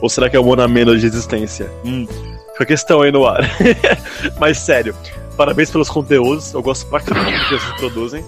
Ou 0.02 0.10
será 0.10 0.30
que 0.30 0.36
é 0.36 0.40
um 0.40 0.52
ano 0.52 0.64
a 0.64 0.68
menos 0.68 1.00
de 1.00 1.08
existência? 1.08 1.72
Hum, 1.86 2.06
fica 2.52 2.64
a 2.64 2.66
questão 2.66 3.02
aí 3.02 3.12
no 3.12 3.26
ar. 3.26 3.50
Mas 4.38 4.58
sério, 4.58 4.94
parabéns 5.38 5.72
pelos 5.72 5.90
conteúdos. 5.90 6.54
Eu 6.54 6.62
gosto 6.62 6.86
pra 6.88 7.00
caramba 7.00 7.32
do 7.32 7.38
que 7.38 7.50
vocês 7.50 7.64
produzem. 7.78 8.26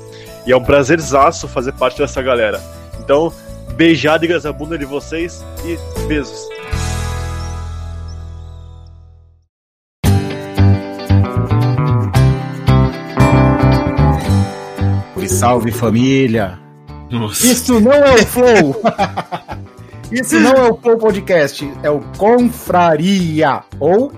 E 0.47 0.53
é 0.53 0.57
um 0.57 0.63
prazerzaço 0.63 1.45
fazer 1.47 1.73
parte 1.73 1.97
dessa 1.97 2.21
galera. 2.21 2.61
Então, 2.99 3.33
beijadas 3.73 4.45
a 4.45 4.53
bunda 4.53 4.77
de 4.77 4.86
vocês 4.86 5.43
e 5.65 5.77
beijos. 6.07 6.54
Salve, 15.36 15.69
família! 15.69 16.57
Nossa. 17.11 17.45
Isso 17.45 17.77
não 17.81 17.91
é 17.91 18.13
o 18.13 18.25
Flow! 18.25 18.81
Isso 20.09 20.39
não 20.39 20.53
é 20.53 20.71
o 20.71 20.77
Flow 20.77 20.97
Podcast, 20.97 21.69
é 21.83 21.89
o 21.89 21.99
Confraria 22.17 23.61
ou 23.77 24.13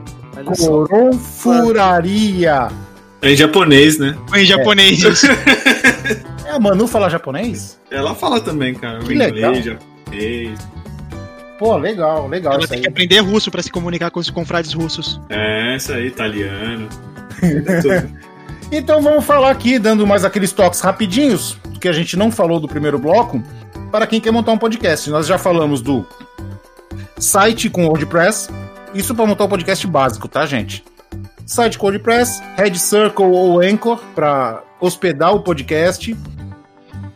Coronfuraria. 0.59 2.67
É 3.23 3.31
em 3.31 3.35
japonês, 3.35 3.97
né? 3.97 4.15
Em 4.35 4.45
japonês. 4.45 5.01
É, 6.47 6.51
a 6.51 6.59
Manu 6.59 6.87
fala 6.87 7.09
japonês? 7.09 7.77
Ela 7.91 8.15
fala 8.15 8.39
também, 8.39 8.73
cara. 8.73 8.99
Que 8.99 9.13
inglês, 9.13 9.33
legal. 9.33 9.53
japonês. 9.55 10.57
Pô, 11.59 11.75
legal, 11.75 12.25
legal 12.29 12.53
Ela 12.53 12.61
isso 12.61 12.69
tem 12.69 12.77
aí. 12.77 12.83
que 12.83 12.87
aprender 12.87 13.19
russo 13.19 13.51
pra 13.51 13.61
se 13.61 13.69
comunicar 13.69 14.09
com 14.11 14.21
os 14.21 14.29
confrades 14.29 14.71
russos. 14.71 15.19
É, 15.29 15.75
isso 15.75 15.91
aí, 15.91 16.07
italiano. 16.07 16.87
Então 18.71 19.01
vamos 19.01 19.23
falar 19.23 19.51
aqui, 19.51 19.79
dando 19.79 20.05
mais 20.05 20.25
aqueles 20.25 20.51
toques 20.51 20.81
rapidinhos, 20.81 21.57
que 21.79 21.87
a 21.87 21.93
gente 21.93 22.17
não 22.17 22.29
falou 22.29 22.59
do 22.59 22.67
primeiro 22.67 22.99
bloco, 22.99 23.41
para 23.91 24.05
quem 24.05 24.19
quer 24.19 24.31
montar 24.31 24.51
um 24.51 24.57
podcast. 24.57 25.09
Nós 25.09 25.25
já 25.25 25.37
falamos 25.37 25.81
do 25.81 26.05
site 27.17 27.69
com 27.69 27.87
WordPress, 27.87 28.49
isso 28.93 29.15
para 29.15 29.25
montar 29.25 29.45
um 29.45 29.49
podcast 29.49 29.87
básico, 29.87 30.27
tá, 30.27 30.45
gente? 30.45 30.83
Site 31.45 31.77
com 31.77 31.85
WordPress, 31.85 32.41
Red 32.57 32.75
Circle 32.75 33.25
ou 33.25 33.61
Anchor 33.61 34.01
para 34.13 34.61
hospedar 34.81 35.33
o 35.33 35.39
podcast. 35.39 36.15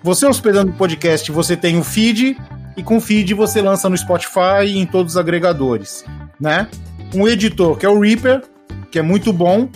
Você 0.02 0.26
hospedando 0.26 0.72
o 0.72 0.76
podcast, 0.76 1.30
você 1.32 1.58
tem 1.58 1.78
o 1.78 1.84
feed 1.84 2.38
e 2.78 2.82
com 2.82 2.96
o 2.96 3.02
feed 3.02 3.34
você 3.34 3.62
lança 3.62 3.90
no 3.90 3.98
Spotify 3.98 4.66
e 4.66 4.78
em 4.78 4.86
todos 4.86 5.14
os 5.14 5.18
agregadores, 5.18 6.06
né? 6.40 6.70
Um 7.14 7.28
editor 7.28 7.78
que 7.78 7.86
é 7.86 7.90
o 7.90 8.00
Reaper, 8.00 8.42
que 8.90 8.98
é 8.98 9.02
muito 9.02 9.34
bom, 9.34 9.70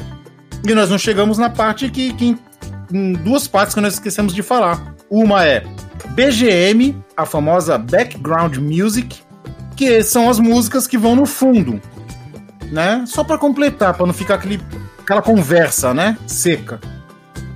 e 0.72 0.76
nós 0.76 0.90
não 0.90 0.98
chegamos 0.98 1.38
na 1.38 1.50
parte 1.50 1.90
que, 1.90 2.14
que 2.14 2.38
em 2.92 3.14
duas 3.14 3.48
partes 3.48 3.74
que 3.76 3.82
nós 3.82 3.94
esquecemos 3.94 4.34
de 4.34 4.42
falar. 4.42 4.96
Uma 5.10 5.46
é 5.46 5.64
BGM, 6.10 6.96
a 7.16 7.26
famosa 7.26 7.78
Background 7.78 8.58
Music, 8.58 9.22
que 9.76 10.04
são 10.04 10.30
as 10.30 10.40
músicas 10.40 10.88
que 10.88 10.98
vão 10.98 11.16
no 11.16 11.26
fundo, 11.26 11.82
né? 12.72 13.04
Só 13.06 13.24
para 13.24 13.38
completar, 13.38 13.94
para 13.94 14.06
não 14.06 14.14
ficar 14.14 14.36
aquele, 14.36 14.62
aquela 15.00 15.22
conversa, 15.22 15.94
né? 15.94 16.18
Seca. 16.26 16.80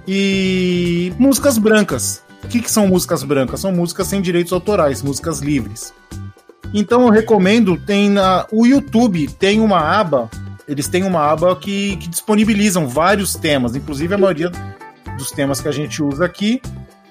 E 0.08 1.14
músicas 1.18 1.58
brancas. 1.58 2.24
O 2.44 2.48
que, 2.48 2.62
que 2.62 2.72
são 2.72 2.88
músicas 2.88 3.24
brancas? 3.24 3.60
São 3.60 3.72
músicas 3.72 4.08
sem 4.08 4.22
direitos 4.22 4.52
autorais, 4.54 5.02
músicas 5.02 5.40
livres. 5.40 5.94
Então 6.74 7.04
eu 7.04 7.10
recomendo, 7.10 7.78
tem 7.78 8.10
na, 8.10 8.46
o 8.52 8.66
YouTube 8.66 9.28
tem 9.40 9.60
uma 9.60 9.80
aba, 9.80 10.30
eles 10.70 10.88
têm 10.88 11.04
uma 11.04 11.32
aba 11.32 11.56
que, 11.56 11.98
que 11.98 12.08
disponibilizam 12.08 12.88
vários 12.88 13.36
temas, 13.36 13.76
inclusive 13.76 14.14
a 14.14 14.18
maioria 14.18 14.52
dos 15.18 15.32
temas 15.32 15.60
que 15.60 15.68
a 15.68 15.72
gente 15.72 16.04
usa 16.04 16.26
aqui 16.26 16.62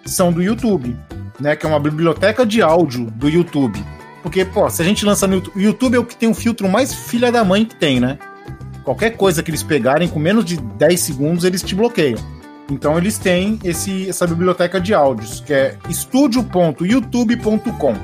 são 0.07 0.33
do 0.33 0.41
YouTube, 0.41 0.97
né? 1.41 1.57
Que 1.57 1.67
é 1.67 1.69
uma 1.69 1.81
biblioteca 1.81 2.47
de 2.47 2.63
áudio 2.63 3.11
do 3.11 3.29
YouTube. 3.29 3.85
Porque, 4.23 4.45
pô, 4.45 4.71
se 4.71 4.81
a 4.81 4.85
gente 4.85 5.05
lança 5.05 5.27
no 5.27 5.35
YouTube, 5.35 5.57
o 5.57 5.61
YouTube 5.61 5.97
é 5.97 5.99
o 5.99 6.05
que 6.05 6.17
tem 6.17 6.29
um 6.29 6.35
filtro 6.35 6.69
mais 6.69 6.95
filha 6.95 7.33
da 7.33 7.45
mãe 7.45 7.65
que 7.65 7.75
tem, 7.75 7.99
né? 7.99 8.17
Qualquer 8.85 9.17
coisa 9.17 9.43
que 9.43 9.51
eles 9.51 9.65
pegarem 9.65 10.09
com 10.09 10.21
menos 10.21 10.45
de 10.45 10.57
10 10.57 11.01
segundos, 11.01 11.45
eles 11.45 11.63
te 11.63 11.75
bloqueiam. 11.75 12.19
Então 12.71 12.97
eles 12.97 13.19
têm 13.19 13.59
esse, 13.65 14.09
essa 14.09 14.25
biblioteca 14.27 14.81
de 14.81 14.95
áudios, 14.95 15.41
que 15.41 15.53
é 15.53 15.77
studio.youtube.com. 15.91 17.95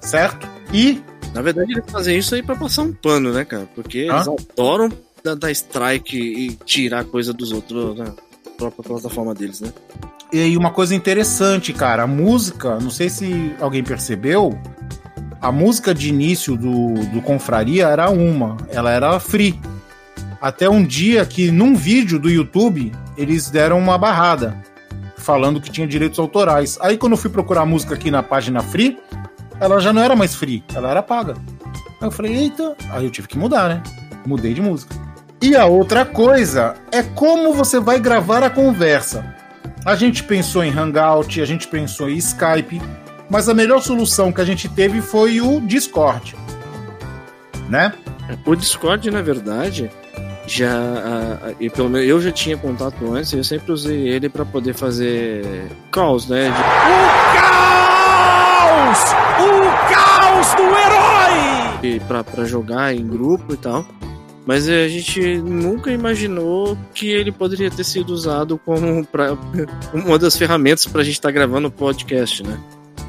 Certo? 0.00 0.48
E 0.72 1.02
Na 1.34 1.40
verdade, 1.40 1.72
eles 1.72 1.84
fazem 1.90 2.18
isso 2.18 2.34
aí 2.34 2.42
pra 2.42 2.54
passar 2.54 2.82
um 2.82 2.92
pano, 2.92 3.32
né, 3.32 3.44
cara? 3.44 3.68
Porque 3.74 3.98
eles 3.98 4.26
Hã? 4.26 4.34
adoram 4.52 4.90
dar, 5.24 5.34
dar 5.36 5.50
strike 5.50 6.16
e 6.16 6.54
tirar 6.64 7.04
coisa 7.04 7.32
dos 7.32 7.52
outros 7.52 7.98
na 7.98 8.12
própria 8.58 8.84
plataforma 8.84 9.34
deles, 9.34 9.60
né? 9.60 9.72
E 10.32 10.40
aí, 10.40 10.56
uma 10.56 10.70
coisa 10.70 10.94
interessante, 10.94 11.72
cara, 11.72 12.04
a 12.04 12.06
música, 12.06 12.78
não 12.80 12.90
sei 12.90 13.10
se 13.10 13.54
alguém 13.60 13.82
percebeu, 13.82 14.58
a 15.40 15.50
música 15.52 15.94
de 15.94 16.08
início 16.08 16.56
do, 16.56 16.94
do 17.12 17.20
Confraria 17.20 17.88
era 17.88 18.08
uma, 18.08 18.56
ela 18.70 18.90
era 18.90 19.18
free. 19.20 19.58
Até 20.40 20.68
um 20.68 20.84
dia 20.84 21.24
que 21.26 21.50
num 21.50 21.74
vídeo 21.74 22.18
do 22.18 22.30
YouTube 22.30 22.92
eles 23.16 23.50
deram 23.50 23.78
uma 23.78 23.98
barrada, 23.98 24.56
falando 25.16 25.60
que 25.60 25.70
tinha 25.70 25.86
direitos 25.86 26.18
autorais. 26.18 26.78
Aí 26.80 26.96
quando 26.96 27.12
eu 27.12 27.18
fui 27.18 27.30
procurar 27.30 27.62
a 27.62 27.66
música 27.66 27.94
aqui 27.94 28.10
na 28.10 28.22
página 28.22 28.62
free, 28.62 28.98
ela 29.62 29.80
já 29.80 29.92
não 29.92 30.02
era 30.02 30.14
mais 30.16 30.34
free, 30.34 30.62
ela 30.74 30.90
era 30.90 31.02
paga. 31.02 31.34
Aí 32.00 32.08
eu 32.08 32.10
falei, 32.10 32.34
eita, 32.34 32.76
aí 32.90 33.04
eu 33.04 33.10
tive 33.10 33.28
que 33.28 33.38
mudar, 33.38 33.68
né? 33.68 33.82
Mudei 34.26 34.52
de 34.54 34.60
música. 34.60 34.94
E 35.40 35.56
a 35.56 35.64
outra 35.66 36.04
coisa 36.04 36.74
é 36.90 37.02
como 37.02 37.52
você 37.52 37.80
vai 37.80 37.98
gravar 37.98 38.42
a 38.42 38.50
conversa. 38.50 39.24
A 39.84 39.94
gente 39.96 40.22
pensou 40.24 40.62
em 40.62 40.70
Hangout, 40.76 41.40
a 41.40 41.44
gente 41.44 41.66
pensou 41.68 42.08
em 42.08 42.16
Skype, 42.16 42.80
mas 43.28 43.48
a 43.48 43.54
melhor 43.54 43.80
solução 43.82 44.30
que 44.30 44.40
a 44.40 44.44
gente 44.44 44.68
teve 44.68 45.00
foi 45.00 45.40
o 45.40 45.60
Discord. 45.60 46.36
Né? 47.68 47.92
O 48.46 48.54
Discord, 48.54 49.10
na 49.10 49.22
verdade, 49.22 49.90
já. 50.46 50.68
ah, 50.70 51.52
e 51.58 51.68
pelo 51.68 51.88
menos 51.88 52.06
eu 52.08 52.20
já 52.20 52.30
tinha 52.30 52.56
contato 52.56 53.12
antes, 53.12 53.32
eu 53.32 53.42
sempre 53.42 53.72
usei 53.72 54.08
ele 54.08 54.28
pra 54.28 54.44
poder 54.44 54.74
fazer 54.74 55.44
calls, 55.90 56.28
né? 56.28 56.50
de- 56.50 56.62
Caos! 57.40 59.21
O 59.42 59.92
caos 59.92 60.54
do 60.54 60.62
herói! 60.62 62.00
pra 62.34 62.44
jogar 62.44 62.94
em 62.94 63.06
grupo 63.06 63.54
e 63.54 63.56
tal. 63.56 63.84
Mas 64.46 64.68
a 64.68 64.88
gente 64.88 65.38
nunca 65.38 65.90
imaginou 65.92 66.76
que 66.94 67.08
ele 67.08 67.30
poderia 67.30 67.70
ter 67.70 67.84
sido 67.84 68.10
usado 68.10 68.58
como 68.64 69.04
pra, 69.06 69.36
uma 69.94 70.18
das 70.18 70.36
ferramentas 70.36 70.84
pra 70.86 71.02
gente 71.04 71.14
estar 71.14 71.30
gravando 71.30 71.68
o 71.68 71.70
podcast, 71.70 72.42
né? 72.42 72.58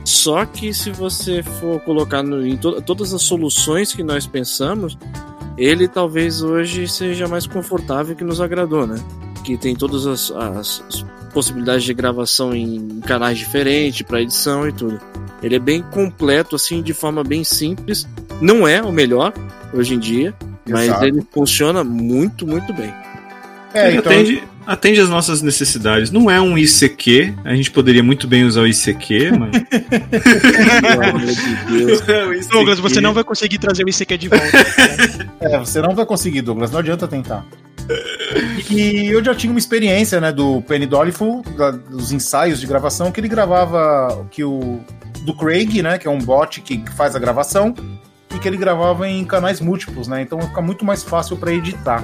Só 0.06 0.46
que 0.46 0.74
se 0.74 0.92
você 0.92 1.42
for 1.42 1.80
colocar 1.82 2.22
no- 2.22 2.46
em 2.46 2.56
to- 2.58 2.82
todas 2.82 3.14
as 3.14 3.22
soluções 3.24 3.94
que 3.94 4.04
nós 4.04 4.28
pensamos, 4.28 4.98
ele 5.58 5.88
talvez 5.88 6.42
hoje 6.44 6.88
seja 6.88 7.28
mais 7.28 7.48
confortável 7.48 8.16
que 8.16 8.24
nos 8.24 8.40
agradou, 8.42 8.86
né? 8.86 8.96
que 9.44 9.58
tem 9.58 9.76
todas 9.76 10.06
as, 10.08 10.32
as- 10.32 10.84
as 10.88 11.06
possibilidades 11.34 11.84
de 11.84 11.94
gravação 11.94 12.56
em 12.56 13.02
canais 13.02 13.38
diferentes, 13.38 14.02
para 14.04 14.22
edição 14.22 14.66
e 14.68 14.72
tudo. 14.72 15.02
Ele 15.44 15.56
é 15.56 15.60
bem 15.60 15.82
completo, 15.92 16.56
assim, 16.56 16.82
de 16.82 16.94
forma 16.94 17.24
bem 17.24 17.44
simples. 17.44 18.08
Não 18.42 18.68
é 18.68 18.82
o 18.82 18.92
melhor 18.92 19.34
hoje 19.74 19.94
em 19.94 20.00
dia, 20.00 20.34
mas 20.68 20.86
Exato. 20.86 21.06
ele 21.06 21.22
funciona 21.32 21.84
muito, 21.84 22.48
muito 22.48 22.74
bem. 22.74 22.94
É, 23.74 23.90
Ele 23.90 23.98
então- 23.98 24.12
atende, 24.12 24.44
atende 24.66 25.00
às 25.00 25.10
nossas 25.10 25.42
necessidades. 25.42 26.12
Não 26.12 26.30
é 26.30 26.40
um 26.40 26.58
ICQ, 26.58 27.34
a 27.44 27.56
gente 27.56 27.72
poderia 27.72 28.04
muito 28.04 28.28
bem 28.28 28.44
usar 28.44 28.62
o 28.62 28.68
ICQ, 28.68 29.32
mas. 29.38 29.52
Douglas, 32.50 32.80
você 32.80 33.02
não 33.02 33.14
vai 33.14 33.24
conseguir 33.24 33.58
trazer 33.58 33.84
o 33.84 33.90
ICQ 33.90 34.18
de 34.18 34.30
volta. 34.30 34.46
É, 35.44 35.60
você 35.60 35.82
não 35.82 35.94
vai 35.94 36.06
conseguir, 36.06 36.42
Douglas, 36.42 36.72
não 36.72 36.80
adianta 36.80 37.06
tentar. 37.06 37.46
E 38.72 39.08
eu 39.08 39.22
já 39.22 39.36
tinha 39.36 39.52
uma 39.52 39.60
experiência, 39.60 40.22
né, 40.22 40.32
do 40.32 40.62
Penny 40.62 40.86
Doliful, 40.86 41.42
da- 41.58 41.72
dos 41.72 42.14
ensaios 42.14 42.62
de 42.62 42.68
gravação, 42.68 43.12
que 43.12 43.20
ele 43.20 43.28
gravava 43.28 44.26
que 44.32 44.42
o 44.42 44.80
do 45.26 45.36
Craig, 45.36 45.82
né, 45.82 45.98
que 45.98 46.08
é 46.08 46.12
um 46.12 46.20
bot 46.20 46.62
que 46.62 46.82
faz 46.96 47.14
a 47.14 47.20
gravação, 47.20 47.76
e 48.34 48.40
que 48.40 48.48
ele 48.48 48.56
gravava 48.56 49.06
em 49.10 49.26
canais 49.26 49.60
múltiplos, 49.60 50.08
né? 50.08 50.22
Então 50.22 50.40
fica 50.42 50.62
muito 50.62 50.86
mais 50.86 51.04
fácil 51.04 51.36
para 51.36 51.52
editar. 51.54 52.02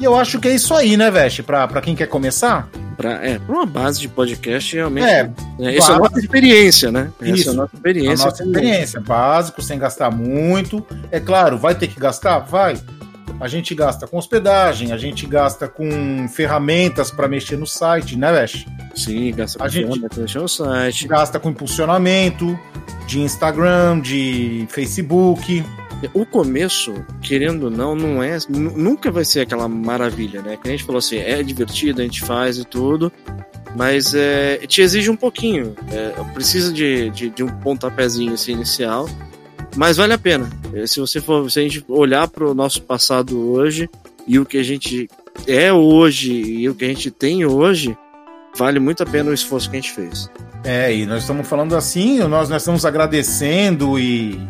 E 0.00 0.04
eu 0.04 0.14
acho 0.14 0.38
que 0.38 0.48
é 0.48 0.54
isso 0.54 0.74
aí, 0.74 0.96
né, 0.96 1.10
Veste? 1.10 1.42
Pra, 1.42 1.66
pra 1.66 1.80
quem 1.80 1.94
quer 1.96 2.06
começar? 2.06 2.68
Pra, 2.96 3.24
é, 3.24 3.38
pra 3.38 3.54
uma 3.54 3.66
base 3.66 4.00
de 4.00 4.08
podcast, 4.08 4.74
realmente. 4.74 5.06
É, 5.06 5.30
É, 5.60 5.76
essa 5.76 5.92
é 5.92 5.94
a 5.94 5.98
nossa 5.98 6.18
experiência, 6.18 6.90
né? 6.90 7.10
Essa 7.20 7.30
é 7.30 7.34
Isso. 7.34 7.50
a 7.50 7.54
nossa 7.54 7.74
experiência. 7.74 8.24
A 8.24 8.30
nossa 8.30 8.44
experiência, 8.44 9.00
básico, 9.00 9.62
sem 9.62 9.78
gastar 9.78 10.10
muito. 10.10 10.84
É 11.10 11.20
claro, 11.20 11.58
vai 11.58 11.74
ter 11.74 11.88
que 11.88 11.98
gastar? 11.98 12.40
Vai. 12.40 12.76
A 13.40 13.46
gente 13.46 13.72
gasta 13.72 14.06
com 14.06 14.16
hospedagem, 14.18 14.90
a 14.90 14.96
gente 14.96 15.24
gasta 15.26 15.68
com 15.68 16.28
ferramentas 16.28 17.10
para 17.10 17.28
mexer 17.28 17.56
no 17.56 17.66
site, 17.66 18.16
né, 18.16 18.32
Vesh? 18.32 18.66
Sim, 18.96 19.32
gasta 19.32 19.58
a 19.58 19.66
com 19.66 19.68
gente 19.68 19.84
ferramenta 19.84 20.08
pra 20.08 20.22
mexer 20.22 20.38
no 20.40 20.48
site. 20.48 21.06
Gasta 21.06 21.38
com 21.38 21.50
impulsionamento 21.50 22.58
de 23.06 23.20
Instagram, 23.20 24.00
de 24.00 24.66
Facebook. 24.70 25.64
O 26.14 26.24
começo, 26.24 26.94
querendo 27.20 27.64
ou 27.64 27.70
não, 27.70 27.94
não 27.94 28.22
é. 28.22 28.38
nu- 28.48 28.76
Nunca 28.76 29.10
vai 29.10 29.24
ser 29.24 29.40
aquela 29.40 29.66
maravilha, 29.68 30.40
né? 30.42 30.56
Que 30.56 30.68
a 30.68 30.70
gente 30.70 30.84
falou 30.84 30.98
assim, 30.98 31.16
é 31.18 31.42
divertido, 31.42 32.00
a 32.00 32.04
gente 32.04 32.20
faz 32.22 32.58
e 32.58 32.64
tudo. 32.64 33.12
Mas 33.76 34.14
é, 34.14 34.58
te 34.66 34.80
exige 34.80 35.10
um 35.10 35.16
pouquinho. 35.16 35.74
É, 35.90 36.12
precisa 36.32 36.72
de, 36.72 37.10
de, 37.10 37.30
de 37.30 37.42
um 37.42 37.48
pontapézinho 37.48 38.32
assim, 38.32 38.52
inicial. 38.52 39.08
Mas 39.76 39.96
vale 39.96 40.12
a 40.12 40.18
pena. 40.18 40.48
É, 40.72 40.86
Se 40.86 41.00
você 41.00 41.20
for, 41.20 41.50
se 41.50 41.58
a 41.60 41.62
gente 41.62 41.84
olhar 41.88 42.26
para 42.28 42.44
o 42.48 42.54
nosso 42.54 42.80
passado 42.82 43.38
hoje 43.52 43.88
e 44.26 44.38
o 44.38 44.46
que 44.46 44.58
a 44.58 44.62
gente 44.62 45.08
é 45.46 45.72
hoje 45.72 46.32
e 46.32 46.68
o 46.68 46.74
que 46.74 46.84
a 46.84 46.88
gente 46.88 47.10
tem 47.10 47.44
hoje, 47.44 47.96
vale 48.56 48.78
muito 48.80 49.02
a 49.02 49.06
pena 49.06 49.30
o 49.30 49.34
esforço 49.34 49.68
que 49.70 49.76
a 49.76 49.80
gente 49.80 49.92
fez. 49.92 50.30
É, 50.64 50.94
e 50.94 51.06
nós 51.06 51.22
estamos 51.22 51.46
falando 51.46 51.76
assim, 51.76 52.18
nós, 52.20 52.48
nós 52.48 52.62
estamos 52.62 52.84
agradecendo 52.84 53.98
e. 53.98 54.40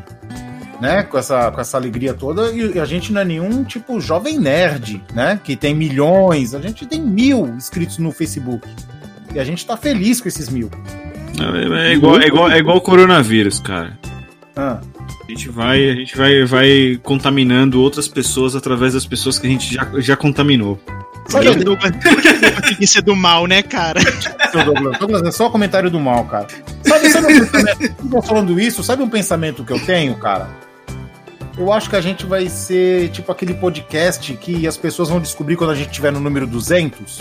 Né, 0.81 1.03
com 1.03 1.19
essa, 1.19 1.51
com 1.51 1.61
essa 1.61 1.77
alegria 1.77 2.15
toda, 2.15 2.53
e 2.53 2.79
a 2.79 2.85
gente 2.85 3.13
não 3.13 3.21
é 3.21 3.25
nenhum 3.25 3.65
tipo 3.65 4.01
jovem 4.01 4.39
nerd, 4.39 5.03
né? 5.13 5.41
Que 5.43 5.57
tem 5.57 5.75
milhões, 5.75 6.55
a 6.55 6.61
gente 6.61 6.87
tem 6.87 7.03
mil 7.03 7.49
inscritos 7.49 7.99
no 7.99 8.13
Facebook. 8.13 8.65
E 9.35 9.41
a 9.41 9.45
gente 9.45 9.67
tá 9.67 9.77
feliz 9.77 10.21
com 10.21 10.29
esses 10.29 10.49
mil. 10.49 10.71
É, 11.41 11.91
é 11.91 11.95
igual, 11.95 12.21
é, 12.21 12.27
igual, 12.27 12.51
é 12.51 12.59
igual 12.59 12.77
o 12.77 12.81
coronavírus, 12.81 13.59
cara. 13.59 13.99
Ah. 14.57 14.81
A 15.27 15.31
gente 15.31 15.49
vai, 15.49 15.91
a 15.91 15.95
gente 15.95 16.17
vai, 16.17 16.45
vai 16.45 17.01
contaminando 17.03 17.81
outras 17.81 18.09
pessoas 18.09 18.57
através 18.57 18.95
das 18.95 19.05
pessoas 19.07 19.39
que 19.39 19.47
a 19.47 19.51
gente 19.51 19.75
já, 19.75 19.87
já 19.99 20.17
contaminou. 20.17 20.81
Porque 21.31 21.49
o 21.49 21.65
Douglas 21.65 21.93
tem 22.63 22.77
que 22.77 22.87
ser 22.87 23.03
do 23.03 23.15
mal, 23.15 23.47
né, 23.47 23.63
cara? 23.63 24.01
Douglas, 24.53 24.99
Douglas 24.99 25.23
é 25.23 25.31
só 25.31 25.51
comentário 25.51 25.91
do 25.91 26.01
mal, 26.01 26.25
cara. 26.25 26.47
Sabe, 26.83 27.11
sabe 27.11 27.27
um 27.27 27.47
pensamento, 27.47 28.23
falando 28.27 28.61
isso, 28.61 28.83
sabe 28.83 29.03
um 29.03 29.09
pensamento 29.09 29.63
que 29.63 29.73
eu 29.73 29.81
tenho, 29.81 30.15
cara? 30.17 30.49
Eu 31.59 31.73
acho 31.73 31.91
que 31.91 31.97
a 31.97 32.01
gente 32.01 32.25
vai 32.25 32.49
ser 32.49 33.09
tipo 33.11 33.33
aquele 33.33 33.53
podcast 33.53 34.33
que 34.35 34.67
as 34.67 34.77
pessoas 34.77 35.09
vão 35.09 35.19
descobrir 35.19 35.57
quando 35.57 35.71
a 35.71 35.75
gente 35.75 35.91
tiver 35.91 36.13
no 36.13 36.21
número 36.21 36.47
200. 36.47 37.21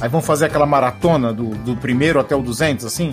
Aí 0.00 0.08
vão 0.08 0.20
fazer 0.20 0.46
aquela 0.46 0.66
maratona 0.66 1.32
do, 1.32 1.50
do 1.50 1.76
primeiro 1.76 2.18
até 2.18 2.34
o 2.34 2.42
200, 2.42 2.84
assim. 2.84 3.12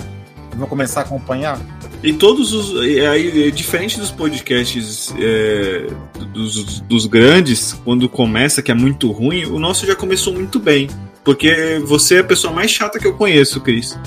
Vão 0.55 0.68
começar 0.68 1.01
a 1.01 1.03
acompanhar. 1.03 1.59
E 2.03 2.13
todos 2.13 2.51
os. 2.53 2.80
aí, 2.80 3.47
é, 3.47 3.51
diferente 3.51 3.99
dos 3.99 4.09
podcasts 4.09 5.13
é, 5.20 5.88
dos, 6.34 6.80
dos 6.82 7.05
grandes, 7.05 7.74
quando 7.84 8.09
começa, 8.09 8.61
que 8.61 8.72
é 8.72 8.74
muito 8.74 9.11
ruim, 9.11 9.45
o 9.45 9.59
nosso 9.59 9.86
já 9.86 9.95
começou 9.95 10.34
muito 10.34 10.59
bem. 10.59 10.89
Porque 11.24 11.80
você 11.86 12.15
é 12.15 12.20
a 12.20 12.24
pessoa 12.24 12.53
mais 12.53 12.72
chata 12.72 12.97
que 12.97 13.05
eu 13.05 13.13
conheço, 13.13 13.59
Cris. 13.61 13.99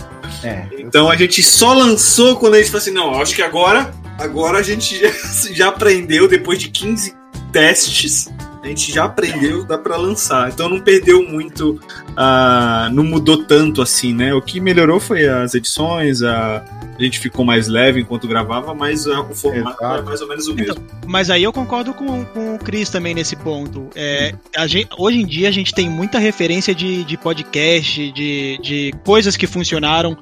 É. 0.42 0.66
Então 0.78 1.10
a 1.10 1.16
gente 1.16 1.42
só 1.42 1.74
lançou 1.74 2.36
quando 2.36 2.54
a 2.54 2.58
gente 2.58 2.70
falou 2.70 2.80
assim: 2.80 2.92
não, 2.92 3.20
acho 3.20 3.34
que 3.34 3.42
agora, 3.42 3.92
agora 4.20 4.58
a 4.58 4.62
gente 4.62 4.98
já, 5.00 5.10
já 5.52 5.68
aprendeu, 5.68 6.28
depois 6.28 6.58
de 6.58 6.68
15 6.68 7.14
testes, 7.52 8.28
a 8.62 8.66
gente 8.66 8.92
já 8.92 9.04
aprendeu, 9.04 9.64
dá 9.64 9.78
pra 9.78 9.96
lançar. 9.96 10.50
Então 10.50 10.68
não 10.68 10.80
perdeu 10.80 11.26
muito, 11.26 11.80
ah, 12.16 12.88
não 12.92 13.02
mudou 13.02 13.44
tanto 13.44 13.80
assim, 13.82 14.12
né? 14.14 14.34
O 14.34 14.42
que 14.42 14.60
melhorou 14.60 15.00
foi 15.00 15.26
as 15.26 15.54
edições, 15.54 16.22
a, 16.22 16.62
a 16.98 17.02
gente 17.02 17.18
ficou 17.18 17.44
mais 17.44 17.66
leve 17.68 18.00
enquanto 18.00 18.28
gravava, 18.28 18.74
mas 18.74 19.06
ah, 19.06 19.22
o 19.22 19.34
formato 19.34 19.82
é 19.82 20.02
mais 20.02 20.20
ou 20.20 20.28
menos 20.28 20.46
o 20.46 20.54
mesmo. 20.54 20.86
Mas 21.06 21.30
aí 21.30 21.42
eu 21.42 21.52
concordo 21.52 21.94
com, 21.94 22.24
com 22.26 22.54
o 22.54 22.58
Cris 22.58 22.90
também 22.90 23.14
nesse 23.14 23.34
ponto. 23.34 23.88
É, 23.96 24.34
gente- 24.68 24.90
hoje 24.98 25.18
em 25.20 25.26
dia 25.26 25.48
a 25.48 25.52
gente 25.52 25.72
tem 25.74 25.88
muita 25.88 26.18
referência 26.18 26.74
de, 26.74 27.02
de 27.04 27.16
podcast, 27.16 28.12
de, 28.12 28.58
de 28.62 28.92
coisas 29.04 29.36
que 29.36 29.46
funcionaram. 29.46 30.16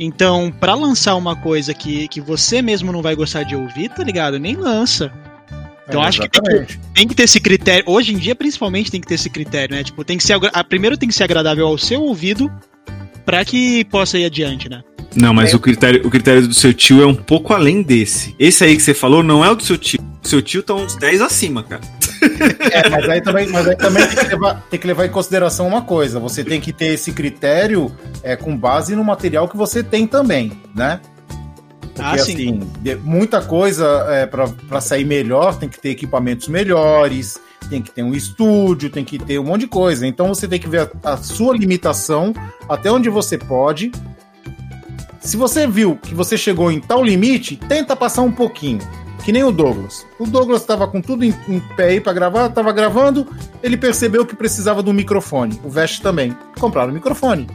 Então, 0.00 0.52
pra 0.60 0.74
lançar 0.74 1.14
uma 1.16 1.36
coisa 1.36 1.72
que, 1.74 2.08
que 2.08 2.20
você 2.20 2.60
mesmo 2.62 2.90
não 2.92 3.02
vai 3.02 3.14
gostar 3.14 3.42
de 3.44 3.54
ouvir, 3.54 3.88
tá 3.90 4.02
ligado? 4.02 4.38
Nem 4.38 4.56
lança. 4.56 5.12
Então 5.88 6.02
É, 6.02 6.06
acho 6.08 6.20
que 6.22 6.28
tem, 6.28 6.64
que 6.64 6.78
tem 6.94 7.08
que 7.08 7.14
ter 7.14 7.22
esse 7.24 7.40
critério. 7.40 7.84
Hoje 7.86 8.14
em 8.14 8.16
dia, 8.18 8.34
principalmente, 8.34 8.90
tem 8.90 9.00
que 9.00 9.06
ter 9.06 9.14
esse 9.14 9.28
critério, 9.28 9.74
né? 9.76 9.84
Tipo, 9.84 10.04
tem 10.04 10.16
que 10.16 10.24
ser. 10.24 10.38
a- 10.52 10.64
Primeiro 10.64 10.96
tem 10.96 11.08
que 11.08 11.14
ser 11.14 11.24
agradável 11.24 11.66
ao 11.66 11.76
seu 11.76 12.02
ouvido 12.02 12.50
pra 13.24 13.44
que 13.44 13.84
possa 13.86 14.18
ir 14.18 14.24
adiante, 14.24 14.68
né? 14.68 14.82
Não, 15.14 15.34
mas 15.34 15.52
o 15.52 15.58
critério, 15.60 16.06
o 16.06 16.10
critério 16.10 16.48
do 16.48 16.54
seu 16.54 16.72
tio 16.72 17.02
é 17.02 17.06
um 17.06 17.14
pouco 17.14 17.52
além 17.52 17.82
desse. 17.82 18.34
Esse 18.38 18.64
aí 18.64 18.74
que 18.76 18.82
você 18.82 18.94
falou 18.94 19.22
não 19.22 19.44
é 19.44 19.50
o 19.50 19.54
do 19.54 19.62
seu 19.62 19.76
tio. 19.76 20.00
O 20.24 20.26
seu 20.26 20.40
tio 20.40 20.62
tá 20.62 20.72
uns 20.74 20.96
10 20.96 21.20
acima, 21.20 21.62
cara. 21.62 21.82
É, 22.70 22.88
mas 22.88 23.08
aí 23.08 23.20
também, 23.20 23.48
mas 23.48 23.66
aí 23.66 23.76
também 23.76 24.06
tem, 24.06 24.16
que 24.16 24.26
levar, 24.26 24.62
tem 24.70 24.80
que 24.80 24.86
levar 24.86 25.06
em 25.06 25.10
consideração 25.10 25.66
uma 25.66 25.82
coisa: 25.82 26.20
você 26.20 26.44
tem 26.44 26.60
que 26.60 26.72
ter 26.72 26.94
esse 26.94 27.12
critério 27.12 27.90
é, 28.22 28.36
com 28.36 28.56
base 28.56 28.94
no 28.94 29.04
material 29.04 29.48
que 29.48 29.56
você 29.56 29.82
tem 29.82 30.06
também, 30.06 30.52
né? 30.74 31.00
Porque 31.94 32.00
Ah, 32.00 32.18
sim. 32.18 32.32
assim, 32.32 33.00
muita 33.02 33.42
coisa 33.42 33.86
é, 34.08 34.26
para 34.26 34.80
sair 34.80 35.04
melhor 35.04 35.58
tem 35.58 35.68
que 35.68 35.78
ter 35.78 35.90
equipamentos 35.90 36.48
melhores, 36.48 37.38
tem 37.68 37.82
que 37.82 37.90
ter 37.90 38.02
um 38.02 38.14
estúdio, 38.14 38.88
tem 38.88 39.04
que 39.04 39.18
ter 39.18 39.38
um 39.38 39.44
monte 39.44 39.62
de 39.62 39.66
coisa. 39.66 40.06
Então 40.06 40.28
você 40.28 40.48
tem 40.48 40.58
que 40.58 40.68
ver 40.68 40.90
a, 41.04 41.12
a 41.12 41.16
sua 41.18 41.56
limitação, 41.56 42.32
até 42.68 42.90
onde 42.90 43.10
você 43.10 43.36
pode. 43.36 43.92
Se 45.20 45.36
você 45.36 45.66
viu 45.66 45.96
que 45.96 46.14
você 46.14 46.36
chegou 46.36 46.70
em 46.72 46.80
tal 46.80 47.04
limite, 47.04 47.56
tenta 47.56 47.94
passar 47.94 48.22
um 48.22 48.32
pouquinho. 48.32 48.80
Que 49.24 49.30
nem 49.32 49.44
o 49.44 49.52
Douglas. 49.52 50.04
O 50.18 50.26
Douglas 50.26 50.62
estava 50.62 50.86
com 50.88 51.00
tudo 51.00 51.24
em, 51.24 51.32
em 51.48 51.60
pé 51.76 51.84
aí 51.90 52.00
para 52.00 52.12
gravar, 52.12 52.46
estava 52.46 52.72
gravando, 52.72 53.26
ele 53.62 53.76
percebeu 53.76 54.26
que 54.26 54.34
precisava 54.34 54.82
de 54.82 54.90
um 54.90 54.92
microfone. 54.92 55.60
O 55.62 55.68
Vest 55.70 56.02
também. 56.02 56.36
Compraram 56.58 56.90
o 56.90 56.94
microfone. 56.94 57.46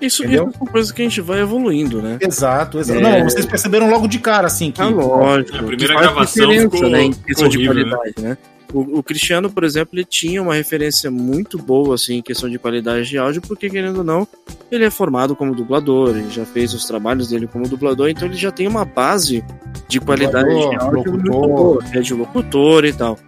Isso, 0.00 0.24
é 0.24 0.40
uma 0.40 0.52
coisa 0.52 0.94
que 0.94 1.02
a 1.02 1.04
gente 1.04 1.20
vai 1.20 1.40
evoluindo, 1.40 2.00
né? 2.00 2.16
Exato, 2.20 2.78
exato. 2.78 2.98
É. 3.00 3.02
Não, 3.02 3.28
vocês 3.28 3.44
perceberam 3.44 3.90
logo 3.90 4.08
de 4.08 4.18
cara, 4.18 4.46
assim, 4.46 4.70
que. 4.70 4.80
Ah, 4.80 4.86
lógico. 4.88 5.58
A 5.58 5.62
primeira 5.62 5.94
gravação 5.94 6.50
ficou- 6.50 6.88
né, 6.88 7.02
em 7.02 7.12
questão 7.12 7.48
de 7.48 7.58
horrível, 7.58 7.74
né? 7.74 7.90
qualidade, 7.96 8.14
né? 8.22 8.38
O, 8.72 8.98
o 8.98 9.02
Cristiano, 9.02 9.50
por 9.50 9.64
exemplo, 9.64 9.96
ele 9.98 10.04
tinha 10.04 10.42
uma 10.42 10.54
referência 10.54 11.10
muito 11.10 11.58
boa, 11.58 11.94
assim, 11.94 12.16
em 12.16 12.22
questão 12.22 12.48
de 12.48 12.58
qualidade 12.58 13.08
de 13.08 13.18
áudio, 13.18 13.42
porque, 13.42 13.68
querendo 13.68 13.98
ou 13.98 14.04
não, 14.04 14.26
ele 14.70 14.84
é 14.84 14.90
formado 14.90 15.34
como 15.34 15.54
dublador, 15.54 16.16
ele 16.16 16.30
já 16.30 16.44
fez 16.44 16.72
os 16.72 16.84
trabalhos 16.84 17.28
dele 17.28 17.46
como 17.46 17.68
dublador, 17.68 18.08
então 18.08 18.28
ele 18.28 18.36
já 18.36 18.50
tem 18.50 18.68
uma 18.68 18.84
base 18.84 19.44
de 19.88 20.00
qualidade 20.00 20.48
Dublador, 20.48 20.70
de 20.70 20.76
áudio 20.76 21.12
muito 21.12 21.28
locutor. 21.28 21.58
boa, 21.58 21.84
é 21.92 22.00
de 22.00 22.14
locutor 22.14 22.84
e 22.84 22.92
tal. 22.92 23.18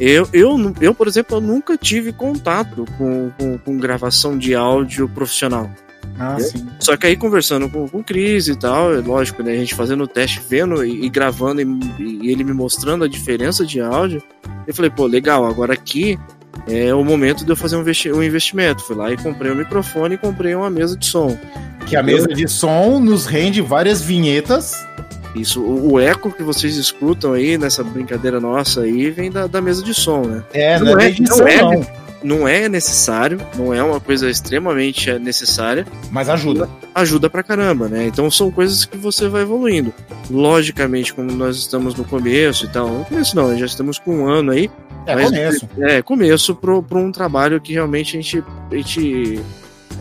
Eu, 0.00 0.28
eu, 0.32 0.56
eu, 0.80 0.94
por 0.94 1.08
exemplo, 1.08 1.36
eu 1.36 1.40
nunca 1.40 1.76
tive 1.76 2.12
contato 2.12 2.84
com, 2.96 3.30
com, 3.36 3.58
com 3.58 3.76
gravação 3.76 4.38
de 4.38 4.54
áudio 4.54 5.08
profissional. 5.08 5.70
Ah, 6.18 6.38
sim. 6.40 6.66
Só 6.80 6.96
que 6.96 7.06
aí 7.06 7.16
conversando 7.16 7.68
com, 7.68 7.88
com 7.88 7.98
o 7.98 8.04
Cris 8.04 8.48
e 8.48 8.56
tal, 8.56 8.94
é 8.94 8.98
lógico, 8.98 9.42
né? 9.42 9.52
A 9.52 9.56
gente 9.56 9.74
fazendo 9.74 10.04
o 10.04 10.08
teste, 10.08 10.40
vendo 10.48 10.84
e, 10.84 11.04
e 11.04 11.08
gravando 11.08 11.60
e, 11.60 11.64
e 11.98 12.30
ele 12.30 12.42
me 12.42 12.52
mostrando 12.52 13.04
a 13.04 13.08
diferença 13.08 13.64
de 13.64 13.80
áudio. 13.80 14.22
Eu 14.66 14.74
falei, 14.74 14.90
pô, 14.90 15.06
legal, 15.06 15.46
agora 15.46 15.72
aqui 15.72 16.18
é 16.66 16.92
o 16.94 17.04
momento 17.04 17.44
de 17.44 17.50
eu 17.52 17.56
fazer 17.56 17.76
um, 17.76 17.84
um 18.16 18.22
investimento. 18.22 18.82
Fui 18.82 18.96
lá 18.96 19.12
e 19.12 19.16
comprei 19.16 19.50
um 19.50 19.54
microfone 19.54 20.16
e 20.16 20.18
comprei 20.18 20.54
uma 20.54 20.70
mesa 20.70 20.96
de 20.96 21.06
som. 21.06 21.38
Que 21.86 21.96
a 21.96 22.02
mesa 22.02 22.28
de 22.28 22.46
som 22.48 22.98
nos 22.98 23.26
rende 23.26 23.62
várias 23.62 24.02
vinhetas. 24.02 24.86
Isso, 25.34 25.62
o, 25.62 25.92
o 25.92 26.00
eco 26.00 26.32
que 26.32 26.42
vocês 26.42 26.76
escutam 26.76 27.32
aí 27.32 27.56
nessa 27.56 27.84
brincadeira 27.84 28.40
nossa 28.40 28.82
aí 28.82 29.10
vem 29.10 29.30
da, 29.30 29.46
da 29.46 29.60
mesa 29.60 29.82
de 29.82 29.94
som, 29.94 30.22
né? 30.22 30.42
É, 30.52 30.78
não 30.78 30.92
não 30.92 30.98
é 30.98 31.06
é, 31.06 31.08
edição, 31.08 31.38
não 31.38 31.48
é, 31.48 31.62
não. 31.62 31.86
Não 32.22 32.46
é 32.48 32.68
necessário, 32.68 33.40
não 33.56 33.72
é 33.72 33.82
uma 33.82 34.00
coisa 34.00 34.28
extremamente 34.28 35.12
necessária. 35.18 35.86
Mas 36.10 36.28
ajuda. 36.28 36.68
Ajuda 36.94 37.30
pra 37.30 37.42
caramba, 37.42 37.88
né? 37.88 38.06
Então 38.06 38.30
são 38.30 38.50
coisas 38.50 38.84
que 38.84 38.96
você 38.96 39.28
vai 39.28 39.42
evoluindo. 39.42 39.92
Logicamente, 40.30 41.14
como 41.14 41.30
nós 41.32 41.56
estamos 41.56 41.94
no 41.94 42.04
começo 42.04 42.64
e 42.64 42.68
tal. 42.68 42.88
No 42.88 43.04
começo 43.04 43.36
não, 43.36 43.56
já 43.56 43.66
estamos 43.66 43.98
com 43.98 44.18
um 44.24 44.28
ano 44.28 44.50
aí. 44.52 44.70
É 45.06 45.14
mas- 45.14 45.24
começo. 45.30 45.68
É, 45.78 46.02
começo 46.02 46.54
pro, 46.54 46.82
pro 46.82 46.98
um 46.98 47.10
trabalho 47.12 47.60
que 47.60 47.72
realmente 47.72 48.16
a 48.16 48.20
gente, 48.20 48.44
a 48.70 48.74
gente 48.74 49.40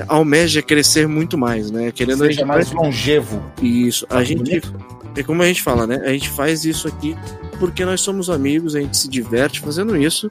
almeja 0.08 0.62
crescer 0.62 1.08
muito 1.08 1.38
mais, 1.38 1.72
né? 1.72 1.92
Querendo 1.92 2.24
a 2.24 2.28
Seja 2.28 2.40
gente 2.40 2.48
mais 2.48 2.72
longevo. 2.72 3.42
Isso, 3.62 4.06
a 4.10 4.16
Tá 4.16 4.24
gente. 4.24 4.38
bonito? 4.44 4.74
É 5.16 5.24
como 5.24 5.42
a 5.42 5.46
gente 5.48 5.64
fala, 5.64 5.88
né? 5.88 6.02
A 6.06 6.10
gente 6.10 6.30
faz 6.30 6.66
isso 6.66 6.88
aqui 6.88 7.16
porque 7.60 7.84
nós 7.86 8.02
somos 8.02 8.30
amigos, 8.30 8.76
a 8.76 8.82
gente 8.82 8.96
se 8.98 9.08
diverte 9.10 9.60
fazendo 9.62 9.96
isso. 9.98 10.30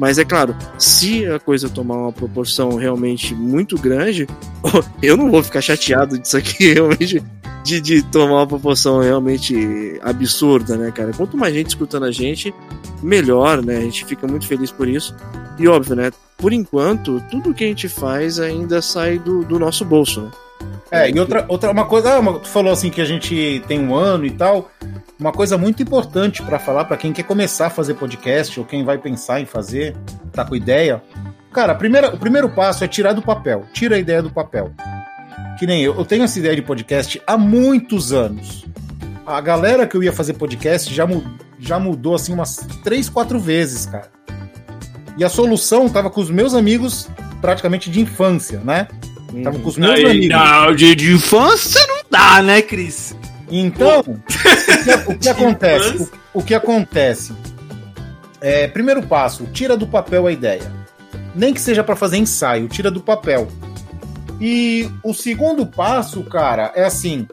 Mas 0.00 0.18
é 0.18 0.24
claro, 0.24 0.56
se 0.78 1.26
a 1.26 1.38
coisa 1.38 1.68
tomar 1.68 1.96
uma 1.96 2.12
proporção 2.12 2.76
realmente 2.76 3.34
muito 3.34 3.76
grande, 3.76 4.26
eu 5.02 5.14
não 5.14 5.30
vou 5.30 5.42
ficar 5.42 5.60
chateado 5.60 6.18
disso 6.18 6.38
aqui 6.38 6.72
realmente 6.72 7.22
de, 7.62 7.82
de 7.82 8.02
tomar 8.04 8.36
uma 8.36 8.46
proporção 8.46 9.00
realmente 9.00 10.00
absurda, 10.00 10.78
né, 10.78 10.90
cara? 10.90 11.12
Quanto 11.12 11.36
mais 11.36 11.52
gente 11.52 11.68
escutando 11.68 12.06
a 12.06 12.10
gente, 12.10 12.54
melhor, 13.02 13.62
né? 13.62 13.76
A 13.76 13.80
gente 13.82 14.06
fica 14.06 14.26
muito 14.26 14.46
feliz 14.46 14.70
por 14.70 14.88
isso. 14.88 15.14
E 15.58 15.68
óbvio, 15.68 15.94
né? 15.94 16.10
Por 16.38 16.54
enquanto, 16.54 17.22
tudo 17.30 17.52
que 17.52 17.64
a 17.64 17.66
gente 17.66 17.86
faz 17.86 18.40
ainda 18.40 18.80
sai 18.80 19.18
do, 19.18 19.44
do 19.44 19.58
nosso 19.58 19.84
bolso, 19.84 20.22
né? 20.22 20.30
É, 20.90 21.08
e 21.08 21.18
outra, 21.20 21.44
outra 21.48 21.70
uma 21.70 21.84
coisa, 21.84 22.18
ah, 22.18 22.38
tu 22.40 22.48
falou 22.48 22.72
assim 22.72 22.90
que 22.90 23.00
a 23.00 23.04
gente 23.04 23.62
tem 23.68 23.78
um 23.78 23.94
ano 23.94 24.26
e 24.26 24.30
tal. 24.30 24.70
Uma 25.18 25.32
coisa 25.32 25.56
muito 25.56 25.82
importante 25.82 26.42
pra 26.42 26.58
falar 26.58 26.84
pra 26.84 26.96
quem 26.96 27.12
quer 27.12 27.22
começar 27.22 27.66
a 27.66 27.70
fazer 27.70 27.94
podcast 27.94 28.58
ou 28.58 28.66
quem 28.66 28.84
vai 28.84 28.98
pensar 28.98 29.40
em 29.40 29.46
fazer, 29.46 29.94
tá 30.32 30.44
com 30.44 30.56
ideia. 30.56 31.02
Cara, 31.52 31.74
primeira, 31.74 32.14
o 32.14 32.18
primeiro 32.18 32.48
passo 32.48 32.82
é 32.82 32.88
tirar 32.88 33.12
do 33.12 33.22
papel. 33.22 33.64
Tira 33.72 33.96
a 33.96 33.98
ideia 33.98 34.22
do 34.22 34.30
papel. 34.30 34.72
Que 35.58 35.66
nem 35.66 35.82
eu, 35.82 35.94
eu 35.94 36.04
tenho 36.04 36.24
essa 36.24 36.38
ideia 36.38 36.56
de 36.56 36.62
podcast 36.62 37.20
há 37.26 37.36
muitos 37.36 38.12
anos. 38.12 38.64
A 39.26 39.40
galera 39.40 39.86
que 39.86 39.96
eu 39.96 40.02
ia 40.02 40.12
fazer 40.12 40.34
podcast 40.34 40.92
já, 40.92 41.06
já 41.58 41.78
mudou 41.78 42.14
assim 42.14 42.32
umas 42.32 42.56
três, 42.82 43.08
quatro 43.08 43.38
vezes, 43.38 43.86
cara. 43.86 44.10
E 45.16 45.24
a 45.24 45.28
solução 45.28 45.88
tava 45.88 46.08
com 46.08 46.20
os 46.20 46.30
meus 46.30 46.54
amigos 46.54 47.08
praticamente 47.40 47.90
de 47.90 48.00
infância, 48.00 48.60
né? 48.60 48.88
Tava 49.42 49.58
com 49.58 49.68
os 49.68 49.76
meus 49.76 49.94
Aí, 49.94 50.04
amigos. 50.04 50.28
não, 50.28 50.74
de, 50.74 50.94
de 50.94 51.12
infância 51.12 51.80
não 51.86 52.02
dá, 52.10 52.42
né, 52.42 52.62
Cris? 52.62 53.14
Então, 53.50 54.00
o 54.00 54.04
que, 54.04 55.12
o 55.12 55.18
que 55.18 55.28
acontece? 55.30 56.08
O, 56.34 56.40
o 56.40 56.42
que 56.42 56.54
acontece? 56.54 57.32
É, 58.40 58.68
primeiro 58.68 59.02
passo, 59.02 59.46
tira 59.52 59.76
do 59.76 59.86
papel 59.86 60.26
a 60.26 60.32
ideia. 60.32 60.72
Nem 61.34 61.52
que 61.54 61.60
seja 61.60 61.84
para 61.84 61.94
fazer 61.96 62.16
ensaio, 62.16 62.68
tira 62.68 62.90
do 62.90 63.00
papel. 63.00 63.48
E 64.40 64.88
o 65.04 65.12
segundo 65.12 65.66
passo, 65.66 66.22
cara, 66.24 66.72
é 66.74 66.84
assim. 66.84 67.26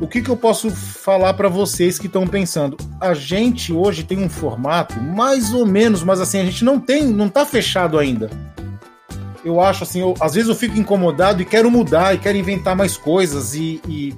O 0.00 0.06
que, 0.06 0.20
que 0.20 0.28
eu 0.28 0.36
posso 0.36 0.70
falar 0.70 1.34
para 1.34 1.48
vocês 1.48 1.98
que 1.98 2.06
estão 2.06 2.26
pensando? 2.26 2.76
A 3.00 3.14
gente 3.14 3.72
hoje 3.72 4.04
tem 4.04 4.18
um 4.18 4.28
formato 4.28 5.00
mais 5.00 5.52
ou 5.52 5.66
menos, 5.66 6.02
mas 6.02 6.20
assim, 6.20 6.38
a 6.38 6.44
gente 6.44 6.64
não 6.64 6.78
tem, 6.78 7.06
não 7.06 7.28
tá 7.28 7.44
fechado 7.46 7.98
ainda. 7.98 8.30
Eu 9.46 9.60
acho 9.60 9.84
assim, 9.84 10.00
eu- 10.00 10.14
às 10.20 10.34
vezes 10.34 10.48
eu 10.48 10.56
fico 10.56 10.76
incomodado 10.76 11.40
e 11.40 11.44
quero 11.44 11.70
mudar 11.70 12.12
e 12.12 12.18
quero 12.18 12.36
inventar 12.36 12.74
mais 12.74 12.96
coisas 12.96 13.54
e, 13.54 13.80
e 13.88 14.12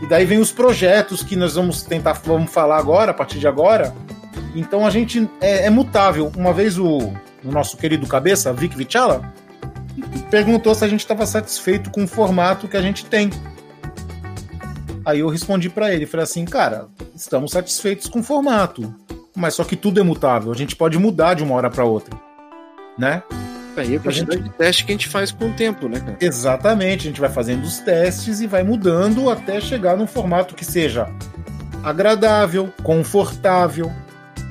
e 0.00 0.06
daí 0.06 0.24
vem 0.24 0.38
os 0.38 0.50
projetos 0.50 1.22
que 1.22 1.36
nós 1.36 1.54
vamos 1.54 1.82
tentar 1.82 2.14
vamos 2.24 2.50
falar 2.50 2.78
agora, 2.78 3.10
a 3.10 3.14
partir 3.14 3.38
de 3.38 3.46
agora. 3.46 3.94
Então 4.54 4.84
a 4.86 4.90
gente 4.90 5.28
é, 5.40 5.66
é 5.66 5.70
mutável. 5.70 6.32
Uma 6.36 6.52
vez 6.52 6.76
o, 6.78 6.98
o 7.44 7.52
nosso 7.52 7.76
querido 7.76 8.04
cabeça, 8.06 8.52
Vic 8.52 8.74
Vichala, 8.76 9.32
perguntou 10.30 10.74
se 10.74 10.84
a 10.84 10.88
gente 10.88 11.00
estava 11.00 11.24
satisfeito 11.26 11.90
com 11.90 12.02
o 12.04 12.08
formato 12.08 12.66
que 12.66 12.76
a 12.76 12.82
gente 12.82 13.04
tem. 13.04 13.30
Aí 15.04 15.20
eu 15.20 15.28
respondi 15.28 15.68
para 15.68 15.92
ele, 15.94 16.06
falei 16.06 16.24
assim, 16.24 16.44
cara, 16.46 16.86
estamos 17.14 17.52
satisfeitos 17.52 18.08
com 18.08 18.20
o 18.20 18.22
formato, 18.22 18.92
mas 19.36 19.54
só 19.54 19.62
que 19.64 19.76
tudo 19.76 20.00
é 20.00 20.02
mutável. 20.02 20.50
A 20.50 20.56
gente 20.56 20.74
pode 20.74 20.98
mudar 20.98 21.34
de 21.34 21.42
uma 21.44 21.54
hora 21.54 21.68
para 21.70 21.84
outra, 21.84 22.14
né? 22.98 23.22
Aí 23.76 23.96
a 23.96 24.00
quantidade 24.00 24.42
de 24.42 24.50
teste 24.50 24.84
que 24.84 24.92
a 24.92 24.94
gente 24.94 25.08
faz 25.08 25.30
com 25.30 25.48
o 25.48 25.52
tempo, 25.52 25.88
né, 25.88 26.00
cara? 26.00 26.16
Exatamente, 26.20 27.06
a 27.06 27.10
gente 27.10 27.20
vai 27.20 27.30
fazendo 27.30 27.64
os 27.64 27.78
testes 27.78 28.40
e 28.40 28.46
vai 28.46 28.62
mudando 28.62 29.30
até 29.30 29.60
chegar 29.60 29.96
num 29.96 30.06
formato 30.06 30.54
que 30.54 30.64
seja 30.64 31.08
agradável, 31.82 32.72
confortável, 32.82 33.90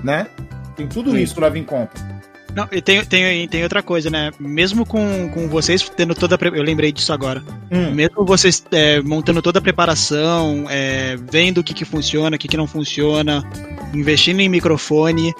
né? 0.03 0.27
Tem 0.75 0.87
tudo 0.87 1.17
isso 1.17 1.35
que 1.35 1.41
leva 1.41 1.57
em 1.57 1.63
conta. 1.63 2.11
Não, 2.55 2.67
e 2.71 2.81
tem, 2.81 3.03
tem, 3.05 3.47
tem 3.47 3.63
outra 3.63 3.81
coisa, 3.81 4.09
né? 4.09 4.31
Mesmo 4.39 4.85
com, 4.85 5.29
com 5.29 5.47
vocês 5.47 5.87
tendo 5.95 6.13
toda 6.13 6.35
a. 6.35 6.47
Eu 6.47 6.63
lembrei 6.63 6.91
disso 6.91 7.13
agora. 7.13 7.41
Hum. 7.71 7.91
Mesmo 7.91 8.25
vocês 8.25 8.63
é, 8.71 9.01
montando 9.01 9.41
toda 9.41 9.59
a 9.59 9.61
preparação, 9.61 10.65
é, 10.69 11.15
vendo 11.31 11.59
o 11.59 11.63
que, 11.63 11.73
que 11.73 11.85
funciona, 11.85 12.35
o 12.35 12.39
que, 12.39 12.47
que 12.47 12.57
não 12.57 12.67
funciona, 12.67 13.43
investindo 13.93 14.41
em 14.41 14.49
microfone. 14.49 15.33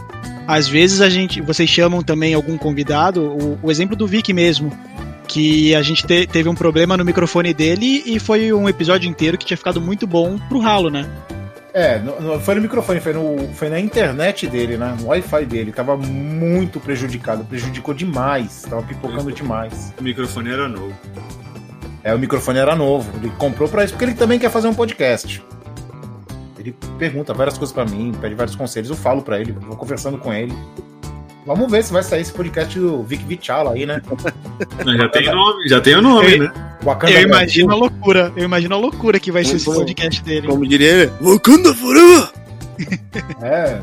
Às 0.52 0.68
vezes 0.68 1.00
a 1.02 1.10
gente. 1.10 1.40
Vocês 1.42 1.70
chamam 1.70 2.02
também 2.04 2.34
algum 2.34 2.58
convidado. 2.58 3.22
O, 3.24 3.60
o 3.64 3.72
exemplo 3.72 3.96
do 3.96 4.06
Vic 4.06 4.34
mesmo. 4.34 4.72
Que 5.28 5.74
a 5.76 5.82
gente 5.82 6.06
te- 6.06 6.28
teve 6.28 6.50
um 6.50 6.56
problema 6.56 6.98
no 6.98 7.06
microfone 7.06 7.54
dele 7.54 8.04
e 8.06 8.20
foi 8.20 8.52
um 8.52 8.68
episódio 8.68 9.10
inteiro 9.10 9.38
que 9.38 9.46
tinha 9.46 9.56
ficado 9.56 9.80
muito 9.80 10.06
bom 10.06 10.38
pro 10.50 10.60
ralo, 10.60 10.90
né? 10.90 11.10
É, 11.74 12.00
no- 12.00 12.20
no- 12.20 12.40
foi 12.42 12.56
no 12.56 12.62
microfone, 12.62 13.00
foi, 13.00 13.14
no, 13.14 13.48
foi 13.54 13.70
na 13.70 13.80
internet 13.80 14.46
dele, 14.48 14.76
né? 14.76 14.94
No 15.00 15.08
Wi-Fi 15.08 15.46
dele. 15.46 15.72
Tava 15.72 15.96
muito 15.96 16.82
prejudicado, 16.82 17.46
prejudicou 17.46 17.94
demais. 17.94 18.64
Tava 18.70 18.82
pipocando 18.84 19.32
demais. 19.32 19.94
O 19.98 20.04
microfone 20.04 20.50
era 20.50 20.68
novo. 20.68 20.94
É, 22.04 22.14
o 22.14 22.20
microfone 22.20 22.60
era 22.60 22.76
novo. 22.76 23.10
Ele 23.22 23.32
comprou 23.38 23.70
pra 23.70 23.86
isso 23.86 23.94
porque 23.94 24.04
ele 24.04 24.16
também 24.16 24.38
quer 24.38 24.50
fazer 24.52 24.68
um 24.68 24.74
podcast. 24.74 25.42
Ele 26.62 26.76
pergunta 27.00 27.34
várias 27.34 27.58
coisas 27.58 27.74
pra 27.74 27.84
mim, 27.86 28.14
pede 28.22 28.36
vários 28.36 28.56
conselhos, 28.56 28.92
eu 28.92 28.96
falo 28.96 29.24
pra 29.24 29.40
ele, 29.40 29.52
vou 29.52 29.76
conversando 29.76 30.20
com 30.20 30.32
ele. 30.32 30.54
Vamos 31.44 31.72
ver 31.72 31.84
se 31.84 31.92
vai 31.92 32.04
sair 32.04 32.22
esse 32.22 32.32
podcast 32.32 32.80
do 32.80 33.02
Vic 33.02 33.26
Vichala 33.26 33.74
aí, 33.74 33.84
né? 33.84 34.00
Já 34.86 35.10
tem 35.10 35.26
nome, 35.26 35.68
já 35.68 35.82
tem 35.82 35.96
o 35.96 36.02
nome, 36.04 36.38
né? 36.38 36.52
Wakanda 36.84 37.14
Eu 37.14 37.22
imagino 37.24 37.74
a 37.74 37.78
Brasil. 37.78 37.90
loucura. 37.90 38.32
Eu 38.36 38.44
imagino 38.44 38.76
a 38.76 38.78
loucura 38.78 39.20
que 39.20 39.32
vai 39.32 39.44
ser 39.44 39.56
esse 39.56 39.66
podcast 39.66 40.24
dele. 40.24 40.48
Como 40.48 40.68
diria 40.68 40.92
ele, 40.92 41.12
Wakanda 41.20 41.74
Forever! 41.74 42.30
É. 43.42 43.80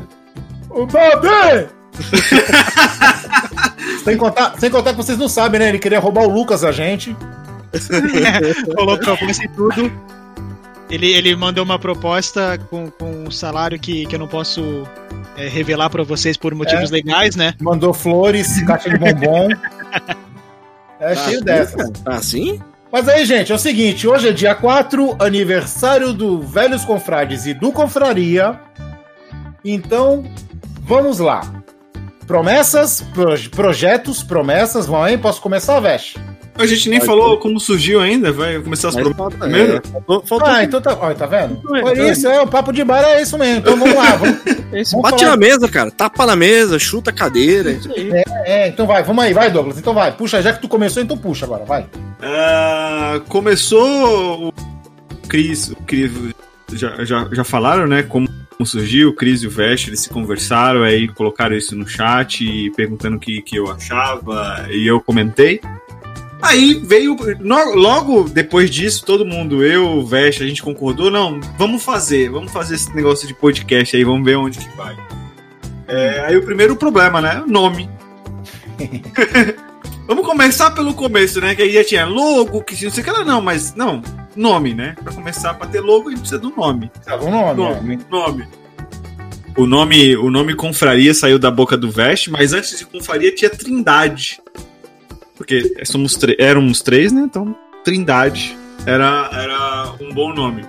O 0.69 0.85
Babi! 0.85 1.67
sem, 4.05 4.15
contar, 4.17 4.57
sem 4.57 4.69
contar 4.69 4.91
que 4.91 4.97
vocês 4.97 5.17
não 5.17 5.27
sabem, 5.27 5.59
né? 5.59 5.67
Ele 5.69 5.79
queria 5.79 5.99
roubar 5.99 6.23
o 6.23 6.33
Lucas 6.33 6.63
a 6.63 6.71
gente. 6.71 7.13
Falou 8.73 8.97
proposta 8.97 9.43
e 9.43 9.47
tudo. 9.49 9.91
Ele, 10.89 11.11
ele 11.11 11.35
mandou 11.35 11.63
uma 11.63 11.77
proposta 11.77 12.59
com, 12.69 12.89
com 12.89 13.25
um 13.27 13.31
salário 13.31 13.79
que, 13.79 14.05
que 14.07 14.15
eu 14.15 14.19
não 14.19 14.27
posso 14.27 14.87
é, 15.37 15.47
revelar 15.47 15.89
pra 15.89 16.03
vocês 16.03 16.35
por 16.35 16.53
motivos 16.55 16.89
É. 16.91 16.93
legais, 16.93 17.35
né? 17.35 17.53
Mandou 17.61 17.93
flores, 17.93 18.61
caixa 18.63 18.89
de 18.89 18.97
bombom. 18.97 19.49
É 21.01 21.15
cheio 21.15 21.37
assim, 21.37 21.45
dessas. 21.45 21.91
cara? 22.03 22.17
Assim? 22.17 22.61
Mas 22.91 23.07
aí, 23.07 23.23
gente, 23.23 23.53
é 23.53 23.55
o 23.55 23.59
seguinte: 23.59 24.05
hoje 24.05 24.27
é 24.27 24.31
dia 24.33 24.53
4, 24.53 25.15
aniversário 25.23 26.11
do 26.11 26.41
Velhos 26.41 26.83
Confrades 26.83 27.45
e 27.45 27.53
do 27.53 27.71
Confraria. 27.71 28.59
Então, 29.63 30.25
vamos 30.81 31.19
lá. 31.19 31.41
Promessas, 32.27 32.99
proj- 33.13 33.47
projetos, 33.49 34.21
promessas, 34.21 34.85
vão 34.87 35.01
aí? 35.01 35.17
Posso 35.17 35.41
começar, 35.41 35.79
Vesh? 35.79 36.15
A 36.59 36.65
gente 36.67 36.89
nem 36.89 36.99
falou 37.01 37.37
como 37.37 37.59
surgiu 37.59 37.99
ainda, 38.01 38.31
vai 38.31 38.59
começar 38.59 38.89
as 38.89 38.95
Mas 38.95 39.03
promessas 39.03 39.17
falta- 39.33 39.37
primeiro? 39.37 39.77
é, 39.77 40.01
faltou- 40.05 40.41
Ah, 40.45 40.63
então 40.63 40.81
tá. 40.81 40.97
Olha, 40.99 41.15
tá 41.15 41.25
vendo? 41.25 41.61
É, 41.75 41.81
Por 41.81 41.93
tá 41.95 42.03
isso, 42.11 42.27
é, 42.27 42.41
o 42.41 42.47
papo 42.47 42.71
de 42.71 42.83
bar 42.83 43.01
é 43.03 43.21
isso 43.21 43.37
mesmo. 43.37 43.59
Então 43.59 43.77
vamos 43.77 43.95
lá. 43.95 44.15
Vamos, 44.15 44.37
vamos 44.91 44.91
bate 45.03 45.19
falar- 45.23 45.31
na 45.31 45.37
mesa, 45.37 45.67
cara. 45.67 45.91
Tapa 45.91 46.25
na 46.25 46.35
mesa, 46.35 46.77
chuta 46.77 47.09
a 47.09 47.13
cadeira. 47.13 47.71
Isso 47.71 47.89
aí. 47.91 48.09
É, 48.45 48.67
então 48.67 48.85
vai, 48.85 49.01
vamos 49.03 49.23
aí, 49.23 49.33
vai, 49.33 49.49
Douglas. 49.49 49.77
Então 49.77 49.93
vai. 49.93 50.11
Puxa, 50.11 50.41
já 50.41 50.53
que 50.53 50.61
tu 50.61 50.67
começou, 50.67 51.01
então 51.01 51.17
puxa 51.17 51.45
agora, 51.45 51.63
vai. 51.65 51.85
Ah, 52.21 53.21
começou 53.29 54.47
o 54.49 54.53
Cris, 55.27 55.69
o 55.69 55.75
Cris 55.87 56.11
já, 56.73 57.03
já, 57.03 57.27
já 57.31 57.43
falaram, 57.43 57.87
né? 57.87 58.03
Como 58.03 58.27
surgiu, 58.65 59.09
o 59.09 59.13
Cris 59.13 59.41
e 59.41 59.47
o 59.47 59.49
Vest, 59.49 59.87
eles 59.87 60.01
se 60.01 60.09
conversaram, 60.09 60.83
aí 60.83 61.07
colocaram 61.07 61.55
isso 61.55 61.75
no 61.77 61.87
chat 61.87 62.43
e 62.43 62.69
perguntando 62.71 63.15
o 63.15 63.19
que, 63.19 63.41
que 63.41 63.55
eu 63.55 63.71
achava, 63.71 64.65
e 64.69 64.85
eu 64.85 64.99
comentei. 64.99 65.61
Aí 66.41 66.73
veio, 66.85 67.17
logo 67.75 68.23
depois 68.23 68.69
disso, 68.69 69.05
todo 69.05 69.25
mundo, 69.25 69.63
eu, 69.63 69.85
o 69.97 70.05
Vest, 70.05 70.41
a 70.41 70.47
gente 70.47 70.63
concordou, 70.63 71.11
não, 71.11 71.39
vamos 71.57 71.83
fazer, 71.83 72.29
vamos 72.29 72.51
fazer 72.51 72.75
esse 72.75 72.95
negócio 72.95 73.27
de 73.27 73.33
podcast 73.33 73.95
aí, 73.95 74.03
vamos 74.05 74.23
ver 74.23 74.37
onde 74.37 74.57
que 74.57 74.77
vai. 74.77 74.95
É, 75.87 76.21
aí 76.21 76.37
o 76.37 76.43
primeiro 76.43 76.75
problema, 76.75 77.19
né? 77.19 77.43
O 77.45 77.51
nome. 77.51 77.89
Vamos 80.09 80.25
começar 80.25 80.71
pelo 80.71 80.95
começo, 80.95 81.39
né? 81.39 81.53
Que 81.53 81.61
aí 81.61 81.71
já 81.71 81.83
tinha 81.83 82.03
logo, 82.03 82.63
que 82.63 82.73
não 82.83 82.91
sei 82.91 83.03
o 83.03 83.05
que 83.05 83.11
lá, 83.11 83.23
não, 83.23 83.39
mas 83.39 83.75
não, 83.75 84.01
nome, 84.35 84.73
né? 84.73 84.95
Pra 85.03 85.13
começar, 85.13 85.53
pra 85.53 85.67
ter 85.67 85.81
logo, 85.81 86.07
a 86.07 86.09
gente 86.09 86.21
precisa 86.21 86.41
do 86.41 86.49
nome. 86.49 86.91
Tá, 87.05 87.15
vamos 87.15 87.55
nome. 87.55 87.55
Nome, 87.55 87.99
nome. 88.09 88.47
o 89.55 89.67
nome, 89.67 90.17
o 90.17 90.31
nome 90.31 90.55
Confraria 90.55 91.13
saiu 91.13 91.37
da 91.37 91.51
boca 91.51 91.77
do 91.77 91.91
Veste, 91.91 92.31
mas 92.31 92.53
antes 92.53 92.79
de 92.79 92.87
Confraria 92.87 93.31
tinha 93.35 93.51
Trindade. 93.51 94.41
Porque 95.39 95.73
somos 95.85 96.19
éramos 96.37 96.81
três, 96.81 97.13
né? 97.13 97.21
Então, 97.21 97.55
Trindade 97.83 98.55
era, 98.85 99.29
era 99.33 99.93
um 100.01 100.13
bom 100.13 100.33
nome. 100.33 100.65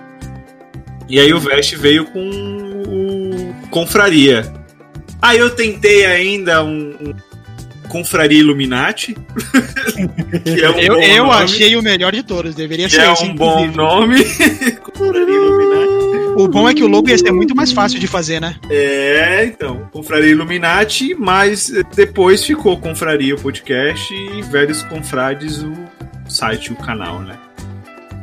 E 1.09 1.19
aí 1.19 1.33
o 1.33 1.39
Veste 1.41 1.75
veio 1.75 2.05
com 2.05 2.29
o 2.87 3.53
Confraria. 3.69 4.51
Aí 5.21 5.37
eu 5.37 5.49
tentei 5.49 6.05
ainda 6.05 6.63
um, 6.63 6.95
um 7.01 7.13
Confraria 7.89 8.39
Illuminati. 8.39 9.13
que 10.45 10.61
é 10.63 10.69
um 10.69 10.79
eu 10.79 10.95
bom 10.95 11.01
eu 11.01 11.23
nome. 11.25 11.43
achei 11.43 11.75
o 11.75 11.81
melhor 11.83 12.13
de 12.13 12.23
todos, 12.23 12.55
deveria 12.55 12.87
Que 12.87 12.95
ser 12.95 13.01
é 13.01 13.11
um 13.11 13.35
bom 13.35 13.65
inclusive. 13.65 13.75
nome. 13.77 14.23
Confraria 14.75 15.35
Illuminati. 15.35 16.00
O 16.35 16.47
bom 16.47 16.67
é 16.67 16.73
que 16.73 16.83
o 16.83 16.87
logo 16.87 17.09
ia 17.09 17.17
ser 17.17 17.31
muito 17.31 17.55
mais 17.55 17.71
fácil 17.71 17.99
de 17.99 18.07
fazer, 18.07 18.39
né? 18.39 18.55
É, 18.69 19.45
então, 19.45 19.87
Confraria 19.91 20.31
Illuminati, 20.31 21.13
mas 21.13 21.71
depois 21.95 22.43
ficou 22.43 22.79
Confraria 22.79 23.35
o 23.35 23.39
podcast 23.41 24.13
e 24.13 24.41
Velhos 24.43 24.81
Confrades 24.83 25.61
o 25.61 25.73
site, 26.27 26.71
o 26.71 26.75
canal, 26.75 27.19
né? 27.19 27.37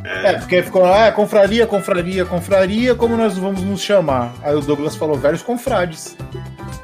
É, 0.04 0.32
porque 0.34 0.62
ficou, 0.62 0.86
ah, 0.86 1.12
confraria, 1.12 1.66
confraria, 1.66 2.24
confraria, 2.24 2.94
como 2.94 3.14
nós 3.14 3.36
vamos 3.36 3.62
nos 3.62 3.80
chamar? 3.82 4.32
Aí 4.42 4.54
o 4.54 4.60
Douglas 4.60 4.96
falou, 4.96 5.18
velhos 5.18 5.42
confrades. 5.42 6.16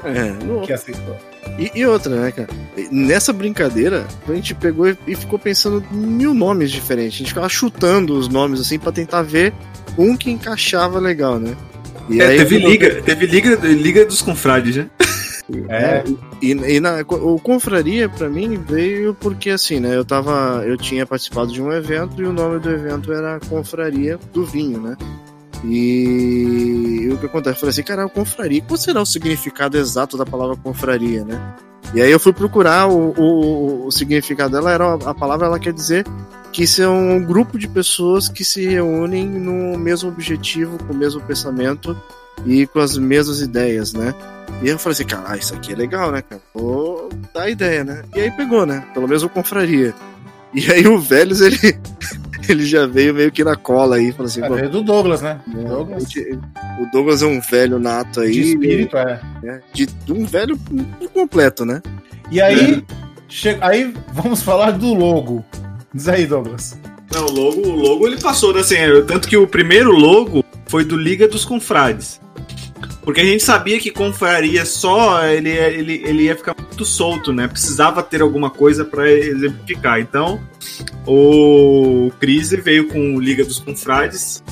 É, 0.05 0.31
não- 0.45 0.61
Que 0.61 0.75
aceitou. 0.75 1.17
E, 1.59 1.71
e 1.75 1.87
outra, 1.87 2.15
né, 2.15 2.31
cara? 2.33 2.49
Nessa 2.91 3.33
brincadeira, 3.33 4.05
a 4.29 4.33
gente 4.35 4.55
pegou 4.55 4.89
e- 4.91 4.99
e 5.07 5.15
ficou 5.17 5.39
pensando 5.39 5.83
em 5.91 5.97
mil 5.97 6.35
nomes 6.35 6.71
diferentes. 6.71 7.15
A 7.15 7.19
gente 7.19 7.29
ficava 7.29 7.49
chutando 7.49 8.15
os 8.19 8.29
nomes 8.29 8.61
assim 8.61 8.79
pra 8.79 8.93
tentar 8.93 9.23
ver 9.23 9.55
um 9.97 10.17
que 10.17 10.31
encaixava 10.31 10.99
legal, 10.99 11.39
né? 11.39 11.57
E 12.09 12.21
É, 12.21 12.27
aí, 12.27 12.39
teve 12.39 12.59
liga, 12.59 13.03
teve 13.03 13.27
liga, 13.27 13.55
liga 13.67 14.05
dos 14.05 14.21
confrades, 14.21 14.77
né? 14.77 14.91
É. 15.69 16.03
E, 16.41 16.53
e 16.53 16.81
na, 16.81 17.01
o 17.01 17.39
Confraria, 17.39 18.09
pra 18.09 18.31
mim, 18.31 18.57
veio 18.57 19.15
porque, 19.15 19.51
assim, 19.51 19.79
né? 19.79 19.95
Eu 19.95 20.05
tava. 20.05 20.63
Eu 20.65 20.77
tinha 20.77 21.05
participado 21.07 21.53
de 21.53 21.61
um 21.61 21.71
evento 21.71 22.21
e 22.21 22.25
o 22.25 22.33
nome 22.33 22.59
do 22.59 22.71
evento 22.71 23.13
era 23.13 23.39
Confraria 23.41 24.19
do 24.33 24.45
Vinho, 24.45 24.81
né? 24.81 24.97
E, 25.63 27.09
o 27.13 27.19
que 27.19 27.27
acontece? 27.27 27.57
Eu 27.57 27.61
falei 27.61 27.71
assim, 27.71 27.83
cara, 27.83 28.09
confraria, 28.09 28.63
qual 28.63 28.77
será 28.77 29.01
o 29.01 29.07
significado 29.07 29.79
exato 29.79 30.17
da 30.17 30.27
palavra 30.27 30.57
confraria, 30.57 31.25
né? 31.25 31.41
E 31.95 32.03
aí 32.03 32.11
eu 32.11 32.19
fui 32.19 32.33
procurar 32.33 32.89
o, 32.89 33.15
o, 33.17 33.87
o 33.87 33.91
significado 33.93 34.53
dela, 34.53 34.73
era 34.73 34.95
a 34.95 35.15
palavra, 35.15 35.47
ela 35.47 35.61
quer 35.61 35.73
dizer 35.73 36.05
que 36.53 36.67
são 36.67 37.11
um 37.11 37.25
grupo 37.25 37.59
de 37.59 37.69
pessoas 37.69 38.29
que 38.29 38.45
se 38.45 38.67
reúnem 38.67 39.27
no 39.27 39.79
mesmo 39.79 40.09
objetivo, 40.09 40.79
com 40.85 40.93
o 40.93 40.97
mesmo 40.97 41.21
pensamento 41.21 41.97
e 42.45 42.67
com 42.67 42.81
as 42.81 42.97
mesmas 42.97 43.41
ideias, 43.41 43.93
né? 43.93 44.15
E 44.63 44.69
eu 44.69 44.79
falei 44.79 44.95
assim, 44.95 45.05
cara, 45.05 45.37
isso 45.37 45.55
aqui 45.55 45.73
é 45.73 45.77
legal, 45.77 46.13
né, 46.13 46.23
cara? 46.23 46.41
Vou 46.53 47.09
dar 47.33 47.49
ideia, 47.49 47.85
né? 47.85 48.03
E 48.15 48.21
aí 48.21 48.31
pegou, 48.31 48.67
né? 48.67 48.85
Pelo 48.93 49.09
menos 49.09 49.25
confraria. 49.25 49.95
E 50.53 50.71
aí 50.71 50.87
o 50.87 51.01
Vélez, 51.01 51.41
ele, 51.41 51.59
ele 52.53 52.65
já 52.67 52.87
veio 52.87 53.15
meio 53.15 53.31
que 53.33 53.43
na 53.45 53.57
cola 53.57 53.97
aí, 53.97 54.13
falou 54.13 54.27
assim, 54.27 54.43
É, 54.43 54.49
veio 54.49 54.71
do 54.71 54.83
Douglas, 54.83 55.23
né? 55.23 55.41
É, 55.57 55.65
Douglas. 55.65 56.05
o 56.81 56.91
Douglas 56.93 57.23
é 57.23 57.27
um 57.27 57.41
velho 57.41 57.79
nato 57.79 58.21
aí. 58.21 58.33
De 58.33 58.41
espírito, 58.41 58.97
é. 58.97 59.21
né? 59.43 59.61
De 59.73 59.89
um 60.11 60.25
velho 60.25 60.59
completo, 61.13 61.65
né? 61.65 61.83
E 62.31 62.41
aí, 62.41 62.85
che- 63.29 63.59
aí 63.61 63.93
vamos 64.13 64.43
falar 64.43 64.73
do 64.73 64.93
logo. 64.95 65.45
Diz 65.93 66.09
aí, 66.09 66.27
Douglas. 66.27 66.79
Não, 67.13 67.27
o 67.27 67.31
logo, 67.31 67.61
o 67.69 67.73
logo 67.77 68.07
ele 68.07 68.21
passou, 68.21 68.53
né? 68.53 68.61
Assim, 68.61 68.77
é, 68.77 69.01
tanto 69.03 69.29
que 69.29 69.37
o 69.37 69.47
primeiro 69.47 69.93
logo 69.93 70.45
foi 70.67 70.85
do 70.85 70.97
Liga 70.97 71.29
dos 71.29 71.45
Confrades. 71.45 72.21
Porque 73.05 73.21
a 73.21 73.25
gente 73.25 73.43
sabia 73.43 73.79
que 73.79 73.91
confraria 73.91 74.65
só, 74.65 75.25
ele, 75.27 75.51
ele, 75.51 76.03
ele 76.05 76.23
ia 76.25 76.37
ficar 76.37 76.57
muito 76.59 76.85
solto, 76.87 77.33
né? 77.33 77.47
Precisava 77.47 78.03
ter 78.03 78.23
alguma 78.23 78.49
coisa 78.49 78.85
para 78.85 79.11
exemplificar. 79.11 80.01
Então, 80.01 80.41
o 81.07 82.11
Cris 82.19 82.51
veio 82.51 82.89
com 82.89 83.15
o 83.15 83.21
Liga 83.21 83.45
dos 83.45 83.59
Confrades, 83.59 84.43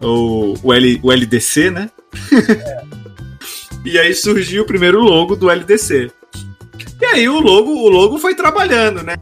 o, 0.00 0.54
o, 0.62 0.72
L, 0.72 1.00
o 1.02 1.12
LDC, 1.12 1.70
né? 1.70 1.90
e 3.84 3.98
aí 3.98 4.14
surgiu 4.14 4.62
o 4.62 4.66
primeiro 4.66 5.00
logo 5.00 5.34
do 5.34 5.50
LDC. 5.50 6.10
E 7.00 7.04
aí 7.06 7.28
o 7.28 7.40
logo, 7.40 7.72
o 7.72 7.88
logo 7.88 8.18
foi 8.18 8.36
trabalhando, 8.36 9.02
né? 9.02 9.16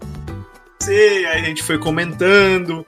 Aí 0.87 1.25
a 1.27 1.39
gente 1.39 1.63
foi 1.63 1.79
comentando. 1.79 2.85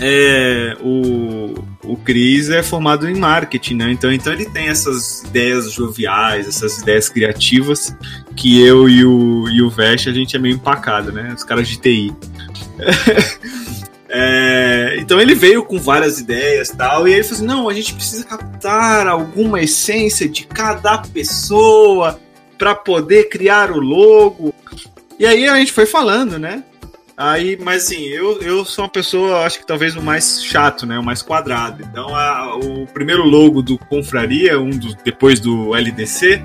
É, 0.00 0.76
o, 0.80 1.54
o 1.86 1.96
Cris 1.96 2.50
é 2.50 2.62
formado 2.62 3.08
em 3.08 3.14
marketing, 3.16 3.76
né? 3.76 3.90
Então, 3.92 4.12
então 4.12 4.32
ele 4.32 4.46
tem 4.46 4.68
essas 4.68 5.22
ideias 5.22 5.70
joviais, 5.72 6.48
essas 6.48 6.78
ideias 6.78 7.08
criativas 7.08 7.94
que 8.34 8.60
eu 8.60 8.88
e 8.88 9.04
o, 9.04 9.48
e 9.48 9.62
o 9.62 9.70
Vesh 9.70 10.08
a 10.08 10.12
gente 10.12 10.36
é 10.36 10.38
meio 10.38 10.56
empacado, 10.56 11.12
né? 11.12 11.32
Os 11.34 11.44
caras 11.44 11.68
de 11.68 11.78
TI. 11.78 12.12
É, 14.08 14.96
então 14.98 15.20
ele 15.20 15.34
veio 15.34 15.64
com 15.64 15.78
várias 15.78 16.20
ideias 16.20 16.70
tal, 16.70 17.08
e 17.08 17.12
ele 17.12 17.24
falou 17.24 17.36
assim: 17.36 17.46
não, 17.46 17.68
a 17.68 17.74
gente 17.74 17.92
precisa 17.92 18.24
captar 18.24 19.06
alguma 19.06 19.60
essência 19.60 20.28
de 20.28 20.46
cada 20.46 20.98
pessoa 20.98 22.18
para 22.56 22.74
poder 22.74 23.28
criar 23.28 23.70
o 23.70 23.80
logo. 23.80 24.54
E 25.18 25.26
aí 25.26 25.48
a 25.48 25.56
gente 25.56 25.72
foi 25.72 25.86
falando, 25.86 26.38
né? 26.38 26.62
Aí, 27.16 27.56
mas 27.62 27.84
assim, 27.86 28.02
eu, 28.08 28.40
eu 28.42 28.64
sou 28.64 28.84
uma 28.84 28.90
pessoa, 28.90 29.46
acho 29.46 29.58
que 29.60 29.66
talvez 29.66 29.96
o 29.96 30.02
mais 30.02 30.44
chato, 30.44 30.84
né? 30.84 30.98
O 30.98 31.02
mais 31.02 31.22
quadrado. 31.22 31.82
Então, 31.82 32.14
a- 32.14 32.56
o 32.56 32.86
primeiro 32.86 33.24
logo 33.24 33.62
do 33.62 33.78
Confraria, 33.78 34.60
um 34.60 34.68
dos 34.70 34.94
depois 34.96 35.40
do 35.40 35.74
LDC, 35.74 36.42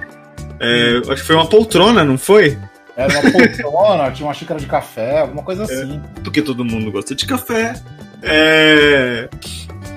é, 0.59 0.97
acho 0.99 1.21
que 1.21 1.27
foi 1.27 1.35
uma 1.35 1.47
poltrona, 1.47 2.03
não 2.05 2.17
foi? 2.17 2.57
Era 2.95 3.19
uma 3.19 3.31
poltrona, 3.31 4.11
tinha 4.11 4.27
uma 4.27 4.33
xícara 4.33 4.59
de 4.59 4.65
café, 4.65 5.19
alguma 5.19 5.43
coisa 5.43 5.63
assim. 5.63 6.01
Porque 6.23 6.41
todo 6.41 6.63
mundo 6.63 6.89
gosta 6.91 7.13
de 7.15 7.25
café. 7.25 7.73
É... 8.21 9.27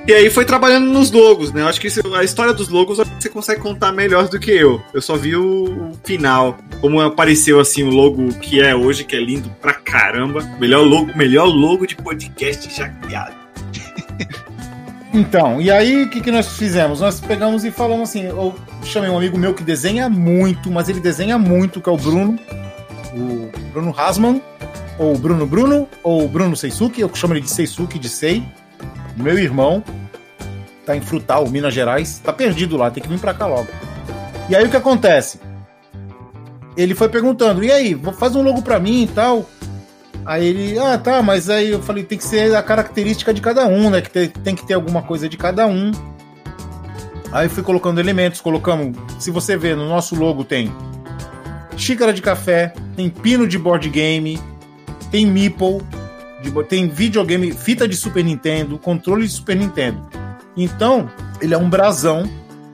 E 0.07 0.13
aí 0.13 0.29
foi 0.29 0.45
trabalhando 0.45 0.87
nos 0.87 1.11
logos, 1.11 1.51
né? 1.51 1.63
Eu 1.63 1.69
acho 1.69 1.81
que 1.81 1.87
isso- 1.87 2.15
a 2.15 2.23
história 2.23 2.53
dos 2.53 2.69
logos 2.69 2.99
você 2.99 3.29
consegue 3.31 3.61
contar 3.63 3.91
melhor 3.91 4.29
do 4.29 4.39
que 4.39 4.51
eu. 4.51 4.83
Eu 4.93 5.01
só 5.01 5.17
vi 5.17 5.35
o, 5.35 5.65
o 5.65 5.93
final. 6.05 6.59
Como 6.81 7.01
apareceu 7.01 7.59
assim 7.59 7.85
o 7.85 7.89
logo 7.91 8.29
que 8.35 8.61
é 8.61 8.75
hoje, 8.77 9.03
que 9.05 9.17
é 9.17 9.21
lindo 9.21 9.49
pra 9.63 9.73
caramba. 9.73 10.43
Melhor 10.61 10.83
logo, 10.87 11.17
melhor 11.17 11.47
logo 11.47 11.87
de 11.87 11.97
podcast 11.97 12.75
já 12.75 12.89
criado. 12.89 13.35
Então, 15.17 15.61
e 15.61 15.71
aí 15.71 16.03
o 16.03 16.11
que, 16.11 16.21
que 16.21 16.31
nós 16.33 16.57
fizemos? 16.59 17.01
Nós 17.01 17.21
pegamos 17.21 17.65
e 17.65 17.71
falamos 17.71 18.09
assim: 18.11 18.25
eu 18.25 18.53
chamei 18.83 19.09
um 19.09 19.17
amigo 19.17 19.39
meu 19.39 19.55
que 19.55 19.63
desenha 19.63 20.09
muito, 20.09 20.73
mas 20.73 20.89
ele 20.89 20.99
desenha 20.99 21.39
muito, 21.39 21.81
que 21.81 21.89
é 21.89 21.93
o 21.93 21.97
Bruno, 21.97 22.37
o 23.15 23.49
Bruno 23.73 23.95
Hasman, 23.97 24.43
ou 24.99 25.17
Bruno 25.17 25.47
Bruno, 25.47 25.89
ou 26.03 26.29
Bruno 26.29 26.57
Seisuke, 26.57 27.01
eu 27.01 27.09
chamo 27.15 27.33
ele 27.35 27.43
de 27.43 27.49
Seisuke 27.51 27.97
de 27.97 28.09
Sei, 28.09 28.43
meu 29.17 29.39
irmão, 29.39 29.83
tá 30.85 30.97
em 30.97 31.01
Frutal, 31.01 31.49
Minas 31.49 31.75
Gerais, 31.75 32.19
tá 32.19 32.33
perdido 32.33 32.77
lá, 32.77 32.91
tem 32.91 33.03
que 33.03 33.09
vir 33.09 33.19
pra 33.19 33.35
cá 33.35 33.47
logo. 33.47 33.69
E 34.49 34.55
aí 34.55 34.65
o 34.65 34.71
que 34.71 34.77
acontece? 34.77 35.41
Ele 36.77 36.95
foi 36.95 37.09
perguntando: 37.09 37.65
e 37.65 37.71
aí, 37.71 37.99
faz 38.19 38.35
um 38.35 38.43
logo 38.43 38.63
pra 38.63 38.79
mim 38.79 39.05
e 39.05 39.09
tal. 39.09 39.47
Aí 40.27 40.47
ele, 40.47 40.79
ah, 40.79 40.97
tá, 40.97 41.23
mas 41.23 41.51
aí 41.51 41.71
eu 41.71 41.83
falei, 41.83 42.03
tem 42.03 42.17
que 42.17 42.25
ser 42.25 42.55
a 42.55 42.63
característica 42.63 43.33
de 43.33 43.43
cada 43.43 43.67
um, 43.67 43.91
né? 43.91 44.01
Que 44.01 44.29
tem, 44.29 44.55
que 44.55 44.67
ter 44.67 44.75
alguma 44.75 45.03
coisa 45.03 45.29
de 45.29 45.37
cada 45.37 45.67
um. 45.67 45.93
Aí 47.31 47.49
fui 47.49 47.63
colocando 47.63 48.01
elementos, 48.01 48.41
colocamos. 48.41 48.97
Se 49.19 49.31
você 49.31 49.57
ver 49.57 49.77
no 49.77 49.87
nosso 49.89 50.15
logo, 50.15 50.45
tem 50.45 50.73
xícara 51.77 52.13
de 52.13 52.23
café, 52.23 52.73
tem 52.97 53.11
pino 53.11 53.47
de 53.47 53.59
board 53.59 53.89
game, 53.91 54.41
tem 55.11 55.27
meeple, 55.27 55.83
de 56.51 56.65
tem 56.65 56.89
videogame, 56.89 57.53
fita 57.53 57.87
de 57.89 57.97
Super 57.97 58.25
Nintendo, 58.25 58.79
controle 58.79 59.27
de 59.27 59.33
Super 59.33 59.57
Nintendo. 59.57 60.01
Então, 60.57 61.11
ele 61.41 61.55
é 61.55 61.59
um 61.59 61.69
brasão 61.69 62.29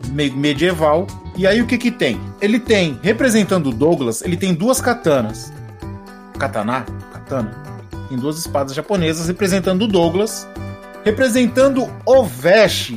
me- 0.08 0.30
medieval. 0.30 1.06
E 1.36 1.46
aí 1.46 1.62
o 1.62 1.66
que 1.66 1.78
que 1.78 1.90
tem? 1.90 2.20
Ele 2.40 2.58
tem, 2.58 2.98
representando 3.02 3.68
o 3.68 3.72
Douglas, 3.72 4.20
ele 4.22 4.36
tem 4.36 4.52
duas 4.54 4.80
katanas. 4.80 5.52
Katana? 6.38 6.84
Katana? 7.12 7.50
Tem 8.08 8.18
duas 8.18 8.38
espadas 8.38 8.74
japonesas 8.74 9.28
representando 9.28 9.82
o 9.82 9.88
Douglas. 9.88 10.46
Representando 11.04 11.88
o 12.04 12.24
Vesh, 12.24 12.92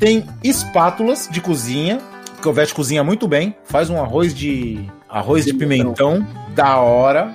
tem 0.00 0.26
espátulas 0.42 1.28
de 1.30 1.40
cozinha, 1.40 2.00
porque 2.34 2.48
o 2.48 2.52
Vesh 2.52 2.72
cozinha 2.72 3.04
muito 3.04 3.28
bem, 3.28 3.54
faz 3.64 3.88
um 3.88 4.00
arroz 4.02 4.34
de 4.34 4.84
arroz 5.08 5.44
de 5.44 5.54
pimentão 5.54 6.26
da 6.56 6.78
hora. 6.78 7.32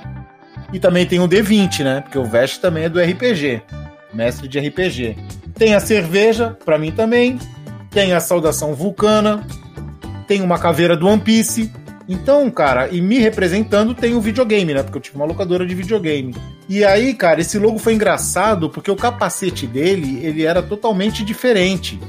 E 0.73 0.79
também 0.79 1.05
tem 1.05 1.19
o 1.19 1.27
D20, 1.27 1.83
né? 1.83 2.01
Porque 2.01 2.17
o 2.17 2.25
Vesh 2.25 2.57
também 2.57 2.85
é 2.85 2.89
do 2.89 2.99
RPG, 2.99 3.61
mestre 4.13 4.47
de 4.47 4.59
RPG. 4.59 5.15
Tem 5.53 5.73
a 5.73 5.79
cerveja, 5.79 6.57
pra 6.65 6.77
mim 6.77 6.91
também. 6.91 7.39
Tem 7.91 8.13
a 8.13 8.19
saudação 8.19 8.73
vulcana. 8.73 9.45
Tem 10.27 10.41
uma 10.41 10.59
caveira 10.59 10.97
do 10.97 11.07
One 11.07 11.21
Piece. 11.21 11.71
Então, 12.07 12.49
cara, 12.51 12.89
e 12.89 13.01
me 13.01 13.17
representando 13.19 13.95
tem 13.95 14.13
o 14.13 14.21
videogame, 14.21 14.73
né? 14.73 14.83
Porque 14.83 14.97
eu 14.97 15.01
tive 15.01 15.15
uma 15.15 15.25
locadora 15.25 15.65
de 15.65 15.73
videogame. 15.73 16.35
E 16.67 16.83
aí, 16.83 17.13
cara, 17.13 17.41
esse 17.41 17.57
logo 17.57 17.79
foi 17.79 17.93
engraçado 17.93 18.69
porque 18.69 18.91
o 18.91 18.95
capacete 18.95 19.65
dele, 19.65 20.19
ele 20.23 20.43
era 20.43 20.61
totalmente 20.61 21.23
diferente. 21.23 21.99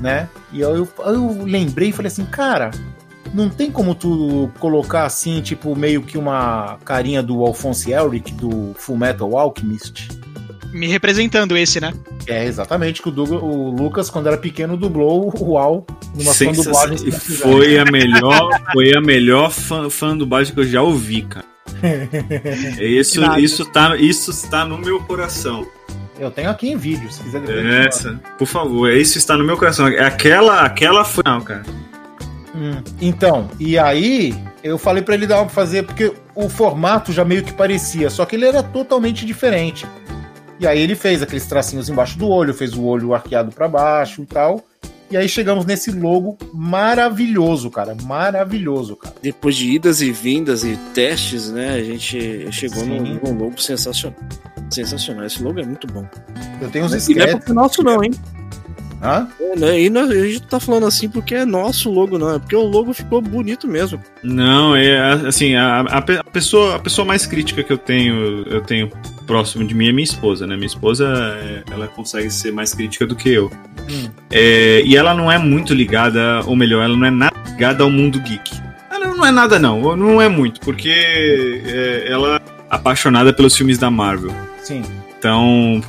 né? 0.00 0.28
E 0.52 0.60
eu, 0.60 0.76
eu, 0.76 0.88
eu 1.04 1.42
lembrei 1.44 1.88
e 1.90 1.92
falei 1.92 2.08
assim, 2.10 2.24
cara, 2.24 2.70
não 3.34 3.48
tem 3.48 3.70
como 3.70 3.94
tu 3.94 4.50
colocar 4.58 5.04
assim, 5.04 5.40
tipo, 5.40 5.74
meio 5.76 6.02
que 6.02 6.16
uma 6.18 6.78
carinha 6.84 7.22
do 7.22 7.44
Alphonse 7.44 7.92
Elric, 7.92 8.32
do 8.32 8.74
Full 8.76 8.96
Metal 8.96 9.36
Alchemist? 9.36 10.08
Me 10.72 10.86
representando 10.86 11.56
esse, 11.56 11.80
né? 11.80 11.94
É, 12.26 12.44
exatamente, 12.44 13.00
que 13.00 13.08
o, 13.08 13.12
Douglas- 13.12 13.42
o 13.42 13.70
Lucas, 13.70 14.10
quando 14.10 14.26
era 14.26 14.36
pequeno, 14.36 14.76
dublou 14.76 15.32
o 15.34 15.52
UAU 15.52 15.86
numa 16.14 16.34
fã 16.34 16.52
dublagem. 16.52 17.08
e 17.08 17.10
foi 17.12 17.78
a 17.78 17.84
melhor, 17.86 18.50
foi 18.72 18.94
a 18.94 19.00
melhor 19.00 19.50
fã, 19.50 19.88
fã 19.88 20.14
dublagem 20.16 20.52
que 20.52 20.60
eu 20.60 20.66
já 20.66 20.82
ouvi, 20.82 21.22
cara. 21.22 21.46
Isso, 22.80 23.20
Nada. 23.20 23.40
isso, 23.40 23.64
tá, 23.64 23.96
isso 23.96 24.30
está 24.30 24.64
no 24.64 24.76
meu 24.78 25.00
coração. 25.00 25.66
Eu 26.18 26.30
tenho 26.30 26.50
aqui 26.50 26.68
em 26.68 26.76
vídeo, 26.76 27.10
se 27.10 27.22
quiser 27.22 27.40
depois. 27.40 27.64
Essa, 27.86 28.20
por 28.36 28.46
favor, 28.46 28.92
isso 28.92 29.16
está 29.18 29.36
no 29.36 29.44
meu 29.44 29.56
coração. 29.56 29.86
É 29.88 30.04
aquela, 30.04 30.62
aquela 30.62 31.04
foi, 31.04 31.22
não, 31.24 31.40
cara. 31.40 31.62
Hum, 32.54 32.82
Então, 33.00 33.48
e 33.58 33.78
aí 33.78 34.34
eu 34.62 34.78
falei 34.78 35.02
pra 35.02 35.14
ele 35.14 35.26
dar 35.26 35.40
uma 35.42 35.48
fazer, 35.48 35.84
porque 35.84 36.12
o 36.34 36.48
formato 36.48 37.12
já 37.12 37.24
meio 37.24 37.42
que 37.42 37.52
parecia, 37.52 38.10
só 38.10 38.24
que 38.24 38.36
ele 38.36 38.46
era 38.46 38.62
totalmente 38.62 39.24
diferente. 39.26 39.86
E 40.60 40.66
aí 40.66 40.80
ele 40.80 40.96
fez 40.96 41.22
aqueles 41.22 41.46
tracinhos 41.46 41.88
embaixo 41.88 42.18
do 42.18 42.28
olho, 42.28 42.52
fez 42.52 42.74
o 42.74 42.84
olho 42.84 43.14
arqueado 43.14 43.52
pra 43.52 43.68
baixo 43.68 44.22
e 44.22 44.26
tal. 44.26 44.64
E 45.10 45.16
aí 45.16 45.26
chegamos 45.28 45.64
nesse 45.64 45.90
logo 45.90 46.36
maravilhoso, 46.52 47.70
cara. 47.70 47.96
Maravilhoso, 48.02 48.94
cara. 48.96 49.14
Depois 49.22 49.56
de 49.56 49.70
idas 49.70 50.02
e 50.02 50.10
vindas 50.12 50.64
e 50.64 50.76
testes, 50.92 51.50
né? 51.50 51.74
A 51.74 51.82
gente 51.82 52.52
chegou 52.52 52.84
num, 52.84 53.00
num 53.14 53.32
logo 53.38 53.58
sensacional. 53.60 54.18
Sensacional. 54.70 55.24
Esse 55.24 55.42
logo 55.42 55.60
é 55.60 55.64
muito 55.64 55.86
bom. 55.86 56.06
Eu 56.60 56.68
tenho 56.68 56.84
uns 56.84 57.08
E 57.08 57.14
não 57.14 57.22
é 57.24 57.28
porque 57.28 57.52
nosso, 57.54 57.82
não, 57.82 58.04
hein? 58.04 58.10
Hã? 59.02 59.28
É, 59.40 59.56
né? 59.56 59.80
E 59.82 59.88
não- 59.90 60.02
a 60.10 60.14
gente 60.26 60.42
tá 60.42 60.58
falando 60.58 60.86
assim 60.86 61.08
porque 61.08 61.34
é 61.34 61.44
nosso 61.44 61.90
logo, 61.90 62.18
não. 62.18 62.34
É 62.34 62.38
porque 62.38 62.56
o 62.56 62.62
logo 62.62 62.92
ficou 62.92 63.20
bonito 63.22 63.68
mesmo. 63.68 64.00
Não, 64.22 64.74
é 64.74 65.12
assim, 65.26 65.54
a, 65.54 65.80
a 65.80 66.02
pe- 66.02 66.18
a 66.18 66.24
pessoa, 66.24 66.76
a 66.76 66.78
pessoa 66.78 67.04
mais 67.06 67.24
crítica 67.24 67.62
que 67.62 67.72
eu 67.72 67.78
tenho, 67.78 68.42
eu 68.48 68.60
tenho 68.60 68.90
próximo 69.26 69.64
de 69.64 69.74
mim 69.74 69.88
é 69.88 69.92
minha 69.92 70.04
esposa, 70.04 70.46
né? 70.46 70.56
Minha 70.56 70.66
esposa, 70.66 71.06
é, 71.40 71.62
ela 71.72 71.86
consegue 71.86 72.28
ser 72.30 72.50
mais 72.52 72.74
crítica 72.74 73.06
do 73.06 73.14
que 73.14 73.28
eu. 73.30 73.50
Hum. 73.88 74.08
É, 74.32 74.82
e 74.84 74.96
ela 74.96 75.14
não 75.14 75.30
é 75.30 75.38
muito 75.38 75.72
ligada, 75.74 76.40
ou 76.46 76.56
melhor, 76.56 76.82
ela 76.82 76.96
não 76.96 77.06
é 77.06 77.10
nada 77.10 77.36
ligada 77.50 77.84
ao 77.84 77.90
mundo 77.90 78.18
geek. 78.20 78.50
Ela 78.90 79.06
não 79.14 79.24
é 79.24 79.30
nada, 79.30 79.58
não. 79.60 79.96
Não 79.96 80.20
é 80.20 80.28
muito, 80.28 80.60
porque 80.60 80.90
é, 80.90 82.04
ela 82.10 82.36
é 82.36 82.40
apaixonada 82.68 83.32
pelos 83.32 83.56
filmes 83.56 83.78
da 83.78 83.90
Marvel. 83.90 84.34
Sim. 84.62 84.82
Então, 85.18 85.80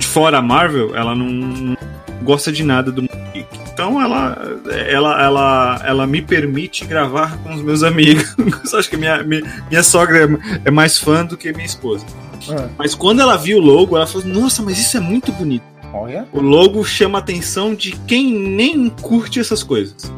fora 0.00 0.38
a 0.38 0.42
Marvel, 0.42 0.94
ela 0.96 1.14
não 1.16 1.76
gosta 2.22 2.50
de 2.52 2.62
nada 2.62 2.90
do 2.92 3.02
mundo 3.02 3.32
geek. 3.32 3.46
Então 3.72 4.00
ela, 4.00 4.38
ela, 4.86 5.22
ela, 5.22 5.82
ela 5.84 6.06
me 6.06 6.22
permite 6.22 6.84
gravar 6.84 7.36
com 7.38 7.54
os 7.54 7.62
meus 7.62 7.82
amigos. 7.82 8.34
Acho 8.72 8.88
que 8.88 8.96
minha, 8.96 9.22
minha, 9.22 9.42
minha 9.68 9.82
sogra 9.82 10.24
é, 10.24 10.68
é 10.68 10.70
mais 10.70 10.98
fã 10.98 11.24
do 11.24 11.36
que 11.36 11.52
minha 11.52 11.66
esposa. 11.66 12.04
Ah, 12.50 12.68
Mas 12.78 12.94
quando 12.94 13.20
ela 13.20 13.36
viu 13.36 13.58
o 13.58 13.60
logo, 13.60 13.96
ela 13.96 14.06
falou: 14.06 14.26
Nossa, 14.28 14.62
mas 14.62 14.78
isso 14.78 14.96
é 14.96 15.00
muito 15.00 15.32
bonito. 15.32 15.64
olha. 15.92 16.26
O 16.32 16.40
logo 16.40 16.84
chama 16.84 17.18
a 17.18 17.20
atenção 17.20 17.74
de 17.74 17.92
quem 18.06 18.32
nem 18.32 18.88
curte 18.90 19.40
essas 19.40 19.62
coisas. 19.62 20.12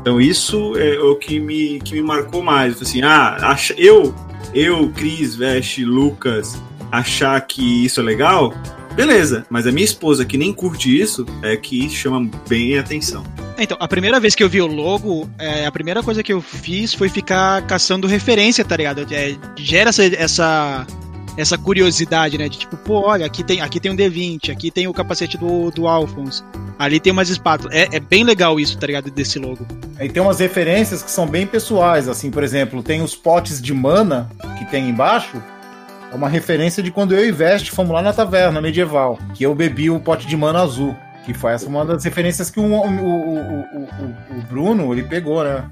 Então 0.00 0.20
isso 0.20 0.74
é 0.78 0.98
o 1.00 1.16
que 1.16 1.38
me, 1.40 1.80
que 1.80 1.94
me 1.94 2.02
marcou 2.02 2.42
mais. 2.42 2.80
Assim, 2.80 3.02
ah, 3.02 3.36
acha, 3.42 3.74
eu, 3.76 4.14
eu, 4.54 4.88
Cris, 4.90 5.34
Veste, 5.34 5.84
Lucas, 5.84 6.56
achar 6.90 7.38
que 7.42 7.84
isso 7.84 8.00
é 8.00 8.02
legal, 8.02 8.54
beleza. 8.98 9.46
Mas 9.48 9.66
a 9.66 9.72
minha 9.72 9.84
esposa, 9.84 10.24
que 10.24 10.36
nem 10.36 10.52
curte 10.52 11.00
isso, 11.00 11.24
é 11.42 11.56
que 11.56 11.88
chama 11.88 12.28
bem 12.48 12.76
a 12.76 12.80
atenção. 12.80 13.22
Então, 13.56 13.76
a 13.80 13.88
primeira 13.88 14.18
vez 14.20 14.34
que 14.34 14.42
eu 14.42 14.48
vi 14.48 14.60
o 14.60 14.66
logo, 14.66 15.28
é, 15.38 15.66
a 15.66 15.72
primeira 15.72 16.02
coisa 16.02 16.22
que 16.22 16.32
eu 16.32 16.40
fiz 16.40 16.94
foi 16.94 17.08
ficar 17.08 17.62
caçando 17.66 18.06
referência, 18.06 18.64
tá 18.64 18.76
ligado? 18.76 19.06
É, 19.12 19.36
gera 19.56 19.90
essa, 19.90 20.04
essa, 20.04 20.86
essa 21.36 21.56
curiosidade, 21.56 22.38
né? 22.38 22.48
De 22.48 22.58
tipo, 22.58 22.76
pô, 22.76 23.00
olha, 23.00 23.26
aqui 23.26 23.42
tem, 23.42 23.60
aqui 23.60 23.80
tem 23.80 23.90
um 23.90 23.96
D20, 23.96 24.50
aqui 24.50 24.70
tem 24.70 24.86
o 24.86 24.92
capacete 24.92 25.38
do, 25.38 25.70
do 25.70 25.86
Alphonse, 25.86 26.42
ali 26.78 27.00
tem 27.00 27.12
umas 27.12 27.28
espátulas. 27.28 27.74
É, 27.74 27.96
é 27.96 28.00
bem 28.00 28.24
legal 28.24 28.58
isso, 28.60 28.78
tá 28.78 28.86
ligado? 28.86 29.10
Desse 29.10 29.38
logo. 29.38 29.66
Aí 29.98 30.08
tem 30.08 30.22
umas 30.22 30.38
referências 30.38 31.02
que 31.02 31.10
são 31.10 31.26
bem 31.26 31.46
pessoais, 31.46 32.08
assim, 32.08 32.30
por 32.30 32.42
exemplo, 32.44 32.82
tem 32.82 33.02
os 33.02 33.14
potes 33.14 33.60
de 33.60 33.74
mana 33.74 34.30
que 34.58 34.64
tem 34.66 34.88
embaixo. 34.88 35.42
É 36.10 36.14
uma 36.14 36.28
referência 36.28 36.82
de 36.82 36.90
quando 36.90 37.14
eu 37.14 37.24
e 37.26 37.30
Veste 37.32 37.70
fomos 37.70 37.92
lá 37.92 38.00
na 38.02 38.12
taverna 38.12 38.60
medieval, 38.60 39.18
que 39.34 39.44
eu 39.44 39.54
bebi 39.54 39.90
o 39.90 40.00
pote 40.00 40.26
de 40.26 40.36
mana 40.36 40.60
azul. 40.62 40.94
Que 41.24 41.34
foi 41.34 41.52
essa 41.52 41.66
uma 41.68 41.84
das 41.84 42.02
referências 42.04 42.48
que 42.50 42.58
o, 42.58 42.62
o, 42.64 42.86
o, 42.86 43.60
o, 43.60 43.82
o- 44.38 44.42
Bruno 44.48 44.92
ele 44.94 45.02
pegou, 45.02 45.44
né? 45.44 45.64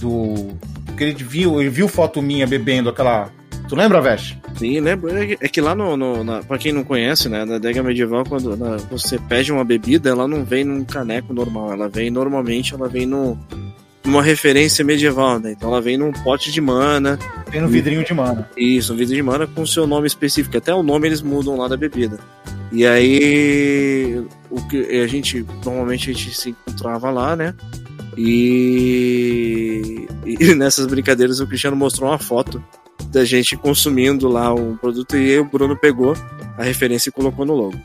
Do. 0.00 0.56
Porque 0.86 1.02
ele 1.02 1.14
viu, 1.24 1.60
ele 1.60 1.68
viu 1.70 1.88
foto 1.88 2.22
minha 2.22 2.46
bebendo 2.46 2.88
aquela. 2.90 3.28
Tu 3.68 3.74
lembra, 3.74 4.00
Veste? 4.00 4.40
Sim, 4.56 4.78
lembro. 4.78 5.16
É 5.16 5.26
que- 5.26 5.38
é 5.44 5.48
que 5.48 5.60
lá 5.60 5.74
no. 5.74 5.96
no 5.96 6.22
na, 6.22 6.42
pra 6.44 6.58
quem 6.58 6.70
não 6.72 6.84
conhece, 6.84 7.28
né? 7.28 7.44
Na 7.44 7.56
adega 7.56 7.82
medieval, 7.82 8.22
quando 8.24 8.56
na- 8.56 8.76
você 8.88 9.18
pede 9.18 9.50
uma 9.50 9.64
bebida, 9.64 10.10
ela 10.10 10.28
não 10.28 10.44
vem 10.44 10.62
num 10.64 10.84
caneco 10.84 11.34
normal. 11.34 11.72
Ela 11.72 11.88
vem 11.88 12.08
normalmente, 12.08 12.72
ela 12.74 12.88
vem 12.88 13.04
no, 13.06 13.36
numa 14.04 14.22
referência 14.22 14.84
medieval, 14.84 15.38
né? 15.38 15.52
Então 15.52 15.68
ela 15.70 15.80
vem 15.80 15.96
num 15.96 16.12
pote 16.12 16.50
de 16.50 16.60
mana. 16.60 17.18
Tem 17.50 17.60
no 17.60 17.68
vidrinho 17.68 18.04
de 18.04 18.14
mana. 18.14 18.48
Isso, 18.56 18.92
um 18.92 18.96
vidro 18.96 19.14
de 19.14 19.22
mana 19.22 19.46
com 19.46 19.66
seu 19.66 19.86
nome 19.86 20.06
específico. 20.06 20.56
Até 20.56 20.74
o 20.74 20.82
nome 20.82 21.08
eles 21.08 21.22
mudam 21.22 21.56
lá 21.56 21.68
da 21.68 21.76
bebida. 21.76 22.18
E 22.72 22.86
aí, 22.86 24.24
o 24.48 24.60
que 24.68 25.00
a 25.00 25.06
gente 25.06 25.44
normalmente 25.64 26.10
a 26.10 26.12
gente 26.12 26.34
se 26.34 26.50
encontrava 26.50 27.10
lá, 27.10 27.34
né? 27.34 27.54
E, 28.16 30.06
e 30.24 30.54
nessas 30.54 30.86
brincadeiras 30.86 31.40
o 31.40 31.46
Cristiano 31.46 31.76
mostrou 31.76 32.10
uma 32.10 32.18
foto 32.18 32.62
da 33.08 33.24
gente 33.24 33.56
consumindo 33.56 34.28
lá 34.28 34.54
um 34.54 34.76
produto 34.76 35.16
e 35.16 35.30
aí 35.30 35.38
o 35.38 35.44
Bruno 35.44 35.76
pegou 35.76 36.14
a 36.56 36.62
referência 36.62 37.08
e 37.08 37.12
colocou 37.12 37.44
no 37.44 37.54
logo. 37.54 37.80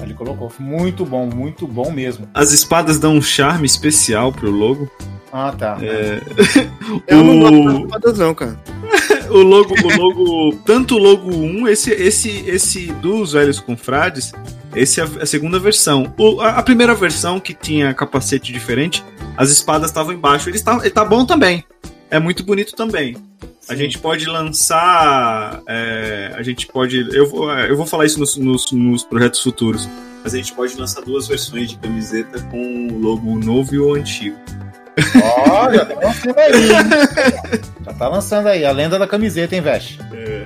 Ele 0.00 0.14
colocou. 0.14 0.50
Muito 0.58 1.04
bom, 1.04 1.26
muito 1.26 1.66
bom 1.66 1.90
mesmo. 1.90 2.28
As 2.32 2.52
espadas 2.52 2.98
dão 2.98 3.16
um 3.16 3.22
charme 3.22 3.66
especial 3.66 4.32
pro 4.32 4.50
logo. 4.50 4.90
Ah, 5.32 5.52
tá. 5.56 5.78
É... 5.82 6.20
Eu 7.06 7.24
não 7.24 7.40
gosto 7.40 7.60
o... 7.60 7.64
das 7.64 7.82
espadas 7.84 8.18
não, 8.18 8.34
cara. 8.34 8.60
o 9.30 9.38
logo, 9.38 9.74
o 9.74 9.96
logo, 9.96 10.56
tanto 10.64 10.94
o 10.94 10.98
logo 10.98 11.30
1, 11.30 11.68
esse, 11.68 11.90
esse, 11.92 12.30
esse 12.48 12.86
dos 12.92 13.32
velhos 13.32 13.60
confrades, 13.60 14.32
esse 14.74 15.00
é 15.00 15.04
a 15.04 15.26
segunda 15.26 15.58
versão. 15.58 16.12
O- 16.18 16.40
a, 16.40 16.50
a 16.50 16.62
primeira 16.62 16.94
versão 16.94 17.38
que 17.38 17.52
tinha 17.52 17.92
capacete 17.92 18.52
diferente, 18.52 19.04
as 19.36 19.50
espadas 19.50 19.90
estavam 19.90 20.12
embaixo. 20.12 20.48
Ele 20.48 20.56
está, 20.56 20.76
ele 20.76 20.90
tá 20.90 21.04
bom 21.04 21.24
também. 21.24 21.64
É 22.10 22.18
muito 22.18 22.42
bonito 22.42 22.74
também. 22.74 23.16
A 23.68 23.74
gente 23.74 23.98
pode 23.98 24.24
lançar. 24.24 25.60
é, 25.66 26.32
a 26.34 26.42
gente 26.42 26.66
pode. 26.66 27.06
Eu 27.14 27.28
vou, 27.28 27.50
eu 27.52 27.76
vou 27.76 27.84
falar 27.84 28.06
isso 28.06 28.18
nos, 28.18 28.34
nos, 28.36 28.72
nos 28.72 29.04
projetos 29.04 29.42
futuros. 29.42 29.86
Mas 30.24 30.32
a 30.34 30.38
gente 30.38 30.54
pode 30.54 30.74
lançar 30.76 31.02
duas 31.02 31.28
versões 31.28 31.68
de 31.70 31.76
camiseta 31.78 32.40
com 32.50 32.88
o 32.88 32.98
logo 32.98 33.38
novo 33.38 33.74
e 33.74 33.78
o 33.78 33.94
antigo. 33.94 34.36
Olha, 35.50 35.84
tá 35.84 35.94
lançando 35.94 36.38
aí. 36.38 36.62
hein? 36.62 37.68
Já 37.84 37.92
tá 37.92 38.08
lançando 38.08 38.46
aí. 38.48 38.64
A 38.64 38.72
lenda 38.72 38.98
da 38.98 39.06
camiseta, 39.06 39.54
hein, 39.54 39.60
Veste? 39.62 39.98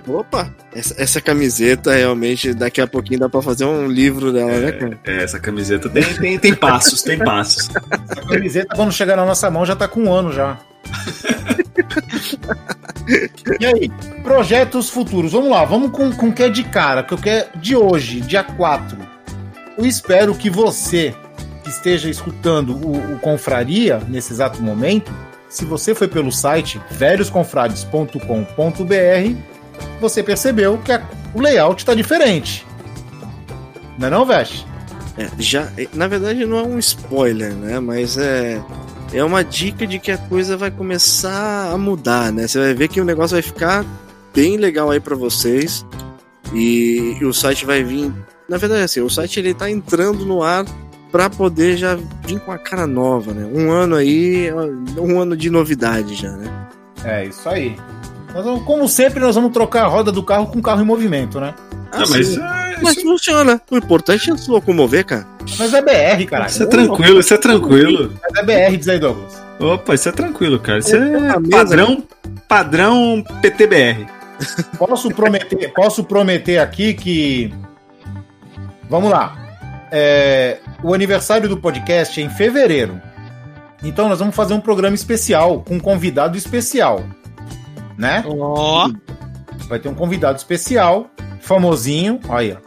Opa! 0.06 0.50
Essa, 0.74 0.94
essa 1.00 1.20
camiseta 1.20 1.92
realmente, 1.92 2.54
daqui 2.54 2.80
a 2.80 2.86
pouquinho 2.86 3.20
dá 3.20 3.28
pra 3.28 3.42
fazer 3.42 3.64
um 3.64 3.86
livro 3.86 4.32
dela, 4.32 4.52
né, 4.52 4.72
cara? 4.72 4.98
É, 5.04 5.22
essa 5.22 5.38
camiseta 5.38 5.88
tem, 5.88 6.02
tem, 6.02 6.38
tem 6.38 6.54
passos, 6.54 7.02
tem 7.02 7.18
passos. 7.18 7.70
A 7.90 8.20
camiseta, 8.28 8.74
quando 8.74 8.92
chegar 8.92 9.16
na 9.16 9.24
nossa 9.26 9.50
mão, 9.50 9.64
já 9.64 9.76
tá 9.76 9.86
com 9.88 10.00
um 10.04 10.12
ano 10.12 10.32
já. 10.32 10.58
e 13.60 13.66
aí, 13.66 13.90
projetos 14.22 14.90
futuros. 14.90 15.32
Vamos 15.32 15.50
lá, 15.50 15.64
vamos 15.64 15.90
com, 15.90 16.12
com 16.12 16.28
o 16.28 16.32
que 16.32 16.42
é 16.44 16.48
de 16.48 16.64
cara, 16.64 17.02
que 17.02 17.14
eu 17.14 17.18
quero 17.18 17.46
de 17.58 17.76
hoje, 17.76 18.20
dia 18.20 18.42
4. 18.42 18.96
Eu 19.78 19.86
espero 19.86 20.34
que 20.34 20.50
você 20.50 21.14
esteja 21.72 22.08
escutando 22.10 22.74
o, 22.76 23.14
o 23.14 23.18
Confraria 23.18 24.00
nesse 24.08 24.32
exato 24.32 24.62
momento, 24.62 25.12
se 25.48 25.64
você 25.64 25.94
foi 25.94 26.08
pelo 26.08 26.30
site 26.32 26.80
velhosconfrades.com.br, 26.90 29.36
você 30.00 30.22
percebeu 30.22 30.78
que 30.78 30.92
a- 30.92 31.02
o 31.34 31.40
layout 31.40 31.82
está 31.82 31.94
diferente. 31.94 32.66
Não 33.98 34.06
é 34.06 34.10
não, 34.10 34.24
Veste? 34.24 34.66
É, 35.18 35.28
já, 35.38 35.70
é, 35.76 35.86
na 35.92 36.06
verdade 36.08 36.46
não 36.46 36.58
é 36.58 36.62
um 36.62 36.78
spoiler, 36.78 37.52
né? 37.52 37.78
Mas 37.80 38.16
é, 38.16 38.62
é 39.12 39.22
uma 39.22 39.44
dica 39.44 39.86
de 39.86 39.98
que 39.98 40.10
a 40.10 40.16
coisa 40.18 40.56
vai 40.56 40.70
começar 40.70 41.70
a 41.70 41.76
mudar, 41.76 42.32
né? 42.32 42.46
Você 42.46 42.58
vai 42.58 42.72
ver 42.74 42.88
que 42.88 43.00
o 43.00 43.04
negócio 43.04 43.34
vai 43.34 43.42
ficar 43.42 43.84
bem 44.34 44.56
legal 44.56 44.90
aí 44.90 45.00
pra 45.00 45.14
vocês. 45.14 45.84
E, 46.54 47.16
e 47.20 47.24
o 47.24 47.32
site 47.32 47.64
vai 47.66 47.84
vir. 47.84 48.10
Na 48.48 48.56
verdade, 48.58 48.82
assim, 48.82 49.00
o 49.00 49.08
site 49.10 49.38
ele 49.38 49.54
tá 49.54 49.70
entrando 49.70 50.24
no 50.26 50.42
ar 50.42 50.64
pra 51.12 51.28
poder 51.30 51.76
já 51.76 51.96
vir 52.26 52.40
com 52.40 52.50
a 52.50 52.58
cara 52.58 52.86
nova, 52.86 53.32
né? 53.32 53.46
Um 53.54 53.70
ano 53.70 53.94
aí, 53.96 54.50
um 54.98 55.20
ano 55.20 55.36
de 55.36 55.50
novidade 55.50 56.14
já, 56.14 56.30
né? 56.32 56.50
É, 57.04 57.26
isso 57.26 57.48
aí. 57.48 57.76
Nós 58.34 58.44
vamos- 58.44 58.64
como 58.64 58.88
sempre, 58.88 59.20
nós 59.20 59.34
vamos 59.34 59.52
trocar 59.52 59.84
a 59.84 59.88
roda 59.88 60.10
do 60.10 60.22
carro 60.22 60.46
com 60.46 60.58
o 60.58 60.62
carro 60.62 60.80
em 60.80 60.86
movimento, 60.86 61.38
né? 61.38 61.54
Ah, 61.92 62.04
mas, 62.08 62.38
mas 62.82 63.02
funciona. 63.02 63.60
O 63.70 63.76
importante 63.76 64.30
é 64.30 64.36
se 64.38 64.50
locomover, 64.50 65.04
cara. 65.04 65.26
Mas 65.58 65.74
é 65.74 65.82
BR, 65.82 66.24
caralho. 66.26 66.50
Isso 66.50 66.62
é 66.62 66.66
tranquilo, 66.66 67.20
isso 67.20 67.34
é 67.34 67.36
tranquilo. 67.36 68.12
Mas 68.22 68.32
é 68.34 68.42
BR, 68.70 68.76
diz 68.78 68.88
aí, 68.88 68.98
Douglas. 68.98 69.42
Opa, 69.60 69.94
isso 69.94 70.08
é 70.08 70.12
tranquilo, 70.12 70.58
cara. 70.58 70.78
Isso 70.78 70.96
é 70.96 70.98
na 70.98 71.38
mesa 71.38 71.50
padrão, 71.50 72.02
padrão 72.48 73.22
PTBR. 73.42 74.06
Posso 74.78 75.10
prometer, 75.10 75.70
posso 75.74 76.02
prometer 76.02 76.58
aqui 76.58 76.94
que. 76.94 77.52
Vamos 78.88 79.10
lá. 79.10 79.36
É, 79.94 80.58
O 80.82 80.94
aniversário 80.94 81.48
do 81.50 81.58
podcast 81.58 82.18
é 82.18 82.24
em 82.24 82.30
fevereiro. 82.30 82.98
Então 83.84 84.08
nós 84.08 84.18
vamos 84.18 84.34
fazer 84.34 84.54
um 84.54 84.60
programa 84.60 84.94
especial, 84.94 85.60
com 85.60 85.74
um 85.74 85.80
convidado 85.80 86.38
especial. 86.38 87.04
Né? 87.98 88.24
Ó. 88.26 88.88
Vai 89.68 89.78
ter 89.78 89.88
um 89.88 89.94
convidado 89.94 90.38
especial, 90.38 91.10
famosinho. 91.40 92.18
Olha. 92.26 92.60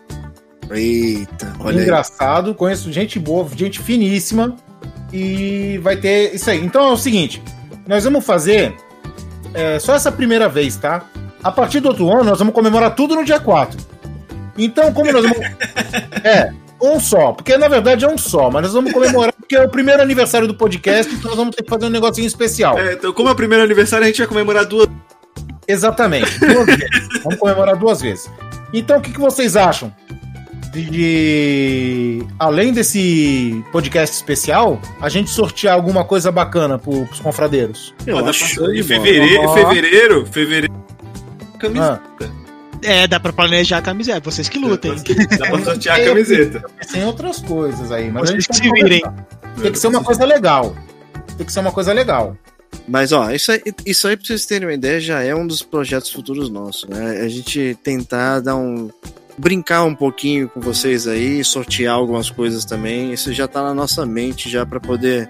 Eita, 0.69 1.53
olha 1.59 1.77
aí. 1.77 1.83
Engraçado, 1.83 2.53
conheço 2.53 2.91
gente 2.91 3.19
boa, 3.19 3.47
gente 3.55 3.79
finíssima. 3.79 4.55
E 5.11 5.79
vai 5.79 5.97
ter 5.97 6.35
isso 6.35 6.49
aí. 6.49 6.63
Então 6.63 6.89
é 6.89 6.91
o 6.91 6.97
seguinte: 6.97 7.41
nós 7.87 8.03
vamos 8.03 8.23
fazer 8.25 8.75
é, 9.53 9.79
só 9.79 9.95
essa 9.95 10.11
primeira 10.11 10.47
vez, 10.47 10.75
tá? 10.75 11.05
A 11.43 11.51
partir 11.51 11.79
do 11.79 11.89
outro 11.89 12.11
ano, 12.11 12.25
nós 12.25 12.39
vamos 12.39 12.53
comemorar 12.53 12.93
tudo 12.95 13.15
no 13.15 13.23
dia 13.23 13.39
4. 13.39 13.79
Então, 14.57 14.93
como 14.93 15.11
nós 15.11 15.23
vamos. 15.23 15.39
é, 16.23 16.51
um 16.85 16.99
só, 16.99 17.31
porque 17.33 17.57
na 17.57 17.67
verdade 17.67 18.05
é 18.05 18.07
um 18.07 18.17
só, 18.17 18.49
mas 18.51 18.63
nós 18.63 18.73
vamos 18.73 18.91
comemorar 18.93 19.33
porque 19.33 19.55
é 19.55 19.63
o 19.63 19.69
primeiro 19.69 20.01
aniversário 20.01 20.47
do 20.47 20.55
podcast, 20.55 21.13
então 21.13 21.29
nós 21.29 21.37
vamos 21.37 21.55
ter 21.55 21.63
que 21.63 21.69
fazer 21.69 21.85
um 21.85 21.89
negocinho 21.89 22.27
especial. 22.27 22.77
É, 22.79 22.93
então, 22.93 23.11
como 23.13 23.29
é 23.29 23.31
o 23.31 23.35
primeiro 23.35 23.63
aniversário, 23.63 24.03
a 24.03 24.07
gente 24.07 24.17
vai 24.19 24.27
comemorar 24.27 24.65
duas. 24.65 24.87
Exatamente, 25.67 26.39
duas 26.39 26.65
vezes. 26.65 26.89
Vamos 27.23 27.39
comemorar 27.39 27.75
duas 27.75 28.01
vezes. 28.01 28.29
Então, 28.73 28.97
o 28.97 29.01
que, 29.01 29.11
que 29.11 29.19
vocês 29.19 29.55
acham? 29.55 29.93
De, 30.71 30.83
de- 30.89 32.25
além 32.37 32.73
desse 32.73 33.63
podcast 33.71 34.13
especial, 34.15 34.79
a 34.99 35.07
gente 35.09 35.29
sortear 35.29 35.73
alguma 35.73 36.03
coisa 36.03 36.31
bacana 36.31 36.77
pro, 36.77 37.05
pros 37.05 37.19
confradeiros? 37.19 37.93
Pô, 38.05 38.21
dá 38.21 38.31
pra- 38.33 38.75
em 38.75 38.83
fevereiro, 38.83 39.49
fevereiro, 39.53 40.25
fevereiro. 40.25 40.73
Camiseta. 41.59 41.99
É, 42.81 43.07
dá 43.07 43.19
pra 43.19 43.33
planejar 43.33 43.77
a 43.77 43.81
camiseta, 43.81 44.19
vocês 44.21 44.47
que 44.49 44.57
lutem. 44.59 44.93
Dá 45.37 45.47
pra 45.49 45.63
sortear 45.63 45.99
a 45.99 46.05
camiseta. 46.05 46.63
Tem 46.91 47.03
outras 47.03 47.39
coisas 47.39 47.91
aí, 47.91 48.11
mas 48.11 48.29
Vocês 48.29 48.29
a 48.29 48.33
gente 48.33 48.47
que 48.47 48.61
tem 48.61 48.69
se 48.69 48.83
virem. 48.83 49.01
conversar. 49.01 49.61
Tem 49.61 49.71
que 49.71 49.79
ser 49.79 49.87
uma 49.87 50.03
coisa 50.03 50.25
legal. 50.25 50.75
Tem 51.37 51.45
que 51.45 51.51
ser 51.53 51.59
uma 51.61 51.71
coisa 51.71 51.93
legal. 51.93 52.37
Mas 52.87 53.11
ó, 53.11 53.31
isso 53.31 53.51
aí, 53.51 53.61
isso 53.85 54.07
aí 54.07 54.15
pra 54.17 54.25
vocês 54.25 54.45
terem 54.45 54.67
uma 54.67 54.73
ideia 54.73 54.99
já 54.99 55.21
é 55.23 55.33
um 55.33 55.47
dos 55.47 55.61
projetos 55.63 56.11
futuros 56.11 56.49
nossos, 56.49 56.87
né? 56.87 57.21
A 57.21 57.27
gente 57.29 57.77
tentar 57.81 58.41
dar 58.41 58.55
um 58.55 58.89
brincar 59.37 59.83
um 59.83 59.95
pouquinho 59.95 60.47
com 60.47 60.61
vocês 60.61 61.07
aí, 61.07 61.43
sortear 61.43 61.95
algumas 61.95 62.29
coisas 62.29 62.63
também. 62.63 63.11
Isso 63.13 63.33
já 63.33 63.47
tá 63.47 63.61
na 63.61 63.73
nossa 63.73 64.05
mente 64.05 64.49
já 64.49 64.65
pra 64.65 64.79
poder 64.79 65.29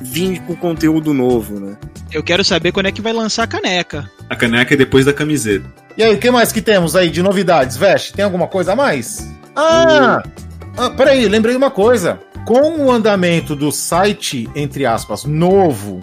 vir 0.00 0.40
com 0.42 0.54
conteúdo 0.54 1.12
novo, 1.12 1.58
né? 1.58 1.76
Eu 2.12 2.22
quero 2.22 2.44
saber 2.44 2.72
quando 2.72 2.86
é 2.86 2.92
que 2.92 3.00
vai 3.00 3.12
lançar 3.12 3.44
a 3.44 3.46
caneca. 3.46 4.10
A 4.28 4.36
caneca 4.36 4.74
é 4.74 4.76
depois 4.76 5.04
da 5.04 5.12
camiseta. 5.12 5.66
E 5.96 6.02
aí, 6.02 6.14
o 6.14 6.18
que 6.18 6.30
mais 6.30 6.52
que 6.52 6.62
temos 6.62 6.94
aí 6.94 7.10
de 7.10 7.22
novidades, 7.22 7.76
Veste? 7.76 8.12
Tem 8.12 8.24
alguma 8.24 8.46
coisa 8.46 8.72
a 8.72 8.76
mais? 8.76 9.28
Ah! 9.56 10.22
ah 10.76 10.90
peraí, 10.90 11.26
lembrei 11.28 11.56
uma 11.56 11.70
coisa. 11.70 12.20
Com 12.46 12.84
o 12.84 12.90
andamento 12.90 13.56
do 13.56 13.72
site, 13.72 14.48
entre 14.54 14.86
aspas, 14.86 15.24
novo, 15.24 16.00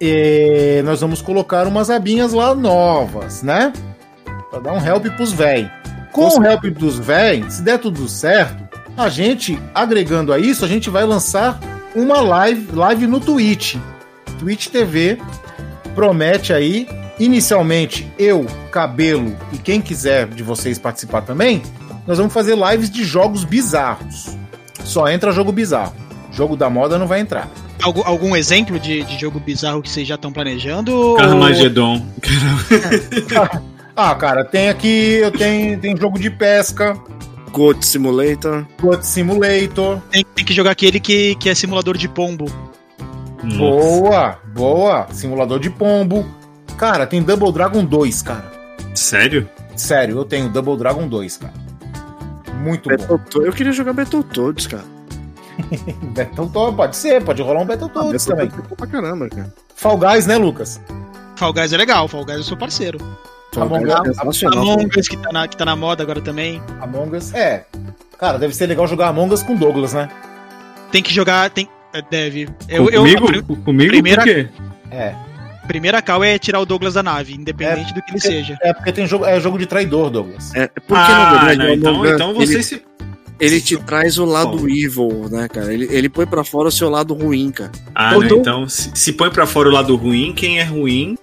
eh, 0.00 0.82
nós 0.84 1.00
vamos 1.00 1.22
colocar 1.22 1.66
umas 1.66 1.90
abinhas 1.90 2.32
lá 2.32 2.54
novas, 2.54 3.42
né? 3.42 3.72
Pra 4.50 4.60
dar 4.60 4.72
um 4.72 4.86
help 4.86 5.06
pros 5.16 5.32
véi. 5.32 5.70
Com 6.12 6.28
o 6.28 6.44
help 6.44 6.64
dos 6.66 6.98
véi, 6.98 7.44
se 7.48 7.62
der 7.62 7.78
tudo 7.78 8.08
certo, 8.08 8.68
a 8.96 9.08
gente, 9.08 9.58
agregando 9.74 10.32
a 10.32 10.38
isso, 10.38 10.64
a 10.64 10.68
gente 10.68 10.90
vai 10.90 11.04
lançar 11.04 11.58
uma 11.98 12.20
live, 12.20 12.72
live 12.72 13.06
no 13.06 13.20
Twitch. 13.20 13.76
Twitch 14.38 14.68
TV 14.68 15.18
promete 15.94 16.52
aí, 16.52 16.88
inicialmente, 17.18 18.10
eu, 18.18 18.46
Cabelo 18.70 19.36
e 19.52 19.58
quem 19.58 19.80
quiser 19.80 20.28
de 20.28 20.42
vocês 20.42 20.78
participar 20.78 21.22
também, 21.22 21.62
nós 22.06 22.18
vamos 22.18 22.32
fazer 22.32 22.56
lives 22.56 22.90
de 22.90 23.04
jogos 23.04 23.44
bizarros. 23.44 24.36
Só 24.84 25.08
entra 25.08 25.32
jogo 25.32 25.52
bizarro. 25.52 25.92
Jogo 26.30 26.56
da 26.56 26.70
moda 26.70 26.98
não 26.98 27.06
vai 27.06 27.20
entrar. 27.20 27.48
Algum, 27.82 28.02
algum 28.04 28.36
exemplo 28.36 28.78
de, 28.78 29.02
de 29.02 29.18
jogo 29.18 29.40
bizarro 29.40 29.82
que 29.82 29.90
vocês 29.90 30.06
já 30.06 30.14
estão 30.14 30.32
planejando? 30.32 31.14
Carmageddon. 31.18 32.06
Ah, 34.00 34.14
cara, 34.14 34.44
tem 34.44 34.68
aqui, 34.68 35.14
eu 35.20 35.32
tenho, 35.32 35.76
tem 35.76 35.96
jogo 35.96 36.20
de 36.20 36.30
pesca, 36.30 36.96
Goat 37.50 37.84
Simulator. 37.84 38.66
Goat 38.80 39.04
Simulator. 39.06 40.00
Tem, 40.10 40.24
tem 40.34 40.44
que 40.44 40.52
jogar 40.52 40.70
aquele 40.72 41.00
que, 41.00 41.34
que 41.36 41.48
é 41.48 41.54
simulador 41.54 41.96
de 41.96 42.08
pombo. 42.08 42.46
Boa, 43.56 44.38
boa. 44.54 45.06
Simulador 45.12 45.58
de 45.60 45.70
pombo. 45.70 46.26
Cara, 46.76 47.06
tem 47.06 47.22
Double 47.22 47.52
Dragon 47.52 47.84
2, 47.84 48.22
cara. 48.22 48.52
Sério? 48.94 49.48
Sério, 49.76 50.18
eu 50.18 50.24
tenho 50.24 50.48
Double 50.48 50.76
Dragon 50.76 51.08
2, 51.08 51.36
cara. 51.38 51.54
Muito 52.54 52.88
bom. 52.88 52.96
Battletoads. 52.96 53.46
Eu 53.46 53.52
queria 53.52 53.72
jogar 53.72 53.92
Battletoads, 53.92 54.66
cara. 54.66 54.84
Battletoads, 56.14 56.76
pode 56.76 56.96
ser, 56.96 57.22
pode 57.24 57.42
rolar 57.42 57.60
um 57.60 57.66
Battletoads 57.66 58.26
Ah, 58.26 58.30
também. 58.30 58.46
Battletoads 58.46 58.66
é 58.66 58.68
bom 58.68 58.76
pra 58.76 58.86
caramba, 58.86 59.28
cara. 59.28 59.54
Fall 59.74 59.98
Guys, 59.98 60.26
né, 60.26 60.36
Lucas? 60.36 60.80
Fall 61.36 61.52
Guys 61.52 61.72
é 61.72 61.76
legal, 61.76 62.08
Fall 62.08 62.24
Guys 62.24 62.40
é 62.40 62.42
seu 62.42 62.56
parceiro. 62.56 62.98
Among 63.56 63.84
é 63.90 64.10
Us. 64.10 64.44
Among 64.44 64.88
Us 64.98 65.08
que 65.08 65.16
tá, 65.16 65.32
na, 65.32 65.48
que 65.48 65.56
tá 65.56 65.64
na 65.64 65.74
moda 65.76 66.02
agora 66.02 66.20
também. 66.20 66.62
Among 66.80 67.16
Us, 67.16 67.34
é. 67.34 67.64
Cara, 68.18 68.38
deve 68.38 68.54
ser 68.54 68.66
legal 68.66 68.86
jogar 68.86 69.08
Among 69.08 69.32
Us 69.32 69.42
com 69.42 69.54
Douglas, 69.56 69.92
né? 69.94 70.08
Tem 70.92 71.02
que 71.02 71.12
jogar. 71.12 71.48
Tem, 71.50 71.68
é, 71.92 72.02
deve. 72.02 72.48
Eu, 72.68 72.88
eu, 72.90 73.02
comigo? 73.02 73.24
a 73.24 73.26
pri- 73.28 73.42
comigo 73.64 73.90
primeira- 73.90 74.22
por 74.22 74.32
quê? 74.32 74.48
É. 74.90 75.14
Primeira 75.66 76.00
cal 76.00 76.24
é 76.24 76.38
tirar 76.38 76.60
o 76.60 76.64
Douglas 76.66 76.94
da 76.94 77.02
nave, 77.02 77.34
independente 77.34 77.92
do 77.92 78.00
que 78.00 78.10
ele 78.12 78.20
seja. 78.20 78.56
É 78.62 78.72
porque 78.72 78.90
tem 78.90 79.06
jogo, 79.06 79.26
é 79.26 79.38
jogo 79.38 79.58
de 79.58 79.66
traidor, 79.66 80.08
Douglas. 80.08 80.54
É, 80.54 80.66
porque 80.68 80.94
Ah, 80.94 81.08
na 81.34 81.44
verdade 81.44 81.58
não, 81.58 81.66
o 81.66 81.72
então- 81.74 82.06
então 82.06 82.30
ele- 82.30 82.46
vocês 82.46 82.66
se- 82.66 82.82
Ele 83.40 83.60
te 83.60 83.76
traz 83.76 84.18
o 84.18 84.24
lado 84.24 84.68
evil, 84.68 85.28
né, 85.30 85.46
cara? 85.46 85.72
Ele, 85.72 85.86
ele 85.92 86.08
põe 86.08 86.26
pra 86.26 86.42
fora 86.42 86.68
o 86.68 86.72
seu 86.72 86.88
lado 86.90 87.14
ruim, 87.14 87.52
cara. 87.52 87.70
Ah, 87.94 88.14
Eu 88.14 88.20
não, 88.22 88.28
tô- 88.28 88.36
então 88.38 88.68
se, 88.68 88.90
se 88.94 89.12
põe 89.12 89.30
pra 89.30 89.46
fora 89.46 89.68
o 89.68 89.72
lado 89.72 89.94
ruim, 89.94 90.32
quem 90.34 90.58
é 90.58 90.64
ruim. 90.64 91.16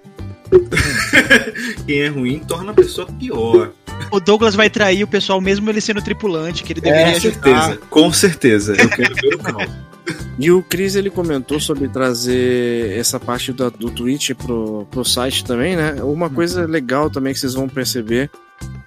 quem 1.86 2.02
é 2.02 2.08
ruim 2.08 2.40
torna 2.40 2.72
a 2.72 2.76
pessoa 2.76 3.08
pior. 3.20 3.72
O 4.12 4.20
Douglas 4.20 4.56
vai 4.56 4.70
trair 4.70 5.04
o 5.04 5.08
pessoal, 5.08 5.40
mesmo 5.40 5.70
ele 5.70 5.82
sendo 5.82 6.02
tripulante, 6.02 6.64
que 6.64 6.74
ele 6.74 6.82
deveria 6.82 7.12
Com 7.12 7.18
ajudar. 7.18 7.62
certeza, 7.64 7.80
com 7.90 8.14
certeza. 8.14 8.76
Eu 8.78 8.90
quero 8.90 9.16
ver 9.16 9.36
o. 9.36 9.86
E 10.38 10.52
o 10.52 10.62
Chris, 10.62 10.96
ele 10.96 11.10
comentou 11.10 11.60
sobre 11.60 11.88
trazer 11.88 12.96
essa 12.96 13.20
parte 13.20 13.52
da- 13.52 13.70
do 13.70 13.90
Twitch 13.90 14.32
pro, 14.36 14.86
pro 14.92 15.04
site 15.04 15.44
também, 15.44 15.76
né? 15.76 15.96
Uma 16.04 16.30
coisa 16.30 16.68
legal 16.68 17.10
também 17.10 17.34
que 17.34 17.40
vocês 17.40 17.56
vão 17.56 17.68
perceber 17.68 18.30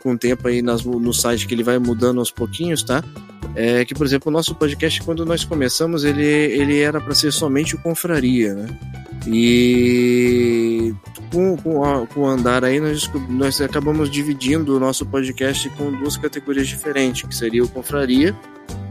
com 0.08 0.14
o 0.14 0.18
tempo 0.18 0.48
aí 0.48 0.62
nas- 0.62 0.84
no 0.84 1.12
site, 1.12 1.46
que 1.46 1.54
ele 1.54 1.62
vai 1.62 1.78
mudando 1.78 2.18
aos 2.18 2.30
pouquinhos, 2.30 2.82
tá? 2.82 3.04
É 3.54 3.84
que, 3.84 3.94
por 3.94 4.06
exemplo, 4.06 4.30
o 4.30 4.32
nosso 4.32 4.54
podcast, 4.54 5.02
quando 5.02 5.24
nós 5.26 5.44
começamos, 5.44 6.04
ele, 6.04 6.22
ele 6.24 6.80
era 6.80 7.00
para 7.00 7.14
ser 7.14 7.30
somente 7.32 7.74
o 7.74 7.78
Confraria, 7.78 8.54
né? 8.54 8.66
E 9.26 10.94
com, 11.32 11.56
com, 11.56 11.84
a- 11.84 12.06
com 12.06 12.20
o 12.20 12.26
andar 12.26 12.64
aí, 12.64 12.80
nós, 12.80 13.10
nós 13.28 13.60
acabamos 13.60 14.10
dividindo 14.10 14.76
o 14.76 14.80
nosso 14.80 15.04
podcast 15.06 15.68
com 15.70 15.90
duas 15.92 16.16
categorias 16.16 16.66
diferentes, 16.68 17.28
que 17.28 17.34
seria 17.34 17.62
o 17.62 17.68
Confraria, 17.68 18.34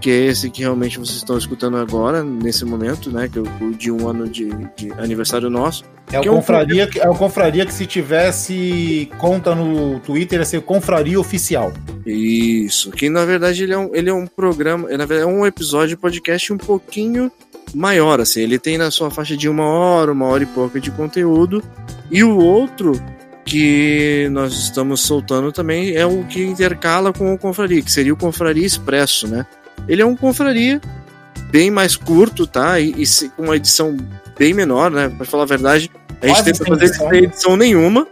que 0.01 0.09
é 0.09 0.25
esse 0.25 0.49
que 0.49 0.61
realmente 0.61 0.97
vocês 0.99 1.17
estão 1.17 1.37
escutando 1.37 1.77
agora, 1.77 2.23
nesse 2.23 2.63
momento, 2.65 3.11
né? 3.11 3.27
Que 3.31 3.39
é 3.39 3.41
o 3.41 3.73
de 3.73 3.91
um 3.91 4.07
ano 4.07 4.27
de, 4.27 4.49
de 4.75 4.91
aniversário 4.97 5.49
nosso. 5.49 5.83
É 6.11 6.19
o, 6.19 6.33
um 6.33 6.35
confraria, 6.37 6.87
que- 6.87 6.99
é 6.99 7.09
o 7.09 7.15
Confraria 7.15 7.65
que 7.65 7.73
se 7.73 7.85
tivesse 7.85 9.09
conta 9.17 9.53
no 9.53 9.99
Twitter 9.99 10.39
ia 10.39 10.45
ser 10.45 10.61
Confraria 10.61 11.06
Oficial. 11.15 11.71
Isso, 12.05 12.91
que 12.91 13.09
na 13.09 13.23
verdade 13.23 13.63
ele 13.63 13.73
é 13.73 13.77
um, 13.77 13.95
ele 13.95 14.09
é 14.09 14.13
um 14.13 14.25
programa, 14.25 14.89
na 14.89 15.05
verdade 15.05 15.21
é 15.21 15.25
um 15.25 15.45
episódio 15.45 15.89
de 15.89 15.97
podcast 15.97 16.51
um 16.51 16.57
pouquinho 16.57 17.31
maior, 17.73 18.19
assim, 18.19 18.41
ele 18.41 18.57
tem 18.57 18.77
na 18.77 18.89
sua 18.89 19.11
faixa 19.11 19.35
de 19.37 19.47
uma 19.47 19.65
hora, 19.65 20.11
uma 20.11 20.25
hora 20.25 20.43
e 20.43 20.47
pouca 20.47 20.79
de 20.79 20.89
conteúdo, 20.91 21.63
e 22.09 22.23
o 22.23 22.37
outro 22.37 22.93
que 23.45 24.27
nós 24.31 24.53
estamos 24.53 25.01
soltando 25.01 25.51
também 25.51 25.95
é 25.95 26.05
o 26.05 26.23
que 26.25 26.43
intercala 26.43 27.13
com 27.13 27.33
o 27.33 27.37
Confraria, 27.37 27.81
que 27.81 27.91
seria 27.91 28.13
o 28.13 28.17
Confraria 28.17 28.65
Expresso, 28.65 29.27
né? 29.27 29.45
Ele 29.87 30.01
é 30.01 30.05
um 30.05 30.15
Confraria 30.15 30.81
bem 31.49 31.71
mais 31.71 31.95
curto, 31.95 32.45
tá? 32.45 32.79
E, 32.79 32.91
e 32.91 33.29
com 33.29 33.43
uma 33.43 33.55
edição 33.55 33.95
bem 34.37 34.53
menor, 34.53 34.91
né? 34.91 35.09
Pra 35.09 35.25
falar 35.25 35.43
a 35.43 35.47
verdade, 35.47 35.89
a 36.21 36.27
gente 36.27 36.35
Quase 36.35 36.51
tenta 36.51 36.65
fazer 36.65 36.85
edição. 36.85 37.09
sem 37.09 37.23
edição 37.23 37.57
nenhuma, 37.57 38.07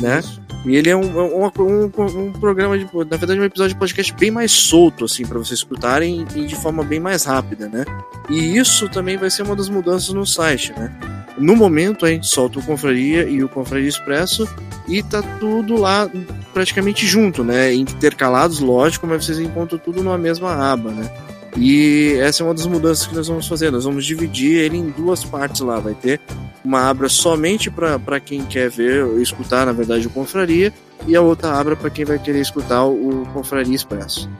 né? 0.00 0.22
E 0.64 0.76
ele 0.76 0.90
é 0.90 0.96
um, 0.96 1.02
um, 1.02 1.44
um, 1.44 2.26
um 2.26 2.32
programa, 2.32 2.78
de, 2.78 2.84
na 2.84 3.16
verdade, 3.16 3.40
um 3.40 3.44
episódio 3.44 3.74
de 3.74 3.78
podcast 3.78 4.14
bem 4.14 4.30
mais 4.30 4.52
solto, 4.52 5.04
assim, 5.04 5.26
para 5.26 5.38
vocês 5.38 5.58
escutarem 5.58 6.24
e 6.36 6.46
de 6.46 6.54
forma 6.54 6.84
bem 6.84 7.00
mais 7.00 7.24
rápida, 7.24 7.68
né? 7.68 7.84
E 8.30 8.56
isso 8.56 8.88
também 8.88 9.16
vai 9.16 9.28
ser 9.28 9.42
uma 9.42 9.56
das 9.56 9.68
mudanças 9.68 10.14
no 10.14 10.24
site, 10.24 10.72
né? 10.78 10.94
No 11.36 11.56
momento, 11.56 12.06
a 12.06 12.10
gente 12.10 12.28
solta 12.28 12.60
o 12.60 12.62
Confraria 12.62 13.24
e 13.24 13.42
o 13.42 13.48
Confraria 13.48 13.88
Expresso 13.88 14.48
e 14.86 15.02
tá 15.02 15.22
tudo 15.40 15.76
lá 15.76 16.08
praticamente 16.54 17.06
junto, 17.06 17.42
né? 17.42 17.74
Intercalados, 17.74 18.60
lógico, 18.60 19.06
mas 19.06 19.24
vocês 19.24 19.40
encontram 19.40 19.78
tudo 19.78 20.02
numa 20.02 20.18
mesma 20.18 20.54
aba, 20.54 20.92
né? 20.92 21.10
E 21.56 22.14
essa 22.18 22.42
é 22.42 22.46
uma 22.46 22.54
das 22.54 22.66
mudanças 22.66 23.06
que 23.06 23.14
nós 23.14 23.28
vamos 23.28 23.46
fazer. 23.46 23.70
Nós 23.70 23.84
vamos 23.84 24.06
dividir 24.06 24.56
ele 24.58 24.76
em 24.76 24.90
duas 24.90 25.24
partes 25.24 25.60
lá. 25.60 25.78
Vai 25.80 25.94
ter 25.94 26.20
uma 26.64 26.88
abra 26.88 27.08
somente 27.08 27.70
para 27.70 28.20
quem 28.20 28.44
quer 28.44 28.70
ver 28.70 29.04
ou 29.04 29.20
escutar, 29.20 29.66
na 29.66 29.72
verdade, 29.72 30.06
o 30.06 30.10
Confraria, 30.10 30.72
e 31.06 31.16
a 31.16 31.20
outra 31.20 31.52
abra 31.58 31.74
para 31.74 31.90
quem 31.90 32.04
vai 32.04 32.18
querer 32.18 32.40
escutar 32.40 32.84
o 32.84 33.26
Confraria 33.32 33.74
Expresso. 33.74 34.30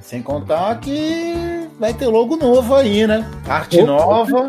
Sem 0.00 0.22
contar 0.22 0.80
que 0.80 1.68
vai 1.78 1.94
ter 1.94 2.08
logo 2.08 2.36
novo 2.36 2.74
aí, 2.74 3.06
né? 3.06 3.24
Arte 3.46 3.80
nova. 3.82 4.48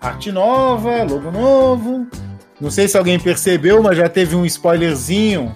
Arte 0.00 0.30
nova, 0.30 1.02
logo 1.04 1.30
novo. 1.30 2.06
Não 2.60 2.70
sei 2.70 2.86
se 2.86 2.98
alguém 2.98 3.18
percebeu, 3.18 3.82
mas 3.82 3.96
já 3.96 4.08
teve 4.08 4.36
um 4.36 4.44
spoilerzinho. 4.44 5.52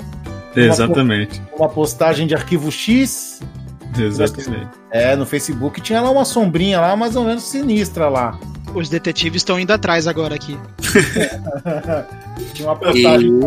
Exatamente. 0.56 1.43
Uma, 1.55 1.66
uma 1.66 1.68
postagem 1.68 2.26
de 2.26 2.35
arquivo 2.35 2.72
X. 2.72 3.40
Exatamente. 3.97 4.68
É, 4.90 5.14
no 5.14 5.26
Facebook 5.26 5.80
tinha 5.80 6.01
lá 6.01 6.10
uma 6.10 6.24
sombrinha 6.24 6.80
lá, 6.80 6.97
mais 6.97 7.16
ou 7.16 7.24
menos 7.24 7.44
sinistra 7.44 8.09
lá. 8.09 8.39
Os 8.78 8.88
detetives 8.88 9.40
estão 9.40 9.59
indo 9.59 9.72
atrás 9.72 10.06
agora 10.06 10.36
aqui. 10.36 10.56
tinha 12.55 12.68
uma 12.70 12.76
postagem 12.76 13.40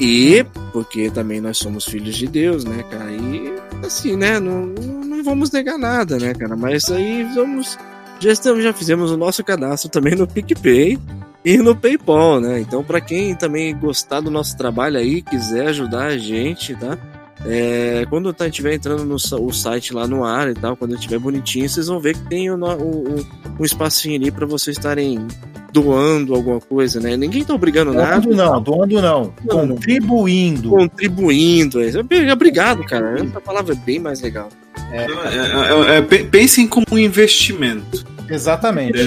E, 0.00 0.38
e 0.38 0.44
porque 0.72 1.08
também 1.08 1.40
nós 1.40 1.56
somos 1.56 1.84
filhos 1.84 2.16
de 2.16 2.26
Deus, 2.26 2.64
né, 2.64 2.82
cara? 2.90 3.12
E 3.12 3.54
assim, 3.86 4.16
né? 4.16 4.40
Não, 4.40 4.66
não 4.66 5.22
vamos 5.22 5.52
negar 5.52 5.78
nada, 5.78 6.18
né, 6.18 6.34
cara? 6.34 6.56
Mas 6.56 6.90
aí 6.90 7.22
vamos. 7.32 7.78
Já, 8.18 8.32
estamos, 8.32 8.64
já 8.64 8.72
fizemos 8.72 9.12
o 9.12 9.16
nosso 9.16 9.44
cadastro 9.44 9.88
também 9.88 10.16
no 10.16 10.26
PicPay 10.26 10.98
e 11.44 11.58
no 11.58 11.76
PayPal, 11.76 12.40
né? 12.40 12.58
Então, 12.58 12.82
para 12.82 13.00
quem 13.00 13.36
também 13.36 13.76
gostar 13.78 14.20
do 14.20 14.32
nosso 14.32 14.56
trabalho 14.56 14.98
aí, 14.98 15.22
quiser 15.22 15.68
ajudar 15.68 16.06
a 16.06 16.18
gente, 16.18 16.74
tá? 16.74 16.98
É, 17.46 18.06
quando 18.08 18.32
tá, 18.32 18.48
estiver 18.48 18.74
entrando 18.74 19.04
no 19.04 19.16
o 19.16 19.52
site 19.52 19.92
lá 19.92 20.06
no 20.06 20.24
ar 20.24 20.48
e 20.48 20.54
tal, 20.54 20.76
quando 20.76 20.94
estiver 20.94 21.18
bonitinho, 21.18 21.68
vocês 21.68 21.86
vão 21.86 22.00
ver 22.00 22.14
que 22.14 22.26
tem 22.28 22.50
o, 22.50 22.56
o 22.56 23.26
um 23.58 23.64
espacinho 23.64 24.16
ali 24.16 24.30
para 24.30 24.46
vocês 24.46 24.76
estarem 24.76 25.26
doando 25.72 26.34
alguma 26.34 26.60
coisa, 26.60 27.00
né? 27.00 27.16
Ninguém 27.16 27.44
tá 27.44 27.52
obrigando 27.52 27.92
doando 27.92 28.34
nada. 28.34 28.52
Não, 28.52 28.62
doando 28.62 29.02
não, 29.02 29.34
contribuindo. 29.48 30.70
Contribuindo. 30.70 31.80
É. 31.82 31.90
Obrigado, 32.32 32.84
cara. 32.84 33.20
Essa 33.20 33.40
palavra 33.40 33.74
é 33.74 33.76
bem 33.76 33.98
mais 33.98 34.20
legal. 34.20 34.48
É. 34.92 35.04
É, 35.04 35.98
é, 35.98 36.02
pensem 36.02 36.68
como 36.68 36.86
um 36.92 36.98
investimento. 36.98 38.06
Exatamente. 38.30 38.98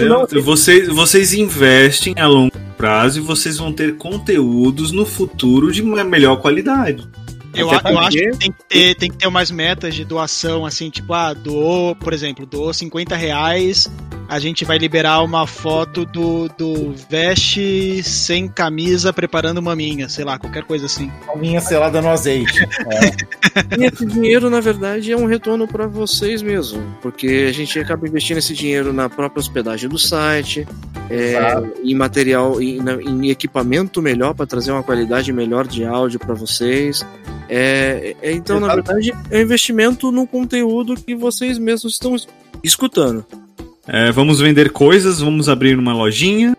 Vocês, 0.41 0.89
vocês 0.89 1.33
investem 1.33 2.13
a 2.17 2.27
longo 2.27 2.51
prazo 2.77 3.19
e 3.19 3.21
vocês 3.21 3.57
vão 3.57 3.71
ter 3.73 3.95
conteúdos 3.95 4.91
no 4.91 5.05
futuro 5.05 5.71
de 5.71 5.81
melhor 5.81 6.41
qualidade. 6.41 7.07
Eu, 7.57 7.69
eu 7.71 7.99
acho 7.99 8.17
que 8.17 8.37
tem 8.37 8.51
que, 8.51 8.63
ter, 8.67 8.95
tem 8.95 9.11
que 9.11 9.17
ter 9.17 9.27
umas 9.27 9.51
metas 9.51 9.95
de 9.95 10.05
doação, 10.05 10.65
assim, 10.65 10.89
tipo, 10.89 11.13
ah, 11.13 11.33
doou, 11.33 11.95
por 11.95 12.13
exemplo, 12.13 12.45
doou 12.45 12.73
50 12.73 13.15
reais, 13.15 13.89
a 14.27 14.39
gente 14.39 14.65
vai 14.65 14.77
liberar 14.77 15.21
uma 15.21 15.47
foto 15.47 16.05
do, 16.05 16.49
do 16.49 16.93
veste 17.09 18.03
sem 18.03 18.47
camisa 18.47 19.13
preparando 19.13 19.61
maminha, 19.61 20.09
sei 20.09 20.25
lá, 20.25 20.37
qualquer 20.37 20.63
coisa 20.63 20.85
assim. 20.85 21.09
Maminha 21.27 21.61
selada 21.61 22.01
no 22.01 22.09
azeite. 22.09 22.61
É. 22.61 23.79
e 23.79 23.85
esse 23.85 24.05
dinheiro, 24.05 24.49
na 24.49 24.59
verdade, 24.59 25.11
é 25.11 25.17
um 25.17 25.25
retorno 25.25 25.67
para 25.67 25.87
vocês 25.87 26.41
mesmo, 26.41 26.83
porque 27.01 27.45
a 27.49 27.53
gente 27.53 27.79
acaba 27.79 28.07
investindo 28.07 28.37
esse 28.37 28.53
dinheiro 28.53 28.91
na 28.91 29.09
própria 29.09 29.39
hospedagem 29.39 29.89
do 29.89 29.97
site, 29.97 30.67
é, 31.09 31.37
em 31.83 31.95
material, 31.95 32.61
em, 32.61 32.79
em 33.07 33.29
equipamento 33.29 34.01
melhor 34.01 34.33
para 34.33 34.45
trazer 34.45 34.71
uma 34.71 34.83
qualidade 34.83 35.31
melhor 35.31 35.65
de 35.65 35.85
áudio 35.85 36.19
para 36.19 36.33
vocês. 36.33 37.05
É, 37.49 38.15
é, 38.21 38.31
então, 38.31 38.57
Exato. 38.57 38.67
na 38.67 38.75
verdade, 38.75 39.13
é 39.31 39.37
um 39.37 39.41
investimento 39.41 40.11
no 40.11 40.27
conteúdo 40.27 40.95
que 40.95 41.15
vocês 41.15 41.57
mesmos 41.57 41.93
estão 41.93 42.15
escutando. 42.63 43.25
É, 43.87 44.11
vamos 44.11 44.39
vender 44.39 44.71
coisas, 44.71 45.21
vamos 45.21 45.47
abrir 45.47 45.77
uma 45.77 45.93
lojinha. 45.93 46.55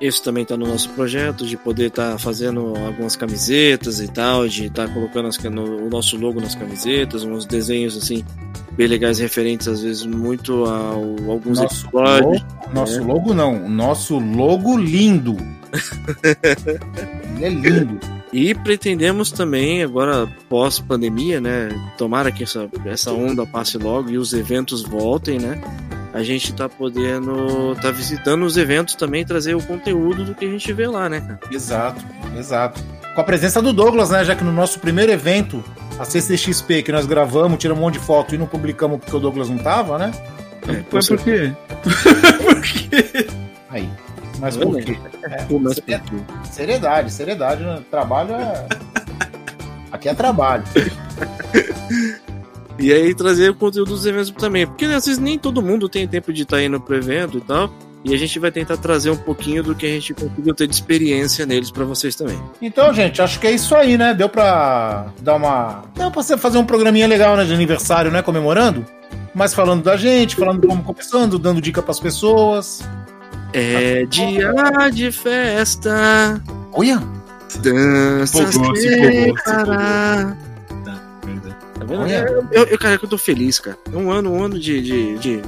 Isso 0.00 0.20
também 0.24 0.42
está 0.42 0.56
no 0.56 0.66
nosso 0.66 0.88
projeto, 0.90 1.46
de 1.46 1.56
poder 1.56 1.86
estar 1.86 2.12
tá 2.12 2.18
fazendo 2.18 2.74
algumas 2.76 3.14
camisetas 3.14 4.00
e 4.00 4.08
tal, 4.08 4.48
de 4.48 4.66
estar 4.66 4.88
tá 4.88 4.92
colocando 4.92 5.28
as, 5.28 5.38
no, 5.38 5.86
o 5.86 5.88
nosso 5.88 6.16
logo 6.16 6.40
nas 6.40 6.56
camisetas, 6.56 7.22
uns 7.22 7.46
desenhos 7.46 7.96
assim, 7.96 8.24
bem 8.72 8.88
legais, 8.88 9.20
referentes 9.20 9.68
às 9.68 9.82
vezes 9.82 10.04
muito 10.04 10.64
a, 10.64 10.76
a 10.76 10.94
alguns 10.94 11.60
nosso 11.60 11.86
episódios. 11.86 12.42
Logo, 12.42 12.74
nosso 12.74 13.00
né? 13.00 13.06
logo 13.06 13.34
não, 13.34 13.68
nosso 13.68 14.18
logo 14.18 14.76
lindo. 14.76 15.36
Ele 17.40 17.44
é 17.44 17.48
lindo. 17.50 18.21
E 18.32 18.54
pretendemos 18.54 19.30
também, 19.30 19.82
agora 19.82 20.26
pós-pandemia, 20.48 21.38
né? 21.38 21.68
Tomara 21.98 22.32
que 22.32 22.44
essa, 22.44 22.66
essa 22.86 23.12
onda 23.12 23.46
passe 23.46 23.76
logo 23.76 24.08
e 24.08 24.16
os 24.16 24.32
eventos 24.32 24.82
voltem, 24.82 25.38
né? 25.38 25.60
A 26.14 26.22
gente 26.22 26.52
tá 26.54 26.66
podendo. 26.66 27.74
tá 27.80 27.90
visitando 27.90 28.44
os 28.44 28.56
eventos 28.56 28.94
também 28.94 29.24
trazer 29.24 29.54
o 29.54 29.62
conteúdo 29.62 30.24
do 30.24 30.34
que 30.34 30.46
a 30.46 30.48
gente 30.48 30.72
vê 30.72 30.86
lá, 30.86 31.10
né, 31.10 31.20
cara? 31.20 31.40
Exato, 31.50 32.04
exato. 32.38 32.82
Com 33.14 33.20
a 33.20 33.24
presença 33.24 33.60
do 33.60 33.72
Douglas, 33.72 34.08
né? 34.08 34.24
Já 34.24 34.34
que 34.34 34.44
no 34.44 34.52
nosso 34.52 34.80
primeiro 34.80 35.12
evento, 35.12 35.62
a 35.98 36.04
CCXP, 36.04 36.82
que 36.84 36.92
nós 36.92 37.04
gravamos, 37.04 37.58
tiramos 37.58 37.82
um 37.82 37.84
monte 37.84 37.98
de 37.98 38.04
foto 38.04 38.34
e 38.34 38.38
não 38.38 38.46
publicamos 38.46 38.98
porque 38.98 39.14
o 39.14 39.20
Douglas 39.20 39.50
não 39.50 39.58
tava, 39.58 39.98
né? 39.98 40.10
É, 40.68 40.82
Mas 40.90 41.08
por 41.08 41.18
quê? 41.18 41.52
por 42.42 42.62
quê? 42.62 43.26
Aí. 43.68 43.88
Mas 44.42 44.56
por 44.56 44.76
quê? 44.82 44.98
É, 45.22 45.46
mas 45.60 45.78
por 45.78 45.86
quê? 45.86 46.00
Seriedade, 46.50 47.12
seriedade. 47.12 47.62
Né? 47.62 47.80
Trabalho 47.88 48.34
é. 48.34 48.66
Aqui 49.92 50.08
é 50.08 50.14
trabalho. 50.14 50.64
E 52.78 52.92
aí 52.92 53.14
trazer 53.14 53.50
o 53.50 53.54
conteúdo 53.54 53.90
dos 53.90 54.04
eventos 54.04 54.32
também. 54.32 54.66
Porque 54.66 54.84
às 54.86 55.06
vezes 55.06 55.18
nem 55.18 55.38
todo 55.38 55.62
mundo 55.62 55.88
tem 55.88 56.08
tempo 56.08 56.32
de 56.32 56.42
estar 56.42 56.56
tá 56.56 56.62
indo 56.62 56.80
pro 56.80 56.96
evento 56.96 57.38
e 57.38 57.40
tal. 57.40 57.72
E 58.04 58.12
a 58.12 58.18
gente 58.18 58.36
vai 58.40 58.50
tentar 58.50 58.76
trazer 58.78 59.10
um 59.10 59.16
pouquinho 59.16 59.62
do 59.62 59.76
que 59.76 59.86
a 59.86 59.88
gente 59.90 60.12
conseguiu 60.12 60.52
ter 60.52 60.66
de 60.66 60.74
experiência 60.74 61.46
neles 61.46 61.70
para 61.70 61.84
vocês 61.84 62.16
também. 62.16 62.36
Então, 62.60 62.92
gente, 62.92 63.22
acho 63.22 63.38
que 63.38 63.46
é 63.46 63.52
isso 63.52 63.76
aí, 63.76 63.96
né? 63.96 64.12
Deu 64.12 64.28
pra 64.28 65.06
dar 65.20 65.36
uma. 65.36 65.84
Deu 65.94 66.10
pra 66.10 66.20
você 66.20 66.36
fazer 66.36 66.58
um 66.58 66.64
programinha 66.64 67.06
legal, 67.06 67.36
né? 67.36 67.44
De 67.44 67.54
aniversário, 67.54 68.10
né? 68.10 68.22
Comemorando. 68.22 68.84
Mas 69.32 69.54
falando 69.54 69.84
da 69.84 69.96
gente, 69.96 70.34
falando 70.34 70.66
como 70.66 70.82
começando, 70.82 71.38
dando 71.38 71.60
dica 71.60 71.80
pras 71.80 72.00
pessoas. 72.00 72.82
É 73.52 74.06
dia 74.06 74.52
de 74.92 75.12
festa. 75.12 76.42
Olha! 76.72 77.02
Dança 77.60 78.50
sem 78.50 79.34
parar. 79.44 80.36
Tá 80.84 81.84
vendo? 81.84 82.08
Eu, 82.08 82.46
eu, 82.50 82.64
eu, 82.64 82.78
cara, 82.78 82.98
eu 83.00 83.08
tô 83.08 83.18
feliz, 83.18 83.58
cara. 83.58 83.76
É 83.92 83.96
um 83.96 84.10
ano, 84.10 84.32
um 84.32 84.42
ano 84.42 84.58
de, 84.58 84.80
de, 84.80 85.18
de 85.18 85.42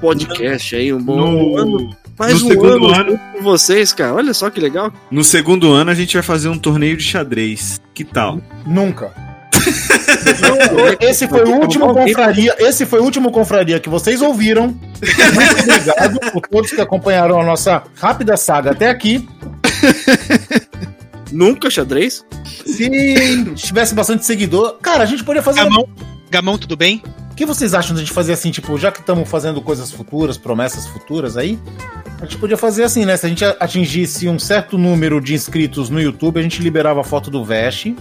podcast 0.00 0.76
aí, 0.76 0.92
um 0.92 1.02
bom 1.02 1.16
no, 1.16 1.56
ano. 1.56 1.96
Mais 2.18 2.42
um 2.42 2.64
ano, 2.64 2.94
ano 2.94 3.20
com 3.32 3.42
vocês, 3.42 3.92
cara. 3.92 4.14
Olha 4.14 4.34
só 4.34 4.50
que 4.50 4.60
legal. 4.60 4.92
No 5.10 5.24
segundo 5.24 5.72
ano 5.72 5.90
a 5.90 5.94
gente 5.94 6.14
vai 6.14 6.22
fazer 6.22 6.48
um 6.48 6.58
torneio 6.58 6.96
de 6.96 7.02
xadrez. 7.02 7.80
Que 7.94 8.04
tal? 8.04 8.40
Nunca. 8.66 9.12
esse 11.00 11.26
foi 11.28 11.44
o 11.44 11.60
último 11.60 11.92
confraria, 11.92 12.54
esse 12.58 12.86
foi 12.86 13.00
o 13.00 13.04
último 13.04 13.30
confraria 13.30 13.80
que 13.80 13.88
vocês 13.88 14.22
ouviram. 14.22 14.68
Muito 14.68 15.62
obrigado 15.62 16.20
por 16.32 16.42
todos 16.42 16.70
que 16.70 16.80
acompanharam 16.80 17.40
a 17.40 17.44
nossa 17.44 17.82
rápida 17.96 18.36
saga 18.36 18.72
até 18.72 18.88
aqui. 18.88 19.28
Nunca 21.32 21.70
xadrez? 21.70 22.24
Se 22.44 23.54
tivesse 23.54 23.94
bastante 23.94 24.24
seguidor, 24.24 24.78
cara, 24.80 25.02
a 25.02 25.06
gente 25.06 25.24
poderia 25.24 25.42
fazer. 25.42 25.64
Gamão, 25.64 25.88
Gamão 26.30 26.58
tudo 26.58 26.76
bem? 26.76 27.02
O 27.30 27.34
que 27.34 27.44
vocês 27.44 27.74
acham 27.74 27.94
de 27.94 28.02
a 28.02 28.04
gente 28.04 28.14
fazer 28.14 28.32
assim, 28.32 28.52
tipo, 28.52 28.78
já 28.78 28.92
que 28.92 29.00
estamos 29.00 29.28
fazendo 29.28 29.60
coisas 29.60 29.90
futuras, 29.90 30.38
promessas 30.38 30.86
futuras 30.86 31.36
aí, 31.36 31.58
a 32.20 32.24
gente 32.24 32.38
podia 32.38 32.56
fazer 32.56 32.84
assim, 32.84 33.04
né? 33.04 33.16
Se 33.16 33.26
a 33.26 33.28
gente 33.28 33.44
atingisse 33.44 34.28
um 34.28 34.38
certo 34.38 34.78
número 34.78 35.20
de 35.20 35.34
inscritos 35.34 35.90
no 35.90 36.00
YouTube, 36.00 36.38
a 36.38 36.42
gente 36.42 36.62
liberava 36.62 37.00
a 37.00 37.04
foto 37.04 37.30
do 37.30 37.44
Vest. 37.44 37.92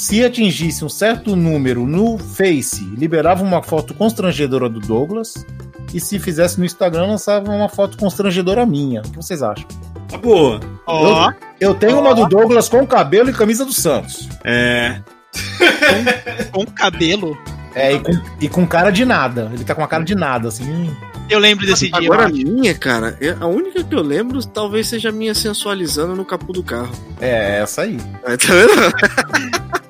Se 0.00 0.24
atingisse 0.24 0.82
um 0.82 0.88
certo 0.88 1.36
número 1.36 1.86
no 1.86 2.16
Face, 2.16 2.82
liberava 2.96 3.44
uma 3.44 3.62
foto 3.62 3.92
constrangedora 3.92 4.66
do 4.66 4.80
Douglas. 4.80 5.44
E 5.92 6.00
se 6.00 6.18
fizesse 6.18 6.58
no 6.58 6.64
Instagram, 6.64 7.04
lançava 7.06 7.52
uma 7.52 7.68
foto 7.68 7.98
constrangedora 7.98 8.64
minha. 8.64 9.02
O 9.02 9.10
que 9.10 9.16
vocês 9.16 9.42
acham? 9.42 9.68
Tá 10.08 10.16
boa. 10.16 10.58
Oh. 10.86 11.30
Eu, 11.60 11.68
eu, 11.68 11.74
tenho 11.74 11.98
oh. 11.98 12.00
uma 12.00 12.14
do 12.14 12.26
Douglas 12.26 12.66
com 12.66 12.86
cabelo 12.86 13.28
e 13.28 13.34
camisa 13.34 13.62
do 13.62 13.74
Santos. 13.74 14.26
É. 14.42 15.02
com, 16.50 16.64
com 16.64 16.72
cabelo? 16.72 17.36
É, 17.74 17.92
e 17.92 18.00
com, 18.00 18.12
e 18.40 18.48
com, 18.48 18.66
cara 18.66 18.90
de 18.90 19.04
nada. 19.04 19.50
Ele 19.52 19.64
tá 19.64 19.74
com 19.74 19.82
uma 19.82 19.86
cara 19.88 20.02
de 20.02 20.14
nada, 20.14 20.48
assim. 20.48 20.96
Eu 21.28 21.38
lembro 21.38 21.66
desse 21.66 21.88
Agora, 21.92 22.00
dia. 22.00 22.14
Agora 22.14 22.24
a 22.24 22.32
minha, 22.32 22.74
cara, 22.74 23.18
a 23.38 23.46
única 23.46 23.84
que 23.84 23.94
eu 23.94 24.02
lembro 24.02 24.42
talvez 24.46 24.88
seja 24.88 25.10
a 25.10 25.12
minha 25.12 25.34
sensualizando 25.34 26.16
no 26.16 26.24
capô 26.24 26.54
do 26.54 26.62
carro. 26.62 26.90
É, 27.20 27.60
essa 27.60 27.82
aí. 27.82 27.98
É, 28.24 28.36
tá 28.38 28.46
vendo? 28.48 29.70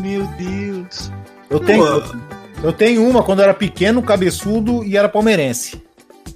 Meu 0.00 0.26
Deus. 0.38 1.10
Eu 1.48 1.60
tenho, 1.60 1.84
eu, 1.84 2.02
eu 2.64 2.72
tenho 2.72 3.08
uma 3.08 3.22
quando 3.22 3.40
eu 3.40 3.44
era 3.44 3.54
pequeno, 3.54 4.02
cabeçudo 4.02 4.84
e 4.84 4.96
era 4.96 5.08
palmeirense. 5.08 5.82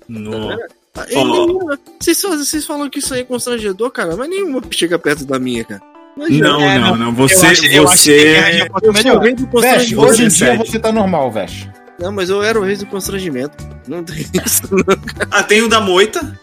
No. 0.08 0.56
Tá 0.92 1.06
oh. 1.16 1.76
vocês, 2.00 2.22
vocês 2.22 2.64
falam 2.64 2.88
que 2.88 3.00
isso 3.00 3.14
aí 3.14 3.20
é 3.20 3.24
constrangedor, 3.24 3.90
cara, 3.90 4.16
mas 4.16 4.28
nenhuma 4.28 4.62
chega 4.70 4.98
perto 4.98 5.24
da 5.24 5.38
minha, 5.38 5.64
cara. 5.64 5.82
Não, 6.16 6.60
é, 6.60 6.78
não, 6.78 6.96
não. 6.96 7.14
Você. 7.14 7.44
Eu 7.44 7.50
acho, 7.50 7.62
você... 7.62 7.72
Eu 7.76 7.88
acho 7.88 9.34
que 9.34 9.60
Veste, 9.60 9.96
hoje 9.96 10.24
em 10.24 10.28
dia 10.28 10.56
você 10.56 10.78
tá 10.78 10.92
normal, 10.92 11.30
Veste. 11.32 11.68
Não, 11.98 12.12
mas 12.12 12.30
eu 12.30 12.42
era 12.42 12.58
o 12.58 12.62
rei 12.62 12.76
do 12.76 12.86
constrangimento. 12.86 13.56
Não 13.88 14.02
tem 14.04 14.24
isso, 14.44 14.62
não, 14.70 14.84
cara. 14.84 15.28
Ah, 15.30 15.42
tem 15.42 15.62
o 15.62 15.68
da 15.68 15.80
moita. 15.80 16.38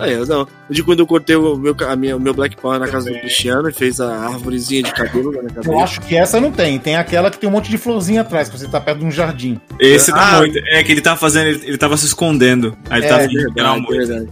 Ah, 0.00 0.08
é, 0.10 0.24
não. 0.24 0.46
De 0.68 0.82
quando 0.82 1.00
eu 1.00 1.06
cortei 1.06 1.36
o 1.36 1.56
meu, 1.56 1.76
a 1.88 1.96
minha, 1.96 2.16
o 2.16 2.20
meu 2.20 2.32
Black 2.34 2.56
Power 2.56 2.78
na 2.80 2.88
casa 2.88 3.10
do 3.10 3.18
Cristiano 3.20 3.68
e 3.68 3.72
fez 3.72 4.00
a 4.00 4.26
árvorezinha 4.26 4.82
de 4.82 4.92
cabelo 4.92 5.30
na 5.32 5.48
cabeça. 5.50 5.70
Eu 5.70 5.80
acho 5.80 6.00
que 6.00 6.16
essa 6.16 6.40
não 6.40 6.50
tem. 6.50 6.78
Tem 6.78 6.96
aquela 6.96 7.30
que 7.30 7.38
tem 7.38 7.48
um 7.48 7.52
monte 7.52 7.70
de 7.70 7.78
florzinha 7.78 8.22
atrás, 8.22 8.48
que 8.48 8.58
você 8.58 8.66
tá 8.68 8.80
perto 8.80 8.98
de 9.00 9.04
um 9.04 9.10
jardim. 9.10 9.60
Esse 9.78 10.10
da 10.12 10.36
Ah. 10.36 10.38
moita. 10.38 10.58
É 10.68 10.82
que 10.82 10.90
ele 10.92 11.00
tava 11.00 11.16
fazendo, 11.18 11.48
ele, 11.48 11.60
ele 11.66 11.78
tava 11.78 11.96
se 11.96 12.06
escondendo. 12.06 12.76
Aí 12.88 13.00
ele 13.00 13.06
É, 13.06 13.08
tava 13.08 13.20
verdade, 13.22 13.46
literal 13.48 13.80
moita. 13.80 14.06
verdade. 14.06 14.28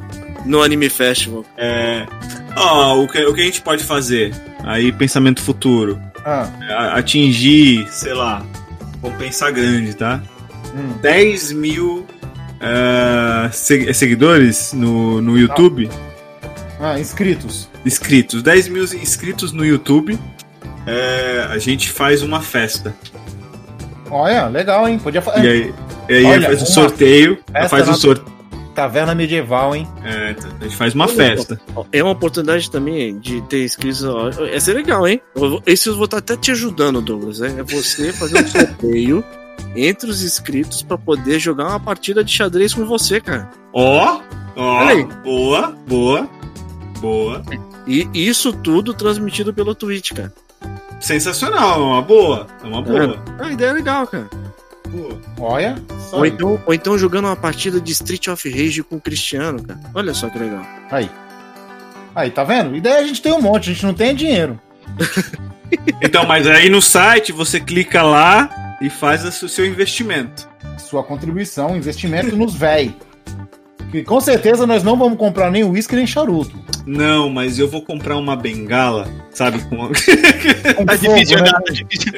No 0.47 0.63
Anime 0.63 0.89
Festival. 0.89 1.45
É. 1.57 2.07
Ó, 2.57 3.03
o, 3.03 3.09
que, 3.09 3.25
o 3.25 3.35
que 3.35 3.41
a 3.41 3.45
gente 3.45 3.61
pode 3.61 3.85
fazer? 3.85 4.33
Aí, 4.65 4.91
pensamento 4.93 5.43
futuro. 5.43 6.01
Ah, 6.25 6.49
A- 6.71 6.99
atingir, 6.99 7.87
sei 7.91 8.13
lá, 8.15 8.45
vamos 9.01 9.17
pensar 9.19 9.51
grande, 9.51 9.95
tá? 9.95 10.21
hum. 10.75 10.93
10 11.01 11.53
mil 11.53 12.07
ah, 12.61 13.49
se- 13.53 13.93
seguidores 13.95 14.73
no, 14.73 15.21
no 15.21 15.39
YouTube. 15.39 15.89
ah, 16.81 16.99
inscritos. 16.99 17.69
Inscritos. 17.85 18.43
10 18.43 18.69
mil 18.69 18.85
inscritos 18.85 19.53
no 19.53 19.65
YouTube. 19.65 20.19
é, 20.87 21.47
a 21.51 21.59
gente 21.59 21.91
faz 21.91 22.23
uma 22.23 22.41
festa. 22.41 22.95
Olha, 24.11 24.47
legal, 24.47 24.89
hein? 24.89 24.99
Podia 24.99 25.21
fazer. 25.21 25.45
E 25.45 25.49
aí, 25.49 25.75
e 26.09 26.15
aí 26.15 26.25
Olha, 26.25 26.47
faz 26.49 26.63
um 26.63 26.67
sorteio. 26.67 27.39
Faz 27.69 27.89
um 27.89 27.95
sorteio. 27.95 28.39
Taverna 28.75 29.13
medieval, 29.15 29.75
hein? 29.75 29.89
É, 30.05 30.37
a 30.61 30.65
gente 30.65 30.77
faz 30.77 30.95
uma 30.95 31.09
festa. 31.09 31.61
É 31.93 32.01
uma 32.03 32.13
oportunidade 32.13 32.71
também 32.71 33.19
de 33.19 33.43
ter 33.43 33.65
inscritos. 33.65 34.03
Ia 34.03 34.61
ser 34.61 34.75
legal, 34.75 35.07
hein? 35.07 35.21
Eu 35.35 35.51
vou- 35.51 35.63
Esse 35.67 35.89
eu 35.89 35.97
vou 35.97 36.05
estar 36.05 36.19
até 36.19 36.37
te 36.37 36.53
ajudando, 36.53 37.01
Douglas. 37.03 37.43
É 37.43 37.49
é 37.49 37.63
você 37.65 38.13
fazer 38.13 38.39
um 38.39 38.47
sorteio 38.49 39.25
entre 39.77 40.11
os 40.11 40.23
inscritos 40.23 40.83
pra 40.83 40.97
poder 40.99 41.39
jogar 41.39 41.69
uma 41.69 41.81
partida 41.81 42.23
de 42.25 42.33
xadrez 42.33 42.75
com 42.75 42.85
você, 42.85 43.21
cara. 43.21 43.51
Ó, 43.73 44.21
ó, 44.57 44.63
Olha 44.85 44.95
aí. 44.95 45.05
boa, 45.23 45.77
boa, 45.87 46.29
boa. 47.01 47.43
E 47.87 48.09
isso 48.13 48.53
tudo 48.53 48.93
transmitido 48.93 49.53
pelo 49.55 49.75
Twitch, 49.75 50.13
cara. 50.13 50.33
Sensacional, 51.01 51.81
é 51.81 51.85
uma 51.85 52.03
boa. 52.03 52.47
É 52.63 52.67
uma 52.67 52.83
boa. 52.83 53.19
É, 53.41 53.45
a 53.45 53.53
ideia 53.53 53.71
é 53.71 53.73
legal, 53.73 54.07
cara. 54.07 54.29
boa. 54.89 55.19
Olha. 55.39 55.77
Ou 56.13 56.27
então, 56.27 56.61
ou 56.67 56.75
então 56.75 56.99
jogando 56.99 57.27
uma 57.27 57.37
partida 57.37 57.81
de 57.81 57.93
Street 57.93 58.29
of 58.29 58.49
Rage 58.51 58.83
com 58.83 58.97
o 58.97 59.01
Cristiano, 59.01 59.63
cara. 59.63 59.79
Olha 59.95 60.13
só 60.13 60.29
que 60.29 60.39
legal. 60.39 60.67
Aí. 60.91 61.09
Aí, 62.15 62.31
tá 62.31 62.43
vendo? 62.43 62.75
Ideia 62.75 62.99
a 62.99 63.07
gente 63.07 63.23
tem 63.23 63.33
um 63.33 63.41
monte, 63.41 63.71
a 63.71 63.73
gente 63.73 63.87
não 63.87 63.95
tem 63.95 64.15
dinheiro. 64.15 64.59
Então, 66.01 66.27
mas 66.27 66.47
aí 66.47 66.71
no 66.71 66.81
site 66.81 67.31
você 67.31 67.61
clica 67.61 68.03
lá 68.03 68.49
e 68.81 68.89
faz 68.89 69.25
o 69.43 69.49
seu 69.49 69.67
investimento. 69.67 70.49
Sua 70.79 71.03
contribuição, 71.03 71.77
investimento 71.77 72.37
nos 72.37 72.55
véi. 72.55 72.95
Que 73.91 74.03
com 74.03 74.21
certeza 74.21 74.67
nós 74.67 74.83
não 74.83 74.97
vamos 74.97 75.19
comprar 75.19 75.51
nem 75.51 75.65
uísque 75.65 75.97
nem 75.97 76.07
charuto. 76.07 76.57
Não, 76.87 77.29
mas 77.31 77.59
eu 77.59 77.69
vou 77.69 77.83
comprar 77.83 78.17
uma 78.17 78.37
bengala, 78.37 79.09
sabe? 79.31 79.61
Com... 79.65 79.89
Com 79.89 79.93
Tá 80.87 80.97
fogo, 80.97 81.15
difícil 81.15 81.39
né? 81.39 81.51
tá 81.51 81.73
difícil. 81.73 82.13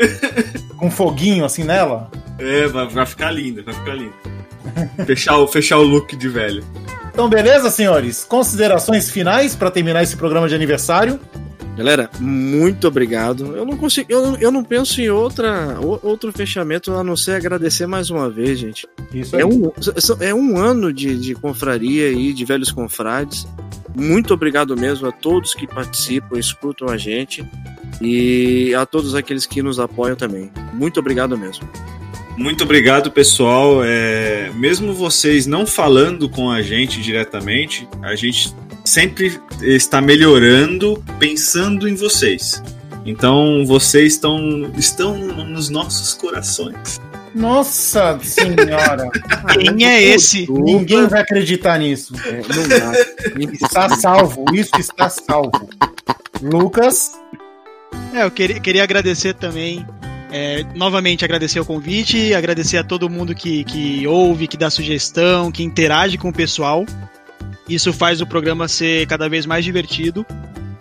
Com 0.76 0.90
foguinho 0.90 1.44
assim 1.44 1.64
nela. 1.64 2.10
É, 2.38 2.66
vai, 2.66 2.88
vai 2.88 3.06
ficar 3.06 3.30
lindo, 3.30 3.62
vai 3.62 3.74
ficar 3.74 3.94
lindo. 3.94 4.14
Fechar 5.06 5.38
o, 5.38 5.46
fechar 5.46 5.78
o 5.78 5.82
look 5.82 6.16
de 6.16 6.28
velho. 6.28 6.64
Então, 7.12 7.28
beleza, 7.28 7.70
senhores? 7.70 8.24
Considerações 8.24 9.10
finais 9.10 9.54
para 9.54 9.70
terminar 9.70 10.02
esse 10.02 10.16
programa 10.16 10.48
de 10.48 10.54
aniversário? 10.54 11.20
Galera, 11.76 12.10
muito 12.18 12.86
obrigado. 12.88 13.56
Eu 13.56 13.64
não 13.64 13.76
consigo, 13.76 14.10
eu, 14.10 14.36
eu 14.36 14.50
não 14.50 14.62
penso 14.62 15.00
em 15.00 15.08
outra, 15.08 15.78
outro 15.80 16.32
fechamento 16.32 16.92
a 16.92 17.02
não 17.02 17.16
ser 17.16 17.32
agradecer 17.32 17.86
mais 17.86 18.10
uma 18.10 18.28
vez, 18.28 18.58
gente. 18.58 18.86
Isso 19.12 19.36
aí. 19.36 19.42
É 19.42 19.46
um, 19.46 19.72
é 20.20 20.34
um 20.34 20.56
ano 20.58 20.92
de, 20.92 21.18
de 21.18 21.34
confraria 21.34 22.06
aí, 22.08 22.32
de 22.32 22.44
velhos 22.44 22.70
confrades. 22.70 23.46
Muito 23.94 24.34
obrigado 24.34 24.76
mesmo 24.76 25.08
a 25.08 25.12
todos 25.12 25.54
que 25.54 25.66
participam, 25.66 26.38
escutam 26.38 26.88
a 26.88 26.96
gente 26.96 27.44
e 28.00 28.74
a 28.74 28.86
todos 28.86 29.14
aqueles 29.14 29.46
que 29.46 29.62
nos 29.62 29.80
apoiam 29.80 30.16
também. 30.16 30.50
Muito 30.72 31.00
obrigado 31.00 31.36
mesmo. 31.36 31.68
Muito 32.36 32.64
obrigado, 32.64 33.10
pessoal. 33.10 33.82
É, 33.84 34.50
mesmo 34.54 34.94
vocês 34.94 35.46
não 35.46 35.66
falando 35.66 36.28
com 36.28 36.50
a 36.50 36.62
gente 36.62 37.00
diretamente, 37.02 37.86
a 38.02 38.14
gente 38.14 38.54
sempre 38.84 39.40
está 39.62 40.00
melhorando 40.00 41.02
pensando 41.18 41.88
em 41.88 41.94
vocês. 41.94 42.62
Então 43.04 43.64
vocês 43.66 44.14
estão, 44.14 44.70
estão 44.76 45.16
nos 45.16 45.68
nossos 45.68 46.14
corações. 46.14 47.00
Nossa 47.34 48.18
senhora! 48.22 49.08
Quem 49.54 49.86
é 49.86 50.02
esse? 50.02 50.46
Ninguém 50.50 51.06
vai 51.06 51.20
acreditar 51.22 51.78
nisso. 51.78 52.12
É, 52.26 52.42
não 52.54 52.68
dá. 52.68 52.92
Está 53.52 53.88
salvo, 53.96 54.44
isso 54.52 54.72
está 54.78 55.08
salvo. 55.08 55.68
Lucas, 56.42 57.12
É, 58.12 58.24
eu 58.24 58.30
queria, 58.30 58.58
queria 58.58 58.82
agradecer 58.82 59.34
também. 59.34 59.86
é, 60.32 60.64
novamente 60.74 61.24
agradecer 61.24 61.60
o 61.60 61.64
convite, 61.64 62.34
agradecer 62.34 62.78
a 62.78 62.84
todo 62.84 63.08
mundo 63.08 63.34
que, 63.34 63.62
que 63.64 64.06
ouve, 64.06 64.48
que 64.48 64.56
dá 64.56 64.68
sugestão, 64.70 65.52
que 65.52 65.62
interage 65.62 66.18
com 66.18 66.28
o 66.30 66.32
pessoal. 66.32 66.84
Isso 67.74 67.92
faz 67.92 68.20
o 68.20 68.26
programa 68.26 68.66
ser 68.68 69.06
cada 69.06 69.28
vez 69.28 69.46
mais 69.46 69.64
divertido. 69.64 70.26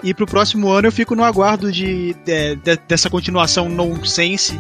E 0.04 0.14
pro 0.14 0.26
próximo 0.26 0.70
ano 0.70 0.88
eu 0.88 0.92
fico 0.92 1.16
no 1.16 1.24
aguardo 1.24 1.72
de, 1.72 2.14
de- 2.26 2.56
de- 2.56 2.80
dessa 2.88 3.10
continuação 3.10 3.68
nonsense 3.70 4.60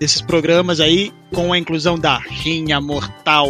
desses 0.00 0.20
programas 0.20 0.80
aí, 0.80 1.12
com 1.32 1.52
a 1.52 1.58
inclusão 1.58 1.96
da 1.98 2.18
Rinha 2.18 2.80
Mortal, 2.80 3.48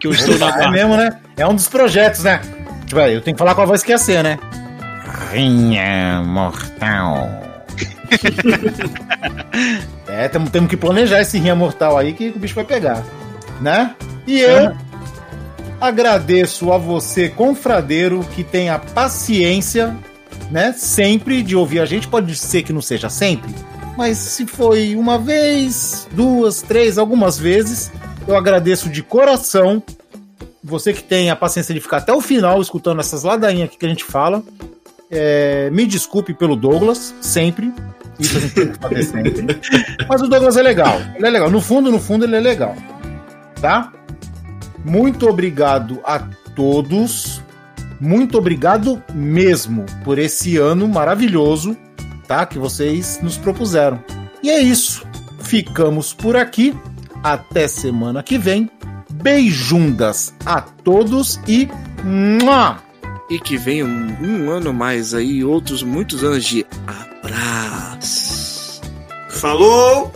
que 0.00 0.06
eu 0.06 0.12
estou 0.12 0.38
no 0.38 0.46
é 0.48 0.70
mesmo, 0.70 0.96
né? 0.96 1.18
É 1.36 1.46
um 1.46 1.54
dos 1.54 1.68
projetos, 1.68 2.22
né? 2.24 2.40
Tipo, 2.86 3.00
aí, 3.00 3.14
eu 3.14 3.20
tenho 3.20 3.34
que 3.36 3.38
falar 3.38 3.54
com 3.54 3.60
a 3.60 3.66
voz 3.66 3.82
que 3.82 3.92
ia 3.92 3.98
ser, 3.98 4.22
né? 4.24 4.38
Rinha 5.32 6.22
mortal. 6.24 7.28
É, 10.08 10.28
temos 10.28 10.50
temos 10.50 10.70
que 10.70 10.76
planejar 10.76 11.20
esse 11.20 11.38
rinha 11.38 11.54
mortal 11.54 11.98
aí 11.98 12.12
que 12.12 12.28
o 12.28 12.38
bicho 12.38 12.54
vai 12.54 12.64
pegar, 12.64 13.02
né? 13.60 13.94
E 14.26 14.40
eu 14.40 14.74
agradeço 15.80 16.72
a 16.72 16.78
você, 16.78 17.28
confradeiro, 17.28 18.24
que 18.34 18.42
tem 18.42 18.70
a 18.70 18.78
paciência, 18.78 19.96
né? 20.50 20.72
Sempre 20.76 21.42
de 21.42 21.56
ouvir 21.56 21.80
a 21.80 21.86
gente. 21.86 22.08
Pode 22.08 22.34
ser 22.36 22.62
que 22.62 22.72
não 22.72 22.82
seja 22.82 23.08
sempre, 23.08 23.54
mas 23.96 24.18
se 24.18 24.46
foi 24.46 24.94
uma 24.94 25.18
vez, 25.18 26.06
duas, 26.12 26.60
três, 26.62 26.98
algumas 26.98 27.38
vezes, 27.38 27.90
eu 28.28 28.36
agradeço 28.36 28.88
de 28.90 29.02
coração. 29.02 29.82
Você 30.62 30.92
que 30.92 31.02
tem 31.02 31.30
a 31.30 31.36
paciência 31.36 31.72
de 31.72 31.80
ficar 31.80 31.98
até 31.98 32.12
o 32.12 32.20
final 32.20 32.60
escutando 32.60 33.00
essas 33.00 33.22
ladainhas 33.22 33.68
aqui 33.68 33.78
que 33.78 33.86
a 33.86 33.88
gente 33.88 34.04
fala. 34.04 34.42
É, 35.10 35.70
me 35.70 35.86
desculpe 35.86 36.34
pelo 36.34 36.56
Douglas, 36.56 37.14
sempre. 37.20 37.72
Isso 38.18 38.36
a 38.36 38.40
gente 38.40 38.54
tem 38.54 38.72
que 38.72 38.78
fazer 38.78 39.02
sempre. 39.04 39.60
Mas 40.08 40.20
o 40.20 40.28
Douglas 40.28 40.56
é 40.56 40.62
legal. 40.62 41.00
Ele 41.14 41.26
é 41.26 41.30
legal. 41.30 41.50
No 41.50 41.60
fundo, 41.60 41.90
no 41.90 42.00
fundo, 42.00 42.24
ele 42.24 42.36
é 42.36 42.40
legal. 42.40 42.74
Tá? 43.60 43.92
Muito 44.86 45.28
obrigado 45.28 46.00
a 46.04 46.20
todos. 46.54 47.42
Muito 48.00 48.38
obrigado 48.38 49.02
mesmo 49.12 49.84
por 50.04 50.16
esse 50.16 50.58
ano 50.58 50.86
maravilhoso, 50.86 51.76
tá? 52.28 52.46
Que 52.46 52.56
vocês 52.56 53.18
nos 53.20 53.36
propuseram. 53.36 53.98
E 54.44 54.48
é 54.48 54.62
isso. 54.62 55.04
Ficamos 55.40 56.12
por 56.12 56.36
aqui. 56.36 56.72
Até 57.20 57.66
semana 57.66 58.22
que 58.22 58.38
vem. 58.38 58.70
Beijundas 59.10 60.32
a 60.44 60.60
todos 60.60 61.40
e. 61.48 61.68
Mua! 62.04 62.78
E 63.28 63.40
que 63.40 63.56
venha 63.56 63.84
um, 63.84 64.16
um 64.22 64.50
ano 64.50 64.72
mais 64.72 65.14
aí, 65.14 65.42
outros 65.42 65.82
muitos 65.82 66.22
anos 66.22 66.44
de 66.44 66.64
abraço. 66.86 68.80
Falou! 69.30 70.12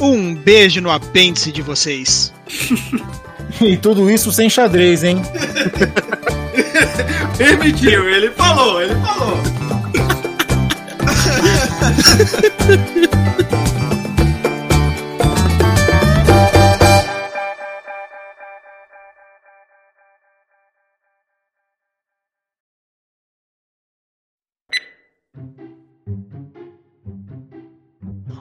Um 0.00 0.32
beijo 0.32 0.80
no 0.80 0.92
apêndice 0.92 1.50
de 1.50 1.60
vocês. 1.60 2.32
E 3.60 3.76
tudo 3.76 4.10
isso 4.10 4.32
sem 4.32 4.48
xadrez, 4.48 5.04
hein? 5.04 5.20
Permitiu, 7.36 8.08
ele 8.08 8.30
falou, 8.30 8.80
ele 8.80 8.94
falou. 8.96 9.36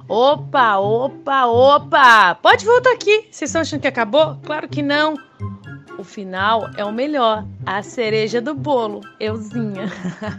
Opa, 0.10 0.80
opa, 0.80 1.46
opa! 1.46 2.34
Pode 2.34 2.66
voltar 2.66 2.94
aqui. 2.94 3.28
Vocês 3.30 3.52
estão 3.52 3.62
achando 3.62 3.82
que 3.82 3.88
acabou? 3.88 4.38
Claro 4.44 4.68
que 4.68 4.82
não. 4.82 5.14
O 6.00 6.04
final 6.04 6.68
é 6.76 6.84
o 6.84 6.92
melhor. 6.92 7.46
A 7.64 7.84
cereja 7.84 8.42
do 8.42 8.56
bolo. 8.56 9.02
Euzinha. 9.20 9.86